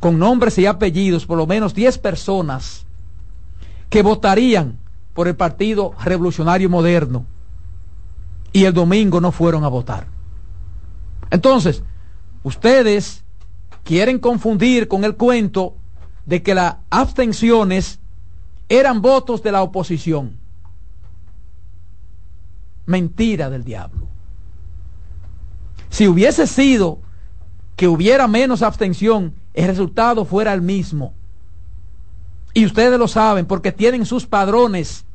con 0.01 0.19
nombres 0.19 0.57
y 0.57 0.65
apellidos 0.65 1.25
por 1.25 1.37
lo 1.37 1.47
menos 1.47 1.73
10 1.73 1.97
personas 1.99 2.85
que 3.89 4.03
votarían 4.03 4.77
por 5.13 5.29
el 5.29 5.37
Partido 5.37 5.93
Revolucionario 6.03 6.69
Moderno 6.69 7.25
y 8.51 8.65
el 8.65 8.73
domingo 8.73 9.21
no 9.21 9.31
fueron 9.31 9.63
a 9.63 9.69
votar. 9.69 10.07
Entonces, 11.29 11.81
ustedes 12.43 13.23
quieren 13.85 14.19
confundir 14.19 14.89
con 14.89 15.05
el 15.05 15.15
cuento 15.15 15.75
de 16.25 16.41
que 16.41 16.55
las 16.55 16.77
abstenciones 16.89 17.99
eran 18.69 19.01
votos 19.01 19.43
de 19.43 19.51
la 19.51 19.61
oposición. 19.61 20.37
Mentira 22.85 23.49
del 23.49 23.63
diablo. 23.63 24.07
Si 25.89 26.07
hubiese 26.07 26.47
sido 26.47 26.99
que 27.75 27.87
hubiera 27.87 28.27
menos 28.27 28.61
abstención, 28.61 29.33
el 29.53 29.67
resultado 29.67 30.25
fuera 30.25 30.53
el 30.53 30.61
mismo. 30.61 31.13
Y 32.53 32.65
ustedes 32.65 32.97
lo 32.97 33.07
saben 33.07 33.45
porque 33.45 33.71
tienen 33.71 34.05
sus 34.05 34.25
padrones. 34.25 35.05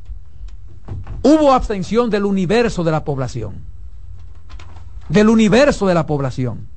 Hubo 1.23 1.53
abstención 1.53 2.11
del 2.11 2.25
universo 2.25 2.85
de 2.85 2.91
la 2.91 3.05
población. 3.05 3.55
Del 5.09 5.29
universo 5.29 5.87
de 5.87 5.95
la 5.95 6.07
población. 6.07 6.69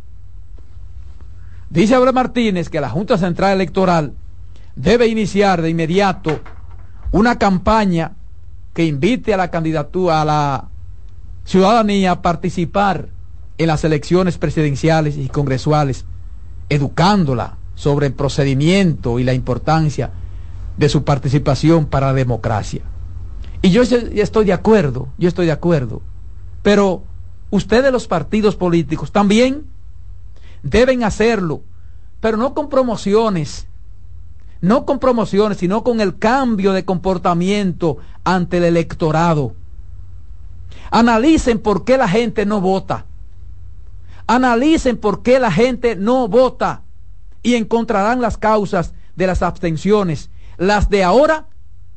Dice 1.70 1.96
Abraham 1.96 2.16
Martínez 2.16 2.70
que 2.70 2.82
la 2.82 2.90
Junta 2.90 3.18
Central 3.18 3.54
Electoral 3.54 4.14
debe 4.76 5.08
iniciar 5.08 5.62
de 5.62 5.70
inmediato 5.70 6.40
una 7.12 7.38
campaña 7.38 8.14
que 8.74 8.86
invite 8.86 9.34
a 9.34 9.38
la 9.38 9.52
candidatura, 9.52 10.22
a 10.22 10.26
la 10.26 10.70
ciudadanía 11.46 12.12
a 12.12 12.22
participar 12.22 13.10
en 13.58 13.68
las 13.68 13.84
elecciones 13.84 14.38
presidenciales 14.38 15.18
y 15.18 15.30
congresuales, 15.30 16.06
educándola 16.70 17.58
sobre 17.76 18.08
el 18.08 18.14
procedimiento 18.14 19.20
y 19.20 19.24
la 19.24 19.34
importancia 19.34 20.12
de 20.78 20.90
su 20.90 21.04
participación 21.04 21.86
para 21.86 22.08
la 22.08 22.14
democracia. 22.14 22.82
Y 23.62 23.70
yo 23.70 23.84
estoy 23.84 24.46
de 24.46 24.54
acuerdo, 24.54 25.10
yo 25.18 25.28
estoy 25.28 25.46
de 25.46 25.52
acuerdo. 25.52 26.02
Pero 26.64 27.04
ustedes 27.52 27.92
los 27.92 28.08
partidos 28.08 28.56
políticos 28.56 29.12
también 29.12 29.68
deben 30.64 31.04
hacerlo, 31.04 31.62
pero 32.20 32.38
no 32.38 32.54
con 32.54 32.70
promociones, 32.70 33.68
no 34.64 34.86
con 34.86 34.98
promociones, 34.98 35.58
sino 35.58 35.84
con 35.84 36.00
el 36.00 36.18
cambio 36.18 36.72
de 36.72 36.86
comportamiento 36.86 37.98
ante 38.24 38.60
el 38.60 38.64
electorado. 38.64 39.56
Analicen 40.90 41.60
por 41.60 41.84
qué 41.84 41.98
la 41.98 42.08
gente 42.08 42.46
no 42.46 42.62
vota. 42.62 43.06
Analicen 44.26 44.96
por 44.96 45.22
qué 45.22 45.38
la 45.38 45.52
gente 45.52 45.98
no 45.98 46.30
vota 46.30 46.84
y 47.42 47.56
encontrarán 47.56 48.22
las 48.22 48.38
causas 48.38 48.94
de 49.18 49.28
las 49.28 49.42
abstenciones, 49.42 50.30
las 50.56 50.90
de 50.90 51.04
ahora 51.04 51.48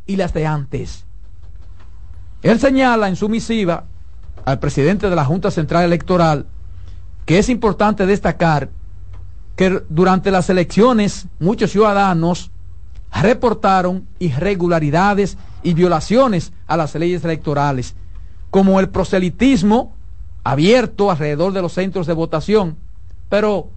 y 0.05 0.17
las 0.17 0.35
de 0.35 0.45
antes. 0.45 1.05
Él 2.43 2.59
señala 2.59 3.09
en 3.09 3.15
su 3.15 3.29
misiva 3.29 3.85
al 4.45 4.59
presidente 4.59 5.09
de 5.09 5.15
la 5.15 5.25
Junta 5.25 5.53
Central 5.53 5.85
Electoral 5.85 6.47
que 7.27 7.39
es 7.39 7.49
importante 7.49 8.07
destacar 8.07 8.71
que 9.55 9.85
durante 9.89 10.33
las 10.33 10.51
elecciones 10.51 11.29
muchos 11.39 11.71
ciudadanos 11.71 12.51
reportaron 13.21 14.07
irregularidades 14.19 15.37
y 15.63 15.75
violaciones 15.75 16.53
a 16.67 16.77
las 16.77 16.95
leyes 16.95 17.25
electorales, 17.25 17.95
como 18.51 18.81
el 18.81 18.89
proselitismo 18.89 19.95
abierto 20.45 21.11
alrededor 21.11 21.53
de 21.53 21.63
los 21.63 21.73
centros 21.73 22.07
de 22.07 22.13
votación. 22.13 22.77
Pero 23.29 23.69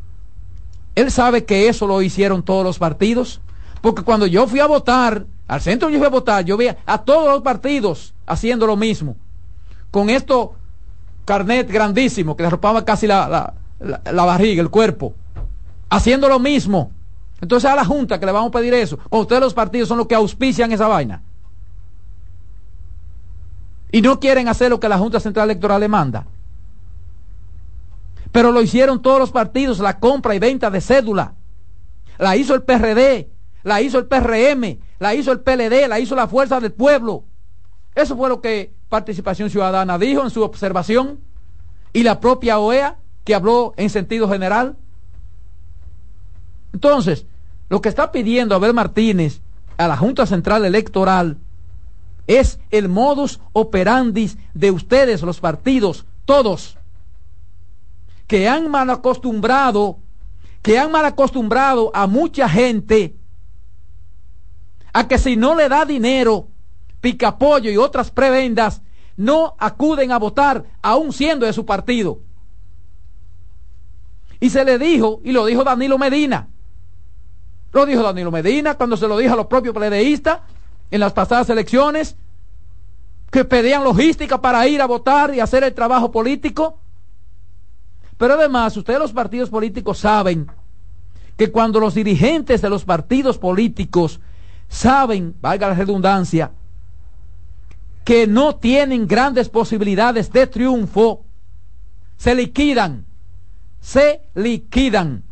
él 0.95 1.11
sabe 1.11 1.45
que 1.45 1.67
eso 1.67 1.87
lo 1.87 2.01
hicieron 2.01 2.43
todos 2.43 2.63
los 2.63 2.77
partidos, 2.77 3.41
porque 3.81 4.03
cuando 4.03 4.27
yo 4.27 4.47
fui 4.47 4.59
a 4.59 4.67
votar, 4.67 5.25
al 5.47 5.61
centro 5.61 5.89
yo 5.89 5.97
fui 5.97 6.07
a 6.07 6.11
votar, 6.11 6.45
yo 6.45 6.57
vi 6.57 6.67
a 6.67 6.97
todos 6.99 7.33
los 7.33 7.41
partidos 7.41 8.13
haciendo 8.25 8.67
lo 8.67 8.75
mismo, 8.75 9.15
con 9.89 10.09
esto 10.09 10.55
carnet 11.25 11.71
grandísimo 11.71 12.35
que 12.35 12.43
le 12.43 12.49
rompaba 12.49 12.85
casi 12.85 13.07
la, 13.07 13.53
la 13.79 14.25
barriga, 14.25 14.61
el 14.61 14.69
cuerpo, 14.69 15.13
haciendo 15.89 16.27
lo 16.27 16.39
mismo. 16.39 16.91
Entonces 17.41 17.69
a 17.69 17.75
la 17.75 17.85
Junta 17.85 18.19
que 18.19 18.25
le 18.25 18.31
vamos 18.31 18.49
a 18.49 18.51
pedir 18.51 18.73
eso. 18.73 18.99
O 19.09 19.21
ustedes 19.21 19.41
los 19.41 19.53
partidos 19.53 19.87
son 19.87 19.97
los 19.97 20.07
que 20.07 20.15
auspician 20.15 20.71
esa 20.71 20.87
vaina. 20.87 21.21
Y 23.91 24.01
no 24.01 24.19
quieren 24.19 24.47
hacer 24.47 24.69
lo 24.69 24.79
que 24.79 24.89
la 24.89 24.97
Junta 24.97 25.19
Central 25.19 25.49
Electoral 25.49 25.81
le 25.81 25.87
manda. 25.87 26.25
Pero 28.31 28.51
lo 28.51 28.61
hicieron 28.61 29.01
todos 29.01 29.19
los 29.19 29.31
partidos, 29.31 29.79
la 29.79 29.99
compra 29.99 30.35
y 30.35 30.39
venta 30.39 30.69
de 30.69 30.81
cédula. 30.81 31.33
La 32.17 32.35
hizo 32.35 32.53
el 32.53 32.63
PRD, 32.63 33.29
la 33.63 33.81
hizo 33.81 33.97
el 33.97 34.05
PRM, 34.05 34.77
la 34.99 35.15
hizo 35.15 35.31
el 35.31 35.39
PLD, 35.39 35.87
la 35.87 35.99
hizo 35.99 36.15
la 36.15 36.27
Fuerza 36.27 36.59
del 36.59 36.73
Pueblo. 36.73 37.23
Eso 37.95 38.15
fue 38.15 38.29
lo 38.29 38.41
que 38.41 38.73
Participación 38.89 39.49
Ciudadana 39.49 39.97
dijo 39.97 40.23
en 40.23 40.29
su 40.29 40.43
observación. 40.43 41.19
Y 41.93 42.03
la 42.03 42.19
propia 42.19 42.59
OEA, 42.59 42.97
que 43.23 43.33
habló 43.33 43.73
en 43.77 43.89
sentido 43.89 44.29
general. 44.29 44.77
Entonces, 46.73 47.25
lo 47.69 47.81
que 47.81 47.89
está 47.89 48.11
pidiendo 48.11 48.55
Abel 48.55 48.73
Martínez 48.73 49.41
a 49.77 49.87
la 49.87 49.95
Junta 49.95 50.25
Central 50.25 50.65
Electoral 50.65 51.37
es 52.27 52.59
el 52.69 52.89
modus 52.89 53.39
operandi 53.53 54.31
de 54.53 54.71
ustedes, 54.71 55.21
los 55.21 55.39
partidos, 55.39 56.05
todos, 56.25 56.77
que 58.27 58.47
han 58.47 58.69
mal 58.69 58.89
acostumbrado, 58.89 59.97
que 60.61 60.77
han 60.77 60.91
mal 60.91 61.05
acostumbrado 61.05 61.91
a 61.93 62.05
mucha 62.05 62.47
gente 62.49 63.15
a 64.93 65.07
que 65.07 65.17
si 65.17 65.35
no 65.35 65.55
le 65.55 65.69
da 65.69 65.85
dinero, 65.85 66.47
picapollo 67.01 67.71
y 67.71 67.77
otras 67.77 68.11
prebendas, 68.11 68.81
no 69.17 69.55
acuden 69.59 70.11
a 70.11 70.19
votar, 70.19 70.65
aún 70.81 71.13
siendo 71.13 71.45
de 71.45 71.53
su 71.53 71.65
partido. 71.65 72.21
Y 74.39 74.49
se 74.49 74.63
le 74.63 74.77
dijo, 74.77 75.21
y 75.23 75.31
lo 75.31 75.45
dijo 75.45 75.63
Danilo 75.63 75.97
Medina, 75.97 76.49
lo 77.71 77.85
dijo 77.85 78.01
Danilo 78.01 78.31
Medina 78.31 78.75
cuando 78.75 78.97
se 78.97 79.07
lo 79.07 79.17
dijo 79.17 79.33
a 79.33 79.37
los 79.37 79.47
propios 79.47 79.75
pledeístas 79.75 80.39
en 80.91 80.99
las 80.99 81.13
pasadas 81.13 81.49
elecciones, 81.49 82.15
que 83.31 83.45
pedían 83.45 83.83
logística 83.83 84.41
para 84.41 84.67
ir 84.67 84.81
a 84.81 84.87
votar 84.87 85.33
y 85.35 85.39
hacer 85.39 85.63
el 85.63 85.73
trabajo 85.73 86.11
político. 86.11 86.79
Pero 88.17 88.33
además, 88.33 88.75
ustedes 88.75 88.99
los 88.99 89.13
partidos 89.13 89.49
políticos 89.49 89.99
saben 89.99 90.47
que 91.37 91.51
cuando 91.51 91.79
los 91.79 91.93
dirigentes 91.93 92.61
de 92.61 92.69
los 92.69 92.85
partidos 92.85 93.37
políticos 93.37 94.19
saben, 94.67 95.35
valga 95.39 95.69
la 95.69 95.75
redundancia, 95.75 96.51
que 98.03 98.25
no 98.25 98.55
tienen 98.55 99.07
grandes 99.07 99.47
posibilidades 99.47 100.31
de 100.31 100.47
triunfo, 100.47 101.23
se 102.17 102.35
liquidan, 102.35 103.05
se 103.79 104.23
liquidan. 104.33 105.23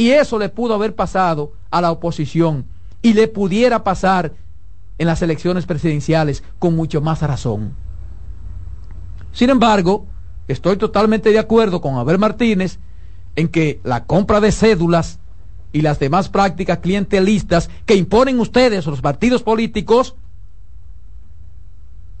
Y 0.00 0.12
eso 0.12 0.38
le 0.38 0.48
pudo 0.48 0.72
haber 0.72 0.94
pasado 0.94 1.52
a 1.70 1.82
la 1.82 1.90
oposición 1.90 2.64
y 3.02 3.12
le 3.12 3.28
pudiera 3.28 3.84
pasar 3.84 4.32
en 4.96 5.06
las 5.06 5.20
elecciones 5.20 5.66
presidenciales 5.66 6.42
con 6.58 6.74
mucho 6.74 7.02
más 7.02 7.20
razón. 7.20 7.74
Sin 9.30 9.50
embargo, 9.50 10.06
estoy 10.48 10.78
totalmente 10.78 11.32
de 11.32 11.38
acuerdo 11.38 11.82
con 11.82 11.96
Abel 11.96 12.18
Martínez 12.18 12.78
en 13.36 13.48
que 13.48 13.78
la 13.84 14.06
compra 14.06 14.40
de 14.40 14.52
cédulas 14.52 15.18
y 15.70 15.82
las 15.82 15.98
demás 15.98 16.30
prácticas 16.30 16.78
clientelistas 16.78 17.68
que 17.84 17.94
imponen 17.94 18.40
ustedes, 18.40 18.86
los 18.86 19.02
partidos 19.02 19.42
políticos, 19.42 20.16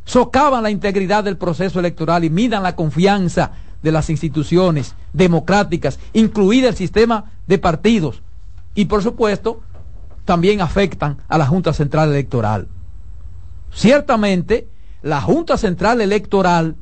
socavan 0.04 0.64
la 0.64 0.70
integridad 0.70 1.24
del 1.24 1.38
proceso 1.38 1.80
electoral 1.80 2.24
y 2.24 2.28
midan 2.28 2.62
la 2.62 2.76
confianza 2.76 3.52
de 3.82 3.92
las 3.92 4.10
instituciones 4.10 4.94
democráticas, 5.12 5.98
incluida 6.12 6.68
el 6.68 6.76
sistema 6.76 7.32
de 7.46 7.58
partidos. 7.58 8.22
Y 8.74 8.86
por 8.86 9.02
supuesto, 9.02 9.62
también 10.24 10.60
afectan 10.60 11.18
a 11.28 11.38
la 11.38 11.46
Junta 11.46 11.72
Central 11.72 12.10
Electoral. 12.10 12.68
Ciertamente, 13.72 14.68
la 15.02 15.20
Junta 15.20 15.56
Central 15.56 16.00
Electoral 16.00 16.76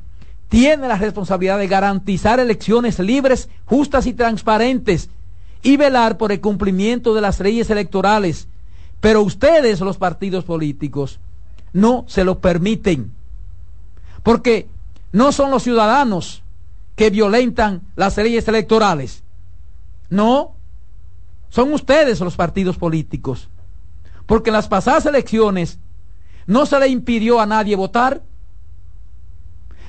tiene 0.49 0.89
la 0.89 0.97
responsabilidad 0.97 1.59
de 1.59 1.69
garantizar 1.69 2.41
elecciones 2.41 2.99
libres, 2.99 3.49
justas 3.67 4.07
y 4.07 4.15
transparentes 4.15 5.11
y 5.63 5.77
velar 5.77 6.17
por 6.17 6.33
el 6.33 6.41
cumplimiento 6.41 7.15
de 7.15 7.21
las 7.21 7.41
leyes 7.41 7.71
electorales. 7.71 8.49
Pero 9.01 9.23
ustedes, 9.23 9.81
los 9.81 9.99
partidos 9.99 10.45
políticos, 10.45 11.21
no 11.73 12.05
se 12.09 12.25
lo 12.25 12.39
permiten. 12.39 13.13
Porque 14.23 14.67
no 15.13 15.33
son 15.33 15.51
los 15.51 15.63
ciudadanos 15.63 16.43
que 16.99 17.11
violentan 17.11 17.83
las 17.95 18.17
leyes 18.17 18.49
electorales. 18.49 19.23
No, 20.11 20.57
son 21.49 21.73
ustedes 21.73 22.19
los 22.19 22.35
partidos 22.35 22.77
políticos. 22.77 23.49
Porque 24.27 24.51
en 24.51 24.55
las 24.55 24.67
pasadas 24.67 25.07
elecciones 25.07 25.79
no 26.47 26.67
se 26.67 26.81
le 26.81 26.89
impidió 26.89 27.41
a 27.41 27.47
nadie 27.47 27.77
votar, 27.77 28.23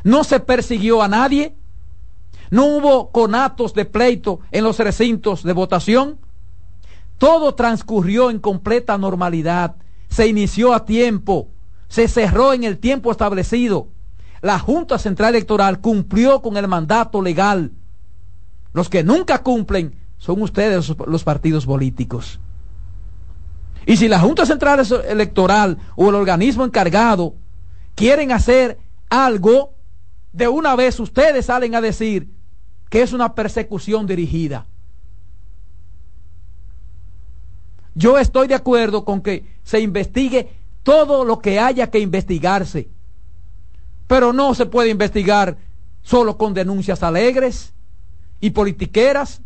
no 0.04 0.24
se 0.24 0.40
persiguió 0.40 1.02
a 1.02 1.08
nadie, 1.08 1.56
no 2.52 2.66
hubo 2.66 3.10
conatos 3.10 3.74
de 3.74 3.86
pleito 3.86 4.42
en 4.52 4.64
los 4.64 4.78
recintos 4.78 5.42
de 5.42 5.54
votación. 5.54 6.20
Todo 7.18 7.56
transcurrió 7.56 8.30
en 8.30 8.38
completa 8.38 9.00
normalidad, 9.00 9.78
se 10.10 10.28
inició 10.28 10.76
a 10.76 10.86
tiempo, 10.86 11.48
se 11.88 12.08
cerró 12.08 12.54
en 12.54 12.66
el 12.66 12.78
tiempo 12.78 13.10
establecido 13.10 13.88
la 14.42 14.60
Junta 14.60 14.98
Central 14.98 15.36
Electoral 15.36 15.82
cumplió 15.82 16.42
con 16.42 16.58
el 16.58 16.68
mandato 16.68 17.22
legal. 17.22 17.72
Los 18.74 18.90
que 18.90 19.04
nunca 19.04 19.44
cumplen 19.44 19.96
son 20.18 20.42
ustedes 20.42 20.94
los 21.08 21.24
partidos 21.24 21.66
políticos. 21.66 22.40
Y 23.86 23.98
si 23.98 24.08
la 24.08 24.20
Junta 24.20 24.46
Central 24.46 24.86
Electoral 25.08 25.78
o 25.96 26.10
el 26.10 26.16
organismo 26.16 26.64
encargado 26.64 27.36
quieren 27.96 28.32
hacer 28.32 28.78
algo, 29.10 29.74
de 30.32 30.48
una 30.48 30.76
vez 30.76 31.00
ustedes 31.00 31.48
salen 31.48 31.76
a 31.76 31.82
decir 31.82 32.30
que 32.90 33.02
es 33.02 33.14
una 33.14 33.36
persecución 33.36 34.06
dirigida. 34.06 34.68
Yo 37.96 38.18
estoy 38.18 38.48
de 38.48 38.56
acuerdo 38.56 39.04
con 39.04 39.22
que 39.22 39.46
se 39.64 39.80
investigue 39.82 40.50
todo 40.84 41.26
lo 41.26 41.40
que 41.40 41.60
haya 41.60 41.90
que 41.90 42.00
investigarse 42.00 42.90
pero 44.10 44.34
no 44.34 44.56
se 44.56 44.66
puede 44.66 44.90
investigar 44.90 45.56
solo 46.02 46.36
con 46.36 46.56
denuncias 46.56 47.04
alegres 47.04 47.74
y 48.42 48.50
politiqueras 48.50 49.40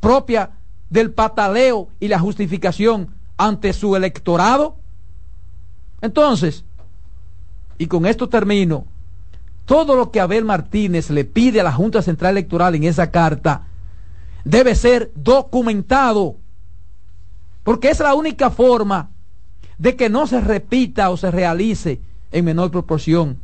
propia 0.00 0.52
del 0.88 1.10
pataleo 1.10 1.90
y 2.00 2.08
la 2.08 2.18
justificación 2.18 3.14
ante 3.36 3.74
su 3.74 3.94
electorado. 3.94 4.76
Entonces, 6.00 6.64
y 7.76 7.86
con 7.86 8.06
esto 8.06 8.30
termino, 8.30 8.86
todo 9.66 9.94
lo 9.94 10.10
que 10.10 10.20
Abel 10.20 10.46
Martínez 10.46 11.10
le 11.10 11.26
pide 11.26 11.60
a 11.60 11.64
la 11.64 11.72
Junta 11.74 12.00
Central 12.00 12.30
Electoral 12.38 12.74
en 12.74 12.84
esa 12.84 13.10
carta 13.10 13.64
debe 14.42 14.74
ser 14.74 15.12
documentado, 15.14 16.36
porque 17.62 17.90
es 17.90 18.00
la 18.00 18.14
única 18.14 18.48
forma 18.48 19.10
de 19.76 19.96
que 19.96 20.08
no 20.08 20.26
se 20.26 20.40
repita 20.40 21.10
o 21.10 21.18
se 21.18 21.30
realice 21.30 22.00
en 22.30 22.46
menor 22.46 22.70
proporción 22.70 23.41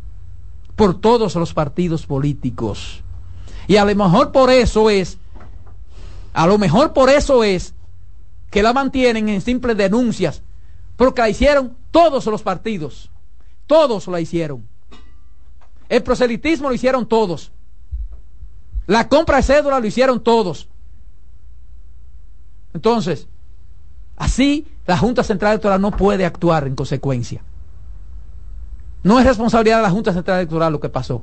por 0.78 1.00
todos 1.00 1.34
los 1.34 1.54
partidos 1.54 2.06
políticos. 2.06 3.02
Y 3.66 3.76
a 3.76 3.84
lo 3.84 3.96
mejor 3.96 4.30
por 4.30 4.48
eso 4.48 4.88
es, 4.88 5.18
a 6.32 6.46
lo 6.46 6.56
mejor 6.56 6.92
por 6.92 7.10
eso 7.10 7.42
es 7.42 7.74
que 8.48 8.62
la 8.62 8.72
mantienen 8.72 9.28
en 9.28 9.40
simples 9.40 9.76
denuncias, 9.76 10.40
porque 10.96 11.20
la 11.20 11.28
hicieron 11.28 11.76
todos 11.90 12.24
los 12.26 12.42
partidos, 12.42 13.10
todos 13.66 14.06
la 14.06 14.20
hicieron. 14.20 14.68
El 15.88 16.04
proselitismo 16.04 16.68
lo 16.68 16.74
hicieron 16.76 17.08
todos. 17.08 17.50
La 18.86 19.08
compra 19.08 19.38
de 19.38 19.42
cédula 19.42 19.80
lo 19.80 19.86
hicieron 19.86 20.22
todos. 20.22 20.68
Entonces, 22.72 23.26
así 24.16 24.64
la 24.86 24.96
Junta 24.96 25.24
Central 25.24 25.54
Electoral 25.54 25.80
no 25.80 25.90
puede 25.90 26.24
actuar 26.24 26.68
en 26.68 26.76
consecuencia. 26.76 27.42
No 29.02 29.18
es 29.18 29.26
responsabilidad 29.26 29.76
de 29.76 29.82
la 29.82 29.90
Junta 29.90 30.12
Central 30.12 30.38
Electoral 30.38 30.72
lo 30.72 30.80
que 30.80 30.88
pasó. 30.88 31.22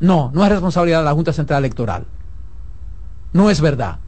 No, 0.00 0.30
no 0.34 0.44
es 0.44 0.50
responsabilidad 0.50 0.98
de 0.98 1.04
la 1.04 1.12
Junta 1.12 1.32
Central 1.32 1.58
Electoral. 1.58 2.06
No 3.32 3.50
es 3.50 3.60
verdad. 3.60 3.98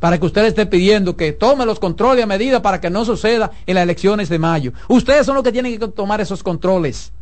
Para 0.00 0.18
que 0.18 0.26
usted 0.26 0.44
esté 0.44 0.66
pidiendo 0.66 1.16
que 1.16 1.32
tome 1.32 1.64
los 1.64 1.78
controles 1.78 2.24
a 2.24 2.26
medida 2.26 2.60
para 2.60 2.80
que 2.80 2.90
no 2.90 3.04
suceda 3.04 3.50
en 3.66 3.74
las 3.74 3.84
elecciones 3.84 4.28
de 4.28 4.38
mayo. 4.38 4.72
Ustedes 4.88 5.24
son 5.24 5.34
los 5.36 5.44
que 5.44 5.52
tienen 5.52 5.78
que 5.78 5.88
tomar 5.88 6.20
esos 6.20 6.42
controles. 6.42 7.12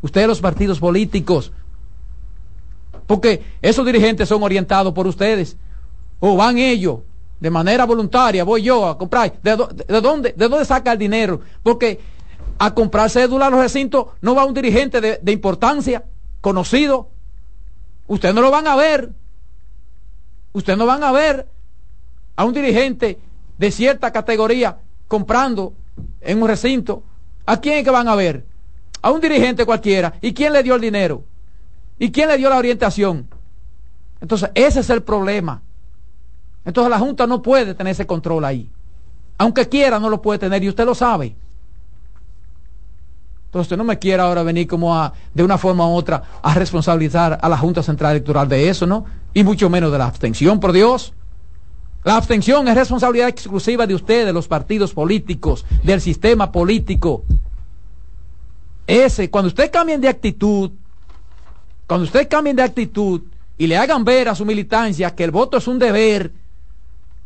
Ustedes 0.00 0.26
los 0.26 0.40
partidos 0.40 0.78
políticos. 0.78 1.52
Porque 3.06 3.42
esos 3.60 3.84
dirigentes 3.84 4.28
son 4.28 4.42
orientados 4.42 4.92
por 4.94 5.06
ustedes. 5.06 5.56
O 6.20 6.36
van 6.36 6.58
ellos 6.58 7.00
de 7.40 7.50
manera 7.50 7.86
voluntaria, 7.86 8.44
voy 8.44 8.62
yo 8.62 8.86
a 8.86 8.98
comprar. 8.98 9.32
¿De, 9.42 9.56
dónde, 9.56 10.34
¿De 10.36 10.48
dónde 10.48 10.64
saca 10.64 10.92
el 10.92 10.98
dinero? 10.98 11.40
Porque 11.62 11.98
a 12.62 12.74
comprar 12.74 13.08
cédula 13.08 13.46
a 13.46 13.50
los 13.50 13.58
recintos 13.58 14.08
no 14.20 14.34
va 14.34 14.44
un 14.44 14.52
dirigente 14.52 15.00
de, 15.00 15.18
de 15.22 15.32
importancia, 15.32 16.04
conocido. 16.42 17.08
Ustedes 18.06 18.34
no 18.34 18.42
lo 18.42 18.50
van 18.50 18.66
a 18.66 18.76
ver. 18.76 19.08
Ustedes 20.52 20.78
no 20.78 20.84
van 20.84 21.02
a 21.02 21.10
ver 21.10 21.48
a 22.36 22.44
un 22.44 22.52
dirigente 22.52 23.18
de 23.56 23.70
cierta 23.70 24.12
categoría 24.12 24.76
comprando 25.08 25.72
en 26.20 26.42
un 26.42 26.48
recinto. 26.48 27.02
¿A 27.46 27.62
quién 27.62 27.78
es 27.78 27.84
que 27.84 27.90
van 27.90 28.08
a 28.08 28.14
ver? 28.14 28.44
A 29.00 29.10
un 29.10 29.22
dirigente 29.22 29.64
cualquiera. 29.64 30.12
¿Y 30.20 30.34
quién 30.34 30.52
le 30.52 30.62
dio 30.62 30.74
el 30.74 30.82
dinero? 30.82 31.24
¿Y 31.98 32.12
quién 32.12 32.28
le 32.28 32.36
dio 32.36 32.50
la 32.50 32.58
orientación? 32.58 33.26
Entonces, 34.20 34.50
ese 34.54 34.80
es 34.80 34.90
el 34.90 35.02
problema. 35.02 35.62
Entonces 36.66 36.90
la 36.90 36.98
Junta 36.98 37.26
no 37.26 37.40
puede 37.40 37.74
tener 37.74 37.92
ese 37.92 38.06
control 38.06 38.44
ahí. 38.44 38.68
Aunque 39.38 39.66
quiera, 39.66 39.98
no 39.98 40.10
lo 40.10 40.20
puede 40.20 40.38
tener 40.38 40.62
y 40.62 40.68
usted 40.68 40.84
lo 40.84 40.94
sabe. 40.94 41.34
Entonces 43.50 43.66
usted 43.66 43.78
no 43.78 43.82
me 43.82 43.98
quiere 43.98 44.22
ahora 44.22 44.44
venir 44.44 44.68
como 44.68 44.94
a, 44.94 45.12
de 45.34 45.42
una 45.42 45.58
forma 45.58 45.84
u 45.88 45.94
otra, 45.94 46.22
a 46.40 46.54
responsabilizar 46.54 47.36
a 47.42 47.48
la 47.48 47.58
Junta 47.58 47.82
Central 47.82 48.12
Electoral 48.12 48.48
de 48.48 48.68
eso, 48.68 48.86
¿no? 48.86 49.06
Y 49.34 49.42
mucho 49.42 49.68
menos 49.68 49.90
de 49.90 49.98
la 49.98 50.06
abstención, 50.06 50.60
por 50.60 50.70
Dios. 50.70 51.14
La 52.04 52.14
abstención 52.14 52.68
es 52.68 52.76
responsabilidad 52.76 53.28
exclusiva 53.28 53.88
de 53.88 53.96
ustedes, 53.96 54.24
de 54.24 54.32
los 54.32 54.46
partidos 54.46 54.94
políticos, 54.94 55.66
del 55.82 56.00
sistema 56.00 56.52
político. 56.52 57.24
Ese, 58.86 59.30
cuando 59.30 59.48
usted 59.48 59.68
cambien 59.68 60.00
de 60.00 60.06
actitud, 60.06 60.70
cuando 61.88 62.04
usted 62.04 62.28
cambien 62.28 62.54
de 62.54 62.62
actitud 62.62 63.22
y 63.58 63.66
le 63.66 63.76
hagan 63.76 64.04
ver 64.04 64.28
a 64.28 64.36
su 64.36 64.44
militancia 64.44 65.12
que 65.16 65.24
el 65.24 65.32
voto 65.32 65.56
es 65.56 65.66
un 65.66 65.80
deber, 65.80 66.30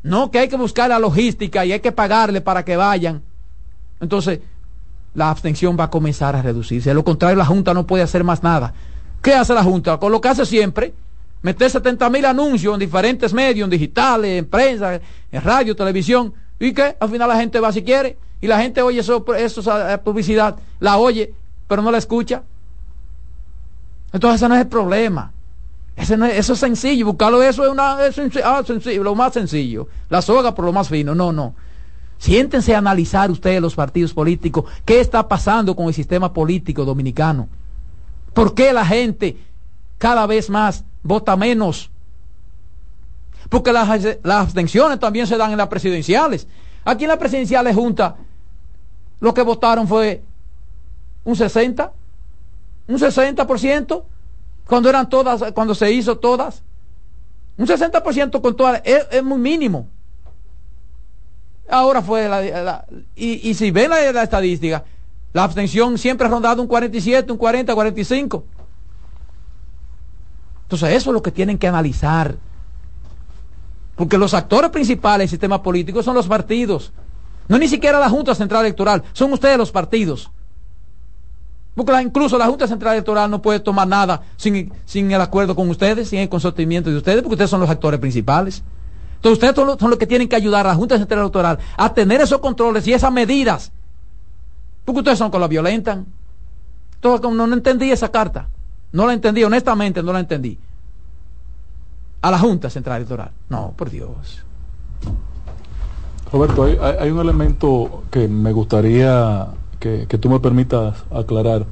no 0.03 0.31
que 0.31 0.39
hay 0.39 0.49
que 0.49 0.57
buscar 0.57 0.89
la 0.89 0.99
logística 0.99 1.67
y 1.67 1.73
hay 1.73 1.81
que 1.81 1.93
pagarle 1.93 2.41
para 2.41 2.65
que 2.65 2.79
vayan. 2.79 3.23
Entonces, 4.01 4.41
la 5.15 5.31
abstención 5.31 5.77
va 5.78 5.85
a 5.85 5.91
comenzar 5.91 6.36
a 6.36 6.43
reducirse. 6.43 6.91
De 6.91 6.95
lo 6.95 7.05
contrario, 7.05 7.36
la 7.36 7.47
Junta 7.47 7.73
no 7.73 7.86
puede 7.86 8.03
hacer 8.03 8.24
más 8.24 8.43
nada. 8.43 8.74
¿Qué 9.23 9.32
hace 9.32 9.55
la 9.55 9.62
Junta? 9.62 9.99
Con 9.99 10.12
lo 10.12 10.20
que 10.20 10.28
hace 10.28 10.45
siempre, 10.45 10.93
meter 11.43 11.70
70 11.70 12.11
mil 12.11 12.24
anuncios 12.24 12.74
en 12.74 12.81
diferentes 12.81 13.32
medios, 13.32 13.65
en 13.65 13.70
digitales, 13.70 14.39
en 14.39 14.47
prensa, 14.47 15.01
en 15.32 15.43
radio, 15.43 15.74
televisión. 15.74 16.35
¿Y 16.59 16.73
qué? 16.73 16.97
Al 17.01 17.09
final 17.09 17.28
la 17.28 17.36
gente 17.36 17.61
va 17.61 17.73
si 17.73 17.82
quiere. 17.82 18.16
Y 18.41 18.47
la 18.47 18.61
gente 18.61 18.82
oye 18.82 19.01
eso, 19.01 19.24
esa 19.35 20.03
publicidad, 20.03 20.57
la 20.81 20.99
oye, 20.99 21.32
pero 21.66 21.81
no 21.81 21.91
la 21.91 21.99
escucha. 21.99 22.43
Entonces 24.12 24.41
ese 24.41 24.49
no 24.49 24.55
es 24.55 24.61
el 24.61 24.69
problema 24.69 25.32
eso 25.97 26.53
es 26.53 26.59
sencillo, 26.59 27.07
buscarlo 27.07 27.43
eso 27.43 27.65
es, 27.65 27.70
una, 27.70 27.97
ah, 28.45 28.62
sencillo, 28.65 29.03
lo 29.03 29.15
más 29.15 29.32
sencillo. 29.32 29.89
La 30.09 30.23
soga 30.23 30.55
por 30.55 30.65
lo 30.65 30.73
más 30.73 30.89
fino. 30.89 31.15
No, 31.15 31.32
no. 31.32 31.55
Siéntense 32.19 32.74
a 32.74 32.78
analizar 32.78 33.31
ustedes 33.31 33.61
los 33.61 33.74
partidos 33.74 34.15
políticos. 34.15 34.65
¿Qué 34.85 35.01
está 35.01 35.28
pasando 35.28 35.77
con 35.77 35.86
el 35.86 35.95
sistema 35.95 36.32
político 36.32 36.85
dominicano? 36.85 37.49
¿Por 38.32 38.55
qué 38.55 38.73
la 38.73 38.85
gente 38.85 39.36
cada 39.99 40.27
vez 40.27 40.51
más 40.51 40.85
vota 41.03 41.36
menos? 41.36 41.91
Porque 43.49 43.73
las, 43.73 43.89
abstenciones 44.24 44.99
también 44.99 45.27
se 45.27 45.36
dan 45.36 45.53
en 45.53 45.59
las 45.59 45.69
presidenciales. 45.69 46.47
Aquí 46.85 47.05
en 47.05 47.09
las 47.09 47.19
presidenciales 47.19 47.74
junta, 47.74 48.16
lo 49.20 49.32
que 49.32 49.43
votaron 49.43 49.86
fue 49.86 50.23
un 51.24 51.36
60, 51.36 51.93
un 52.89 52.99
60%. 52.99 54.03
Cuando 54.66 54.89
eran 54.89 55.09
todas, 55.09 55.53
cuando 55.53 55.74
se 55.74 55.93
hizo 55.93 56.19
todas. 56.19 56.62
Un 57.57 57.66
60% 57.66 58.41
con 58.41 58.57
todas, 58.57 58.82
es, 58.85 59.23
muy 59.23 59.39
mínimo. 59.39 59.86
Ahora 61.75 62.03
fue 62.03 62.29
la, 62.29 62.85
y, 63.17 63.53
si 63.55 63.73
ven 63.73 63.91
la, 63.91 64.23
estadística, 64.23 64.85
la 65.33 65.43
abstención 65.43 65.99
siempre 65.99 66.25
ha 66.25 66.31
rondado 66.31 66.63
un 66.63 66.69
47, 66.69 67.33
un 67.33 67.37
40, 67.37 67.75
45. 67.75 68.45
Entonces 70.63 70.91
eso 70.91 71.11
es 71.11 71.15
lo 71.15 71.21
que 71.21 71.33
tienen 71.33 71.59
que 71.59 71.67
analizar. 71.67 72.37
Porque 73.97 74.17
los 74.17 74.35
actores 74.35 74.71
principales 74.71 75.25
del 75.25 75.31
sistema 75.31 75.65
político 75.65 76.01
son 76.01 76.15
los 76.15 76.29
partidos. 76.29 76.93
No 77.49 77.59
ni 77.59 77.67
siquiera 77.67 77.99
la 77.99 78.09
Junta 78.09 78.37
Central 78.37 78.65
Electoral, 78.65 79.03
son 79.13 79.33
ustedes 79.33 79.59
los 79.59 79.73
partidos. 79.73 80.31
Porque 81.75 82.01
incluso 82.03 82.39
la 82.39 82.47
Junta 82.47 82.69
Central 82.69 82.95
Electoral 82.95 83.29
no 83.29 83.43
puede 83.43 83.59
tomar 83.59 83.89
nada 83.89 84.23
sin, 84.37 84.73
sin 84.85 85.11
el 85.11 85.21
acuerdo 85.21 85.57
con 85.57 85.69
ustedes, 85.69 86.09
sin 86.09 86.21
el 86.21 86.29
consentimiento 86.29 86.89
de 86.89 86.99
ustedes, 86.99 87.23
porque 87.23 87.35
ustedes 87.35 87.51
son 87.51 87.59
los 87.59 87.71
actores 87.71 87.99
principales. 87.99 88.63
Entonces 89.25 89.43
ustedes 89.43 89.79
son 89.81 89.91
los, 89.91 89.99
que 89.99 90.07
tienen 90.07 90.29
que 90.29 90.37
ayudar 90.37 90.67
a 90.67 90.71
la 90.71 90.75
Junta 90.75 90.99
Central 90.99 91.21
Electoral 91.21 91.59
a 91.79 91.95
tener 91.95 92.21
esos 92.21 92.41
controles 92.41 92.87
y 92.87 92.93
esas 92.93 93.11
medidas. 93.11 93.73
Porque 94.85 94.99
ustedes 94.99 95.17
son 95.17 95.31
con 95.31 95.41
la 95.41 95.49
violentan. 95.49 96.05
Entonces 96.97 97.23
no, 97.23 97.47
no 97.47 97.55
entendí 97.55 97.91
esa 97.91 98.11
carta. 98.11 98.51
No 98.93 99.07
la 99.07 99.15
entendí, 99.15 99.43
honestamente 99.43 100.03
no 100.03 100.13
la 100.13 100.21
entendí. 100.21 100.59
A 102.21 102.31
la 102.31 102.39
Junta 102.39 102.69
Central 102.69 102.99
Electoral. 102.99 103.31
No, 103.49 103.73
por 103.75 103.89
Dios. 103.89 104.45
Roberto, 106.31 106.65
hay 106.65 107.11
un 107.11 107.19
elemento 107.19 108.03
que 108.11 108.29
me 108.29 108.53
gustaría 108.53 109.47
que, 109.81 110.19
tú 110.19 110.29
me 110.29 110.39
permitas 110.39 111.03
aclarar 111.11 111.65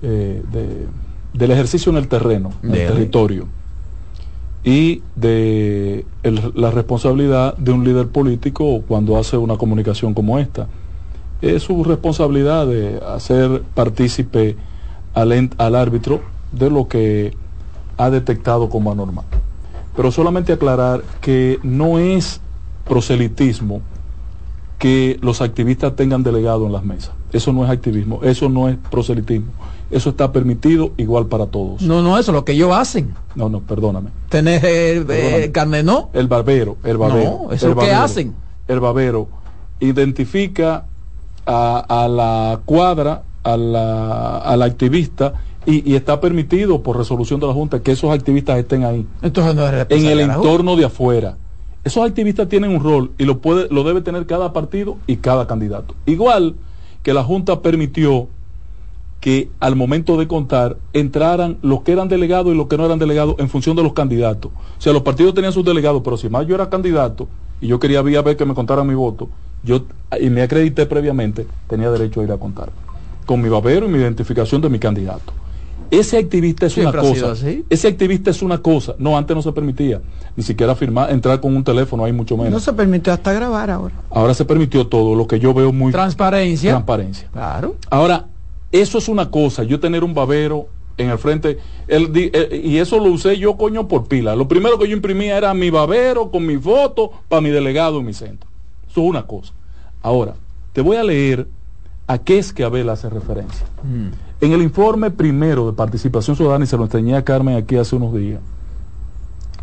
eh, 0.00 0.42
del 1.34 1.50
ejercicio 1.50 1.92
en 1.92 1.98
el 1.98 2.08
terreno, 2.08 2.50
en 2.62 2.70
el 2.70 2.88
territorio, 2.88 3.46
y 4.64 5.02
de 5.16 6.06
la 6.54 6.70
responsabilidad 6.70 7.56
de 7.56 7.72
un 7.72 7.84
líder 7.84 8.08
político 8.08 8.82
cuando 8.86 9.18
hace 9.18 9.36
una 9.36 9.56
comunicación 9.56 10.14
como 10.14 10.38
esta. 10.38 10.68
Es 11.40 11.64
su 11.64 11.82
responsabilidad 11.82 12.66
de 12.66 13.00
hacer 13.04 13.62
partícipe 13.74 14.56
al, 15.14 15.50
al 15.58 15.74
árbitro 15.74 16.20
de 16.52 16.70
lo 16.70 16.86
que 16.86 17.34
ha 17.96 18.10
detectado 18.10 18.68
como 18.68 18.92
anormal. 18.92 19.24
Pero 19.96 20.12
solamente 20.12 20.52
aclarar 20.52 21.02
que 21.20 21.58
no 21.62 21.98
es 21.98 22.40
proselitismo 22.88 23.82
que 24.78 25.18
los 25.22 25.40
activistas 25.40 25.94
tengan 25.96 26.22
delegado 26.22 26.66
en 26.66 26.72
las 26.72 26.84
mesas. 26.84 27.12
Eso 27.32 27.52
no 27.52 27.64
es 27.64 27.70
activismo, 27.70 28.20
eso 28.22 28.48
no 28.48 28.68
es 28.68 28.76
proselitismo. 28.90 29.52
Eso 29.92 30.10
está 30.10 30.32
permitido 30.32 30.92
igual 30.96 31.26
para 31.26 31.46
todos. 31.46 31.82
No, 31.82 32.00
no, 32.00 32.18
eso 32.18 32.32
es 32.32 32.34
lo 32.34 32.44
que 32.46 32.52
ellos 32.52 32.72
hacen. 32.74 33.14
No, 33.34 33.50
no, 33.50 33.60
perdóname. 33.60 34.08
¿Tenés 34.30 34.64
el, 34.64 35.52
carne, 35.52 35.82
no? 35.82 36.08
El 36.14 36.28
barbero, 36.28 36.78
el 36.82 36.96
barbero. 36.96 37.42
No, 37.44 37.52
eso 37.52 37.68
es 37.68 37.76
lo 37.76 37.80
que 37.80 37.92
hacen. 37.92 38.34
El 38.66 38.80
barbero 38.80 39.28
identifica 39.80 40.86
a, 41.44 42.08
la 42.10 42.60
cuadra, 42.64 43.24
a 43.42 43.56
la, 43.58 44.38
al 44.38 44.62
activista 44.62 45.34
y, 45.66 45.94
está 45.94 46.20
permitido 46.20 46.82
por 46.82 46.96
resolución 46.96 47.38
de 47.38 47.46
la 47.46 47.52
Junta 47.52 47.80
que 47.80 47.92
esos 47.92 48.10
activistas 48.12 48.58
estén 48.58 48.84
ahí. 48.84 49.06
Entonces 49.20 49.54
no 49.54 49.68
es 49.68 49.86
en 49.90 50.06
el 50.06 50.20
entorno 50.20 50.74
de 50.74 50.86
afuera. 50.86 51.36
Esos 51.84 52.08
activistas 52.08 52.48
tienen 52.48 52.70
un 52.70 52.82
rol 52.82 53.12
y 53.18 53.24
lo, 53.24 53.40
puede, 53.40 53.68
lo 53.70 53.84
debe 53.84 54.00
tener 54.00 54.24
cada 54.26 54.52
partido 54.52 54.96
y 55.06 55.16
cada 55.16 55.46
candidato. 55.46 55.94
Igual 56.06 56.54
que 57.02 57.12
la 57.12 57.24
Junta 57.24 57.60
permitió 57.60 58.28
que 59.22 59.50
al 59.60 59.76
momento 59.76 60.16
de 60.16 60.26
contar 60.26 60.78
entraran 60.92 61.56
los 61.62 61.82
que 61.82 61.92
eran 61.92 62.08
delegados 62.08 62.52
y 62.52 62.56
los 62.56 62.66
que 62.66 62.76
no 62.76 62.86
eran 62.86 62.98
delegados 62.98 63.36
en 63.38 63.48
función 63.48 63.76
de 63.76 63.84
los 63.84 63.92
candidatos. 63.92 64.50
O 64.50 64.80
sea, 64.80 64.92
los 64.92 65.02
partidos 65.02 65.32
tenían 65.32 65.52
sus 65.52 65.64
delegados, 65.64 66.02
pero 66.04 66.16
si 66.16 66.28
más 66.28 66.44
yo 66.44 66.56
era 66.56 66.68
candidato 66.68 67.28
y 67.60 67.68
yo 67.68 67.78
quería 67.78 68.02
ver 68.02 68.36
que 68.36 68.44
me 68.44 68.52
contaran 68.52 68.84
mi 68.84 68.94
voto, 68.94 69.28
yo 69.62 69.84
y 70.20 70.28
me 70.28 70.42
acredité 70.42 70.86
previamente, 70.86 71.46
tenía 71.68 71.88
derecho 71.92 72.20
a 72.20 72.24
ir 72.24 72.32
a 72.32 72.36
contar. 72.36 72.70
Con 73.24 73.40
mi 73.40 73.48
babero 73.48 73.86
y 73.86 73.90
mi 73.90 73.98
identificación 73.98 74.60
de 74.60 74.68
mi 74.68 74.80
candidato. 74.80 75.32
Ese 75.92 76.18
activista 76.18 76.66
es 76.66 76.76
una 76.76 76.90
cosa. 76.90 77.34
Ese 77.70 77.86
activista 77.86 78.30
es 78.30 78.42
una 78.42 78.58
cosa. 78.58 78.96
No, 78.98 79.16
antes 79.16 79.36
no 79.36 79.42
se 79.42 79.52
permitía. 79.52 80.00
Ni 80.34 80.42
siquiera 80.42 80.74
firmar, 80.74 81.12
entrar 81.12 81.40
con 81.40 81.54
un 81.54 81.62
teléfono, 81.62 82.04
hay 82.04 82.12
mucho 82.12 82.36
menos. 82.36 82.50
No 82.50 82.58
se 82.58 82.72
permitió 82.72 83.12
hasta 83.12 83.32
grabar 83.32 83.70
ahora. 83.70 83.94
Ahora 84.10 84.34
se 84.34 84.44
permitió 84.44 84.88
todo, 84.88 85.14
lo 85.14 85.28
que 85.28 85.38
yo 85.38 85.54
veo 85.54 85.72
muy... 85.72 85.92
Transparencia. 85.92 86.70
Transparencia. 86.70 87.28
Claro. 87.30 87.76
Ahora, 87.88 88.26
eso 88.72 88.98
es 88.98 89.08
una 89.08 89.30
cosa, 89.30 89.62
yo 89.62 89.78
tener 89.78 90.02
un 90.02 90.14
babero 90.14 90.66
en 90.96 91.10
el 91.10 91.18
frente, 91.18 91.58
el, 91.88 92.10
eh, 92.14 92.60
y 92.62 92.78
eso 92.78 92.98
lo 92.98 93.10
usé 93.10 93.38
yo, 93.38 93.56
coño, 93.56 93.88
por 93.88 94.08
pila. 94.08 94.36
Lo 94.36 94.48
primero 94.48 94.78
que 94.78 94.88
yo 94.88 94.96
imprimía 94.96 95.36
era 95.36 95.54
mi 95.54 95.70
babero 95.70 96.30
con 96.30 96.46
mi 96.46 96.56
foto 96.56 97.10
para 97.28 97.40
mi 97.40 97.50
delegado 97.50 98.00
en 98.00 98.06
mi 98.06 98.14
centro. 98.14 98.48
Eso 98.90 99.02
es 99.02 99.06
una 99.06 99.26
cosa. 99.26 99.52
Ahora, 100.02 100.34
te 100.72 100.80
voy 100.80 100.96
a 100.96 101.04
leer 101.04 101.48
a 102.06 102.18
qué 102.18 102.38
es 102.38 102.52
que 102.52 102.64
Abel 102.64 102.88
hace 102.88 103.08
referencia. 103.08 103.66
Mm. 103.82 104.44
En 104.44 104.52
el 104.52 104.62
informe 104.62 105.10
primero 105.10 105.66
de 105.66 105.72
participación 105.72 106.36
ciudadana, 106.36 106.64
y 106.64 106.68
se 106.68 106.76
lo 106.76 106.84
enseñé 106.84 107.16
a 107.16 107.24
Carmen 107.24 107.56
aquí 107.56 107.76
hace 107.76 107.96
unos 107.96 108.14
días, 108.14 108.40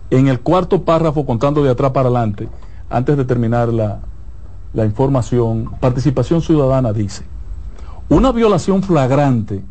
en 0.10 0.28
el 0.28 0.40
cuarto 0.40 0.84
párrafo, 0.84 1.26
contando 1.26 1.64
de 1.64 1.70
atrás 1.70 1.92
para 1.92 2.10
adelante, 2.10 2.48
antes 2.90 3.18
de 3.18 3.26
terminar 3.26 3.70
la, 3.70 4.00
la 4.74 4.86
información, 4.86 5.72
participación 5.80 6.42
ciudadana 6.42 6.94
dice, 6.94 7.24
una 8.10 8.32
violación 8.32 8.84
flagrante 8.84 9.64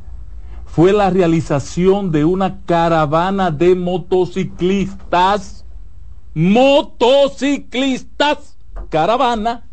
fue 0.66 0.92
la 0.92 1.08
realización 1.10 2.12
de 2.12 2.24
una 2.24 2.60
caravana 2.64 3.50
de 3.50 3.74
motociclistas, 3.74 5.64
motociclistas, 6.34 8.56
caravana, 8.88 9.64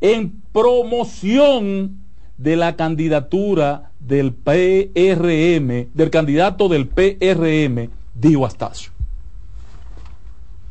en 0.00 0.40
promoción 0.52 2.00
de 2.38 2.56
la 2.56 2.74
candidatura 2.74 3.90
del 4.00 4.32
PRM, 4.32 5.90
del 5.92 6.10
candidato 6.10 6.68
del 6.68 6.88
PRM, 6.88 7.90
Dio 8.14 8.46
Astacio. 8.46 8.92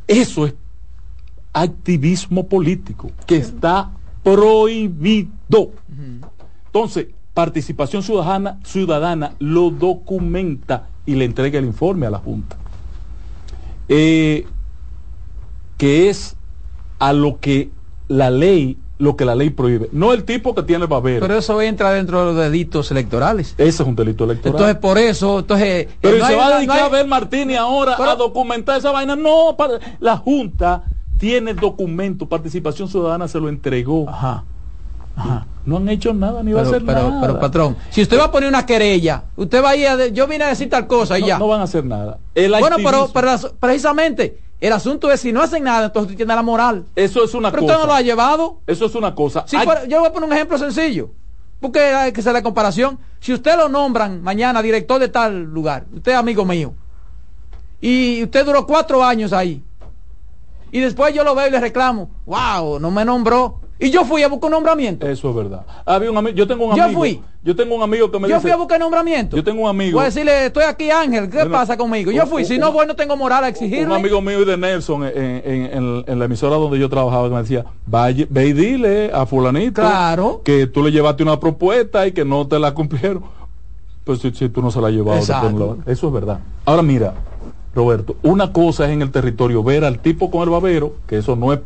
Eso 0.08 0.48
es 0.48 0.56
activismo 1.54 2.48
político 2.48 3.12
que 3.28 3.38
está 3.38 3.92
prohibido. 4.24 5.72
Entonces, 6.74 7.08
participación 7.34 8.04
ciudadana, 8.04 8.60
ciudadana 8.64 9.34
lo 9.40 9.72
documenta 9.72 10.90
y 11.06 11.16
le 11.16 11.26
entrega 11.26 11.58
el 11.58 11.66
informe 11.66 12.06
a 12.06 12.12
la 12.12 12.20
Junta. 12.20 12.58
Eh, 13.88 14.46
que 15.78 16.10
es 16.10 16.36
a 17.00 17.14
lo 17.14 17.40
que 17.40 17.72
la 18.08 18.30
ley 18.30 18.78
lo 19.00 19.16
que 19.16 19.24
la 19.24 19.34
ley 19.34 19.50
prohíbe. 19.50 19.90
No 19.94 20.12
el 20.12 20.26
tipo 20.26 20.54
que 20.54 20.62
tiene 20.64 20.84
el 20.84 20.90
babero. 20.90 21.22
Pero 21.22 21.38
eso 21.38 21.62
entra 21.62 21.92
dentro 21.92 22.20
de 22.20 22.26
los 22.26 22.36
delitos 22.36 22.92
electorales. 22.92 23.56
Ese 23.58 23.82
es 23.82 23.88
un 23.88 23.96
delito 23.96 24.26
electoral. 24.26 24.56
Entonces, 24.56 24.78
por 24.78 24.98
eso, 24.98 25.40
entonces... 25.40 25.88
Pero 26.02 26.26
se 26.26 26.36
va 26.36 26.48
a 26.48 26.58
dedicar 26.58 26.80
a 26.82 26.90
ver 26.90 27.08
Martínez 27.08 27.58
ahora 27.58 27.96
a 27.98 28.16
documentar 28.16 28.78
esa 28.78 28.92
vaina. 28.92 29.16
No, 29.16 29.56
la 30.02 30.18
Junta 30.18 30.84
tiene 31.18 31.54
documento, 31.54 32.28
participación 32.28 32.90
ciudadana 32.90 33.30
se 33.30 33.40
lo 33.40 33.48
entregó. 33.48 34.08
Ajá. 34.10 34.44
Ajá. 35.20 35.46
No 35.66 35.78
han 35.78 35.90
hecho 35.90 36.14
nada 36.14 36.42
ni 36.42 36.52
va 36.52 36.62
a 36.62 36.64
hacer 36.64 36.84
nada. 36.84 37.20
Pero 37.22 37.40
patrón, 37.40 37.78
si 37.90 38.02
usted 38.02 38.18
va 38.18 38.26
a 38.26 38.32
poner 38.32 38.50
una 38.50 38.66
querella, 38.66 39.24
usted 39.36 39.64
va 39.64 39.72
a 39.72 39.76
ir 39.76 39.88
a, 39.88 40.08
yo 40.08 40.28
vine 40.28 40.46
a 40.46 40.48
decir 40.48 40.70
tal 40.70 40.88
cosa 40.88 41.20
y 41.20 41.26
ya. 41.26 41.38
No 41.38 41.48
van 41.48 41.62
a 41.62 41.64
hacer 41.64 41.86
nada. 41.86 42.18
bueno, 42.36 42.78
pero, 42.78 43.10
pero 43.14 43.36
precisamente 43.60 44.40
el 44.62 44.74
asunto 44.74 45.12
es 45.12 45.22
si 45.22 45.32
no 45.32 45.42
hacen 45.42 45.64
nada, 45.64 45.88
entonces 45.88 46.18
tiene 46.18 46.34
la 46.34 46.42
moral. 46.42 46.86
Eso 46.96 47.24
es 47.24 47.34
una 47.34 47.52
Pero 47.52 47.64
cosa. 47.64 47.74
usted 47.74 47.86
no 47.86 47.88
lo 47.88 47.94
ha 47.94 48.02
llevado. 48.02 48.60
Eso 48.68 48.86
es 48.86 48.96
una 48.96 49.14
cosa. 49.16 49.46
yo 49.88 50.00
voy 50.00 50.08
a 50.08 50.14
poner 50.14 50.30
un 50.30 50.36
ejemplo 50.36 50.58
sencillo. 50.58 51.12
Porque 51.60 51.80
hay 51.80 52.12
que 52.14 52.22
hacer 52.22 52.34
la 52.34 52.42
comparación. 52.42 52.98
Si 53.20 53.34
usted 53.34 53.58
lo 53.58 53.68
nombran 53.68 54.24
mañana 54.24 54.62
director 54.62 55.00
de 55.00 55.10
tal 55.10 55.44
lugar, 55.44 55.86
usted 55.94 56.14
es 56.14 56.18
amigo 56.18 56.46
mío, 56.46 56.74
y 57.82 58.24
usted 58.24 58.46
duró 58.46 58.66
cuatro 58.66 59.04
años 59.04 59.34
ahí, 59.34 59.62
y 60.72 60.80
después 60.80 61.14
yo 61.14 61.24
lo 61.24 61.36
veo 61.36 61.48
y 61.48 61.52
le 61.52 61.60
reclamo, 61.60 62.10
wow, 62.26 62.80
no 62.80 62.92
me 62.92 63.04
nombró. 63.04 63.60
Y 63.80 63.92
yo 63.92 64.04
fui 64.04 64.22
a 64.24 64.28
buscar 64.28 64.48
un 64.48 64.52
nombramiento. 64.52 65.08
Eso 65.08 65.30
es 65.30 65.36
verdad. 65.36 65.66
Había 65.86 66.12
un 66.12 66.28
yo 66.30 66.46
tengo 66.46 66.66
un 66.66 66.74
amigo. 66.74 66.88
Yo 66.88 66.94
fui. 66.94 67.22
Yo 67.42 67.56
tengo 67.56 67.76
un 67.76 67.82
amigo 67.82 68.12
que 68.12 68.20
me 68.20 68.28
yo 68.28 68.36
dice. 68.36 68.42
fui 68.42 68.52
a 68.52 68.58
buscar 68.58 68.78
nombramiento. 68.78 69.38
Yo 69.38 69.44
tengo 69.44 69.64
un 69.64 69.70
amigo. 69.70 69.98
Voy 69.98 70.02
a 70.02 70.06
decirle, 70.06 70.48
estoy 70.48 70.64
aquí 70.64 70.92
Ángel, 70.92 71.30
¿qué 71.30 71.46
pasa 71.46 71.78
conmigo? 71.78 72.12
Yo 72.12 72.26
fui, 72.28 72.44
si 72.44 72.58
no 72.58 72.74
voy 72.74 72.86
no 72.86 72.96
tengo 72.96 73.16
moral 73.16 73.46
a 73.46 73.48
exigirle. 73.48 73.86
Un 73.86 73.94
amigo 73.94 74.22
mío 74.22 74.44
de 74.44 74.58
Nelson 74.58 75.06
en, 75.06 75.42
en, 75.46 76.04
en, 76.06 76.20
la 76.20 76.26
emisora 76.26 76.58
donde 76.58 76.78
yo 76.78 76.90
trabajaba 76.90 77.30
me 77.30 77.38
decía, 77.38 77.66
vaya, 77.86 78.26
ve 78.30 78.48
y 78.48 78.54
dile 78.54 79.12
a 79.14 79.26
fulanito 79.26 79.82
claro. 79.82 80.42
que 80.44 80.68
tú 80.68 80.84
le 80.84 80.92
llevaste 80.92 81.24
una 81.24 81.40
propuesta 81.40 82.06
y 82.06 82.12
que 82.12 82.26
no 82.26 82.46
te 82.46 82.60
la 82.60 82.74
cumplieron. 82.74 83.24
Pues 84.04 84.20
si, 84.20 84.32
si 84.32 84.50
tú 84.50 84.62
no 84.62 84.72
se 84.72 84.82
la 84.82 84.88
has 84.88 84.94
llevado. 84.94 85.78
Eso 85.86 86.08
es 86.08 86.14
verdad. 86.14 86.40
Ahora 86.66 86.82
mira, 86.82 87.14
Roberto, 87.74 88.18
una 88.24 88.52
cosa 88.52 88.86
es 88.86 88.92
en 88.92 89.02
el 89.02 89.12
territorio 89.12 89.64
ver 89.64 89.86
al 89.86 90.00
tipo 90.00 90.30
con 90.30 90.42
el 90.42 90.50
babero, 90.50 90.96
que 91.08 91.20
eso 91.20 91.36
no 91.36 91.54
es 91.54 91.60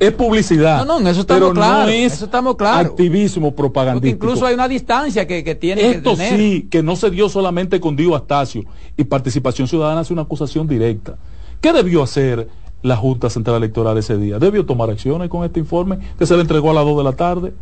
es 0.00 0.12
publicidad. 0.12 0.84
No, 0.86 0.98
no, 0.98 1.08
eso 1.08 1.20
estamos 1.20 1.52
claro. 1.52 1.84
No 1.84 1.88
es 1.90 2.14
eso 2.14 2.24
estamos 2.24 2.56
claro. 2.56 2.88
activismo 2.88 3.54
propagandístico. 3.54 4.18
Porque 4.18 4.32
incluso 4.32 4.46
hay 4.46 4.54
una 4.54 4.66
distancia 4.66 5.26
que, 5.26 5.44
que 5.44 5.54
tiene 5.54 5.90
Esto 5.90 6.12
que 6.12 6.16
tener. 6.16 6.38
sí, 6.38 6.68
que 6.70 6.82
no 6.82 6.96
se 6.96 7.10
dio 7.10 7.28
solamente 7.28 7.78
con 7.80 7.94
Dio 7.94 8.16
Astacio 8.16 8.64
y 8.96 9.04
Participación 9.04 9.68
Ciudadana 9.68 10.00
hace 10.00 10.14
una 10.14 10.22
acusación 10.22 10.66
directa. 10.66 11.16
¿Qué 11.60 11.74
debió 11.74 12.02
hacer 12.02 12.48
la 12.82 12.96
Junta 12.96 13.28
Central 13.28 13.58
Electoral 13.58 13.98
ese 13.98 14.16
día? 14.16 14.38
¿Debió 14.38 14.64
tomar 14.64 14.88
acciones 14.88 15.28
con 15.28 15.44
este 15.44 15.60
informe 15.60 15.98
que 16.18 16.24
se 16.24 16.34
le 16.34 16.40
entregó 16.40 16.70
a 16.70 16.74
las 16.74 16.84
2 16.86 16.96
de 16.96 17.04
la 17.04 17.12
tarde? 17.12 17.52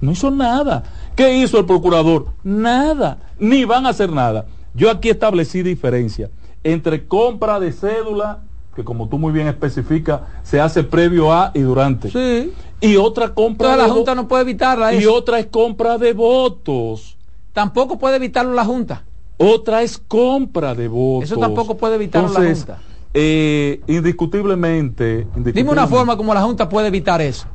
No 0.00 0.12
hizo 0.12 0.30
nada. 0.30 0.84
¿Qué 1.16 1.38
hizo 1.38 1.58
el 1.58 1.66
procurador? 1.66 2.26
Nada. 2.44 3.18
Ni 3.40 3.64
van 3.64 3.84
a 3.84 3.88
hacer 3.88 4.12
nada. 4.12 4.46
Yo 4.74 4.90
aquí 4.90 5.10
establecí 5.10 5.64
diferencia 5.64 6.30
entre 6.62 7.06
compra 7.06 7.58
de 7.58 7.72
cédula 7.72 8.44
que 8.80 8.84
como 8.84 9.08
tú 9.08 9.18
muy 9.18 9.32
bien 9.32 9.46
especificas, 9.46 10.22
se 10.42 10.60
hace 10.60 10.82
previo 10.82 11.32
a 11.32 11.52
y 11.54 11.60
durante. 11.60 12.10
Sí. 12.10 12.52
Y 12.80 12.96
otra 12.96 13.34
compra 13.34 13.76
la 13.76 13.88
Junta 13.88 14.14
no 14.14 14.26
puede 14.26 14.42
evitarla. 14.42 14.94
Y 14.94 15.06
otra 15.06 15.38
es 15.38 15.46
compra 15.46 15.98
de 15.98 16.12
votos. 16.12 17.16
Tampoco 17.52 17.98
puede 17.98 18.16
evitarlo 18.16 18.54
la 18.54 18.64
Junta. 18.64 19.04
Otra 19.36 19.82
es 19.82 19.98
compra 19.98 20.74
de 20.74 20.88
votos. 20.88 21.30
Eso 21.30 21.38
tampoco 21.38 21.76
puede 21.76 21.96
evitarlo 21.96 22.32
la 22.32 22.54
Junta. 22.54 22.78
Eh, 23.12 23.80
indiscutiblemente, 23.86 25.12
indiscutiblemente. 25.12 25.52
Dime 25.52 25.70
una 25.70 25.86
forma 25.86 26.16
como 26.16 26.32
la 26.32 26.42
Junta 26.42 26.68
puede 26.68 26.88
evitar 26.88 27.20
eso. 27.20 27.46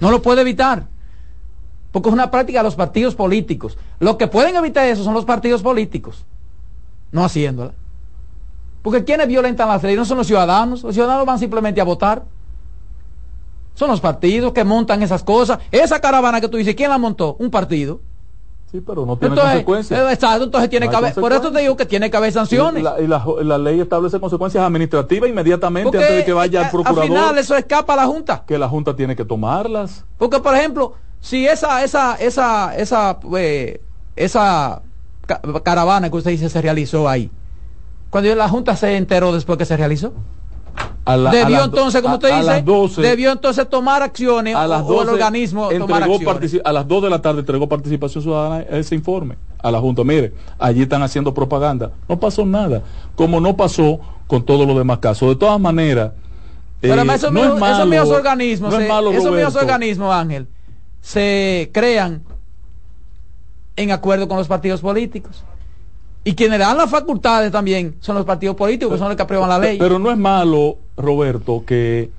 No 0.00 0.10
lo 0.10 0.22
puede 0.22 0.40
evitar. 0.40 0.86
Porque 1.92 2.08
es 2.08 2.12
una 2.12 2.30
práctica 2.30 2.58
de 2.58 2.64
los 2.64 2.74
partidos 2.74 3.14
políticos. 3.14 3.78
Los 4.00 4.16
que 4.16 4.26
pueden 4.26 4.56
evitar 4.56 4.86
eso 4.88 5.04
son 5.04 5.14
los 5.14 5.24
partidos 5.24 5.62
políticos. 5.62 6.24
No 7.12 7.24
haciéndola. 7.24 7.74
Porque 8.84 9.02
quienes 9.02 9.26
violentan 9.26 9.66
las 9.66 9.82
leyes 9.82 9.96
no 9.96 10.04
son 10.04 10.18
los 10.18 10.26
ciudadanos, 10.26 10.82
los 10.82 10.92
ciudadanos 10.94 11.24
van 11.24 11.38
simplemente 11.38 11.80
a 11.80 11.84
votar. 11.84 12.22
Son 13.72 13.88
los 13.88 13.98
partidos 13.98 14.52
que 14.52 14.62
montan 14.62 15.02
esas 15.02 15.24
cosas. 15.24 15.58
Esa 15.70 16.02
caravana 16.02 16.38
que 16.38 16.48
tú 16.48 16.58
dices, 16.58 16.74
¿quién 16.74 16.90
la 16.90 16.98
montó? 16.98 17.34
Un 17.38 17.50
partido. 17.50 18.02
Sí, 18.70 18.82
pero 18.86 19.06
no 19.06 19.16
tiene 19.16 19.36
consecuencias. 19.36 19.98
Eh, 19.98 20.12
exacto, 20.12 20.44
entonces 20.44 20.68
tiene 20.68 20.90
que 20.90 20.96
haber, 20.96 21.14
por 21.14 21.32
eso 21.32 21.50
te 21.50 21.60
digo 21.60 21.78
que 21.78 21.86
tiene 21.86 22.10
que 22.10 22.16
haber 22.18 22.30
sanciones. 22.30 22.80
Y 22.80 23.06
la, 23.06 23.24
la, 23.42 23.56
ley 23.56 23.80
establece 23.80 24.20
consecuencias 24.20 24.62
administrativas 24.62 25.30
inmediatamente 25.30 25.96
antes 25.96 26.16
de 26.16 26.24
que 26.26 26.32
vaya 26.34 26.66
al 26.66 26.70
procurador. 26.70 27.04
Al 27.04 27.08
final 27.08 27.38
eso 27.38 27.56
escapa 27.56 27.94
a 27.94 27.96
la 27.96 28.04
Junta. 28.04 28.44
Que 28.46 28.58
la 28.58 28.68
Junta 28.68 28.94
tiene 28.94 29.16
que 29.16 29.24
tomarlas. 29.24 30.04
Porque, 30.18 30.40
por 30.40 30.54
ejemplo, 30.54 30.92
si 31.20 31.46
esa, 31.46 31.82
esa, 31.82 32.16
esa, 32.16 32.76
esa, 32.76 33.18
eh, 33.38 33.80
esa 34.14 34.82
caravana 35.62 36.10
que 36.10 36.16
usted 36.18 36.32
dice 36.32 36.50
se 36.50 36.60
realizó 36.60 37.08
ahí, 37.08 37.30
cuando 38.14 38.32
la 38.36 38.48
Junta 38.48 38.76
se 38.76 38.96
enteró 38.96 39.32
después 39.32 39.58
que 39.58 39.64
se 39.64 39.76
realizó. 39.76 40.12
debió 41.32 41.64
entonces, 41.64 42.00
como 42.00 42.14
usted 42.14 42.62
dice, 42.62 43.02
debió 43.02 43.32
entonces 43.32 43.68
tomar 43.68 44.04
acciones 44.04 44.54
a 44.54 44.68
las 44.68 44.86
12, 44.86 44.94
o 44.94 45.02
el 45.02 45.08
organismo 45.08 45.68
tomar 45.70 46.04
acciones. 46.04 46.60
A 46.64 46.72
las 46.72 46.86
2 46.86 47.02
de 47.02 47.10
la 47.10 47.20
tarde 47.20 47.40
entregó 47.40 47.68
participación 47.68 48.22
ciudadana 48.22 48.60
ese 48.70 48.94
informe 48.94 49.36
a 49.60 49.68
la 49.72 49.80
Junta. 49.80 50.04
Mire, 50.04 50.32
allí 50.60 50.82
están 50.82 51.02
haciendo 51.02 51.34
propaganda. 51.34 51.90
No 52.08 52.20
pasó 52.20 52.46
nada, 52.46 52.84
como 53.16 53.40
no 53.40 53.56
pasó 53.56 53.98
con 54.28 54.44
todos 54.44 54.64
los 54.64 54.76
demás 54.76 54.98
casos. 54.98 55.30
De 55.30 55.34
todas 55.34 55.58
maneras, 55.58 56.12
Pero 56.80 57.02
eh, 57.02 57.14
esos, 57.16 57.32
no 57.32 57.40
míos, 57.40 57.68
esos 57.68 57.88
míos 57.88 58.10
organismos, 58.10 58.72
no 58.72 58.78
se, 58.78 58.86
malo, 58.86 59.10
esos 59.10 59.34
míos 59.34 59.56
organismos, 59.56 60.14
Ángel, 60.14 60.46
se 61.00 61.68
crean 61.74 62.22
en 63.74 63.90
acuerdo 63.90 64.28
con 64.28 64.38
los 64.38 64.46
partidos 64.46 64.82
políticos. 64.82 65.42
Y 66.24 66.34
quienes 66.34 66.58
le 66.58 66.64
dan 66.64 66.78
las 66.78 66.90
facultades 66.90 67.52
también 67.52 67.96
son 68.00 68.16
los 68.16 68.24
partidos 68.24 68.56
políticos, 68.56 68.94
que 68.94 68.98
son 68.98 69.08
los 69.08 69.16
que 69.16 69.22
aprueban 69.22 69.48
la 69.48 69.58
ley. 69.58 69.78
Pero 69.78 69.98
no 69.98 70.10
es 70.10 70.16
malo, 70.16 70.78
Roberto, 70.96 71.64
que, 71.66 72.10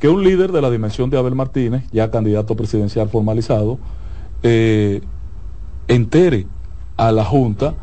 que 0.00 0.08
un 0.08 0.24
líder 0.24 0.50
de 0.50 0.60
la 0.60 0.68
dimensión 0.68 1.10
de 1.10 1.18
Abel 1.18 1.36
Martínez, 1.36 1.84
ya 1.92 2.10
candidato 2.10 2.56
presidencial 2.56 3.08
formalizado, 3.08 3.78
eh, 4.42 5.00
entere 5.86 6.46
a 6.96 7.12
la 7.12 7.24
Junta 7.24 7.74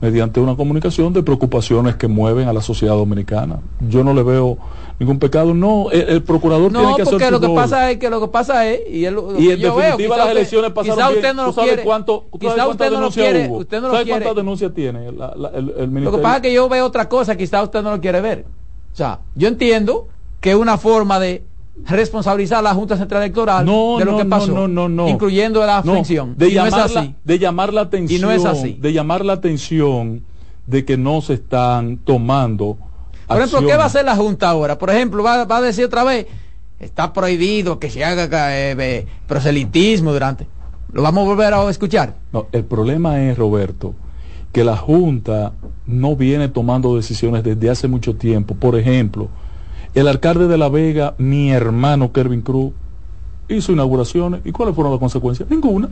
mediante 0.00 0.40
una 0.40 0.56
comunicación 0.56 1.12
de 1.12 1.22
preocupaciones 1.22 1.96
que 1.96 2.08
mueven 2.08 2.48
a 2.48 2.52
la 2.52 2.60
sociedad 2.60 2.94
dominicana. 2.94 3.60
Yo 3.88 4.04
no 4.04 4.12
le 4.12 4.22
veo 4.22 4.58
ningún 4.98 5.18
pecado. 5.18 5.54
No, 5.54 5.90
el, 5.90 6.22
procurador 6.22 6.72
tiene 6.72 6.94
que 6.96 7.02
hacer 7.02 7.12
porque 7.12 7.30
lo 7.30 7.40
que 7.40 7.48
pasa 7.48 7.90
es 7.90 7.98
que 7.98 8.10
lo 8.10 8.20
que 8.20 8.28
pasa 8.28 8.68
es 8.68 8.80
y, 8.88 9.06
en 9.06 9.14
definitiva 9.14 10.16
las 10.16 10.28
elecciones 10.28 10.72
pasaron 10.72 10.98
quizá 10.98 11.10
usted 11.10 11.34
no 11.34 11.46
lo 11.46 11.54
quiere, 11.54 11.82
cuánto, 11.82 12.26
quizá 12.38 12.68
usted 12.68 12.90
no 12.90 13.00
lo 13.00 13.10
quiere, 13.10 13.48
usted 13.50 13.80
no 13.80 13.88
lo 13.88 13.94
¿Sabe 13.94 14.10
cuántas 14.10 14.36
denuncias 14.36 14.74
tiene 14.74 15.08
el, 15.08 15.14
ministerio? 15.14 16.00
Lo 16.00 16.12
que 16.12 16.22
pasa 16.22 16.36
es 16.36 16.42
que 16.42 16.52
yo 16.52 16.68
veo 16.68 16.86
otra 16.86 17.08
cosa, 17.08 17.36
quizá 17.36 17.62
usted 17.62 17.82
no 17.82 17.90
lo 17.90 18.00
quiere 18.00 18.20
ver. 18.20 18.44
O 18.92 18.96
sea, 18.96 19.20
yo 19.34 19.48
entiendo 19.48 20.08
que 20.40 20.50
es 20.50 20.56
una 20.56 20.78
forma 20.78 21.18
de 21.18 21.42
responsabilizar 21.86 22.58
a 22.58 22.62
la 22.62 22.74
Junta 22.74 22.96
Central 22.96 23.22
Electoral 23.22 23.66
de 23.66 24.04
lo 24.04 24.16
que 24.16 24.24
pasó, 24.24 24.68
incluyendo 25.08 25.64
la 25.64 25.78
abstención. 25.78 26.34
de, 26.36 26.52
llamarla, 26.52 27.14
de 27.24 27.38
llamar 27.38 27.72
la 27.72 27.82
atención, 27.82 28.18
y 28.18 28.22
no 28.22 28.30
es 28.30 28.44
así. 28.44 28.78
de 28.80 28.92
llamar 28.92 29.24
la 29.24 29.34
atención 29.34 30.22
de 30.66 30.84
que 30.84 30.96
no 30.96 31.20
se 31.20 31.34
están 31.34 31.98
tomando. 31.98 32.78
Por 33.26 33.38
ejemplo, 33.38 33.66
¿qué 33.66 33.76
va 33.76 33.84
a 33.84 33.86
hacer 33.86 34.04
la 34.04 34.16
Junta 34.16 34.48
ahora? 34.48 34.78
Por 34.78 34.90
ejemplo, 34.90 35.22
va, 35.22 35.42
a 35.42 35.60
decir 35.60 35.84
otra 35.84 36.04
vez, 36.04 36.26
está 36.78 37.12
prohibido 37.12 37.78
que 37.78 37.90
se 37.90 38.04
haga 38.04 38.28
eh, 38.52 39.06
proselitismo 39.26 40.12
durante. 40.12 40.46
¿Lo 40.92 41.02
vamos 41.02 41.24
a 41.24 41.28
volver 41.28 41.52
a 41.52 41.68
escuchar? 41.70 42.14
No, 42.32 42.46
el 42.52 42.64
problema 42.64 43.20
es, 43.22 43.36
Roberto, 43.36 43.94
que 44.52 44.62
la 44.62 44.76
Junta 44.76 45.52
no 45.86 46.14
viene 46.14 46.48
tomando 46.48 46.94
decisiones 46.94 47.42
desde 47.42 47.68
hace 47.68 47.88
mucho 47.88 48.14
tiempo. 48.14 48.54
Por 48.54 48.78
ejemplo, 48.78 49.28
el 49.94 50.08
alcalde 50.08 50.48
de 50.48 50.58
La 50.58 50.68
Vega, 50.68 51.14
mi 51.18 51.50
hermano 51.50 52.12
Kervin 52.12 52.42
Cruz, 52.42 52.72
hizo 53.48 53.72
inauguraciones. 53.72 54.40
¿Y 54.44 54.52
cuáles 54.52 54.74
fueron 54.74 54.92
las 54.92 55.00
consecuencias? 55.00 55.48
Ninguna. 55.48 55.88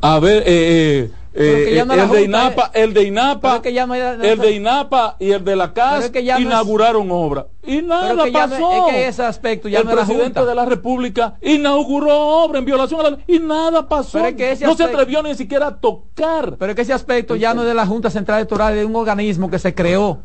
A 0.00 0.18
ver, 0.18 0.42
eh, 0.46 1.10
eh, 1.36 1.80
el, 1.80 2.10
de 2.10 2.22
INAPA, 2.22 2.70
el 2.74 2.94
de 2.94 3.02
INAPA, 3.04 3.60
el 3.64 4.38
de 4.38 4.52
INAPA 4.52 5.16
y 5.18 5.32
el 5.32 5.44
de 5.44 5.56
la 5.56 5.72
casa 5.72 6.12
inauguraron 6.38 7.10
obra 7.10 7.46
y 7.66 7.82
nada 7.82 8.24
pasó. 8.32 8.88
ese 8.90 9.24
aspecto 9.24 9.66
el 9.66 9.82
presidente 9.82 10.44
de 10.44 10.54
la 10.54 10.64
República 10.64 11.34
inauguró 11.42 12.44
obra 12.44 12.60
en 12.60 12.64
violación 12.64 13.00
a 13.00 13.10
la 13.10 13.18
y 13.26 13.40
nada 13.40 13.88
pasó. 13.88 14.20
no 14.20 14.76
se 14.76 14.84
atrevió 14.84 15.22
ni 15.22 15.34
siquiera 15.34 15.68
a 15.68 15.76
tocar. 15.76 16.56
Pero 16.56 16.74
que 16.74 16.82
ese 16.82 16.92
aspecto 16.92 17.34
ya 17.34 17.52
no 17.52 17.62
es 17.62 17.68
de 17.68 17.74
la 17.74 17.86
Junta 17.86 18.10
Central 18.10 18.38
Electoral, 18.38 18.74
es 18.74 18.80
de 18.80 18.84
un 18.84 18.94
organismo 18.94 19.50
que 19.50 19.58
se 19.58 19.74
creó 19.74 20.20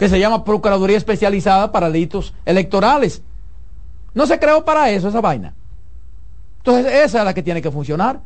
que 0.00 0.08
se 0.08 0.18
llama 0.18 0.44
Procuraduría 0.44 0.96
Especializada 0.96 1.70
para 1.70 1.90
Delitos 1.90 2.32
Electorales. 2.46 3.20
No 4.14 4.26
se 4.26 4.38
creó 4.38 4.64
para 4.64 4.88
eso 4.90 5.10
esa 5.10 5.20
vaina. 5.20 5.52
Entonces 6.56 6.86
esa 6.90 7.18
es 7.18 7.24
la 7.26 7.34
que 7.34 7.42
tiene 7.42 7.60
que 7.60 7.70
funcionar. 7.70 8.18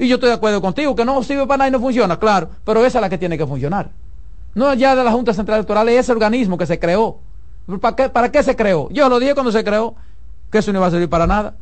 Y 0.00 0.08
yo 0.08 0.16
estoy 0.16 0.30
de 0.30 0.34
acuerdo 0.34 0.60
contigo, 0.60 0.96
que 0.96 1.04
no 1.04 1.22
sirve 1.22 1.46
para 1.46 1.58
nada 1.58 1.68
y 1.68 1.70
no 1.70 1.78
funciona, 1.78 2.18
claro, 2.18 2.50
pero 2.64 2.84
esa 2.84 2.98
es 2.98 3.02
la 3.02 3.08
que 3.08 3.18
tiene 3.18 3.38
que 3.38 3.46
funcionar. 3.46 3.90
No 4.56 4.74
ya 4.74 4.96
de 4.96 5.04
la 5.04 5.12
Junta 5.12 5.32
Central 5.32 5.58
Electoral, 5.58 5.88
es 5.90 6.00
ese 6.00 6.10
organismo 6.10 6.58
que 6.58 6.66
se 6.66 6.80
creó. 6.80 7.20
¿Para 7.80 7.94
qué, 7.94 8.08
¿Para 8.08 8.32
qué 8.32 8.42
se 8.42 8.56
creó? 8.56 8.88
Yo 8.90 9.08
lo 9.08 9.20
dije 9.20 9.34
cuando 9.34 9.52
se 9.52 9.62
creó, 9.62 9.94
que 10.50 10.58
eso 10.58 10.72
no 10.72 10.80
iba 10.80 10.88
a 10.88 10.90
servir 10.90 11.08
para 11.08 11.28
nada. 11.28 11.54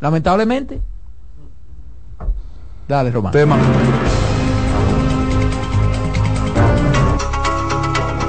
Lamentablemente. 0.00 0.82
Dale, 2.86 3.10
Román. 3.10 3.32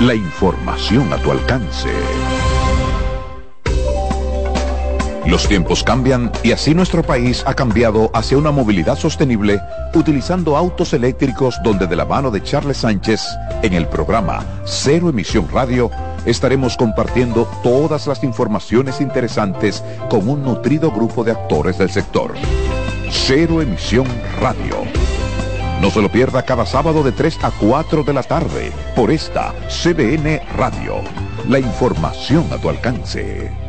la 0.00 0.14
información 0.14 1.10
a 1.12 1.16
tu 1.16 1.30
alcance. 1.30 1.88
Los 5.26 5.48
tiempos 5.48 5.82
cambian 5.82 6.30
y 6.44 6.52
así 6.52 6.74
nuestro 6.74 7.02
país 7.02 7.42
ha 7.46 7.54
cambiado 7.54 8.10
hacia 8.14 8.38
una 8.38 8.50
movilidad 8.50 8.96
sostenible 8.96 9.60
utilizando 9.94 10.56
autos 10.56 10.92
eléctricos 10.92 11.58
donde 11.64 11.86
de 11.86 11.96
la 11.96 12.04
mano 12.04 12.30
de 12.30 12.42
Charles 12.42 12.76
Sánchez 12.76 13.22
en 13.62 13.72
el 13.72 13.88
programa 13.88 14.44
Cero 14.64 15.08
Emisión 15.08 15.48
Radio 15.50 15.90
estaremos 16.26 16.76
compartiendo 16.76 17.48
todas 17.62 18.06
las 18.06 18.22
informaciones 18.22 19.00
interesantes 19.00 19.82
con 20.10 20.28
un 20.28 20.42
nutrido 20.42 20.92
grupo 20.92 21.24
de 21.24 21.32
actores 21.32 21.78
del 21.78 21.90
sector. 21.90 22.34
Cero 23.10 23.62
Emisión 23.62 24.06
Radio 24.40 25.15
no 25.80 25.90
se 25.90 26.00
lo 26.00 26.10
pierda 26.10 26.42
cada 26.44 26.66
sábado 26.66 27.02
de 27.02 27.12
3 27.12 27.38
a 27.42 27.50
4 27.50 28.02
de 28.02 28.12
la 28.12 28.22
tarde 28.22 28.72
por 28.94 29.10
esta 29.10 29.54
CBN 29.68 30.42
Radio. 30.56 31.02
La 31.48 31.58
información 31.58 32.46
a 32.50 32.58
tu 32.58 32.68
alcance. 32.68 33.66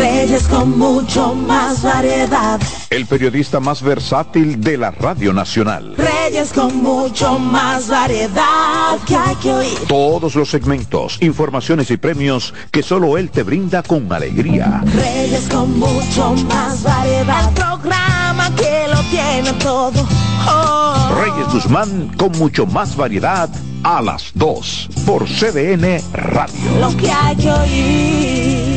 Reyes 0.00 0.48
con 0.48 0.78
mucho 0.78 1.34
más 1.34 1.82
variedad. 1.82 2.60
El 2.90 3.06
periodista 3.06 3.60
más 3.60 3.82
versátil 3.82 4.60
de 4.60 4.78
la 4.78 4.90
Radio 4.90 5.32
Nacional. 5.32 5.94
Reyes 5.96 6.52
con 6.52 6.82
mucho 6.82 7.38
más 7.38 7.88
variedad 7.88 8.98
que 9.06 9.16
hay 9.16 9.34
que 9.36 9.52
oír. 9.52 9.78
Todos 9.88 10.34
los 10.36 10.48
segmentos, 10.48 11.18
informaciones 11.20 11.90
y 11.90 11.96
premios 11.96 12.54
que 12.70 12.82
solo 12.82 13.18
él 13.18 13.30
te 13.30 13.42
brinda 13.42 13.82
con 13.82 14.10
alegría. 14.12 14.82
Reyes 14.94 15.48
con 15.48 15.78
mucho 15.78 16.34
más 16.48 16.82
variedad. 16.82 17.48
El 17.48 17.54
programa 17.54 18.19
que 18.56 18.88
lo 18.88 19.00
tiene 19.10 19.52
todo. 19.62 20.08
Oh. 20.48 21.10
Reyes 21.14 21.52
Guzmán 21.52 22.10
con 22.16 22.32
mucho 22.32 22.64
más 22.66 22.96
variedad 22.96 23.48
a 23.82 24.02
las 24.02 24.30
2 24.34 24.90
por 25.06 25.24
CDN 25.26 26.02
Radio. 26.12 26.60
Lo 26.80 26.94
que 26.96 27.10
hay 27.10 27.34
que 27.36 27.50
oír. 27.50 28.70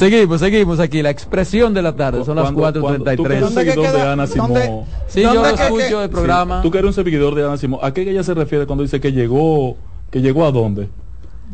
Seguimos, 0.00 0.40
seguimos 0.40 0.80
aquí, 0.80 1.02
la 1.02 1.10
expresión 1.10 1.74
de 1.74 1.82
la 1.82 1.94
tarde, 1.94 2.24
son 2.24 2.36
las 2.36 2.50
4.33. 2.50 3.16
¿Tú 3.16 3.26
eres 3.26 3.42
un 3.42 3.52
seguidor 3.52 3.92
de 3.92 4.00
Ana 4.00 4.26
Simón? 4.26 4.52
Sí, 5.06 5.20
yo 5.20 5.34
lo 5.34 5.46
escucho 5.46 6.02
el 6.02 6.08
programa. 6.08 6.62
Tú 6.62 6.70
que 6.70 6.78
eres 6.78 6.88
un 6.88 7.04
seguidor 7.04 7.34
de 7.34 7.44
Ana 7.44 7.58
Simón, 7.58 7.80
¿a 7.82 7.92
qué 7.92 8.02
ella 8.02 8.22
se 8.22 8.32
refiere 8.32 8.66
cuando 8.66 8.82
dice 8.82 8.98
que 8.98 9.12
llegó, 9.12 9.76
que 10.10 10.22
llegó 10.22 10.46
a 10.46 10.52
dónde? 10.52 10.88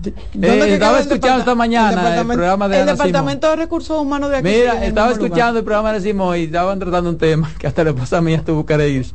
Eh, 0.05 0.75
estaba 0.75 1.01
escuchando 1.01 1.41
esta 1.41 1.55
mañana 1.57 2.21
el, 2.21 2.27
programa 2.27 2.69
de 2.69 2.81
el 2.81 2.87
Departamento 2.87 3.51
de 3.51 3.57
Recursos 3.57 4.01
Humanos 4.01 4.31
de 4.31 4.37
aquí. 4.37 4.49
Mira, 4.49 4.85
estaba 4.85 5.11
escuchando 5.11 5.59
el 5.59 5.65
programa 5.65 5.93
de 5.93 6.01
Simón 6.01 6.37
y 6.39 6.45
estaban 6.45 6.79
tratando 6.79 7.11
un 7.11 7.19
tema 7.19 7.51
que 7.59 7.67
hasta 7.67 7.83
le 7.83 7.95
pasa 7.95 8.19
a 8.19 8.21
mí 8.21 8.33
hasta 8.35 8.53
buscar 8.53 8.81
ir 8.83 9.07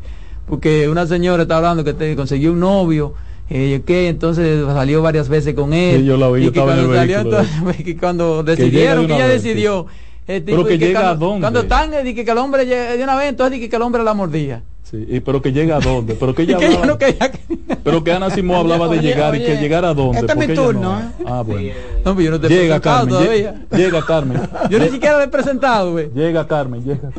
porque 0.47 0.89
una 0.89 1.07
señora 1.07 1.43
está 1.43 1.55
hablando 1.55 1.83
que 1.83 1.93
te 1.93 2.13
consiguió 2.15 2.51
un 2.51 2.59
novio 2.59 3.13
eh, 3.53 3.81
que 3.85 4.07
entonces 4.07 4.65
salió 4.65 5.01
varias 5.01 5.27
veces 5.29 5.53
con 5.53 5.73
él. 5.73 5.99
Sí, 5.99 6.05
yo 6.05 6.15
la 6.17 6.29
vi, 6.29 6.41
y 6.41 6.45
yo 6.45 6.51
que 6.53 6.59
estaba 6.59 6.73
en 6.79 6.85
cuando 6.87 6.93
el 6.93 6.99
salió, 6.99 7.15
vehículo. 7.17 7.39
entonces, 7.41 7.85
que 7.85 7.97
cuando 7.97 8.43
Que 8.45 8.51
decidieron, 8.55 9.07
que 9.07 9.13
ella 9.15 9.27
vez, 9.27 9.43
decidió. 9.43 9.85
eh, 10.27 10.41
Pero 10.45 10.65
que 10.65 10.77
llega 10.77 11.01
cuando, 11.01 11.11
a 11.25 11.27
dónde. 11.29 11.41
Cuando 11.41 11.59
están, 11.61 11.93
eh, 11.93 12.13
que, 12.15 12.23
que 12.25 12.31
el 12.31 12.37
hombre 12.37 12.65
llega 12.65 12.95
de 12.95 13.03
una 13.03 13.15
vez, 13.17 13.29
entonces 13.29 13.59
que, 13.59 13.69
que 13.69 13.75
el 13.75 13.81
hombre 13.81 14.03
la 14.03 14.13
mordía. 14.13 14.63
Sí, 14.83 15.05
y 15.09 15.19
pero 15.21 15.41
que 15.41 15.53
llega 15.53 15.77
a 15.77 15.79
dónde, 15.79 16.15
pero 16.15 16.35
que 16.35 16.41
ella 16.43 16.57
que 16.57 16.65
ella 16.65 16.75
hablaba- 16.79 16.85
no 16.93 16.97
quería 16.97 17.31
pero 17.83 18.03
que 18.03 18.11
Ana 18.11 18.29
Simón 18.29 18.57
hablaba 18.59 18.87
de 18.89 18.99
Oye, 18.99 19.07
llegar 19.09 19.33
y 19.35 19.39
que 19.39 19.51
oye, 19.53 19.61
llegara 19.61 19.89
a 19.89 19.93
dónde. 19.93 20.19
este 20.19 20.31
es 20.33 20.37
mi 20.49 20.53
turno, 20.53 20.81
no- 20.81 20.99
¿eh? 20.99 21.03
Ah, 21.25 21.43
bueno. 21.45 21.69
No, 22.05 22.15
pero 22.15 22.21
yo 22.21 22.31
no 22.31 22.39
te 22.41 22.47
he 22.47 22.49
llega 22.49 22.79
presentado 22.79 23.07
Carmen, 23.07 23.09
todavía. 23.09 23.55
lle- 23.69 23.77
llega 23.77 24.05
Carmen. 24.05 24.41
Yo 24.69 24.79
ni 24.79 24.89
siquiera 24.89 25.17
le 25.17 25.23
he 25.25 25.27
presentado, 25.29 25.91
güey. 25.93 26.09
Llega 26.13 26.45
Carmen, 26.47 26.83
llega. 26.83 27.09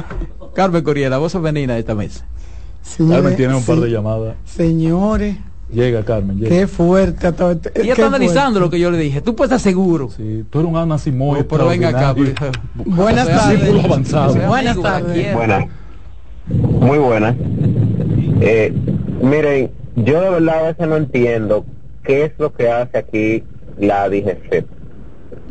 Carmen 0.55 0.83
Coriela, 0.85 1.17
voz 1.19 1.33
femenina 1.33 1.75
de 1.75 1.81
esta 1.81 1.95
mesa. 1.95 2.27
Carmen 3.09 3.37
tiene 3.37 3.55
un 3.55 3.65
par 3.65 3.77
de 3.81 3.87
sí. 3.87 3.93
llamadas. 3.93 4.35
Señores, 4.45 5.37
Llega 5.73 6.05
Carmen, 6.05 6.39
llega. 6.39 6.51
qué 6.51 6.67
fuerte. 6.67 7.29
Ella 7.75 7.93
está 7.93 8.07
analizando 8.07 8.59
fuerte. 8.59 8.61
lo 8.61 8.71
que 8.71 8.79
yo 8.79 8.91
le 8.91 8.99
dije. 8.99 9.23
Tú 9.23 9.35
puedes 9.35 9.53
estar 9.53 9.61
seguro. 9.61 10.11
Sí, 10.11 10.45
tú 10.51 10.61
eres 10.61 10.71
un 10.71 10.77
Ana 10.77 10.99
Simón. 10.99 11.39
Oh, 11.41 11.49
pero 11.49 11.67
venga 11.67 11.89
acá, 11.89 12.15
pues. 12.15 12.29
extraordinario. 12.29 12.95
Buenas 12.97 13.27
tardes. 13.27 13.85
Avanzado. 13.85 14.35
Buenas 14.35 14.81
tardes. 14.81 15.35
Buenas. 15.35 15.65
Muy 16.49 16.99
buenas. 16.99 17.37
Eh, 18.41 18.75
miren, 19.23 19.71
yo 19.97 20.21
de 20.21 20.31
verdad 20.31 20.59
a 20.59 20.63
veces 20.69 20.89
no 20.89 20.97
entiendo 20.97 21.65
qué 22.05 22.25
es 22.25 22.33
lo 22.39 22.53
que 22.53 22.71
hace 22.71 22.99
aquí 22.99 23.45
la 23.79 24.09
DGC. 24.09 24.67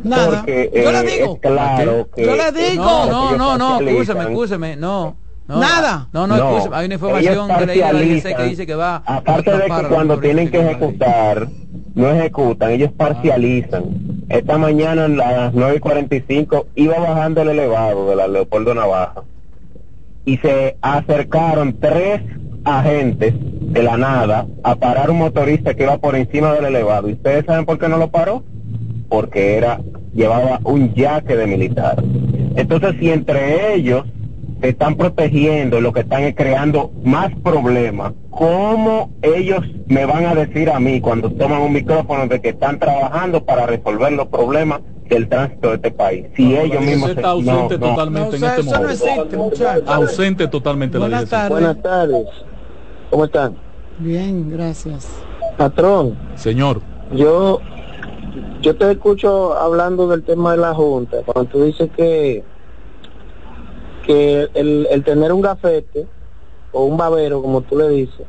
Nada. 0.04 0.38
Porque 0.38 0.70
Yo 0.72 0.90
eh, 0.90 0.92
le 0.92 1.10
digo. 1.10 1.34
es 1.34 1.40
claro 1.40 2.08
que... 2.14 2.24
Yo 2.24 2.36
le 2.36 2.52
digo. 2.52 2.84
No, 2.84 3.06
no, 3.06 3.36
no, 3.36 3.58
no, 3.58 3.68
parcializan. 3.78 4.16
escúcheme, 4.18 4.22
escúcheme, 4.22 4.76
no. 4.76 5.16
No 5.52 5.60
Nada. 5.60 6.08
No, 6.12 6.26
no, 6.26 6.36
No. 6.36 6.74
Hay 6.74 6.86
una 6.86 6.94
información 6.94 7.34
ellos 7.34 7.58
que 7.58 7.66
leí 7.66 7.78
de 7.78 7.82
la 7.82 7.92
DGC 7.92 8.02
que 8.02 8.10
parcializan. 8.12 8.48
dice 8.48 8.66
que 8.66 8.74
va. 8.74 9.02
Aparte 9.04 9.50
a 9.50 9.56
de 9.58 9.64
que 9.64 9.88
cuando 9.88 10.18
tienen 10.18 10.50
que 10.50 10.60
ejecutar, 10.60 11.48
no 11.94 12.08
ejecutan, 12.10 12.70
ellos 12.70 12.90
parcializan. 12.96 13.84
Esta 14.28 14.56
mañana 14.56 15.04
a 15.04 15.08
las 15.08 15.54
9 15.54 15.76
y 15.76 15.80
45 15.80 16.66
iba 16.74 16.98
bajando 16.98 17.42
el 17.42 17.50
elevado 17.50 18.08
de 18.08 18.16
la 18.16 18.28
Leopoldo 18.28 18.74
Navaja 18.74 19.22
y 20.24 20.38
se 20.38 20.76
acercaron 20.80 21.78
tres 21.78 22.22
agentes 22.64 23.34
de 23.38 23.82
la 23.82 23.96
nada 23.96 24.46
a 24.62 24.76
parar 24.76 25.10
un 25.10 25.18
motorista 25.18 25.74
que 25.74 25.82
iba 25.82 25.98
por 25.98 26.16
encima 26.16 26.52
del 26.54 26.66
elevado. 26.66 27.08
¿Y 27.08 27.14
ustedes 27.14 27.44
saben 27.44 27.66
por 27.66 27.78
qué 27.78 27.88
no 27.88 27.98
lo 27.98 28.08
paró? 28.10 28.42
Porque 29.08 29.56
era 29.56 29.80
llevaba 30.14 30.60
un 30.64 30.94
yaque 30.94 31.36
de 31.36 31.46
militar. 31.46 32.02
Entonces, 32.56 32.94
si 33.00 33.10
entre 33.10 33.74
ellos 33.74 34.04
se 34.62 34.68
están 34.70 34.94
protegiendo, 34.94 35.80
lo 35.80 35.92
que 35.92 36.00
están 36.00 36.22
es 36.22 36.34
creando 36.36 36.92
más 37.02 37.30
problemas, 37.42 38.12
¿cómo 38.30 39.10
ellos 39.20 39.60
me 39.88 40.06
van 40.06 40.24
a 40.24 40.34
decir 40.34 40.70
a 40.70 40.78
mí 40.78 41.00
cuando 41.00 41.30
toman 41.32 41.60
un 41.62 41.72
micrófono 41.72 42.26
de 42.28 42.40
que 42.40 42.50
están 42.50 42.78
trabajando 42.78 43.44
para 43.44 43.66
resolver 43.66 44.12
los 44.12 44.28
problemas 44.28 44.80
del 45.10 45.28
tránsito 45.28 45.70
de 45.70 45.74
este 45.76 45.90
país? 45.90 46.26
Si 46.36 46.56
ellos 46.56 46.80
mismos 46.80 47.10
está 47.10 47.30
ausente 47.30 47.76
no, 47.76 47.86
no. 47.86 47.90
totalmente 47.94 48.38
No, 48.38 48.46
en 48.46 48.50
este 48.50 48.60
eso 48.60 48.70
no 48.70 48.78
momento. 48.82 49.04
existe, 49.04 49.36
muchachos. 49.36 49.84
Ausente 49.88 50.48
totalmente 50.48 50.98
la 50.98 51.06
Buenas 51.06 51.20
DGC. 51.22 51.30
tardes. 51.30 51.50
Buenas 51.50 51.82
tardes. 51.82 52.26
¿Cómo 53.10 53.24
están? 53.24 53.56
Bien, 53.98 54.48
gracias. 54.50 55.08
Patrón, 55.58 56.16
Señor, 56.36 56.80
yo 57.12 57.60
yo 58.62 58.76
te 58.76 58.90
escucho 58.92 59.54
hablando 59.54 60.08
del 60.08 60.22
tema 60.22 60.52
de 60.52 60.58
la 60.58 60.72
Junta, 60.72 61.18
cuando 61.26 61.50
tú 61.50 61.64
dices 61.64 61.90
que 61.96 62.42
que 64.02 64.48
el, 64.54 64.86
el 64.90 65.04
tener 65.04 65.32
un 65.32 65.40
gafete 65.40 66.06
o 66.72 66.84
un 66.84 66.96
babero, 66.96 67.40
como 67.42 67.62
tú 67.62 67.76
le 67.78 67.88
dices, 67.88 68.26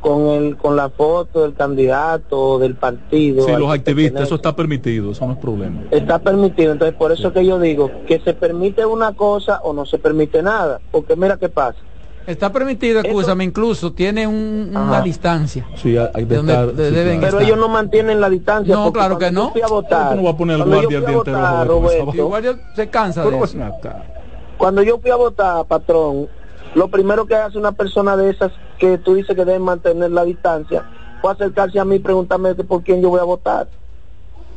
con 0.00 0.28
el 0.28 0.56
con 0.56 0.74
la 0.76 0.90
foto 0.90 1.42
del 1.42 1.54
candidato 1.54 2.38
o 2.40 2.58
del 2.58 2.74
partido. 2.74 3.46
sí, 3.46 3.52
los 3.52 3.72
activistas, 3.72 4.22
eso 4.22 4.34
está 4.36 4.54
permitido, 4.56 5.12
eso 5.12 5.26
no 5.26 5.32
es 5.34 5.38
problema. 5.38 5.82
está 5.90 6.18
permitido. 6.18 6.72
Entonces, 6.72 6.96
por 6.96 7.12
eso 7.12 7.32
que 7.32 7.44
yo 7.46 7.58
digo 7.60 7.90
que 8.06 8.18
se 8.20 8.34
permite 8.34 8.84
una 8.84 9.12
cosa 9.14 9.60
o 9.62 9.72
no 9.72 9.86
se 9.86 9.98
permite 9.98 10.42
nada. 10.42 10.80
Porque 10.90 11.14
mira 11.16 11.36
qué 11.36 11.48
pasa. 11.48 11.78
Está 12.24 12.52
permitido, 12.52 13.00
escúchame, 13.00 13.42
incluso 13.42 13.92
tiene 13.92 14.28
un- 14.28 14.70
una 14.76 15.00
distancia. 15.00 15.66
Sí, 15.74 15.96
hay 15.96 16.24
de 16.24 16.24
¿De 16.24 16.36
dónde 16.36 16.52
estar. 16.52 16.72
de- 16.72 16.88
sí, 16.88 16.94
deben 16.94 17.18
claro. 17.18 17.36
Pero 17.38 17.46
ellos 17.48 17.58
no 17.58 17.68
mantienen 17.68 18.20
la 18.20 18.30
distancia. 18.30 18.74
No, 18.74 18.92
claro 18.92 19.18
que 19.18 19.24
yo 19.26 19.32
no. 19.32 19.50
fui 19.50 19.60
a 19.62 19.66
votar, 19.66 20.16
no 20.16 20.22
vas 20.22 20.34
a 20.34 20.36
poner 20.36 20.56
el 20.60 20.64
guardia 20.64 20.98
el 20.98 21.04
a 21.04 21.08
día 21.08 21.16
entero, 21.18 21.36
votar, 21.40 21.66
Roberto, 21.66 22.04
Roberto, 22.04 22.22
Igual 22.22 22.42
yo- 22.44 22.54
se 22.74 22.88
cansa 22.88 23.24
de 23.24 23.38
eso. 23.38 23.58
Cuando 24.62 24.80
yo 24.84 25.00
fui 25.00 25.10
a 25.10 25.16
votar, 25.16 25.64
patrón, 25.66 26.28
lo 26.76 26.86
primero 26.86 27.26
que 27.26 27.34
hace 27.34 27.58
una 27.58 27.72
persona 27.72 28.16
de 28.16 28.30
esas 28.30 28.52
que 28.78 28.96
tú 28.96 29.14
dices 29.14 29.34
que 29.34 29.44
deben 29.44 29.62
mantener 29.62 30.12
la 30.12 30.22
distancia 30.24 30.84
fue 31.20 31.32
acercarse 31.32 31.80
a 31.80 31.84
mí 31.84 31.96
y 31.96 31.98
preguntarme 31.98 32.54
por 32.54 32.84
quién 32.84 33.02
yo 33.02 33.08
voy 33.08 33.18
a 33.18 33.24
votar. 33.24 33.66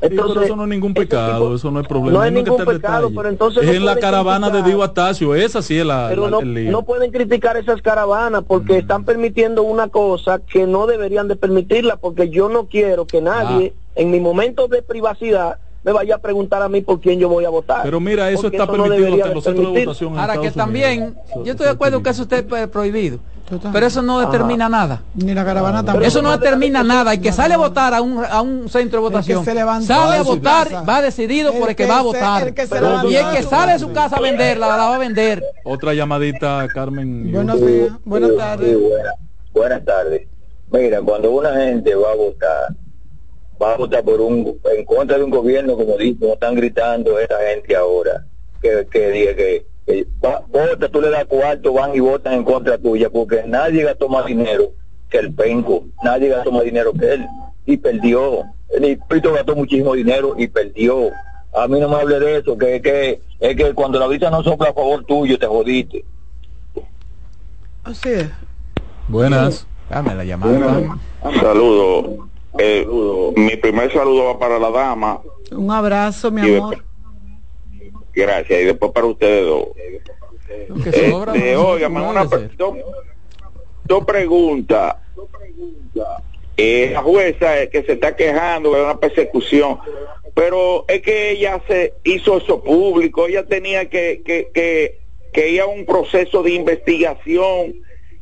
Sí, 0.03 0.09
pero 0.09 0.43
eso 0.43 0.55
no 0.55 0.61
es 0.65 0.69
ningún 0.69 0.93
pecado, 0.93 1.55
eso 1.55 1.71
no 1.71 1.79
es 1.79 1.87
problema. 1.87 2.19
No 2.19 2.23
es 2.23 2.31
que 2.31 2.35
ningún 2.43 2.63
pecado, 2.65 3.09
pero 3.15 3.29
entonces 3.29 3.63
es 3.63 3.69
no 3.69 3.73
en 3.77 3.85
la 3.85 3.95
caravana 3.95 4.51
de. 4.51 4.61
Diego 4.61 4.83
Astacio, 4.83 5.33
esa 5.33 5.63
sí 5.63 5.79
es 5.79 5.85
la, 5.87 6.05
Pero 6.07 6.25
la- 6.25 6.29
no, 6.29 6.39
el 6.41 6.53
lío. 6.53 6.71
no 6.71 6.83
pueden 6.83 7.09
criticar 7.11 7.57
esas 7.57 7.81
caravanas 7.81 8.43
porque 8.47 8.77
están 8.77 9.05
permitiendo 9.05 9.63
una 9.63 9.87
cosa 9.87 10.37
que 10.37 10.67
no 10.67 10.85
deberían 10.85 11.27
de 11.27 11.35
permitirla 11.35 11.95
porque 11.97 12.29
yo 12.29 12.47
no 12.47 12.67
quiero 12.67 13.07
que 13.07 13.21
nadie 13.21 13.73
en 13.95 14.11
mi 14.11 14.19
momento 14.19 14.67
de 14.67 14.83
privacidad 14.83 15.57
me 15.85 15.91
vaya 15.91 16.15
a 16.15 16.17
preguntar 16.17 16.63
a 16.63 16.67
mí 16.67 16.81
por 16.81 16.99
quién 16.99 17.19
yo 17.19 17.29
voy 17.29 17.45
a 17.45 17.49
votar. 17.49 17.83
Pero 17.83 17.99
mira, 17.99 18.31
eso 18.31 18.41
Porque 18.41 18.57
está 18.57 18.65
no 18.65 18.71
permitido 18.71 18.95
debería 19.05 19.23
hasta 19.25 19.35
los 19.35 19.43
centros 19.43 19.71
de 19.73 19.85
votación. 19.85 20.13
en 20.13 20.19
Ahora 20.19 20.33
que 20.33 20.47
Estados 20.47 20.55
también, 20.65 21.01
Unidos. 21.03 21.45
Yo 21.45 21.51
estoy 21.51 21.65
de 21.67 21.71
acuerdo 21.73 22.01
que 22.01 22.09
eso 22.09 22.23
esté 22.23 22.39
eh, 22.39 22.67
prohibido, 22.67 23.19
pero 23.71 23.85
eso 23.85 24.01
no 24.01 24.19
Ajá. 24.19 24.31
determina 24.31 24.67
nada. 24.67 25.03
Ni 25.13 25.35
la 25.35 25.45
caravana 25.45 25.85
tampoco. 25.85 26.03
Eso 26.07 26.23
no 26.23 26.31
determina 26.31 26.81
nada. 26.81 27.13
El 27.13 27.21
que 27.21 27.31
sale 27.31 27.53
a 27.53 27.57
votar 27.57 27.93
a 27.93 28.01
un, 28.01 28.25
a 28.25 28.41
un 28.41 28.67
centro 28.67 28.97
de 28.99 29.09
votación, 29.09 29.45
se 29.45 29.53
levantó 29.53 29.85
sale 29.85 30.17
a 30.17 30.23
votar, 30.23 30.69
casa. 30.69 30.81
va 30.81 31.01
decidido 31.03 31.51
El 31.53 31.59
por 31.59 31.69
el 31.69 31.75
que 31.75 31.83
que 31.83 31.89
va 31.91 31.99
a 31.99 32.01
votar. 32.01 32.47
el 32.47 32.53
que 32.55 32.63
se 32.63 32.69
Pero- 32.73 32.87
levantó 32.87 33.11
y 33.11 33.15
el 33.17 33.31
que 33.35 33.43
sale 33.43 33.73
de 33.73 33.79
su 33.79 33.91
casa 33.93 34.15
a 34.15 34.21
venderla, 34.21 34.67
la 34.69 34.77
va 34.77 34.95
a 34.95 34.97
vender. 34.97 35.43
Otra 35.65 35.93
llamadita, 35.93 36.67
Carmen. 36.73 37.31
Buenos 37.31 37.61
días, 37.63 37.89
buenas 38.03 38.31
Sí, 38.31 38.37
tardes. 38.37 38.79
buena- 38.81 39.13
buenas 39.53 39.85
tardes. 39.85 40.27
Mira, 40.71 40.99
cuando 41.03 41.29
una 41.29 41.53
gente 41.53 41.93
va 41.93 42.11
a 42.11 42.15
votar, 42.15 42.75
va 43.61 43.73
a 43.73 43.77
votar 43.77 44.03
por 44.03 44.19
un 44.21 44.59
en 44.75 44.85
contra 44.85 45.17
de 45.17 45.23
un 45.23 45.29
gobierno, 45.31 45.75
como 45.75 45.97
dicen, 45.97 46.17
como 46.19 46.33
están 46.33 46.55
gritando 46.55 47.19
esta 47.19 47.37
gente 47.49 47.75
ahora, 47.75 48.25
que, 48.61 48.87
que 48.91 49.09
diga 49.11 49.35
que, 49.35 49.65
que 49.85 50.07
va- 50.23 50.43
vota, 50.49 50.89
tú 50.89 51.01
le 51.01 51.09
das 51.09 51.25
cuarto, 51.25 51.73
van 51.73 51.95
y 51.95 51.99
votan 51.99 52.33
en 52.33 52.43
contra 52.43 52.77
tuya, 52.77 53.09
porque 53.09 53.43
nadie 53.45 53.83
gastó 53.83 54.09
más 54.09 54.25
dinero 54.25 54.71
que 55.09 55.19
el 55.19 55.33
penco, 55.33 55.85
nadie 56.03 56.29
gastó 56.29 56.51
más 56.51 56.63
dinero 56.63 56.91
que 56.93 57.13
él, 57.13 57.25
y 57.65 57.77
perdió. 57.77 58.43
El 58.69 58.99
Pito 59.07 59.31
gastó 59.33 59.55
muchísimo 59.55 59.93
dinero 59.93 60.35
y 60.37 60.47
perdió. 60.47 61.11
A 61.53 61.67
mí 61.67 61.79
no 61.79 61.87
me 61.87 61.95
hable 61.95 62.19
de 62.19 62.37
eso, 62.39 62.57
que, 62.57 62.81
que 62.81 63.21
es 63.39 63.55
que 63.55 63.73
cuando 63.73 63.97
la 63.99 64.07
vista 64.07 64.29
no 64.29 64.43
sopla 64.43 64.69
a 64.69 64.73
favor 64.73 65.05
tuyo, 65.05 65.37
te 65.39 65.45
jodiste. 65.45 66.03
Así 67.83 68.09
es. 68.09 68.29
Buenas. 69.07 69.67
Dame 69.89 70.15
la 70.15 70.23
llamada. 70.25 70.97
Saludo. 71.39 72.27
Eh, 72.57 72.87
mi 73.35 73.55
primer 73.57 73.91
saludo 73.91 74.25
va 74.25 74.39
para 74.39 74.59
la 74.59 74.71
dama. 74.71 75.21
Un 75.51 75.71
abrazo, 75.71 76.31
mi 76.31 76.47
Y 76.47 76.55
amor. 76.55 76.83
Gracias. 78.13 78.61
Y 78.61 78.65
después 78.65 78.91
para 78.91 79.07
ustedes 79.07 79.45
dos. 79.45 79.67
Este, 80.85 81.09
no 81.09 82.09
una 82.09 82.25
dos, 82.25 82.75
dos 83.83 84.05
preguntas. 84.05 84.95
Eh, 86.57 86.91
la 86.93 87.01
jueza 87.01 87.59
es 87.59 87.69
que 87.69 87.83
se 87.83 87.93
está 87.93 88.15
quejando 88.15 88.73
de 88.73 88.81
una 88.81 88.97
persecución, 88.97 89.79
pero 90.33 90.85
es 90.87 91.01
que 91.01 91.31
ella 91.31 91.61
se 91.67 91.93
hizo 92.05 92.37
eso 92.37 92.63
público, 92.63 93.27
ella 93.27 93.45
tenía 93.45 93.89
que, 93.89 94.21
que, 94.25 94.49
que, 94.53 94.99
que 95.33 95.49
ir 95.49 95.61
a 95.61 95.65
un 95.65 95.85
proceso 95.85 96.43
de 96.43 96.51
investigación, 96.51 97.75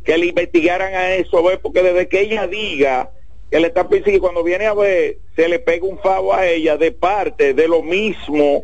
que 0.03 0.17
le 0.17 0.27
investigaran 0.27 0.95
a 0.95 1.13
eso, 1.13 1.43
¿ves? 1.43 1.59
porque 1.61 1.83
desde 1.83 2.07
que 2.07 2.21
ella 2.21 2.47
diga 2.47 3.11
que 3.53 3.59
le 3.59 3.67
está 3.67 3.87
persiguiendo, 3.87 4.23
cuando 4.23 4.43
viene 4.43 4.65
a 4.65 4.73
ver, 4.73 5.19
se 5.35 5.47
le 5.47 5.59
pega 5.59 5.85
un 5.85 5.99
favo 5.99 6.33
a 6.33 6.47
ella 6.47 6.75
de 6.75 6.91
parte 6.91 7.53
de 7.53 7.67
lo 7.67 7.83
mismo 7.83 8.63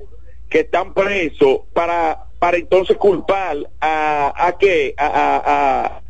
que 0.50 0.62
están 0.62 0.96
presos 0.96 1.60
para, 1.74 2.26
para 2.40 2.58
entonces 2.58 2.98
culpar 2.98 3.70
a, 3.80 4.34
a 4.48 4.58
qué, 4.58 4.96
a, 4.98 5.06
a- 5.06 5.44
a- 5.86 6.02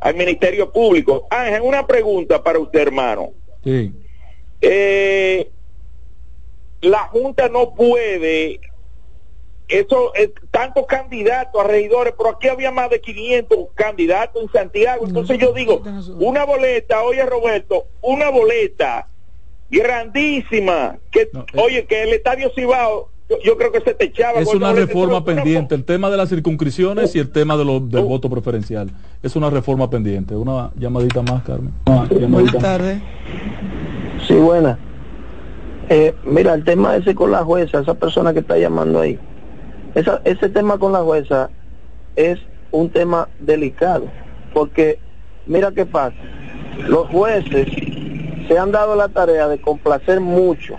al 0.00 0.14
Ministerio 0.16 0.72
Público. 0.72 1.28
Ángel, 1.30 1.62
una 1.62 1.86
pregunta 1.86 2.42
para 2.42 2.58
usted, 2.58 2.80
hermano. 2.80 3.34
Sí. 3.62 3.92
Eh, 4.60 5.52
la 6.80 7.04
Junta 7.06 7.48
no 7.48 7.72
puede, 7.72 8.58
eso, 9.68 10.14
eh, 10.14 10.32
tantos 10.50 10.86
candidatos 10.86 11.60
a 11.60 11.66
regidores, 11.66 12.14
pero 12.16 12.30
aquí 12.30 12.48
había 12.48 12.70
más 12.70 12.90
de 12.90 13.00
500 13.00 13.58
candidatos 13.74 14.42
en 14.42 14.52
Santiago. 14.52 15.06
Entonces 15.06 15.38
yo 15.38 15.52
digo, 15.52 15.82
una 16.18 16.44
boleta, 16.44 17.02
oye 17.02 17.24
Roberto, 17.24 17.86
una 18.02 18.28
boleta 18.30 19.08
grandísima, 19.70 20.98
que, 21.10 21.30
oye, 21.54 21.86
que 21.86 22.02
el 22.02 22.12
Estadio 22.12 22.50
Cibao 22.54 23.08
yo, 23.42 23.56
creo 23.56 23.72
que 23.72 23.80
se 23.80 23.94
te 23.94 24.04
echaba. 24.04 24.40
Es 24.40 24.52
una 24.52 24.72
reforma 24.72 25.24
pendiente, 25.24 25.74
el 25.74 25.84
tema 25.84 26.10
de 26.10 26.16
las 26.18 26.28
circunscripciones 26.28 27.16
y 27.16 27.18
el 27.18 27.30
tema 27.30 27.56
de 27.56 27.64
lo, 27.64 27.80
del 27.80 28.04
voto 28.04 28.28
preferencial. 28.28 28.90
Es 29.22 29.34
una 29.34 29.48
reforma 29.48 29.88
pendiente. 29.88 30.36
Una 30.36 30.70
llamadita 30.76 31.22
más, 31.22 31.42
Carmen. 31.42 31.72
Buenas 32.28 32.58
tardes. 32.58 33.00
Sí, 34.28 34.34
buena. 34.34 34.78
Eh, 35.88 36.14
mira, 36.24 36.54
el 36.54 36.64
tema 36.64 36.96
ese 36.96 37.14
con 37.14 37.30
la 37.30 37.44
jueza, 37.44 37.80
esa 37.80 37.94
persona 37.94 38.32
que 38.32 38.40
está 38.40 38.58
llamando 38.58 39.00
ahí, 39.00 39.18
esa, 39.94 40.20
ese 40.24 40.48
tema 40.48 40.78
con 40.78 40.92
la 40.92 41.00
jueza 41.00 41.50
es 42.16 42.38
un 42.70 42.90
tema 42.90 43.28
delicado, 43.38 44.06
porque 44.52 44.98
mira 45.46 45.72
qué 45.72 45.86
pasa, 45.86 46.16
los 46.88 47.08
jueces 47.08 47.68
se 48.48 48.58
han 48.58 48.72
dado 48.72 48.96
la 48.96 49.08
tarea 49.08 49.48
de 49.48 49.60
complacer 49.60 50.20
mucho 50.20 50.76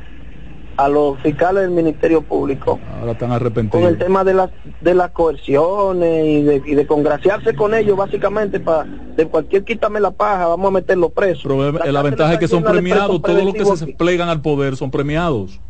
a 0.77 0.89
los 0.89 1.17
fiscales 1.21 1.63
del 1.63 1.71
Ministerio 1.71 2.21
Público. 2.21 2.79
Ahora 2.99 3.13
están 3.13 3.31
arrepentidos. 3.31 3.81
Con 3.81 3.93
el 3.93 3.97
tema 3.97 4.23
de 4.23 4.33
las 4.33 4.49
de 4.81 4.93
las 4.93 5.11
coerciones 5.11 6.25
y 6.25 6.43
de, 6.43 6.61
y 6.65 6.75
de 6.75 6.85
congraciarse 6.85 7.55
con 7.55 7.73
ellos, 7.73 7.95
básicamente, 7.95 8.59
para 8.59 8.85
de 9.15 9.25
cualquier 9.27 9.63
quítame 9.63 9.99
la 9.99 10.11
paja, 10.11 10.47
vamos 10.47 10.67
a 10.67 10.71
meterlo 10.71 11.09
preso. 11.09 11.47
la, 11.71 11.91
la 11.91 12.01
ventaja 12.01 12.33
es 12.33 12.39
que 12.39 12.47
son 12.47 12.63
premiados, 12.63 13.21
todos 13.21 13.43
los 13.43 13.53
que 13.53 13.65
se 13.77 13.87
plegan 13.93 14.29
al 14.29 14.41
poder 14.41 14.75
son 14.75 14.91
premiados. 14.91 15.61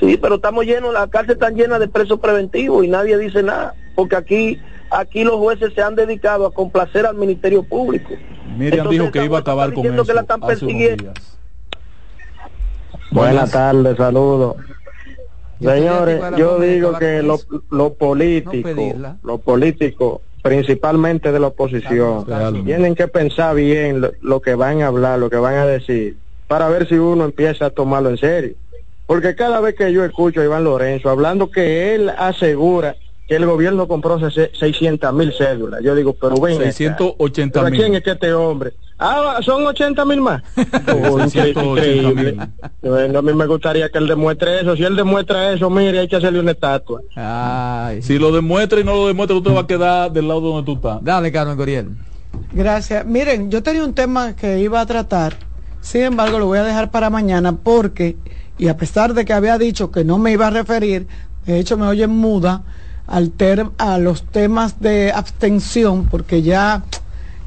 Sí, 0.00 0.16
pero 0.16 0.36
estamos 0.36 0.64
llenos, 0.64 0.94
la 0.94 1.06
cárcel 1.08 1.34
está 1.34 1.50
llena 1.50 1.78
de 1.78 1.86
presos 1.86 2.18
preventivos 2.18 2.84
y 2.84 2.88
nadie 2.88 3.18
dice 3.18 3.42
nada, 3.42 3.74
porque 3.94 4.16
aquí 4.16 4.58
aquí 4.90 5.24
los 5.24 5.36
jueces 5.36 5.72
se 5.74 5.82
han 5.82 5.94
dedicado 5.94 6.46
a 6.46 6.52
complacer 6.52 7.06
al 7.06 7.16
Ministerio 7.16 7.62
Público. 7.62 8.10
Miriam 8.56 8.88
dijo 8.88 9.10
que 9.10 9.24
iba 9.24 9.38
a 9.38 9.40
acabar 9.40 9.72
con 9.72 9.86
eso. 9.86 10.04
Que 10.04 10.14
la 10.14 10.22
están 10.22 10.40
persiguiendo. 10.40 11.12
Buenas 13.12 13.50
tardes, 13.50 13.96
saludos. 13.96 14.56
Señores, 15.60 16.22
yo 16.36 16.58
digo 16.58 16.98
que 16.98 17.22
los 17.22 17.46
lo 17.70 17.92
políticos, 17.94 18.72
los 19.22 19.40
políticos, 19.40 20.20
principalmente 20.42 21.32
de 21.32 21.40
la 21.40 21.48
oposición, 21.48 22.24
tienen 22.64 22.94
que 22.94 23.08
pensar 23.08 23.54
bien 23.54 24.00
lo, 24.20 24.40
que 24.40 24.54
van 24.54 24.80
a 24.80 24.86
hablar, 24.86 25.18
lo 25.18 25.28
que 25.28 25.36
van 25.36 25.56
a 25.56 25.66
decir, 25.66 26.16
para 26.48 26.68
ver 26.68 26.88
si 26.88 26.94
uno 26.94 27.24
empieza 27.24 27.66
a 27.66 27.70
tomarlo 27.70 28.10
en 28.10 28.16
serio. 28.16 28.54
Porque 29.10 29.34
cada 29.34 29.60
vez 29.60 29.74
que 29.74 29.92
yo 29.92 30.04
escucho 30.04 30.40
a 30.40 30.44
Iván 30.44 30.62
Lorenzo 30.62 31.10
hablando 31.10 31.50
que 31.50 31.96
él 31.96 32.10
asegura 32.10 32.94
que 33.26 33.34
el 33.34 33.44
gobierno 33.44 33.88
compró 33.88 34.20
600 34.20 35.12
mil 35.12 35.32
cédulas. 35.36 35.82
Yo 35.82 35.96
digo, 35.96 36.12
pero 36.12 36.36
ven. 36.36 36.58
680 36.58 37.62
mil. 37.64 37.80
quién 37.80 37.94
es 37.96 38.04
que 38.04 38.12
este 38.12 38.32
hombre? 38.32 38.72
Ah, 39.00 39.40
son 39.42 39.66
80 39.66 40.04
mil 40.04 40.20
más. 40.20 40.42
increíble. 41.34 42.36
Bueno, 42.82 43.18
a 43.18 43.22
mí 43.22 43.34
me 43.34 43.46
gustaría 43.46 43.88
que 43.88 43.98
él 43.98 44.06
demuestre 44.06 44.60
eso. 44.60 44.76
Si 44.76 44.84
él 44.84 44.94
demuestra 44.94 45.54
eso, 45.54 45.68
mire, 45.70 45.98
hay 45.98 46.06
que 46.06 46.14
hacerle 46.14 46.38
una 46.38 46.52
estatua. 46.52 47.00
Si 48.02 48.16
lo 48.16 48.30
demuestra 48.30 48.78
y 48.78 48.84
no 48.84 48.94
lo 48.94 49.08
demuestra, 49.08 49.36
usted 49.36 49.52
va 49.52 49.62
a 49.62 49.66
quedar 49.66 50.12
del 50.12 50.28
lado 50.28 50.40
donde 50.40 50.64
tú 50.64 50.74
estás. 50.74 51.02
Dale, 51.02 51.32
Carmen 51.32 51.56
Goriel. 51.56 51.88
Gracias. 52.52 53.04
Miren, 53.04 53.50
yo 53.50 53.60
tenía 53.60 53.82
un 53.82 53.92
tema 53.92 54.36
que 54.36 54.60
iba 54.60 54.80
a 54.80 54.86
tratar. 54.86 55.36
Sin 55.80 56.02
embargo, 56.02 56.38
lo 56.38 56.46
voy 56.46 56.58
a 56.58 56.62
dejar 56.62 56.92
para 56.92 57.10
mañana 57.10 57.56
porque, 57.56 58.16
y 58.60 58.68
a 58.68 58.76
pesar 58.76 59.14
de 59.14 59.24
que 59.24 59.32
había 59.32 59.56
dicho 59.56 59.90
que 59.90 60.04
no 60.04 60.18
me 60.18 60.32
iba 60.32 60.48
a 60.48 60.50
referir, 60.50 61.06
de 61.46 61.58
hecho 61.58 61.78
me 61.78 61.86
oyen 61.86 62.10
muda, 62.10 62.62
al 63.06 63.32
a 63.78 63.96
los 63.96 64.22
temas 64.24 64.80
de 64.80 65.10
abstención, 65.12 66.06
porque 66.10 66.42
ya 66.42 66.84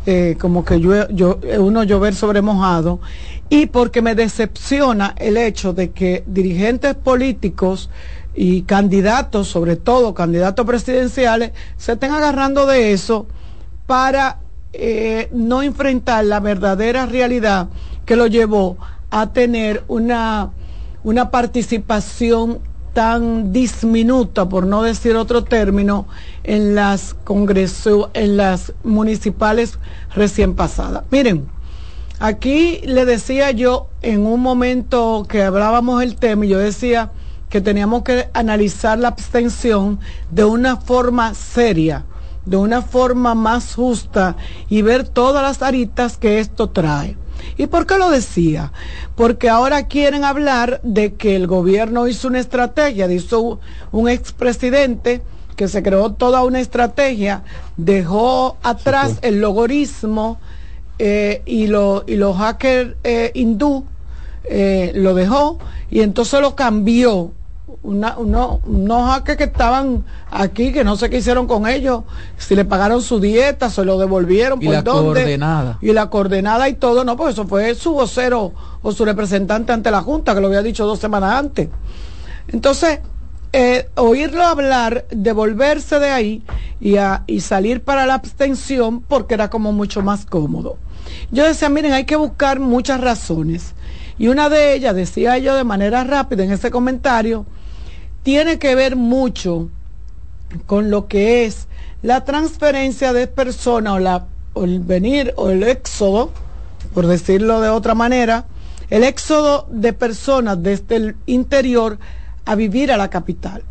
eh, 0.07 0.35
como 0.41 0.65
que 0.65 0.80
yo, 0.80 1.07
yo, 1.10 1.40
uno 1.60 1.84
llover 1.84 2.15
sobre 2.15 2.41
mojado, 2.41 2.99
y 3.48 3.68
porque 3.68 4.02
me 4.02 4.15
decepciona 4.15 5.14
el 5.19 5.38
hecho 5.38 5.72
de 5.72 5.91
que 5.91 6.23
dirigentes 6.26 6.95
políticos 6.95 7.91
y 8.34 8.64
candidatos, 8.64 9.48
sobre 9.48 9.76
todo 9.76 10.15
candidatos 10.15 10.65
presidenciales, 10.65 11.52
se 11.77 11.91
estén 11.91 12.11
agarrando 12.11 12.65
de 12.65 12.91
eso 12.91 13.27
para 13.85 14.40
eh, 14.73 15.30
no 15.31 15.61
enfrentar 15.61 16.26
la 16.26 16.40
verdadera 16.40 17.06
realidad 17.06 17.68
que 18.03 18.15
lo 18.15 18.26
llevó 18.26 18.77
a 19.11 19.31
tener 19.31 19.84
una, 19.88 20.49
una 21.04 21.32
participación 21.32 22.60
tan 22.94 23.52
disminuta, 23.52 24.48
por 24.48 24.66
no 24.68 24.84
decir 24.84 25.16
otro 25.16 25.44
término, 25.44 26.08
en 26.44 26.76
las 26.76 27.14
congresos, 27.14 28.10
en 28.14 28.38
las 28.38 28.74
municipales 28.84 29.80
recién 30.16 30.56
pasadas. 30.56 31.04
Miren, 31.10 31.48
aquí 32.20 32.82
le 32.86 33.06
decía 33.06 33.52
yo 33.52 33.90
en 34.02 34.26
un 34.26 34.40
momento 34.42 35.26
que 35.28 35.42
hablábamos 35.42 36.04
el 36.04 36.16
tema, 36.16 36.46
yo 36.46 36.60
decía 36.60 37.12
que 37.50 37.62
teníamos 37.62 38.04
que 38.04 38.30
analizar 38.34 38.98
la 38.98 39.10
abstención 39.10 40.00
de 40.32 40.44
una 40.44 40.78
forma 40.78 41.34
seria, 41.34 42.06
de 42.46 42.58
una 42.58 42.82
forma 42.82 43.36
más 43.36 43.76
justa 43.76 44.36
y 44.70 44.82
ver 44.82 45.08
todas 45.08 45.42
las 45.42 45.62
aritas 45.62 46.18
que 46.18 46.40
esto 46.40 46.70
trae. 46.70 47.18
¿Y 47.57 47.68
por 47.68 47.86
qué 47.86 47.98
lo 47.98 48.10
decía? 48.10 48.72
Porque 49.15 49.49
ahora 49.49 49.88
quieren 49.88 50.24
hablar 50.24 50.80
de 50.84 51.14
que 51.14 51.36
el 51.36 51.48
gobierno 51.48 52.07
hizo 52.07 52.28
una 52.28 52.40
estrategia, 52.40 53.11
hizo 53.11 53.60
un 53.91 54.10
expresidente 54.10 55.22
que 55.56 55.68
se 55.68 55.84
creó 55.84 56.14
toda 56.14 56.44
una 56.44 56.60
estrategia, 56.60 57.44
dejó 57.78 58.57
atrás 58.64 59.20
el 59.22 59.40
logorismo 59.40 60.40
eh, 60.99 61.41
y, 61.45 61.68
lo, 61.68 62.03
y 62.07 62.15
los 62.15 62.38
hackers 62.38 62.95
eh, 63.03 63.32
hindú, 63.34 63.86
eh, 64.45 64.91
lo 64.95 65.14
dejó 65.14 65.60
y 65.90 66.02
entonces 66.02 66.41
lo 66.41 66.56
cambió 66.56 67.32
una, 67.82 68.18
uno, 68.18 68.62
unos 68.66 69.10
hackers 69.10 69.38
que 69.38 69.44
estaban 69.45 70.04
aquí, 70.30 70.72
que 70.72 70.84
no 70.84 70.95
sé 70.95 71.10
qué 71.10 71.18
hicieron 71.18 71.48
con 71.48 71.68
ellos, 71.68 72.04
si 72.38 72.56
le 72.56 72.66
pagaron 72.66 73.02
su 73.02 73.20
dieta, 73.20 73.70
se 73.70 73.84
lo 73.84 73.98
devolvieron, 73.98 74.62
y 74.62 74.68
la 74.68 74.84
coordenada. 74.84 75.78
Y 75.82 75.94
la 75.94 76.10
coordenada 76.10 76.70
y 76.70 76.74
todo, 76.74 77.04
no, 77.04 77.18
pues 77.18 77.34
eso 77.34 77.48
fue 77.48 77.74
su 77.76 77.94
vocero 77.94 78.54
o 78.82 78.91
su 78.91 79.06
representante 79.06 79.74
ante 79.74 79.91
la 79.91 80.02
Junta, 80.02 80.36
que 80.36 80.41
lo 80.41 80.48
había 80.48 80.62
dicho 80.62 80.86
dos 80.86 81.00
semanas 81.00 81.34
antes. 81.40 81.70
Entonces, 82.48 83.00
eh, 83.54 83.90
oírlo 83.95 84.44
hablar, 84.44 85.06
devolverse 85.12 86.00
de 86.00 86.10
ahí 86.10 86.44
y, 86.82 86.95
y 87.28 87.41
salir 87.41 87.84
para 87.84 88.06
la 88.06 88.16
abstención 88.16 89.02
porque 89.02 89.36
era 89.36 89.50
como 89.50 89.72
mucho 89.72 90.02
más 90.02 90.26
cómodo. 90.26 90.78
Yo 91.32 91.45
decía, 91.45 91.70
miren, 91.70 91.94
hay 91.94 92.06
que 92.06 92.16
buscar 92.16 92.60
muchas 92.60 93.00
razones. 93.00 93.74
Y 94.18 94.28
una 94.28 94.50
de 94.50 94.76
ellas, 94.76 94.95
decía 94.95 95.38
yo 95.38 95.56
de 95.56 95.64
manera 95.64 96.04
rápida 96.04 96.44
en 96.44 96.52
ese 96.52 96.72
comentario, 96.72 97.45
tiene 98.24 98.58
que 98.58 98.74
ver 98.76 98.95
mucho 98.95 99.70
con 100.66 100.90
lo 100.90 101.08
que 101.08 101.45
es 101.45 101.68
la 102.02 102.24
transferencia 102.26 103.14
de 103.14 103.28
personas 103.28 103.94
o, 103.94 104.00
la, 104.00 104.26
el 104.56 104.80
venir 104.80 105.34
o 105.36 105.50
el 105.50 105.64
éxodo, 105.64 106.32
por 106.94 107.08
decirlo 107.08 107.62
de 107.62 107.70
otra 107.70 107.95
manera, 107.95 108.45
el 108.90 109.04
éxodo 109.04 109.68
de 109.70 109.94
personas 109.94 110.62
desde 110.62 110.95
el 110.95 111.16
interior 111.26 112.00
a 112.45 112.56
vivir 112.56 112.91
a 112.91 112.98
la 112.98 113.10
capital. 113.10 113.64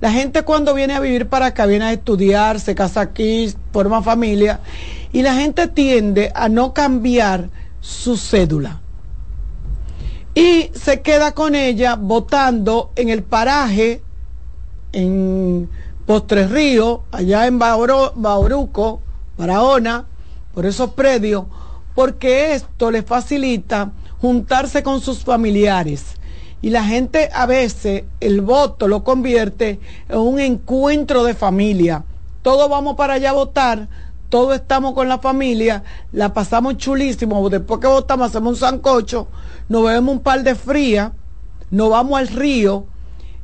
La 0.00 0.10
gente 0.10 0.42
cuando 0.42 0.72
viene 0.74 0.94
a 0.94 1.00
vivir 1.00 1.28
para 1.28 1.46
acá, 1.46 1.66
viene 1.66 1.84
a 1.84 1.92
estudiar, 1.92 2.58
se 2.58 2.74
casa 2.74 3.02
aquí, 3.02 3.52
forma 3.72 4.02
familia, 4.02 4.60
y 5.12 5.22
la 5.22 5.34
gente 5.34 5.68
tiende 5.68 6.32
a 6.34 6.48
no 6.48 6.72
cambiar 6.72 7.50
su 7.80 8.16
cédula 8.16 8.80
y 10.34 10.70
se 10.74 11.00
queda 11.00 11.32
con 11.32 11.54
ella 11.54 11.96
votando 11.96 12.92
en 12.96 13.08
el 13.08 13.22
paraje 13.22 14.02
en 14.92 15.68
Postres 16.06 16.50
Río, 16.50 17.02
allá 17.10 17.46
en 17.46 17.58
Bauruco, 17.58 19.00
Barahona, 19.36 20.06
por 20.54 20.66
esos 20.66 20.90
predios, 20.90 21.44
porque 21.94 22.54
esto 22.54 22.90
le 22.90 23.02
facilita 23.02 23.92
juntarse 24.20 24.82
con 24.82 25.00
sus 25.00 25.24
familiares. 25.24 26.16
Y 26.62 26.70
la 26.70 26.84
gente 26.84 27.30
a 27.32 27.46
veces 27.46 28.04
el 28.20 28.42
voto 28.42 28.86
lo 28.86 29.02
convierte 29.02 29.80
en 30.08 30.18
un 30.18 30.40
encuentro 30.40 31.24
de 31.24 31.34
familia. 31.34 32.04
Todos 32.42 32.68
vamos 32.68 32.96
para 32.96 33.14
allá 33.14 33.30
a 33.30 33.34
votar, 33.34 33.88
todos 34.30 34.54
estamos 34.54 34.94
con 34.94 35.08
la 35.08 35.18
familia, 35.18 35.82
la 36.12 36.32
pasamos 36.32 36.78
chulísimo, 36.78 37.50
después 37.50 37.80
que 37.80 37.86
votamos 37.86 38.28
hacemos 38.28 38.54
un 38.54 38.58
sancocho, 38.58 39.28
nos 39.68 39.84
bebemos 39.84 40.14
un 40.14 40.20
par 40.20 40.42
de 40.42 40.54
frías, 40.54 41.12
nos 41.70 41.90
vamos 41.90 42.18
al 42.18 42.28
río 42.28 42.86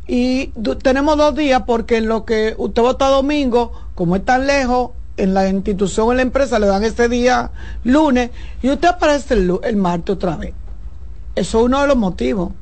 y 0.06 0.46
tenemos 0.82 1.18
dos 1.18 1.34
días 1.34 1.64
porque 1.66 1.98
en 1.98 2.08
lo 2.08 2.24
que 2.24 2.54
usted 2.56 2.80
vota 2.80 3.08
domingo, 3.08 3.72
como 3.94 4.16
es 4.16 4.24
tan 4.24 4.46
lejos, 4.46 4.92
en 5.16 5.34
la 5.34 5.48
institución, 5.48 6.10
en 6.10 6.16
la 6.16 6.22
empresa, 6.22 6.58
le 6.58 6.66
dan 6.66 6.84
ese 6.84 7.08
día 7.08 7.50
lunes 7.84 8.30
y 8.62 8.70
usted 8.70 8.88
aparece 8.88 9.34
el, 9.34 9.58
el 9.64 9.76
martes 9.76 10.14
otra 10.14 10.36
vez. 10.36 10.54
Eso 11.34 11.58
es 11.58 11.64
uno 11.64 11.80
de 11.80 11.88
los 11.88 11.96
motivos. 11.96 12.52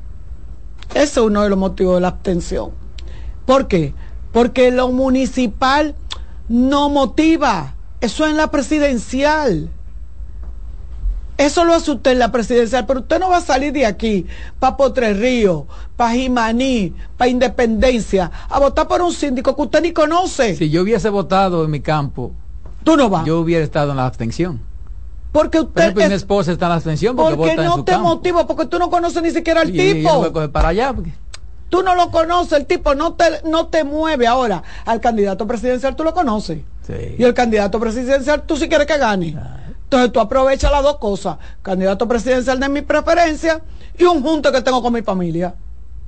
Ese 0.91 1.03
es 1.03 1.17
uno 1.17 1.43
de 1.43 1.49
los 1.49 1.59
motivos 1.59 1.95
de 1.95 2.01
la 2.01 2.09
abstención. 2.09 2.71
¿Por 3.45 3.67
qué? 3.67 3.93
Porque 4.31 4.71
lo 4.71 4.89
municipal 4.89 5.95
no 6.47 6.89
motiva. 6.89 7.74
Eso 8.05 8.25
es 8.25 8.31
en 8.31 8.37
la 8.37 8.51
presidencial. 8.51 9.69
Eso 11.37 11.65
lo 11.65 11.73
hace 11.73 11.91
usted 11.91 12.11
en 12.11 12.19
la 12.19 12.31
presidencial, 12.31 12.85
pero 12.85 13.01
usted 13.01 13.19
no 13.19 13.29
va 13.29 13.37
a 13.37 13.41
salir 13.41 13.73
de 13.73 13.85
aquí 13.85 14.25
para 14.57 14.77
Potre 14.77 15.13
Río, 15.13 15.65
para 15.97 16.11
Jimaní, 16.13 16.93
para 17.17 17.29
Independencia, 17.29 18.31
a 18.47 18.59
votar 18.59 18.87
por 18.87 19.01
un 19.01 19.11
síndico 19.11 19.53
que 19.55 19.61
usted 19.63 19.81
ni 19.81 19.91
conoce. 19.91 20.55
Si 20.55 20.69
yo 20.69 20.83
hubiese 20.83 21.09
votado 21.09 21.65
en 21.65 21.71
mi 21.71 21.81
campo, 21.81 22.31
tú 22.85 22.95
no 22.95 23.09
vas. 23.09 23.25
Yo 23.25 23.39
hubiera 23.39 23.65
estado 23.65 23.91
en 23.91 23.97
la 23.97 24.05
abstención. 24.05 24.61
Porque 25.33 25.59
usted. 25.59 25.93
Pero 25.93 26.07
mi 26.07 26.13
esposa 26.15 26.53
está 26.53 26.67
en 26.67 26.69
la 26.69 26.75
abstención 26.75 27.15
porque, 27.17 27.35
porque 27.35 27.51
vota 27.55 27.63
no 27.63 27.71
en 27.73 27.77
su 27.79 27.83
te 27.83 27.91
campo. 27.91 28.07
motiva, 28.07 28.47
porque 28.47 28.67
tú 28.67 28.79
no 28.79 28.89
conoces 28.89 29.21
ni 29.21 29.31
siquiera 29.31 29.61
al 29.61 29.75
Y- 29.75 29.81
y 29.81 29.93
tipo. 29.95 30.09
yo 30.09 30.17
voy 30.19 30.29
a 30.29 30.31
coger 30.31 30.51
para 30.51 30.69
allá. 30.69 30.93
porque- 30.93 31.13
Tú 31.67 31.81
no 31.83 31.95
lo 31.95 32.11
conoces, 32.11 32.53
el 32.59 32.65
tipo 32.67 32.95
no 32.95 33.15
te, 33.15 33.25
no 33.43 33.65
te 33.67 33.83
mueve 33.83 34.27
ahora. 34.27 34.63
Al 34.85 35.01
candidato 35.01 35.45
presidencial 35.47 35.95
tú 35.97 36.05
lo 36.05 36.13
conoces. 36.13 36.59
Y 37.17 37.23
el 37.23 37.33
candidato 37.33 37.79
presidencial 37.79 38.43
tú 38.43 38.57
sí 38.57 38.67
quieres 38.67 38.87
que 38.87 38.97
gane. 38.97 39.35
Entonces 39.83 40.11
tú 40.11 40.19
aprovechas 40.19 40.71
las 40.71 40.83
dos 40.83 40.97
cosas. 40.97 41.37
Candidato 41.61 42.07
presidencial 42.07 42.59
de 42.59 42.69
mi 42.69 42.81
preferencia 42.81 43.61
y 43.97 44.03
un 44.03 44.21
junto 44.21 44.51
que 44.51 44.61
tengo 44.61 44.81
con 44.81 44.93
mi 44.93 45.01
familia. 45.01 45.55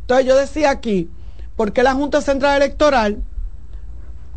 Entonces 0.02 0.26
yo 0.26 0.38
decía 0.38 0.72
aquí, 0.72 1.10
¿por 1.56 1.74
qué 1.74 1.84
la 1.84 1.94
Junta 1.94 2.22
Central 2.22 2.58
Electoral, 2.58 3.22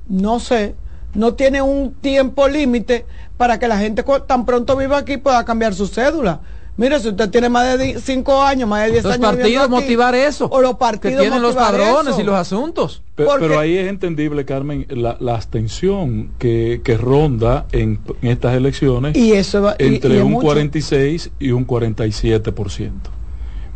no 0.09 0.41
sé, 0.41 0.75
no 1.15 1.35
tiene 1.35 1.63
un 1.63 1.95
tiempo 1.95 2.49
límite 2.49 3.07
para 3.37 3.59
que 3.59 3.69
la 3.69 3.79
gente 3.79 4.05
tan 4.27 4.45
pronto 4.47 4.77
viva 4.77 4.99
aquí 4.99 5.17
pueda 5.17 5.45
cambiar 5.45 5.75
su 5.75 5.87
cédula? 5.87 6.41
Mire, 6.77 6.99
si 7.01 7.09
usted 7.09 7.29
tiene 7.29 7.49
más 7.51 7.77
de 7.79 8.01
5 8.01 8.43
años, 8.43 8.67
más 8.69 8.85
de 8.87 8.93
10 8.93 9.05
Los 9.05 9.13
años. 9.15 9.37
viviendo 9.37 9.59
partidos 9.59 9.65
aquí, 9.65 9.85
motivar 9.85 10.15
eso. 10.15 10.49
O 10.51 10.61
los 10.63 10.77
Que 11.01 11.11
tienen 11.11 11.43
los 11.43 11.55
motivar 11.55 11.73
padrones 11.73 12.13
eso. 12.15 12.21
y 12.23 12.25
los 12.25 12.35
asuntos. 12.37 13.03
Pe- 13.15 13.25
Porque- 13.25 13.47
Pero 13.49 13.61
ahí 13.61 13.77
es 13.77 13.89
entendible, 13.89 14.45
Carmen, 14.47 14.87
la, 14.89 15.17
la 15.21 15.35
abstención 15.35 16.31
que, 16.39 16.81
que 16.83 16.97
ronda 16.97 17.67
en, 17.73 17.99
en 18.23 18.29
estas 18.31 18.55
elecciones 18.55 19.15
Y 19.17 19.33
eso 19.33 19.61
va- 19.61 19.77
entre 19.79 20.17
y 20.17 20.21
un 20.21 20.33
mucho. 20.33 20.47
46 20.47 21.31
y 21.39 21.51
un 21.51 21.67
47%. 21.67 22.91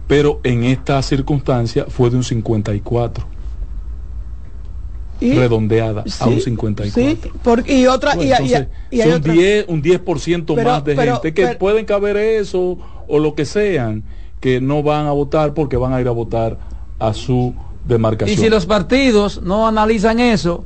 Pero 0.06 0.40
en 0.44 0.64
esta 0.64 1.02
circunstancia 1.02 1.86
fue 1.88 2.10
de 2.10 2.16
un 2.16 2.24
54, 2.24 3.26
Y- 5.20 5.32
redondeada 5.34 6.04
a 6.20 6.26
un 6.26 6.40
54. 6.40 6.92
Sí, 6.92 7.18
porque, 7.42 7.78
y 7.78 7.86
otra, 7.86 8.14
y, 8.16 8.24
y- 8.28 8.32
Entonces, 8.32 8.66
y 8.90 9.00
hay 9.00 9.10
son 9.10 9.20
otra- 9.20 9.32
10, 9.32 9.64
un 9.68 9.82
10% 9.82 10.54
Pero- 10.54 10.70
más 10.70 10.84
de 10.84 10.94
pero- 10.96 11.12
gente 11.14 11.34
que 11.34 11.46
pero- 11.46 11.58
pueden 11.58 11.84
caber 11.86 12.16
eso 12.16 12.78
o 13.06 13.18
lo 13.18 13.34
que 13.34 13.44
sean, 13.44 14.02
que 14.40 14.60
no 14.60 14.82
van 14.82 15.06
a 15.06 15.12
votar 15.12 15.54
porque 15.54 15.76
van 15.76 15.92
a 15.92 16.00
ir 16.00 16.08
a 16.08 16.10
votar 16.10 16.58
a 16.98 17.14
su 17.14 17.54
Y 17.84 17.88
demarcación. 17.88 18.38
si 18.38 18.48
los 18.50 18.66
partidos 18.66 19.40
no 19.42 19.66
analizan 19.68 20.18
eso, 20.20 20.64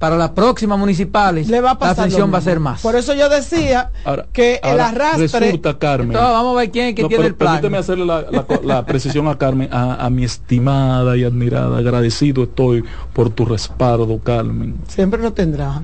para 0.00 0.16
las 0.16 0.30
próximas 0.30 0.78
municipales, 0.78 1.46
le 1.48 1.60
va 1.60 1.70
a 1.70 1.74
la 1.74 1.78
pasar 1.78 2.04
abstención 2.06 2.32
va 2.32 2.38
a 2.38 2.40
ser 2.40 2.58
más. 2.58 2.80
Por 2.80 2.96
eso 2.96 3.14
yo 3.14 3.28
decía 3.28 3.90
Ahora- 4.04 4.26
que 4.32 4.58
el 4.64 4.80
arrastre. 4.80 5.28
Resulta, 5.28 5.78
Carmen. 5.78 6.08
Entonces, 6.12 6.32
vamos 6.32 6.56
a 6.56 6.60
ver 6.60 6.70
quién 6.70 6.86
es 6.86 6.94
que 6.94 7.02
No, 7.02 7.08
tiene 7.08 7.18
pero 7.22 7.28
el 7.28 7.34
plan. 7.36 7.52
Permíteme 7.52 7.78
hacerle 7.78 8.06
la, 8.06 8.22
la 8.30 8.42
co- 8.44 8.62
la 8.64 8.86
precisión 8.86 9.28
a 9.28 9.36
Carmen, 9.38 9.68
a, 9.70 10.04
a 10.06 10.10
mi 10.10 10.24
estimada 10.24 11.16
y 11.18 11.22
admirada, 11.24 11.76
agradecido 11.78 12.44
estoy 12.44 12.82
por 13.12 13.28
tu 13.30 13.44
respaldo, 13.44 14.18
Carmen. 14.24 14.76
Siempre 14.88 15.20
lo 15.20 15.32
tendrá. 15.34 15.82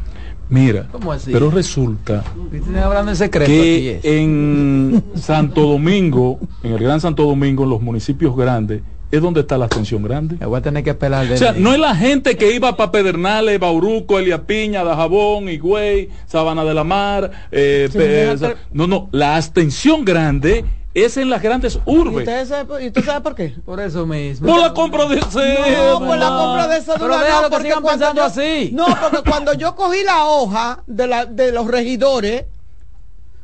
Mira, 0.49 0.87
¿Cómo 0.93 1.11
así? 1.13 1.33
pero 1.33 1.51
resulta 1.51 2.23
Estoy 2.53 2.77
hablando 2.77 3.11
en 3.11 3.17
secreto 3.17 3.51
aquí, 3.51 3.61
que 3.61 3.97
es. 3.99 4.05
en 4.05 5.05
Santo 5.17 5.61
Domingo, 5.63 6.39
en 6.63 6.73
el 6.73 6.79
Gran 6.79 7.01
Santo 7.01 7.25
Domingo, 7.25 7.65
en 7.65 7.71
los 7.71 7.83
municipios 7.83 8.35
grandes, 8.37 8.81
es 9.11 9.23
donde 9.23 9.41
está 9.41 9.57
la 9.57 9.67
abstención 9.67 10.03
grande. 10.03 10.37
Me 10.41 10.47
voy 10.47 10.59
a 10.59 10.63
tener 10.63 10.83
que 10.83 10.91
esperar 10.91 11.27
de 11.27 11.35
O 11.35 11.37
sea, 11.37 11.53
no 11.53 11.73
es 11.73 11.79
la 11.79 11.95
gente 11.95 12.37
que 12.37 12.53
iba 12.53 12.77
para 12.77 12.91
Pedernales, 12.91 13.59
Bauruco, 13.61 14.19
Elia 14.19 14.43
Piña, 14.47 14.83
Dajabón, 14.85 15.49
Higüey, 15.49 16.11
Sabana 16.27 16.65
de 16.65 16.75
la 16.75 16.85
Mar. 16.85 17.31
eh, 17.53 17.89
pe- 17.93 18.57
no, 18.73 18.87
no, 18.87 19.09
la 19.13 19.37
abstención 19.37 20.05
grande 20.05 20.65
es 20.93 21.17
en 21.19 21.29
las 21.29 21.43
grandes 21.43 21.77
¿Y 21.87 21.91
urbes. 21.91 22.17
usted, 22.27 22.47
sabe, 22.47 22.65
por- 22.65 22.83
¿Y 22.83 22.87
usted 22.87 23.05
sabe 23.05 23.21
por 23.21 23.35
qué? 23.35 23.55
Por 23.65 23.79
eso 23.81 24.07
mismo. 24.07 24.49
Por 24.49 24.59
la 24.61 24.73
compra 24.73 25.05
de 25.07 25.17
No, 25.17 25.99
por 26.01 26.17
la 26.19 26.29
compra 26.29 26.69
de 26.69 26.81
cédula 26.81 26.99
Pero 26.99 27.09
no, 27.09 27.43
que 27.45 27.51
porque 27.51 27.63
sigan 27.69 27.83
cuando 27.83 28.07
pensando 28.07 28.21
yo- 28.23 28.25
así. 28.27 28.71
No, 28.73 28.87
porque 29.01 29.31
cuando 29.31 29.53
yo 29.55 29.75
cogí 29.77 30.03
la 30.05 30.25
hoja 30.27 30.83
de, 30.87 31.07
la, 31.07 31.27
de 31.27 31.53
los 31.53 31.67
regidores, 31.67 32.47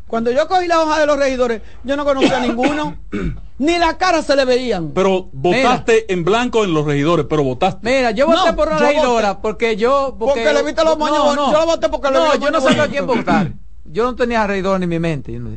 cuando 0.07 0.31
yo 0.31 0.47
cogí 0.49 0.67
la 0.67 0.81
hoja 0.81 0.99
de 1.01 1.07
los 1.07 1.17
regidores, 1.19 1.63
yo 1.85 1.97
no 1.97 2.05
conocía 2.05 2.39
a 2.39 2.41
ninguno, 2.41 2.97
ni 3.59 3.79
la 3.79 3.97
cara 3.99 4.23
se 4.23 4.35
le 4.35 4.45
veían. 4.45 4.91
Pero 4.93 5.29
votaste 5.33 6.12
en 6.12 6.24
blanco 6.24 6.65
en 6.65 6.74
los 6.74 6.85
regidores, 6.87 7.27
pero 7.29 7.45
votaste. 7.45 7.81
Mira, 7.89 8.11
yo 8.11 8.27
voté 8.27 8.51
No, 8.51 8.57
por 8.57 8.69
una 8.69 8.79
regidora 8.79 9.41
porque 9.41 9.77
yo. 9.77 10.16
Porque 10.19 10.53
le 10.53 10.62
viste 10.62 10.85
los 10.85 10.99
moños 10.99 11.19
bonitos. 11.19 11.53
Yo 11.53 11.59
lo 11.61 11.66
voté 11.66 11.89
porque 11.89 12.09
le 12.11 12.15
vi 12.19 12.24
No, 12.24 12.29
los 12.35 12.41
yo 12.41 12.51
no 12.51 12.61
sabía 12.61 12.83
a 12.85 12.89
quién 12.89 13.07
votar. 13.07 13.53
Yo 13.85 14.05
no 14.05 14.15
tenía 14.16 14.47
regidor 14.47 14.83
en 14.83 14.89
mi 14.89 14.99
mente. 14.99 15.33
no. 15.33 15.51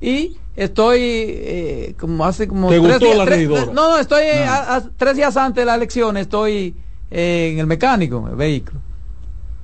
Y 0.00 0.38
estoy 0.56 0.98
eh, 1.02 1.94
como 2.00 2.24
hace 2.24 2.48
como 2.48 2.68
¿Te 2.70 2.78
tres 2.80 2.88
gustó 2.88 3.04
días. 3.04 3.18
la 3.18 3.24
tres- 3.26 3.36
regidora? 3.36 3.64
no, 3.66 3.72
no, 3.90 3.98
estoy 3.98 4.22
a- 4.28 4.76
a- 4.76 4.82
tres 4.96 5.16
días 5.16 5.36
antes 5.36 5.60
de 5.60 5.66
la 5.66 5.74
elección, 5.74 6.16
estoy 6.16 6.74
eh, 7.10 7.50
en 7.52 7.58
el 7.58 7.66
mecánico, 7.66 8.18
en 8.24 8.28
el 8.28 8.34
vehículo. 8.36 8.80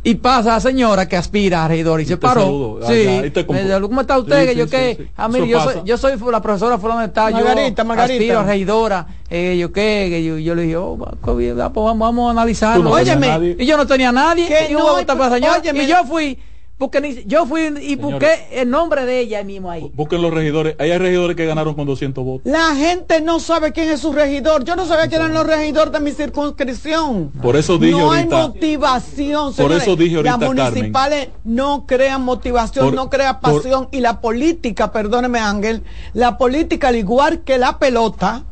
Y 0.06 0.14
pasa 0.14 0.50
la 0.50 0.60
señora 0.60 1.08
que 1.08 1.16
aspira 1.16 1.64
a 1.64 1.68
regidor 1.68 2.00
y, 2.00 2.04
se 2.04 2.16
paró. 2.16 2.78
sí, 2.86 3.22
y 3.24 3.30
te 3.30 3.44
me 3.44 3.64
dijo, 3.64 3.80
¿cómo 3.82 4.02
está 4.02 4.16
usted? 4.18 4.40
Sí, 4.40 4.46
que 4.46 4.52
sí, 4.52 5.02
yo 5.02 5.06
ah, 5.16 5.26
mire, 5.26 5.46
Eso 5.46 5.52
yo 5.52 5.60
soy, 5.60 5.82
yo 5.84 5.98
soy 5.98 6.30
la 6.30 6.40
profesora 6.40 6.78
fulana 6.78 7.02
de 7.02 7.08
tal, 7.08 7.32
Margarita, 7.32 7.82
yo 7.82 7.88
Margarita. 7.88 8.14
aspiro 8.14 8.38
a 8.38 8.42
regidora, 8.44 9.06
eh, 9.28 9.56
yo 9.58 9.72
qué, 9.72 10.06
que 10.08 10.22
yo, 10.22 10.38
yo 10.38 10.54
le 10.54 10.62
dije, 10.62 10.76
oh, 10.76 10.96
pues, 10.96 11.58
va, 11.58 11.70
vamos, 11.70 11.98
vamos 11.98 12.28
a 12.28 12.30
analizarlo. 12.30 12.84
No 12.84 12.90
Óyeme, 12.92 13.26
nadie. 13.26 13.56
y 13.58 13.66
yo 13.66 13.76
no 13.76 13.84
tenía 13.84 14.12
nadie, 14.12 14.46
Que 14.46 14.70
y 14.70 14.74
no, 14.74 14.94
a 14.94 15.00
y 15.02 15.86
yo 15.88 16.04
fui, 16.04 16.38
porque 16.78 17.00
ni- 17.00 17.24
yo 17.24 17.46
fui 17.46 17.62
y 17.80 17.96
busqué 17.96 18.48
el 18.52 18.68
nombre 18.68 19.06
de 19.06 19.20
ella 19.20 19.42
mismo 19.42 19.70
ahí. 19.70 19.90
Busquen 19.94 20.20
los 20.20 20.32
regidores. 20.32 20.76
Hay 20.78 20.96
regidores 20.98 21.34
que 21.36 21.46
ganaron 21.46 21.74
con 21.74 21.86
200 21.86 22.22
votos. 22.24 22.42
La 22.52 22.74
gente 22.74 23.20
no 23.22 23.40
sabe 23.40 23.72
quién 23.72 23.88
es 23.88 24.00
su 24.00 24.12
regidor. 24.12 24.64
Yo 24.64 24.76
no 24.76 24.84
sabía 24.86 25.08
quién 25.08 25.22
eran 25.22 25.32
los 25.34 25.46
regidores 25.46 25.90
de 25.92 26.00
mi 26.00 26.12
circunscripción. 26.12 27.30
Por 27.42 27.56
eso 27.56 27.78
dije 27.78 27.92
no 27.92 28.12
ahorita- 28.12 28.36
hay 28.42 28.48
motivación. 28.48 29.44
Por 29.46 29.54
señores. 29.54 29.82
eso 29.82 29.96
dije 29.96 30.16
ahorita, 30.16 30.30
Las 30.38 30.40
Carmen. 30.48 30.64
municipales 30.72 31.28
no 31.44 31.86
crean 31.86 32.22
motivación, 32.22 32.86
Por- 32.86 32.94
no 32.94 33.10
crean 33.10 33.40
por- 33.40 33.62
pasión. 33.62 33.88
y 33.90 34.00
la 34.00 34.20
política, 34.20 34.92
perdóneme 34.92 35.38
Ángel, 35.38 35.82
la 36.12 36.36
política, 36.38 36.88
al 36.88 36.96
igual 36.96 37.40
que 37.44 37.58
la 37.58 37.78
pelota, 37.78 38.44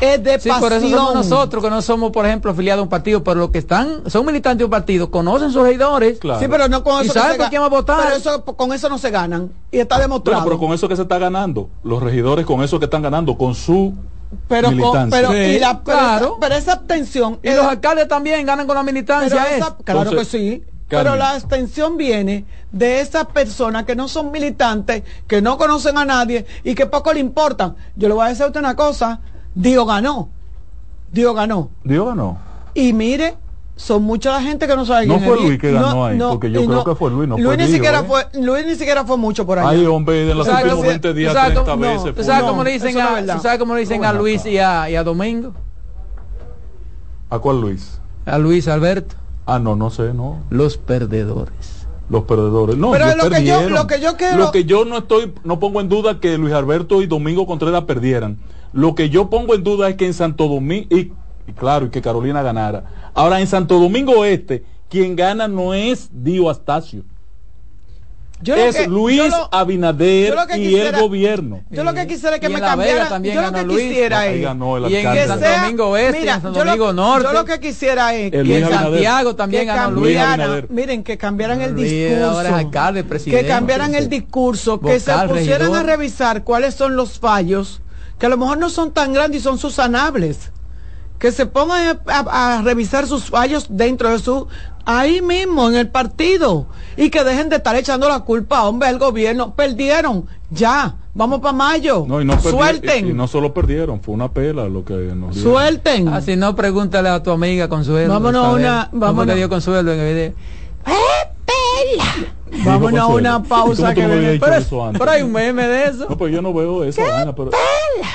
es 0.00 0.22
de 0.22 0.38
Sí, 0.40 0.48
pasión. 0.48 0.60
por 0.60 0.72
eso 0.72 0.88
somos 0.88 1.14
nosotros 1.14 1.62
que 1.64 1.70
no 1.70 1.82
somos, 1.82 2.10
por 2.12 2.26
ejemplo, 2.26 2.50
afiliados 2.50 2.80
a 2.80 2.82
un 2.84 2.88
partido, 2.88 3.24
pero 3.24 3.40
los 3.40 3.50
que 3.50 3.58
están, 3.58 4.08
son 4.10 4.24
militantes 4.26 4.58
de 4.58 4.64
un 4.64 4.70
partido, 4.70 5.10
conocen 5.10 5.50
sus 5.50 5.62
regidores. 5.62 6.18
Claro. 6.18 6.40
Sí, 6.40 6.46
pero 6.48 6.68
no 6.68 6.84
con 6.84 7.02
Y 7.02 7.06
eso. 7.06 7.14
que 7.14 7.20
saben 7.20 7.36
por 7.38 7.48
quién 7.48 7.62
va 7.62 7.66
a 7.66 7.70
votar. 7.70 8.00
Pero 8.04 8.16
eso, 8.16 8.44
con 8.44 8.72
eso 8.72 8.88
no 8.88 8.98
se 8.98 9.10
ganan. 9.10 9.50
Y 9.72 9.78
está 9.78 9.98
demostrado. 9.98 10.40
Bueno, 10.42 10.56
pero 10.58 10.66
con 10.66 10.74
eso 10.74 10.88
que 10.88 10.96
se 10.96 11.02
está 11.02 11.18
ganando, 11.18 11.68
los 11.82 12.02
regidores 12.02 12.46
con 12.46 12.62
eso 12.62 12.78
que 12.78 12.84
están 12.84 13.02
ganando, 13.02 13.36
con 13.36 13.54
su 13.54 13.94
pero, 14.46 14.68
con- 14.78 15.08
pero, 15.10 15.30
Sí, 15.32 15.36
y 15.38 15.58
la, 15.58 15.80
pero 15.82 15.98
claro. 15.98 16.26
esa- 16.26 16.34
pero 16.40 16.54
esa 16.54 16.72
abstención. 16.74 17.38
Y 17.42 17.48
es- 17.48 17.56
los 17.56 17.64
alcaldes 17.66 18.08
también 18.08 18.44
ganan 18.44 18.66
con 18.66 18.76
la 18.76 18.82
militancia. 18.82 19.28
pero 19.30 19.42
es. 19.56 19.62
esa- 19.62 19.76
claro 19.84 20.02
Entonces, 20.02 20.28
que 20.28 20.38
sí. 20.38 20.62
Carmen. 20.88 21.04
Pero 21.12 21.16
la 21.16 21.30
abstención 21.32 21.96
viene 21.98 22.46
de 22.72 23.00
esas 23.00 23.26
personas 23.26 23.84
que 23.84 23.94
no 23.94 24.08
son 24.08 24.30
militantes, 24.30 25.02
que 25.26 25.42
no 25.42 25.58
conocen 25.58 25.98
a 25.98 26.04
nadie 26.06 26.46
y 26.64 26.74
que 26.74 26.86
poco 26.86 27.12
le 27.12 27.20
importan. 27.20 27.76
Yo 27.96 28.08
le 28.08 28.14
voy 28.14 28.24
a 28.24 28.28
decir 28.28 28.44
a 28.44 28.46
usted 28.46 28.60
una 28.60 28.74
cosa. 28.74 29.20
Dios 29.60 29.86
ganó. 29.86 30.28
Dios 31.10 31.34
ganó. 31.34 31.70
Dios 31.82 32.06
ganó. 32.06 32.38
Y 32.74 32.92
mire, 32.92 33.34
son 33.74 34.02
mucha 34.04 34.30
la 34.32 34.40
gente 34.42 34.66
que 34.68 34.76
no 34.76 34.84
sabe 34.86 35.06
No 35.06 35.16
quién 35.18 35.28
fue. 35.28 35.40
Luis 35.42 35.58
que 35.58 35.72
ganó 35.72 36.06
ahí, 36.06 36.18
porque 36.18 36.50
yo 36.52 36.64
creo 36.64 36.84
que 36.84 36.94
fue 36.94 37.10
Luis, 37.10 37.28
no 37.28 37.34
Luis 37.36 37.46
fue 37.46 37.56
ni 37.56 37.62
Dios, 37.64 37.74
siquiera 37.74 37.98
¿eh? 38.00 38.04
fue, 38.06 38.26
Luis 38.40 38.66
ni 38.66 38.74
siquiera 38.76 39.04
fue 39.04 39.16
mucho 39.16 39.44
por 39.46 39.58
allá. 39.58 39.70
Ay, 39.70 39.84
hombre, 39.86 40.24
de 40.26 40.34
los 40.34 40.46
¿Tú 40.46 40.52
sabes 40.52 40.64
últimos 40.66 40.76
cómo- 40.84 40.88
20 40.90 41.08
tú 41.08 41.14
días, 41.14 41.32
sabes 41.32 41.52
30 41.54 41.70
cómo- 41.72 41.82
veces. 41.82 42.04
¿Tú 42.04 42.14
fue. 42.14 42.24
sabes 42.24 42.42
No, 42.42 42.48
cómo 42.50 42.64
le 42.64 42.70
dicen 42.72 42.94
no 42.94 43.00
a, 43.00 43.12
verdad. 43.14 43.36
¿tú 43.36 43.42
sabes 43.42 43.58
cómo 43.58 43.74
le 43.74 43.80
dicen 43.80 44.04
a 44.04 44.12
Luis 44.12 44.46
y 44.46 44.58
a, 44.58 44.90
y 44.90 44.94
a 44.96 45.02
Domingo? 45.02 45.52
¿A 47.30 47.38
cuál 47.38 47.60
Luis? 47.60 48.00
A 48.26 48.38
Luis 48.38 48.68
Alberto. 48.68 49.16
Ah, 49.46 49.58
no, 49.58 49.76
no 49.76 49.90
sé, 49.90 50.12
no. 50.14 50.38
Los 50.50 50.76
perdedores. 50.76 51.86
Los 52.10 52.24
perdedores. 52.24 52.76
No, 52.76 52.90
Pero 52.92 53.06
lo 53.16 53.28
que 53.30 53.44
yo- 53.44 53.68
lo 53.68 53.86
que 53.86 54.00
yo 54.00 54.16
quiero- 54.16 54.36
Lo 54.38 54.50
que 54.52 54.64
yo 54.64 54.84
no 54.84 54.98
estoy, 54.98 55.34
no 55.44 55.58
pongo 55.58 55.80
en 55.80 55.88
duda 55.88 56.20
que 56.20 56.38
Luis 56.38 56.54
Alberto 56.54 57.02
y 57.02 57.06
Domingo 57.06 57.46
Contreras 57.46 57.84
perdieran. 57.84 58.38
Lo 58.72 58.94
que 58.94 59.08
yo 59.10 59.30
pongo 59.30 59.54
en 59.54 59.64
duda 59.64 59.88
es 59.88 59.96
que 59.96 60.06
en 60.06 60.14
Santo 60.14 60.46
Domingo, 60.48 60.86
y, 60.90 61.12
y 61.46 61.52
claro, 61.52 61.86
y 61.86 61.90
que 61.90 62.02
Carolina 62.02 62.42
ganara. 62.42 62.84
Ahora, 63.14 63.40
en 63.40 63.46
Santo 63.46 63.78
Domingo 63.78 64.24
Este, 64.24 64.64
quien 64.88 65.16
gana 65.16 65.48
no 65.48 65.74
es 65.74 66.08
Dio 66.12 66.48
Astacio. 66.50 67.02
Yo 68.40 68.54
es 68.54 68.76
que- 68.76 68.86
Luis 68.86 69.16
yo 69.16 69.26
lo- 69.28 69.48
Abinader 69.52 70.32
y 70.50 70.60
quisiera- 70.60 70.96
el 70.96 71.02
gobierno. 71.02 71.62
Yo 71.70 71.82
lo 71.82 71.92
que 71.92 72.06
quisiera 72.06 72.36
es 72.36 72.40
que 72.40 72.46
Y 72.48 72.52
me 72.54 72.60
cambiara. 72.60 73.08
también 73.08 73.34
Yo 73.34 73.42
lo 73.42 73.52
que 73.52 73.62
Luis. 73.64 73.88
quisiera 73.88 74.28
es 74.28 74.40
ganó 74.42 74.76
el 74.76 74.92
Y 74.92 74.94
en 74.96 75.26
Santo 75.26 75.44
Domingo 75.60 75.88
Oeste, 75.88 76.20
mira, 76.20 76.34
en 76.36 76.42
Santo 76.42 76.58
yo 76.60 76.64
lo- 76.64 76.70
Domingo 76.70 76.92
Norte. 76.92 77.24
Yo 77.26 77.32
lo 77.32 77.44
que 77.44 77.58
quisiera 77.58 78.14
es 78.14 78.32
El 78.32 78.46
que 78.46 78.52
y 78.52 78.52
en 78.54 78.64
Abinader. 78.64 78.90
Santiago 78.92 79.34
también 79.34 79.62
que 79.62 79.66
ganó 79.66 79.90
Luis. 79.90 80.16
Abinader. 80.16 80.70
miren, 80.70 81.02
que 81.02 81.18
cambiaran 81.18 81.60
el 81.62 81.72
Luis 81.72 81.90
discurso. 81.90 82.30
ahora 82.30 82.48
es 82.50 82.54
alcalde, 82.54 83.02
presidente. 83.02 83.42
que 83.42 83.48
cambiaran 83.48 83.94
el 83.96 84.08
discurso, 84.08 84.78
que 84.80 85.00
se 85.00 85.12
pusieran 85.26 85.58
regidor. 85.72 85.76
a 85.76 85.82
revisar 85.82 86.44
cuáles 86.44 86.74
son 86.76 86.94
los 86.94 87.18
fallos, 87.18 87.82
que 88.18 88.26
a 88.26 88.28
lo 88.28 88.36
mejor 88.36 88.58
no 88.58 88.68
son 88.68 88.92
tan 88.92 89.12
grandes 89.12 89.40
y 89.40 89.44
son 89.44 89.58
susanables. 89.58 90.50
que 91.18 91.32
se 91.32 91.46
pongan 91.46 91.98
a, 92.06 92.62
revisar 92.62 93.06
sus 93.08 93.24
fallos 93.24 93.66
dentro 93.70 94.10
de 94.10 94.20
su 94.20 94.46
ahí 94.84 95.20
mismo 95.20 95.68
en 95.68 95.76
el 95.76 95.88
partido. 95.88 96.66
Y 96.96 97.10
que 97.10 97.24
dejen 97.24 97.48
de 97.48 97.56
estar 97.56 97.74
echando 97.74 98.08
la 98.08 98.20
culpa 98.20 98.62
hombre 98.64 98.88
al 98.88 98.98
gobierno. 98.98 99.54
Perdieron. 99.54 100.26
Ya. 100.50 100.96
Vamos 101.14 101.40
para 101.40 101.52
mayo. 101.52 102.04
No, 102.06 102.20
y 102.20 102.24
no 102.24 102.40
suelten. 102.40 103.08
y, 103.08 103.12
no 103.12 103.26
solo 103.26 103.52
perdieron 103.52 104.00
fue 104.00 104.14
una 104.14 104.32
pela 104.32 104.68
lo 104.68 104.84
que 104.84 104.94
nos 104.94 105.36
suelten. 105.36 106.06
Así 106.08 106.36
no 106.36 106.54
pregúntale 106.54 107.08
a 107.08 107.20
tu 107.20 107.32
amiga 107.32 107.68
Consuelo 107.68 108.12
vámonos 108.12 108.46
a 108.46 108.50
una 108.50 108.88
vámonos. 108.92 109.34
dio 109.34 109.48
Consuelo 109.48 109.92
en 109.92 109.98
el 109.98 110.14
video 110.14 110.32
¡Eh, 110.86 111.28
pela! 111.44 112.37
Vámonos 112.64 113.00
a 113.00 113.06
una 113.06 113.42
pausa 113.48 113.94
que 113.94 114.06
me 114.06 114.38
pero, 114.38 114.92
pero, 114.92 115.10
hay 115.10 115.22
un 115.22 115.32
meme 115.32 115.66
de 115.66 115.84
eso. 115.86 116.06
No, 116.08 116.16
pues 116.16 116.32
yo 116.32 116.42
no 116.42 116.52
veo 116.52 116.84
esa 116.84 117.02
vaina, 117.02 117.34
pero 117.34 117.50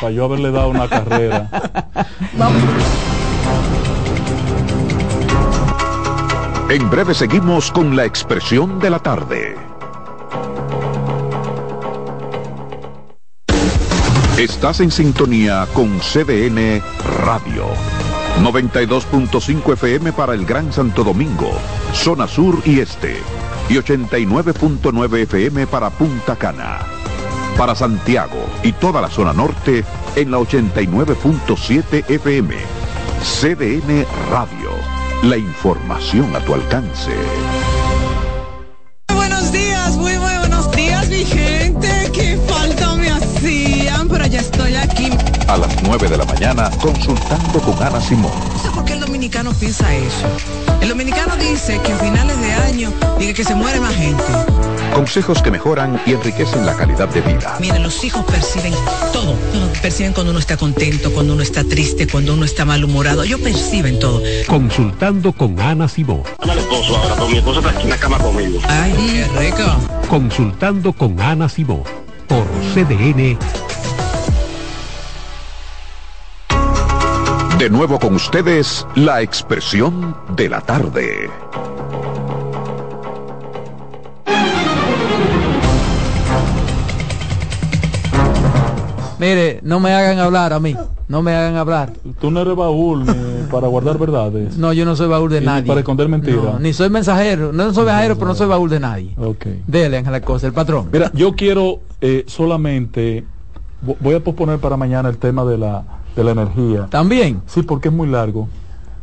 para 0.01 0.11
yo 0.11 0.25
haberle 0.25 0.51
dado 0.51 0.69
una 0.69 0.87
carrera. 0.87 1.49
En 6.69 6.89
breve 6.89 7.13
seguimos 7.13 7.71
con 7.71 7.95
la 7.95 8.03
expresión 8.03 8.79
de 8.79 8.89
la 8.89 8.97
tarde. 8.97 9.55
Estás 14.39 14.79
en 14.79 14.89
sintonía 14.89 15.67
con 15.73 15.99
CDN 15.99 16.81
Radio. 17.25 17.65
92.5 18.41 19.73
FM 19.73 20.13
para 20.13 20.33
el 20.33 20.45
Gran 20.45 20.73
Santo 20.73 21.03
Domingo, 21.03 21.51
zona 21.93 22.27
sur 22.27 22.57
y 22.65 22.79
este 22.79 23.17
y 23.69 23.75
89.9 23.75 25.17
FM 25.23 25.67
para 25.67 25.89
Punta 25.89 26.35
Cana. 26.35 26.79
Para 27.57 27.75
Santiago 27.75 28.45
y 28.63 28.71
toda 28.73 29.01
la 29.01 29.09
zona 29.09 29.33
norte 29.33 29.83
en 30.15 30.31
la 30.31 30.39
89.7 30.39 32.09
FM. 32.09 32.55
CDN 33.21 34.05
Radio. 34.29 34.71
La 35.23 35.37
información 35.37 36.35
a 36.35 36.39
tu 36.39 36.53
alcance. 36.53 37.11
Buenos 39.13 39.51
días, 39.51 39.95
muy, 39.95 40.17
muy 40.17 40.37
buenos 40.37 40.69
días, 40.71 41.07
mi 41.09 41.23
gente. 41.23 42.11
Qué 42.11 42.37
falta 42.47 42.95
me 42.95 43.09
hacían, 43.11 44.09
pero 44.09 44.25
ya 44.25 44.41
estoy 44.41 44.75
aquí. 44.75 45.09
A 45.47 45.57
las 45.57 45.81
9 45.83 46.09
de 46.09 46.17
la 46.17 46.25
mañana, 46.25 46.69
consultando 46.81 47.59
con 47.59 47.81
Ana 47.81 48.01
Simón. 48.01 48.31
Dominicano 49.23 49.53
piensa 49.53 49.95
eso. 49.95 50.27
El 50.81 50.89
dominicano 50.89 51.37
dice 51.37 51.79
que 51.81 51.93
a 51.93 51.97
finales 51.97 52.37
de 52.41 52.51
año 52.51 52.91
dice 53.17 53.33
que 53.33 53.45
se 53.45 53.55
muere 53.55 53.79
más 53.79 53.95
gente. 53.95 54.21
Consejos 54.93 55.41
que 55.41 55.49
mejoran 55.49 55.97
y 56.05 56.11
enriquecen 56.11 56.65
la 56.65 56.75
calidad 56.75 57.07
de 57.07 57.21
vida. 57.21 57.55
Miren, 57.61 57.83
los 57.83 58.03
hijos 58.03 58.25
perciben 58.25 58.73
todo. 59.13 59.37
Perciben 59.81 60.11
cuando 60.11 60.31
uno 60.31 60.39
está 60.39 60.57
contento, 60.57 61.09
cuando 61.13 61.35
uno 61.35 61.41
está 61.41 61.63
triste, 61.63 62.05
cuando 62.05 62.33
uno 62.33 62.43
está 62.43 62.65
malhumorado. 62.65 63.23
Ellos 63.23 63.39
perciben 63.39 63.97
todo. 63.97 64.21
Consultando 64.45 65.31
con 65.31 65.57
Ana 65.57 65.87
Simó. 65.87 66.21
Ana 66.39 66.55
esposo 66.55 66.97
ahora, 66.97 67.15
con 67.15 67.31
mi 67.31 67.37
esposo 67.37 67.59
está 67.59 67.71
aquí 67.71 67.83
en 67.83 67.89
la 67.91 67.97
cama 67.97 68.17
conmigo. 68.17 68.59
Ay, 68.67 68.91
qué 68.91 69.39
rico. 69.39 70.09
Consultando 70.09 70.91
con 70.91 71.17
Ana 71.21 71.47
Simó. 71.47 71.81
Por 72.27 72.45
CDN 72.73 73.37
De 77.63 77.69
nuevo 77.69 77.97
con 77.97 78.13
ustedes, 78.15 78.85
la 78.93 79.21
expresión 79.21 80.13
de 80.35 80.49
la 80.49 80.59
tarde. 80.59 81.29
Mire, 89.17 89.61
no 89.63 89.79
me 89.79 89.93
hagan 89.93 90.19
hablar 90.19 90.51
a 90.51 90.59
mí. 90.59 90.75
No 91.07 91.21
me 91.21 91.33
hagan 91.33 91.55
hablar. 91.55 91.93
Tú 92.19 92.31
no 92.31 92.41
eres 92.41 92.53
baúl 92.53 93.05
para 93.49 93.67
guardar 93.67 93.97
verdades. 93.97 94.57
No, 94.57 94.73
yo 94.73 94.83
no 94.83 94.97
soy 94.97 95.07
baúl 95.07 95.31
de 95.31 95.39
nadie. 95.39 95.65
Para 95.65 95.79
esconder 95.79 96.09
mentiras. 96.09 96.59
ni 96.59 96.73
soy 96.73 96.89
mensajero. 96.89 97.53
No 97.53 97.73
soy 97.73 97.85
mensajero, 97.85 98.15
pero 98.15 98.27
no 98.27 98.35
soy 98.35 98.47
baúl 98.47 98.69
de 98.69 98.81
nadie. 98.81 99.15
Ok. 99.17 99.45
Dele, 99.65 99.99
Ángela 99.99 100.19
Cosa, 100.19 100.47
el 100.47 100.53
patrón. 100.53 100.89
Mira, 100.91 101.09
yo 101.13 101.33
quiero 101.33 101.79
eh, 102.01 102.25
solamente. 102.27 103.23
Voy 104.01 104.15
a 104.15 104.19
posponer 104.21 104.59
para 104.59 104.75
mañana 104.75 105.07
el 105.07 105.17
tema 105.17 105.45
de 105.45 105.57
la 105.57 106.02
de 106.15 106.23
la 106.23 106.31
energía. 106.31 106.87
También. 106.89 107.41
Sí, 107.45 107.63
porque 107.63 107.89
es 107.89 107.93
muy 107.93 108.07
largo. 108.07 108.47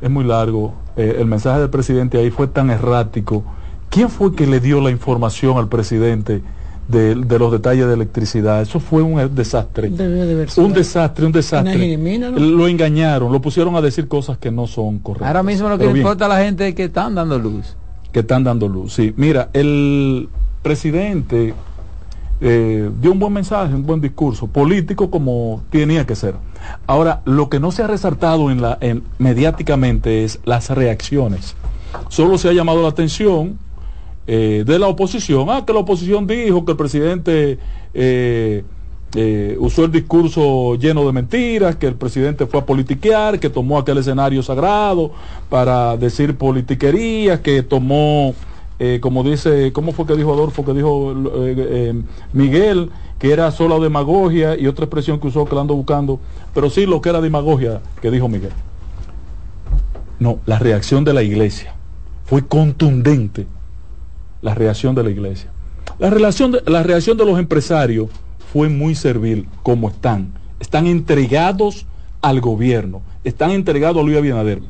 Es 0.00 0.10
muy 0.10 0.24
largo. 0.24 0.74
Eh, 0.96 1.16
el 1.18 1.26
mensaje 1.26 1.60
del 1.60 1.70
presidente 1.70 2.18
ahí 2.18 2.30
fue 2.30 2.46
tan 2.46 2.70
errático. 2.70 3.44
¿Quién 3.88 4.08
fue 4.08 4.34
que 4.34 4.46
le 4.46 4.60
dio 4.60 4.80
la 4.80 4.90
información 4.90 5.58
al 5.58 5.68
presidente 5.68 6.42
de, 6.88 7.14
los 7.14 7.52
detalles 7.52 7.86
de 7.86 7.94
electricidad? 7.94 8.62
Eso 8.62 8.80
fue 8.80 9.02
un 9.02 9.34
desastre. 9.34 9.88
un 9.88 10.72
desastre, 10.72 11.26
un 11.26 11.32
desastre. 11.32 11.98
Lo 12.38 12.68
engañaron, 12.68 13.32
lo 13.32 13.40
pusieron 13.40 13.74
a 13.74 13.80
decir 13.80 14.06
cosas 14.08 14.38
que 14.38 14.50
no 14.50 14.66
son 14.66 15.00
correctas. 15.00 15.28
Ahora 15.28 15.42
mismo 15.42 15.68
lo 15.68 15.78
que 15.78 15.86
importa 15.86 16.26
a 16.26 16.28
la 16.28 16.38
gente 16.38 16.68
es 16.68 16.74
que 16.74 16.84
están 16.84 17.14
dando 17.14 17.38
luz. 17.38 17.76
Que 18.12 18.20
están 18.20 18.44
dando 18.44 18.68
luz, 18.68 18.94
sí. 18.94 19.12
Mira, 19.16 19.50
el 19.52 20.28
presidente 20.62 21.54
eh, 22.42 22.90
dio 23.00 23.12
un 23.12 23.18
buen 23.18 23.32
mensaje, 23.32 23.74
un 23.74 23.84
buen 23.84 24.00
discurso, 24.00 24.46
político 24.46 25.10
como 25.10 25.62
tenía 25.70 26.06
que 26.06 26.16
ser. 26.16 26.34
Ahora, 26.86 27.20
lo 27.26 27.50
que 27.50 27.60
no 27.60 27.70
se 27.70 27.82
ha 27.82 27.86
resaltado 27.86 28.50
en 28.50 28.62
la, 28.62 28.78
en, 28.80 29.02
mediáticamente 29.18 30.24
es 30.24 30.40
las 30.44 30.70
reacciones. 30.70 31.54
Solo 32.08 32.38
se 32.38 32.48
ha 32.48 32.52
llamado 32.52 32.82
la 32.82 32.88
atención 32.88 33.58
eh, 34.26 34.64
de 34.66 34.78
la 34.78 34.86
oposición. 34.86 35.50
Ah, 35.50 35.64
que 35.66 35.72
la 35.72 35.80
oposición 35.80 36.26
dijo 36.26 36.64
que 36.64 36.72
el 36.72 36.78
presidente 36.78 37.58
eh, 37.92 38.64
usó 39.58 39.84
el 39.84 39.92
discurso 39.92 40.76
lleno 40.76 41.04
de 41.04 41.12
mentiras, 41.12 41.76
que 41.76 41.88
el 41.88 41.96
presidente 41.96 42.46
fue 42.46 42.60
a 42.60 42.64
politiquear, 42.64 43.38
que 43.38 43.50
tomó 43.50 43.78
aquel 43.78 43.98
escenario 43.98 44.42
sagrado 44.42 45.10
para 45.48 45.96
decir 45.96 46.38
politiquería, 46.38 47.42
que 47.42 47.62
tomó 47.62 48.34
eh, 48.82 48.98
como 48.98 49.22
dice, 49.22 49.74
¿cómo 49.74 49.92
fue 49.92 50.06
que 50.06 50.16
dijo 50.16 50.32
Adolfo? 50.32 50.64
Que 50.64 50.72
dijo 50.72 51.12
eh, 51.12 51.54
eh, 51.58 52.02
Miguel, 52.32 52.90
que 53.18 53.30
era 53.30 53.50
solo 53.50 53.78
demagogia 53.78 54.58
y 54.58 54.66
otra 54.66 54.86
expresión 54.86 55.20
que 55.20 55.26
usó 55.26 55.44
que 55.44 55.54
la 55.54 55.60
ando 55.60 55.74
buscando, 55.74 56.18
pero 56.54 56.70
sí 56.70 56.86
lo 56.86 57.02
que 57.02 57.10
era 57.10 57.20
demagogia 57.20 57.82
que 58.00 58.10
dijo 58.10 58.26
Miguel. 58.26 58.52
No, 60.18 60.38
la 60.46 60.58
reacción 60.58 61.04
de 61.04 61.12
la 61.12 61.22
iglesia 61.22 61.74
fue 62.24 62.46
contundente. 62.46 63.46
La 64.40 64.54
reacción 64.54 64.94
de 64.94 65.02
la 65.02 65.10
iglesia. 65.10 65.50
La, 65.98 66.08
relación 66.08 66.56
la 66.64 66.82
reacción 66.82 67.18
de 67.18 67.26
los 67.26 67.38
empresarios 67.38 68.08
fue 68.50 68.70
muy 68.70 68.94
servil, 68.94 69.46
como 69.62 69.90
están. 69.90 70.32
Están 70.58 70.86
entregados 70.86 71.84
al 72.22 72.40
gobierno, 72.40 73.02
están 73.24 73.50
entregados 73.50 74.00
a 74.00 74.06
Luis 74.06 74.16
Abinader. 74.16 74.62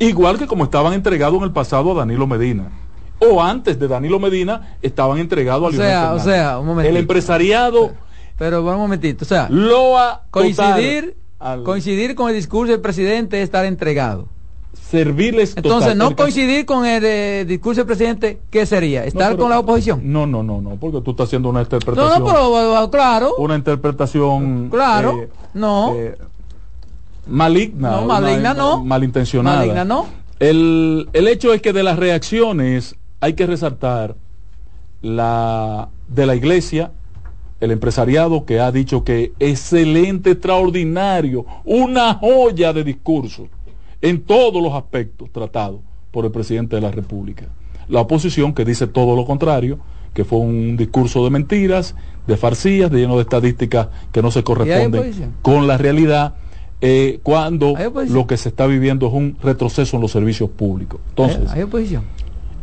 Igual 0.00 0.36
que 0.36 0.48
como 0.48 0.64
estaban 0.64 0.94
entregados 0.94 1.36
en 1.36 1.44
el 1.44 1.52
pasado 1.52 1.92
a 1.92 1.94
Danilo 1.94 2.26
Medina 2.26 2.81
o 3.30 3.42
antes 3.42 3.78
de 3.78 3.88
Danilo 3.88 4.18
Medina 4.18 4.76
estaban 4.82 5.18
entregados 5.18 5.74
a 5.74 5.76
sea, 5.76 6.14
O 6.14 6.18
sea, 6.18 6.58
un 6.58 6.66
momentito. 6.66 6.90
El 6.90 7.00
empresariado. 7.00 7.92
Pero, 8.38 8.62
un 8.62 8.76
momentito, 8.76 9.24
o 9.24 9.28
sea, 9.28 9.46
loa 9.50 10.22
coincidir, 10.30 11.16
coincidir 11.64 12.14
con 12.14 12.28
el 12.28 12.34
discurso 12.34 12.72
del 12.72 12.80
presidente 12.80 13.38
es 13.38 13.44
estar 13.44 13.64
entregado. 13.64 14.28
Servirles 14.72 15.54
Entonces, 15.56 15.94
no 15.96 16.16
coincidir 16.16 16.66
con 16.66 16.84
el 16.84 17.02
eh, 17.04 17.44
discurso 17.46 17.80
del 17.80 17.86
presidente, 17.86 18.40
¿qué 18.50 18.66
sería? 18.66 19.04
¿Estar 19.04 19.36
con 19.36 19.50
la 19.50 19.58
oposición? 19.58 20.00
No, 20.04 20.26
no, 20.26 20.42
no, 20.42 20.60
no, 20.60 20.76
porque 20.76 21.00
tú 21.02 21.12
estás 21.12 21.28
haciendo 21.28 21.50
una 21.50 21.60
interpretación. 21.60 22.18
No, 22.18 22.26
pero 22.26 22.90
claro. 22.90 23.34
Una 23.38 23.54
interpretación. 23.54 24.68
Claro, 24.70 25.18
eh, 25.20 25.28
no. 25.54 25.94
Eh, 25.94 26.16
maligna. 27.26 27.90
No, 27.92 28.06
maligna 28.06 28.54
no. 28.54 28.84
Malintencionada. 28.84 29.58
Maligna 29.58 29.84
no. 29.84 30.06
El, 30.40 31.08
el 31.12 31.28
hecho 31.28 31.52
es 31.52 31.62
que 31.62 31.72
de 31.72 31.82
las 31.82 31.98
reacciones 31.98 32.96
hay 33.22 33.34
que 33.34 33.46
resaltar 33.46 34.16
la 35.00 35.88
de 36.08 36.26
la 36.26 36.34
iglesia, 36.34 36.90
el 37.60 37.70
empresariado 37.70 38.44
que 38.44 38.58
ha 38.58 38.72
dicho 38.72 39.04
que 39.04 39.32
excelente, 39.38 40.32
extraordinario, 40.32 41.46
una 41.64 42.14
joya 42.14 42.72
de 42.72 42.82
discurso 42.82 43.46
en 44.00 44.22
todos 44.22 44.60
los 44.60 44.72
aspectos 44.74 45.30
tratados 45.30 45.80
por 46.10 46.24
el 46.24 46.32
presidente 46.32 46.74
de 46.74 46.82
la 46.82 46.90
República. 46.90 47.46
La 47.88 48.00
oposición 48.00 48.54
que 48.54 48.64
dice 48.64 48.88
todo 48.88 49.14
lo 49.14 49.24
contrario, 49.24 49.78
que 50.14 50.24
fue 50.24 50.40
un 50.40 50.76
discurso 50.76 51.22
de 51.22 51.30
mentiras, 51.30 51.94
de 52.26 52.36
farcías, 52.36 52.90
de 52.90 52.98
lleno 52.98 53.14
de 53.14 53.22
estadísticas 53.22 53.86
que 54.10 54.20
no 54.20 54.32
se 54.32 54.42
corresponden 54.42 55.32
con 55.42 55.68
la 55.68 55.78
realidad, 55.78 56.34
eh, 56.80 57.20
cuando 57.22 57.74
lo 58.08 58.26
que 58.26 58.36
se 58.36 58.48
está 58.48 58.66
viviendo 58.66 59.06
es 59.06 59.12
un 59.12 59.36
retroceso 59.40 59.96
en 59.96 60.02
los 60.02 60.10
servicios 60.10 60.50
públicos. 60.50 61.00
Entonces, 61.10 61.48
¿Hay 61.52 61.62
oposición? 61.62 62.02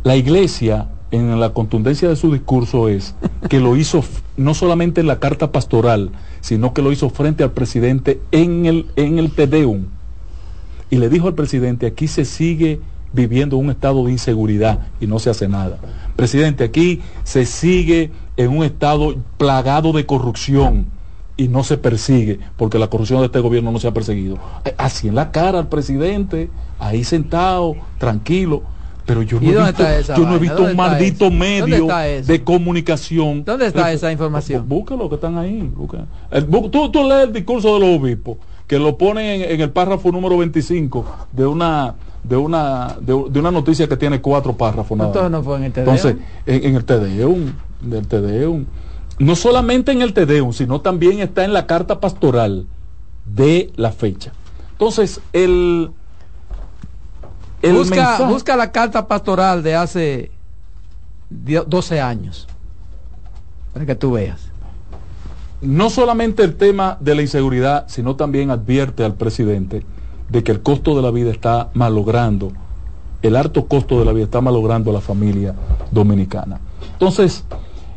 La 0.02 0.16
iglesia 0.16 0.88
en 1.10 1.40
la 1.40 1.52
contundencia 1.52 2.08
de 2.08 2.16
su 2.16 2.32
discurso 2.32 2.88
es 2.88 3.14
que 3.48 3.60
lo 3.60 3.76
hizo 3.76 4.04
no 4.36 4.54
solamente 4.54 5.00
en 5.00 5.06
la 5.06 5.18
carta 5.18 5.52
pastoral, 5.52 6.10
sino 6.40 6.72
que 6.72 6.82
lo 6.82 6.92
hizo 6.92 7.10
frente 7.10 7.42
al 7.42 7.52
presidente 7.52 8.20
en 8.30 8.66
el, 8.66 8.86
en 8.96 9.18
el. 9.18 9.32
Y 10.90 10.96
le 10.96 11.08
dijo 11.08 11.28
al 11.28 11.34
presidente, 11.34 11.86
aquí 11.86 12.08
se 12.08 12.24
sigue 12.24 12.80
viviendo 13.12 13.56
un 13.56 13.70
estado 13.70 14.04
de 14.04 14.12
inseguridad 14.12 14.88
y 15.00 15.06
no 15.06 15.18
se 15.18 15.30
hace 15.30 15.48
nada. 15.48 15.78
Presidente, 16.16 16.64
aquí 16.64 17.00
se 17.24 17.44
sigue 17.44 18.10
en 18.36 18.56
un 18.56 18.64
estado 18.64 19.16
plagado 19.36 19.92
de 19.92 20.06
corrupción 20.06 20.86
y 21.36 21.48
no 21.48 21.64
se 21.64 21.78
persigue, 21.78 22.38
porque 22.56 22.78
la 22.78 22.88
corrupción 22.88 23.20
de 23.20 23.26
este 23.26 23.40
gobierno 23.40 23.72
no 23.72 23.78
se 23.78 23.88
ha 23.88 23.94
perseguido. 23.94 24.38
Así 24.76 25.08
en 25.08 25.14
la 25.14 25.32
cara 25.32 25.58
al 25.58 25.68
presidente, 25.68 26.50
ahí 26.78 27.02
sentado, 27.02 27.76
tranquilo. 27.98 28.62
Pero 29.10 29.22
yo 29.22 29.40
no 29.40 29.66
he 29.66 29.72
visto, 29.72 30.14
yo 30.14 30.24
no 30.24 30.36
he 30.36 30.38
visto 30.38 30.62
un 30.62 30.76
maldito 30.76 31.32
medio 31.32 31.88
de 32.24 32.44
comunicación. 32.44 33.44
¿Dónde 33.44 33.66
está 33.66 33.90
esa 33.90 34.12
información? 34.12 34.68
Búscalo 34.68 35.08
que 35.08 35.16
están 35.16 35.36
ahí. 35.36 35.68
tú, 36.70 36.92
tú 36.92 37.08
lees 37.08 37.24
el 37.24 37.32
discurso 37.32 37.74
de 37.74 37.80
los 37.80 38.00
obispos, 38.00 38.36
que 38.68 38.78
lo 38.78 38.96
ponen 38.96 39.42
en, 39.42 39.60
el 39.60 39.70
párrafo 39.70 40.12
número 40.12 40.38
25 40.38 41.04
de 41.32 41.44
una 41.44 41.96
de 42.22 42.36
una 42.36 42.98
de, 43.00 43.12
una 43.14 43.50
noticia 43.50 43.88
que 43.88 43.96
tiene 43.96 44.20
cuatro 44.20 44.52
párrafos 44.52 44.96
nada. 44.96 45.28
No 45.28 45.42
fue 45.42 45.56
en 45.56 45.64
el 45.64 45.72
Entonces, 45.74 46.14
en, 46.46 46.76
el 46.76 46.84
TDEUM, 46.84 47.52
del 47.80 48.06
TDEUM, 48.06 48.64
no 49.18 49.34
solamente 49.34 49.90
en 49.90 50.02
el 50.02 50.12
Tedeum, 50.12 50.52
sino 50.52 50.82
también 50.82 51.18
está 51.18 51.44
en 51.44 51.52
la 51.52 51.66
carta 51.66 51.98
pastoral 51.98 52.66
de 53.24 53.72
la 53.74 53.90
fecha. 53.90 54.30
Entonces, 54.70 55.20
el, 55.32 55.90
busca, 57.62 58.26
busca 58.26 58.56
la 58.56 58.72
carta 58.72 59.06
pastoral 59.06 59.62
de 59.62 59.74
hace 59.74 60.30
12 61.30 62.00
años, 62.00 62.48
para 63.72 63.86
que 63.86 63.94
tú 63.94 64.12
veas. 64.12 64.48
No 65.60 65.90
solamente 65.90 66.42
el 66.42 66.56
tema 66.56 66.96
de 67.00 67.14
la 67.14 67.22
inseguridad, 67.22 67.84
sino 67.88 68.16
también 68.16 68.50
advierte 68.50 69.04
al 69.04 69.14
presidente 69.14 69.84
de 70.28 70.42
que 70.42 70.52
el 70.52 70.62
costo 70.62 70.96
de 70.96 71.02
la 71.02 71.10
vida 71.10 71.30
está 71.30 71.68
malogrando, 71.74 72.52
el 73.22 73.36
alto 73.36 73.66
costo 73.66 73.98
de 73.98 74.06
la 74.06 74.12
vida 74.12 74.24
está 74.24 74.40
malogrando 74.40 74.90
a 74.90 74.94
la 74.94 75.00
familia 75.00 75.54
dominicana. 75.90 76.60
Entonces, 76.92 77.44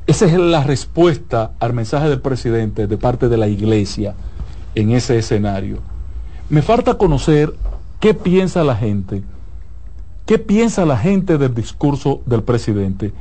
esa 0.06 0.26
es 0.26 0.34
la 0.34 0.64
respuesta 0.64 1.52
al 1.60 1.74
mensaje 1.74 2.10
del 2.10 2.20
presidente 2.20 2.88
de 2.88 2.98
parte 2.98 3.30
de 3.30 3.38
la 3.38 3.48
iglesia 3.48 4.16
en 4.76 4.92
ese 4.92 5.18
escenario. 5.18 5.78
Me 6.50 6.62
falta 6.62 6.98
conocer 6.98 7.54
qué 8.02 8.14
piensa 8.14 8.66
la 8.66 8.76
gente, 8.76 9.24
qué 10.26 10.40
piensa 10.40 10.86
la 10.86 10.98
gente 10.98 11.38
del 11.38 11.54
discurso 11.54 12.22
del 12.26 12.44
presidente. 12.44 13.12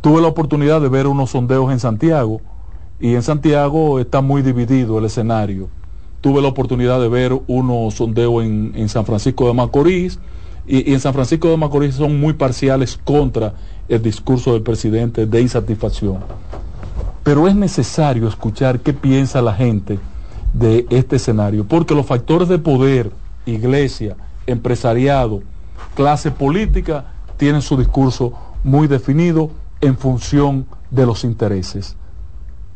Tuve 0.00 0.22
la 0.22 0.28
oportunidad 0.28 0.80
de 0.80 0.88
ver 0.88 1.06
unos 1.06 1.30
sondeos 1.30 1.72
en 1.72 1.80
Santiago 1.80 2.40
y 3.00 3.14
en 3.14 3.22
Santiago 3.22 3.98
está 3.98 4.20
muy 4.20 4.42
dividido 4.42 4.98
el 4.98 5.06
escenario. 5.06 5.68
Tuve 6.20 6.40
la 6.40 6.48
oportunidad 6.48 7.00
de 7.00 7.08
ver 7.08 7.38
unos 7.46 7.94
sondeos 7.94 8.44
en, 8.44 8.88
San 8.88 9.04
Francisco 9.04 9.46
de 9.46 9.54
Macorís 9.54 10.18
y, 10.66 10.90
y 10.90 10.94
en 10.94 11.00
San 11.00 11.14
Francisco 11.14 11.48
de 11.48 11.56
Macorís 11.56 11.94
son 11.94 12.18
muy 12.20 12.32
parciales 12.32 12.98
contra 13.02 13.54
el 13.88 14.02
discurso 14.02 14.52
del 14.52 14.62
presidente 14.62 15.26
de 15.26 15.40
insatisfacción. 15.40 16.18
Pero 17.22 17.48
es 17.48 17.54
necesario 17.54 18.28
escuchar 18.28 18.80
qué 18.80 18.92
piensa 18.92 19.42
la 19.42 19.54
gente 19.54 19.98
de 20.52 20.86
este 20.90 21.16
escenario, 21.16 21.64
porque 21.64 21.94
los 21.94 22.06
factores 22.06 22.48
de 22.48 22.58
poder, 22.58 23.10
iglesia, 23.46 24.16
empresariado, 24.46 25.42
clase 25.94 26.30
política, 26.30 27.04
tienen 27.36 27.62
su 27.62 27.76
discurso 27.76 28.32
muy 28.64 28.86
definido 28.86 29.50
en 29.80 29.96
función 29.96 30.66
de 30.90 31.06
los 31.06 31.24
intereses. 31.24 31.96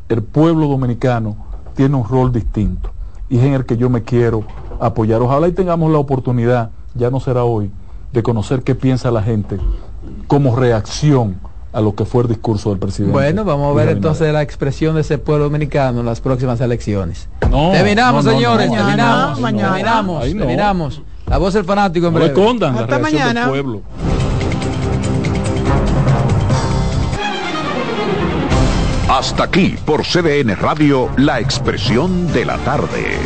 El 0.09 0.23
pueblo 0.23 0.67
dominicano 0.67 1.35
tiene 1.75 1.95
un 1.95 2.07
rol 2.07 2.31
distinto 2.31 2.91
y 3.29 3.37
es 3.37 3.43
en 3.43 3.53
el 3.53 3.65
que 3.65 3.77
yo 3.77 3.89
me 3.89 4.03
quiero 4.03 4.43
apoyar. 4.79 5.21
Ojalá 5.21 5.47
y 5.47 5.51
tengamos 5.51 5.91
la 5.91 5.97
oportunidad, 5.97 6.71
ya 6.93 7.09
no 7.09 7.19
será 7.19 7.43
hoy, 7.43 7.71
de 8.11 8.23
conocer 8.23 8.63
qué 8.63 8.75
piensa 8.75 9.11
la 9.11 9.23
gente 9.23 9.57
como 10.27 10.55
reacción 10.55 11.37
a 11.71 11.81
lo 11.81 11.95
que 11.95 12.05
fue 12.05 12.21
el 12.23 12.29
discurso 12.29 12.69
del 12.69 12.77
presidente. 12.77 13.11
Bueno, 13.11 13.43
vamos 13.43 13.71
a 13.71 13.75
ver 13.75 13.89
entonces 13.89 14.31
la 14.31 14.43
expresión 14.43 14.93
de 14.93 15.01
ese 15.01 15.17
pueblo 15.17 15.45
dominicano 15.45 16.01
en 16.01 16.05
las 16.05 16.21
próximas 16.21 16.61
elecciones. 16.61 17.27
No, 17.49 17.71
terminamos, 17.71 18.23
señores, 18.23 18.71
terminamos, 18.71 19.41
terminamos, 19.41 20.23
terminamos. 20.23 21.01
La 21.33 21.39
voz 21.39 21.55
del 21.55 21.65
fanático 21.65 22.05
en 22.05 22.13
breve. 22.13 22.67
Hasta 22.77 22.99
mañana. 22.99 23.47
pueblo. 23.47 23.81
Hasta 29.09 29.45
aquí 29.45 29.75
por 29.83 30.03
CDN 30.03 30.55
Radio, 30.55 31.09
la 31.17 31.39
expresión 31.39 32.31
de 32.33 32.45
la 32.45 32.57
tarde. 32.59 33.17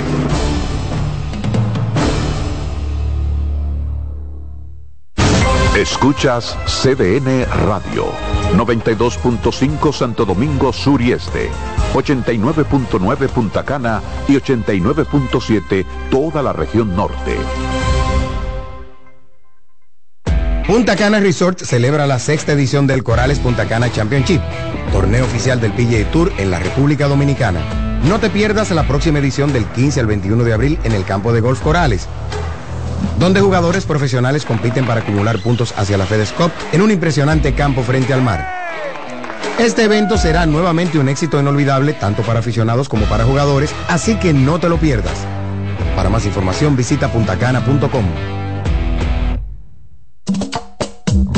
Escuchas 5.75 6.57
CDN 6.65 7.45
Radio, 7.67 8.05
92.5 8.55 9.91
Santo 9.91 10.23
Domingo 10.23 10.71
Sur 10.71 11.01
y 11.01 11.11
Este, 11.11 11.49
89.9 11.93 13.27
Punta 13.27 13.63
Cana 13.65 14.01
y 14.29 14.35
89.7 14.35 15.85
toda 16.09 16.41
la 16.41 16.53
región 16.53 16.95
norte. 16.95 17.35
Punta 20.67 20.97
Cana 20.97 21.21
Resort 21.21 21.61
celebra 21.63 22.05
la 22.05 22.19
sexta 22.19 22.51
edición 22.51 22.87
del 22.87 23.01
Corales 23.01 23.39
Punta 23.39 23.67
Cana 23.67 23.89
Championship, 23.89 24.41
torneo 24.91 25.23
oficial 25.23 25.61
del 25.61 25.71
PGA 25.71 26.11
Tour 26.11 26.31
en 26.37 26.51
la 26.51 26.59
República 26.59 27.07
Dominicana. 27.07 27.61
No 28.03 28.19
te 28.19 28.29
pierdas 28.29 28.69
la 28.71 28.85
próxima 28.85 29.19
edición 29.19 29.53
del 29.53 29.65
15 29.65 30.01
al 30.01 30.07
21 30.07 30.43
de 30.43 30.53
abril 30.53 30.79
en 30.83 30.91
el 30.91 31.05
campo 31.05 31.31
de 31.31 31.39
golf 31.39 31.61
Corales 31.61 32.07
donde 33.19 33.41
jugadores 33.41 33.85
profesionales 33.85 34.45
compiten 34.45 34.85
para 34.85 35.01
acumular 35.01 35.39
puntos 35.39 35.73
hacia 35.77 35.97
la 35.97 36.05
FedEx 36.05 36.31
Cup 36.33 36.51
en 36.71 36.81
un 36.81 36.91
impresionante 36.91 37.53
campo 37.53 37.83
frente 37.83 38.13
al 38.13 38.21
mar. 38.21 38.45
Este 39.59 39.85
evento 39.85 40.17
será 40.17 40.45
nuevamente 40.45 40.99
un 40.99 41.09
éxito 41.09 41.39
inolvidable 41.39 41.93
tanto 41.93 42.21
para 42.21 42.39
aficionados 42.39 42.89
como 42.89 43.05
para 43.05 43.23
jugadores, 43.23 43.73
así 43.87 44.15
que 44.15 44.33
no 44.33 44.59
te 44.59 44.69
lo 44.69 44.77
pierdas. 44.77 45.25
Para 45.95 46.09
más 46.09 46.25
información 46.25 46.75
visita 46.75 47.11
puntacana.com. 47.11 48.46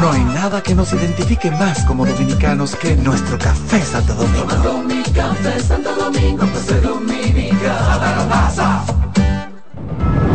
No 0.00 0.10
hay 0.12 0.24
nada 0.24 0.62
que 0.62 0.74
nos 0.74 0.92
identifique 0.92 1.50
más 1.50 1.84
como 1.84 2.06
dominicanos 2.06 2.74
que 2.76 2.96
nuestro 2.96 3.38
café 3.38 3.80
Santo 3.82 4.14
Domingo. 4.14 4.48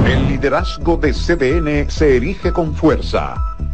El 0.05 0.27
liderazgo 0.27 0.97
de 0.97 1.13
CDN 1.13 1.89
se 1.89 2.17
erige 2.17 2.51
con 2.51 2.73
fuerza 2.75 3.48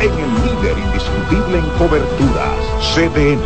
en 0.00 0.12
el 0.12 0.34
líder 0.44 0.78
indiscutible 0.78 1.58
en 1.58 1.68
coberturas, 1.78 2.58
CDN. 2.94 3.42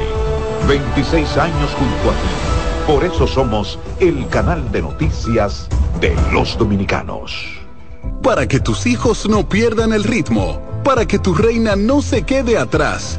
26 0.69 1.37
años 1.37 1.71
junto 1.79 2.11
a 2.11 2.15
ti. 2.15 2.93
Por 2.93 3.05
eso 3.05 3.27
somos 3.27 3.79
el 4.01 4.27
canal 4.29 4.71
de 4.73 4.83
noticias 4.83 5.69
de 6.01 6.15
los 6.33 6.59
dominicanos. 6.59 7.33
Para 8.23 8.47
que 8.47 8.61
tus 8.61 8.87
hijos 8.87 9.29
no 9.29 9.49
pierdan 9.49 9.93
el 9.93 10.05
ritmo, 10.05 10.61
para 10.85 11.07
que 11.07 11.19
tu 11.19 11.35
reina 11.35 11.77
no 11.77 12.03
se 12.03 12.23
quede 12.23 12.59
atrás 12.59 13.19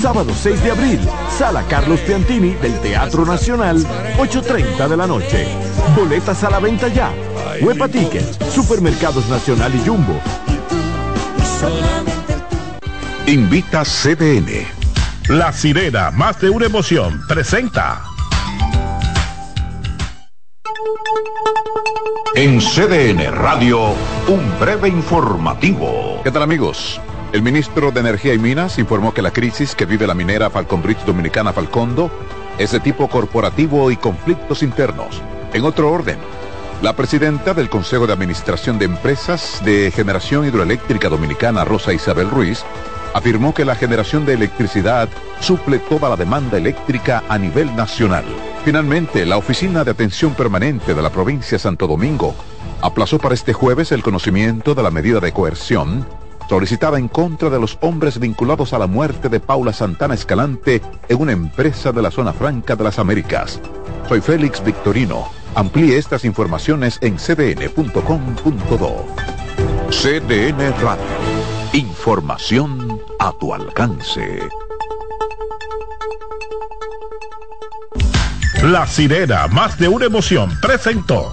Sábado 0.00 0.32
6 0.34 0.62
de 0.62 0.70
abril, 0.70 1.00
Sala 1.30 1.64
Carlos 1.68 2.00
Piantini 2.00 2.50
del 2.54 2.78
Teatro 2.80 3.24
Nacional, 3.24 3.78
8.30 4.18 4.88
de 4.88 4.96
la 4.96 5.06
noche. 5.06 5.48
Boletas 5.96 6.44
a 6.44 6.50
la 6.50 6.60
venta 6.60 6.88
ya. 6.88 7.10
Huepa 7.62 7.88
Tickets, 7.88 8.38
Supermercados 8.52 9.26
Nacional 9.28 9.74
y 9.74 9.88
Jumbo. 9.88 10.20
Invita 13.26 13.84
CDN. 13.84 14.66
La 15.28 15.52
sirena, 15.52 16.10
más 16.10 16.40
de 16.40 16.50
una 16.50 16.66
emoción, 16.66 17.22
presenta. 17.26 18.04
En 22.36 22.60
CDN 22.60 23.32
Radio, 23.32 23.94
un 24.28 24.58
breve 24.60 24.88
informativo. 24.90 26.20
¿Qué 26.22 26.30
tal 26.30 26.42
amigos? 26.42 27.00
El 27.32 27.42
ministro 27.42 27.90
de 27.90 28.00
Energía 28.00 28.34
y 28.34 28.38
Minas 28.38 28.78
informó 28.78 29.12
que 29.12 29.20
la 29.20 29.32
crisis 29.32 29.74
que 29.74 29.84
vive 29.84 30.06
la 30.06 30.14
minera 30.14 30.48
Falcon 30.48 30.80
Bridge 30.80 31.04
Dominicana 31.04 31.52
Falcondo 31.52 32.10
es 32.56 32.70
de 32.70 32.80
tipo 32.80 33.08
corporativo 33.08 33.90
y 33.90 33.96
conflictos 33.96 34.62
internos. 34.62 35.20
En 35.52 35.64
otro 35.64 35.90
orden, 35.90 36.18
la 36.82 36.94
presidenta 36.94 37.52
del 37.52 37.68
Consejo 37.68 38.06
de 38.06 38.12
Administración 38.12 38.78
de 38.78 38.84
Empresas 38.84 39.60
de 39.64 39.90
Generación 39.90 40.46
Hidroeléctrica 40.46 41.08
Dominicana, 41.08 41.64
Rosa 41.64 41.92
Isabel 41.92 42.30
Ruiz, 42.30 42.64
afirmó 43.12 43.52
que 43.52 43.64
la 43.64 43.74
generación 43.74 44.24
de 44.24 44.34
electricidad 44.34 45.08
suple 45.40 45.78
toda 45.80 46.08
la 46.08 46.16
demanda 46.16 46.56
eléctrica 46.56 47.24
a 47.28 47.38
nivel 47.38 47.74
nacional. 47.74 48.24
Finalmente, 48.64 49.26
la 49.26 49.36
Oficina 49.36 49.84
de 49.84 49.90
Atención 49.90 50.34
Permanente 50.34 50.94
de 50.94 51.02
la 51.02 51.10
provincia 51.10 51.56
de 51.56 51.62
Santo 51.62 51.86
Domingo 51.86 52.34
aplazó 52.82 53.18
para 53.18 53.34
este 53.34 53.52
jueves 53.52 53.90
el 53.90 54.02
conocimiento 54.02 54.74
de 54.74 54.82
la 54.82 54.90
medida 54.90 55.18
de 55.18 55.32
coerción 55.32 56.06
solicitada 56.48 56.98
en 56.98 57.08
contra 57.08 57.50
de 57.50 57.58
los 57.58 57.78
hombres 57.80 58.18
vinculados 58.18 58.72
a 58.72 58.78
la 58.78 58.86
muerte 58.86 59.28
de 59.28 59.40
Paula 59.40 59.72
Santana 59.72 60.14
Escalante 60.14 60.80
en 61.08 61.20
una 61.20 61.32
empresa 61.32 61.92
de 61.92 62.02
la 62.02 62.10
zona 62.10 62.32
franca 62.32 62.76
de 62.76 62.84
las 62.84 62.98
Américas. 62.98 63.60
Soy 64.08 64.20
Félix 64.20 64.62
Victorino. 64.64 65.28
Amplíe 65.54 65.96
estas 65.96 66.24
informaciones 66.24 66.98
en 67.00 67.18
cdn.com.do. 67.18 69.06
CDN 69.90 70.72
Radio. 70.82 71.04
Información 71.72 73.00
a 73.18 73.32
tu 73.32 73.52
alcance. 73.54 74.40
La 78.62 78.86
sirena, 78.86 79.46
más 79.48 79.78
de 79.78 79.88
una 79.88 80.06
emoción, 80.06 80.50
presentó. 80.60 81.32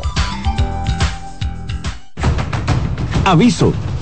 Aviso, 3.25 3.73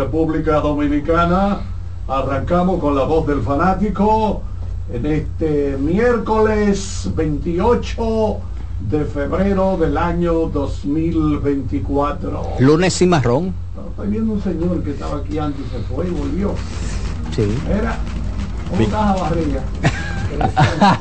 República 0.00 0.60
Dominicana. 0.60 1.60
Arrancamos 2.08 2.80
con 2.80 2.96
la 2.96 3.04
voz 3.04 3.26
del 3.26 3.42
fanático 3.42 4.40
en 4.90 5.04
este 5.04 5.76
miércoles 5.78 7.10
28 7.14 8.36
de 8.88 9.04
febrero 9.04 9.76
del 9.76 9.98
año 9.98 10.48
2024. 10.48 12.42
Lunes 12.60 13.02
y 13.02 13.06
marrón. 13.06 13.52
Estoy 13.90 14.08
viendo 14.08 14.32
un 14.32 14.42
señor 14.42 14.82
que 14.82 14.92
estaba 14.92 15.18
aquí 15.18 15.38
antes 15.38 15.60
y 15.66 15.70
se 15.70 15.82
fue 15.94 16.06
y 16.06 16.10
volvió. 16.10 16.54
Sí. 17.36 17.42
Era, 17.68 17.98
¿cómo 18.70 18.80
estás, 18.80 19.20
Barriga? 19.20 19.60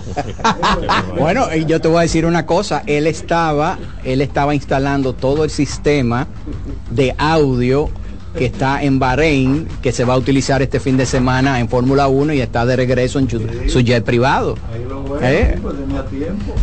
bueno, 1.17 1.55
yo 1.55 1.80
te 1.80 1.88
voy 1.88 1.99
a 1.99 2.01
decir 2.01 2.26
una 2.26 2.45
cosa, 2.45 2.84
él 2.85 3.07
estaba, 3.07 3.77
él 4.03 4.19
estaba 4.21 4.53
instalando 4.53 5.13
todo 5.13 5.45
el 5.45 5.49
sistema 5.49 6.27
de 6.91 7.15
audio 7.17 7.89
que 8.38 8.45
está 8.45 8.84
en 8.84 8.99
Bahrein, 8.99 9.68
que 9.81 9.91
se 9.91 10.06
va 10.06 10.14
a 10.14 10.18
utilizar 10.18 10.61
este 10.61 10.80
fin 10.80 10.97
de 10.97 11.06
semana 11.06 11.60
en 11.60 11.68
Fórmula 11.68 12.07
1 12.07 12.34
y 12.34 12.41
está 12.41 12.65
de 12.65 12.76
regreso 12.76 13.19
en 13.19 13.30
su, 13.30 13.41
su 13.68 13.81
jet 13.81 14.03
privado. 14.03 14.56
Ahí 14.73 14.85
lo 14.88 15.03
veo, 15.03 15.19
¿Eh? 15.22 15.57
pues 15.61 15.76
tenía 15.77 16.06
tiempo. 16.06 16.53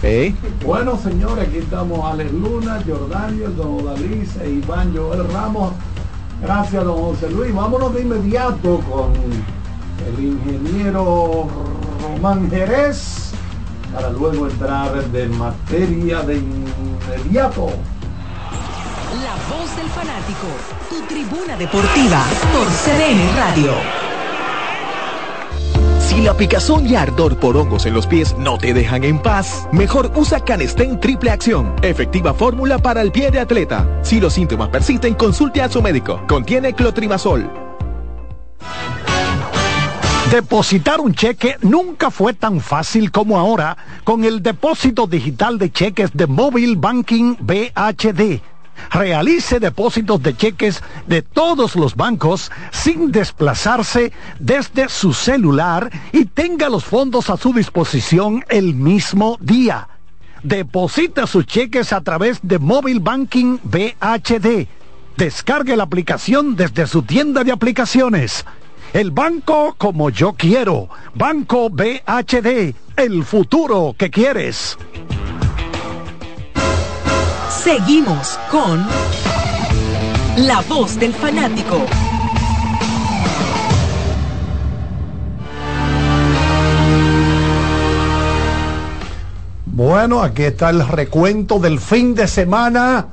Bueno, 0.65 0.99
señores, 1.03 1.49
aquí 1.49 1.59
estamos 1.59 2.05
Alex 2.05 2.33
Luna, 2.33 2.83
Jordania, 2.87 3.49
Don 3.49 3.81
Odalice 3.81 4.45
e 4.45 4.51
Iván 4.51 4.97
Joel 4.97 5.27
Ramos. 5.29 5.73
Gracias, 6.43 6.85
don 6.85 6.99
José 6.99 7.31
Luis. 7.31 7.55
Vámonos 7.55 7.95
de 7.95 8.03
inmediato 8.03 8.81
con 8.91 9.13
el 10.07 10.25
ingeniero 10.25 11.49
Román 12.03 12.51
Jerez 12.51 13.33
para 13.93 14.11
luego 14.11 14.47
entrar 14.47 14.93
de 15.11 15.27
materia 15.29 16.21
de 16.21 16.37
inmediato. 16.37 17.69
La 19.25 19.35
voz 19.49 19.75
del 19.77 19.89
fanático, 19.89 20.49
tu 20.89 21.01
tribuna 21.03 21.57
deportiva 21.57 22.25
por 22.53 22.67
CDN 22.67 23.37
Radio. 23.37 23.73
Si 26.01 26.21
la 26.23 26.35
picazón 26.35 26.87
y 26.87 26.95
ardor 26.95 27.39
por 27.39 27.57
hongos 27.57 27.87
en 27.87 27.95
los 27.95 28.07
pies 28.07 28.37
no 28.39 28.59
te 28.59 28.73
dejan 28.73 29.05
en 29.05 29.19
paz, 29.21 29.69
mejor 29.73 30.13
usa 30.15 30.41
Canestén 30.41 31.01
Triple 31.01 31.31
Acción, 31.31 31.75
efectiva 31.83 32.33
fórmula 32.33 32.79
para 32.79 33.03
el 33.03 33.13
pie 33.13 33.31
de 33.31 33.41
atleta. 33.41 34.01
Si 34.03 34.21
los 34.21 34.33
síntomas 34.33 34.69
persisten, 34.69 35.15
consulte 35.15 35.61
a 35.63 35.69
su 35.69 35.83
médico. 35.83 36.23
Contiene 36.27 36.73
clotrimazol. 36.73 37.51
Depositar 40.31 41.01
un 41.01 41.15
cheque 41.15 41.57
nunca 41.63 42.11
fue 42.11 42.35
tan 42.35 42.61
fácil 42.61 43.13
como 43.13 43.39
ahora 43.39 43.77
con 44.03 44.25
el 44.25 44.43
depósito 44.43 45.07
digital 45.07 45.59
de 45.59 45.71
cheques 45.71 46.11
de 46.15 46.27
Mobile 46.27 46.75
Banking 46.77 47.37
BHD. 47.39 48.41
Realice 48.91 49.61
depósitos 49.61 50.23
de 50.23 50.37
cheques 50.37 50.83
de 51.07 51.23
todos 51.23 51.77
los 51.77 51.97
bancos 51.97 52.51
sin 52.71 53.13
desplazarse 53.13 54.13
desde 54.39 54.89
su 54.89 55.13
celular 55.13 55.91
y 56.13 56.27
tenga 56.27 56.69
los 56.69 56.85
fondos 56.85 57.31
a 57.31 57.37
su 57.37 57.53
disposición 57.53 58.45
el 58.49 58.75
mismo 58.75 59.39
día. 59.41 59.89
Deposita 60.43 61.27
sus 61.27 61.47
cheques 61.47 61.93
a 61.93 62.01
través 62.03 62.39
de 62.43 62.59
Mobile 62.59 63.01
Banking 63.01 63.59
BHD. 63.65 64.69
Descargue 65.17 65.77
la 65.77 65.85
aplicación 65.85 66.57
desde 66.57 66.87
su 66.87 67.03
tienda 67.03 67.43
de 67.43 67.53
aplicaciones. 67.53 68.45
el 68.93 69.11
banco 69.11 69.75
como 69.77 70.11
yo 70.11 70.33
quiero. 70.33 70.89
Banco 71.15 71.69
BHD, 71.69 72.75
el 72.97 73.25
futuro 73.25 73.95
que 73.99 74.11
quieres. 74.11 74.79
Seguimos 77.67 78.39
con 78.49 78.87
La 80.37 80.61
Voz 80.69 81.01
del 81.01 81.13
Fanático. 81.13 81.81
Bueno, 89.65 90.23
aquí 90.23 90.45
está 90.45 90.71
el 90.71 90.87
recuento 90.87 91.59
del 91.59 91.81
fin 91.81 92.15
de 92.15 92.29
semana. 92.29 93.05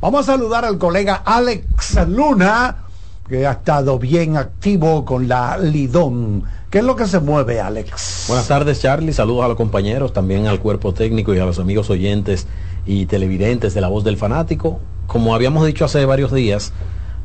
Vamos 0.00 0.28
a 0.28 0.32
saludar 0.32 0.64
al 0.64 0.76
colega 0.76 1.22
Alex 1.24 2.04
Luna, 2.08 2.78
que 3.28 3.46
ha 3.46 3.52
estado 3.52 4.00
bien 4.00 4.36
activo 4.36 5.04
con 5.04 5.28
la 5.28 5.56
Lidón. 5.56 6.42
¿Qué 6.68 6.78
es 6.78 6.84
lo 6.84 6.96
que 6.96 7.06
se 7.06 7.20
mueve, 7.20 7.60
Alex? 7.60 8.24
Buenas 8.26 8.48
tardes, 8.48 8.80
Charlie. 8.80 9.12
Saludos 9.12 9.44
a 9.44 9.48
los 9.48 9.56
compañeros, 9.56 10.12
también 10.12 10.48
al 10.48 10.58
cuerpo 10.58 10.92
técnico 10.92 11.32
y 11.32 11.38
a 11.38 11.44
los 11.44 11.60
amigos 11.60 11.90
oyentes 11.90 12.48
y 12.86 13.06
televidentes 13.06 13.74
de 13.74 13.80
La 13.80 13.88
Voz 13.88 14.04
del 14.04 14.16
Fanático. 14.16 14.80
Como 15.06 15.34
habíamos 15.34 15.66
dicho 15.66 15.84
hace 15.84 16.04
varios 16.04 16.32
días, 16.32 16.72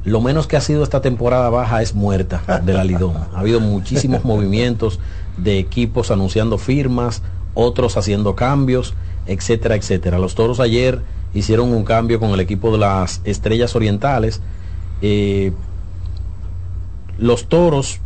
lo 0.03 0.21
menos 0.21 0.47
que 0.47 0.57
ha 0.57 0.61
sido 0.61 0.83
esta 0.83 1.01
temporada 1.01 1.49
baja 1.49 1.81
es 1.81 1.95
muerta 1.95 2.61
de 2.63 2.73
la 2.73 2.83
Lidón. 2.83 3.15
Ha 3.33 3.39
habido 3.39 3.59
muchísimos 3.59 4.23
movimientos 4.25 4.99
de 5.37 5.59
equipos 5.59 6.11
anunciando 6.11 6.57
firmas, 6.57 7.21
otros 7.53 7.97
haciendo 7.97 8.35
cambios, 8.35 8.93
etcétera, 9.25 9.75
etcétera. 9.75 10.19
Los 10.19 10.35
toros 10.35 10.59
ayer 10.59 11.01
hicieron 11.33 11.73
un 11.73 11.83
cambio 11.83 12.19
con 12.19 12.31
el 12.31 12.39
equipo 12.39 12.71
de 12.71 12.77
las 12.77 13.21
Estrellas 13.23 13.75
Orientales. 13.75 14.41
Eh, 15.01 15.51
los 17.17 17.47
toros 17.47 17.99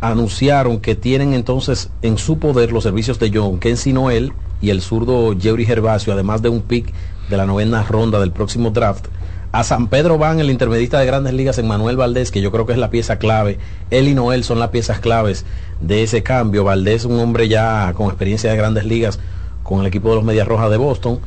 anunciaron 0.00 0.80
que 0.80 0.94
tienen 0.94 1.32
entonces 1.32 1.90
en 2.02 2.18
su 2.18 2.38
poder 2.38 2.72
los 2.72 2.82
servicios 2.82 3.18
de 3.18 3.30
John 3.32 3.58
Kensi 3.58 3.92
Noel 3.92 4.32
y 4.62 4.70
el 4.70 4.80
zurdo 4.80 5.36
Jerry 5.38 5.66
Gervasio, 5.66 6.14
además 6.14 6.40
de 6.40 6.48
un 6.48 6.62
pick 6.62 6.94
de 7.28 7.36
la 7.36 7.44
novena 7.44 7.82
ronda 7.82 8.20
del 8.20 8.30
próximo 8.30 8.70
draft. 8.70 9.06
A 9.50 9.64
San 9.64 9.88
Pedro 9.88 10.16
van 10.16 10.40
el 10.40 10.50
intermedista 10.50 10.98
de 10.98 11.04
grandes 11.04 11.34
ligas 11.34 11.58
en 11.58 11.68
Manuel 11.68 11.96
Valdés, 11.96 12.30
que 12.30 12.40
yo 12.40 12.50
creo 12.50 12.64
que 12.64 12.72
es 12.72 12.78
la 12.78 12.88
pieza 12.88 13.18
clave. 13.18 13.58
Él 13.90 14.08
y 14.08 14.14
Noel 14.14 14.44
son 14.44 14.58
las 14.58 14.70
piezas 14.70 15.00
claves 15.00 15.44
de 15.82 16.02
ese 16.02 16.22
cambio. 16.22 16.64
Valdés, 16.64 17.04
un 17.04 17.20
hombre 17.20 17.48
ya 17.48 17.92
con 17.94 18.06
experiencia 18.06 18.50
de 18.50 18.56
grandes 18.56 18.86
ligas 18.86 19.18
con 19.62 19.80
el 19.80 19.86
equipo 19.86 20.08
de 20.08 20.14
los 20.16 20.24
Medias 20.24 20.48
Rojas 20.48 20.70
de 20.70 20.78
Boston. 20.78 21.20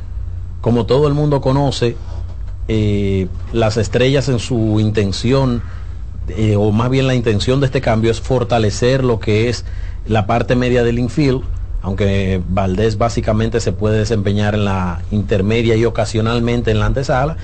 Como 0.60 0.86
todo 0.86 1.06
el 1.06 1.14
mundo 1.14 1.40
conoce, 1.40 1.96
eh, 2.66 3.28
las 3.52 3.76
estrellas 3.76 4.28
en 4.28 4.40
su 4.40 4.80
intención, 4.80 5.62
eh, 6.28 6.56
o 6.56 6.72
más 6.72 6.90
bien 6.90 7.06
la 7.06 7.14
intención 7.14 7.60
de 7.60 7.66
este 7.66 7.80
cambio 7.80 8.10
es 8.10 8.20
fortalecer 8.20 9.04
lo 9.04 9.20
que 9.20 9.48
es 9.48 9.64
la 10.08 10.26
parte 10.26 10.56
media 10.56 10.82
del 10.82 10.98
infield, 10.98 11.42
aunque 11.86 12.42
Valdés 12.48 12.98
básicamente 12.98 13.60
se 13.60 13.70
puede 13.70 13.98
desempeñar 13.98 14.56
en 14.56 14.64
la 14.64 15.02
intermedia 15.12 15.76
y 15.76 15.84
ocasionalmente 15.84 16.72
en 16.72 16.80
la 16.80 16.86
antesala 16.86 17.36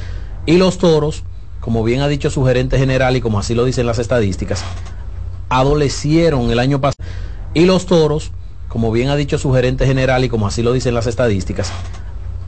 y 0.46 0.56
los 0.56 0.78
toros, 0.78 1.22
como 1.60 1.84
bien 1.84 2.00
ha 2.00 2.08
dicho 2.08 2.28
su 2.28 2.44
gerente 2.44 2.76
general 2.76 3.14
y 3.14 3.20
como 3.20 3.38
así 3.38 3.54
lo 3.54 3.64
dicen 3.64 3.86
las 3.86 4.00
estadísticas, 4.00 4.64
adolecieron 5.48 6.50
el 6.50 6.58
año 6.58 6.80
pasado. 6.80 7.08
Y 7.54 7.66
los 7.66 7.86
toros, 7.86 8.32
como 8.66 8.90
bien 8.90 9.10
ha 9.10 9.16
dicho 9.16 9.38
su 9.38 9.52
gerente 9.52 9.86
general 9.86 10.24
y 10.24 10.28
como 10.28 10.48
así 10.48 10.64
lo 10.64 10.72
dicen 10.72 10.94
las 10.94 11.06
estadísticas, 11.06 11.70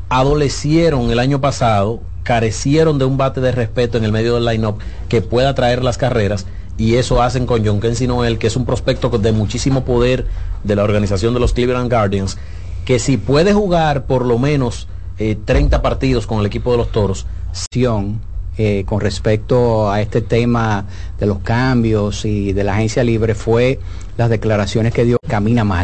adolecieron 0.09 1.13
el 1.13 1.21
año 1.21 1.41
pasado, 1.41 2.01
carecieron 2.25 2.99
de 2.99 3.05
un 3.05 3.19
bate 3.19 3.41
de 3.41 3.53
respeto 3.53 3.99
en 3.99 4.05
el 4.05 4.11
medio 4.11 4.35
del 4.35 4.47
line-up 4.47 4.79
que 5.09 5.23
pueda 5.23 5.55
traer 5.55 5.85
las 5.85 5.97
carreras 5.97 6.45
y 6.77 6.95
eso 6.97 7.23
hacen 7.23 7.47
con 7.47 7.65
John 7.65 7.81
Kensi 7.81 8.07
Noel, 8.07 8.39
que 8.39 8.49
es 8.49 8.57
un 8.57 8.67
prospecto 8.67 9.09
de 9.11 9.33
muchísimo 9.33 9.85
poder 9.85 10.27
de 10.65 10.77
la 10.77 10.85
organización 10.85 11.35
de 11.35 11.41
los 11.41 11.53
Cleveland 11.53 11.91
Guardians, 11.91 12.37
que 12.85 12.99
si 12.99 13.17
puede 13.17 13.53
jugar 13.53 14.07
por 14.07 14.25
lo 14.25 14.39
menos 14.39 14.89
30 15.17 15.77
eh, 15.77 15.81
partidos 15.81 16.27
con 16.27 16.41
el 16.41 16.47
equipo 16.47 16.73
de 16.73 16.79
los 16.79 16.91
Toros, 16.91 17.27
eh, 18.57 18.85
con 18.87 19.01
respecto 19.01 19.91
a 19.91 20.01
este 20.01 20.21
tema 20.21 20.87
de 21.19 21.27
los 21.27 21.39
cambios 21.39 22.25
y 22.25 22.53
de 22.53 22.65
la 22.65 22.75
agencia 22.75 23.03
libre 23.03 23.35
fue 23.35 23.81
las 24.17 24.31
declaraciones 24.31 24.93
que 24.93 25.05
dio 25.05 25.19
Camina 25.29 25.65
Mal. 25.65 25.83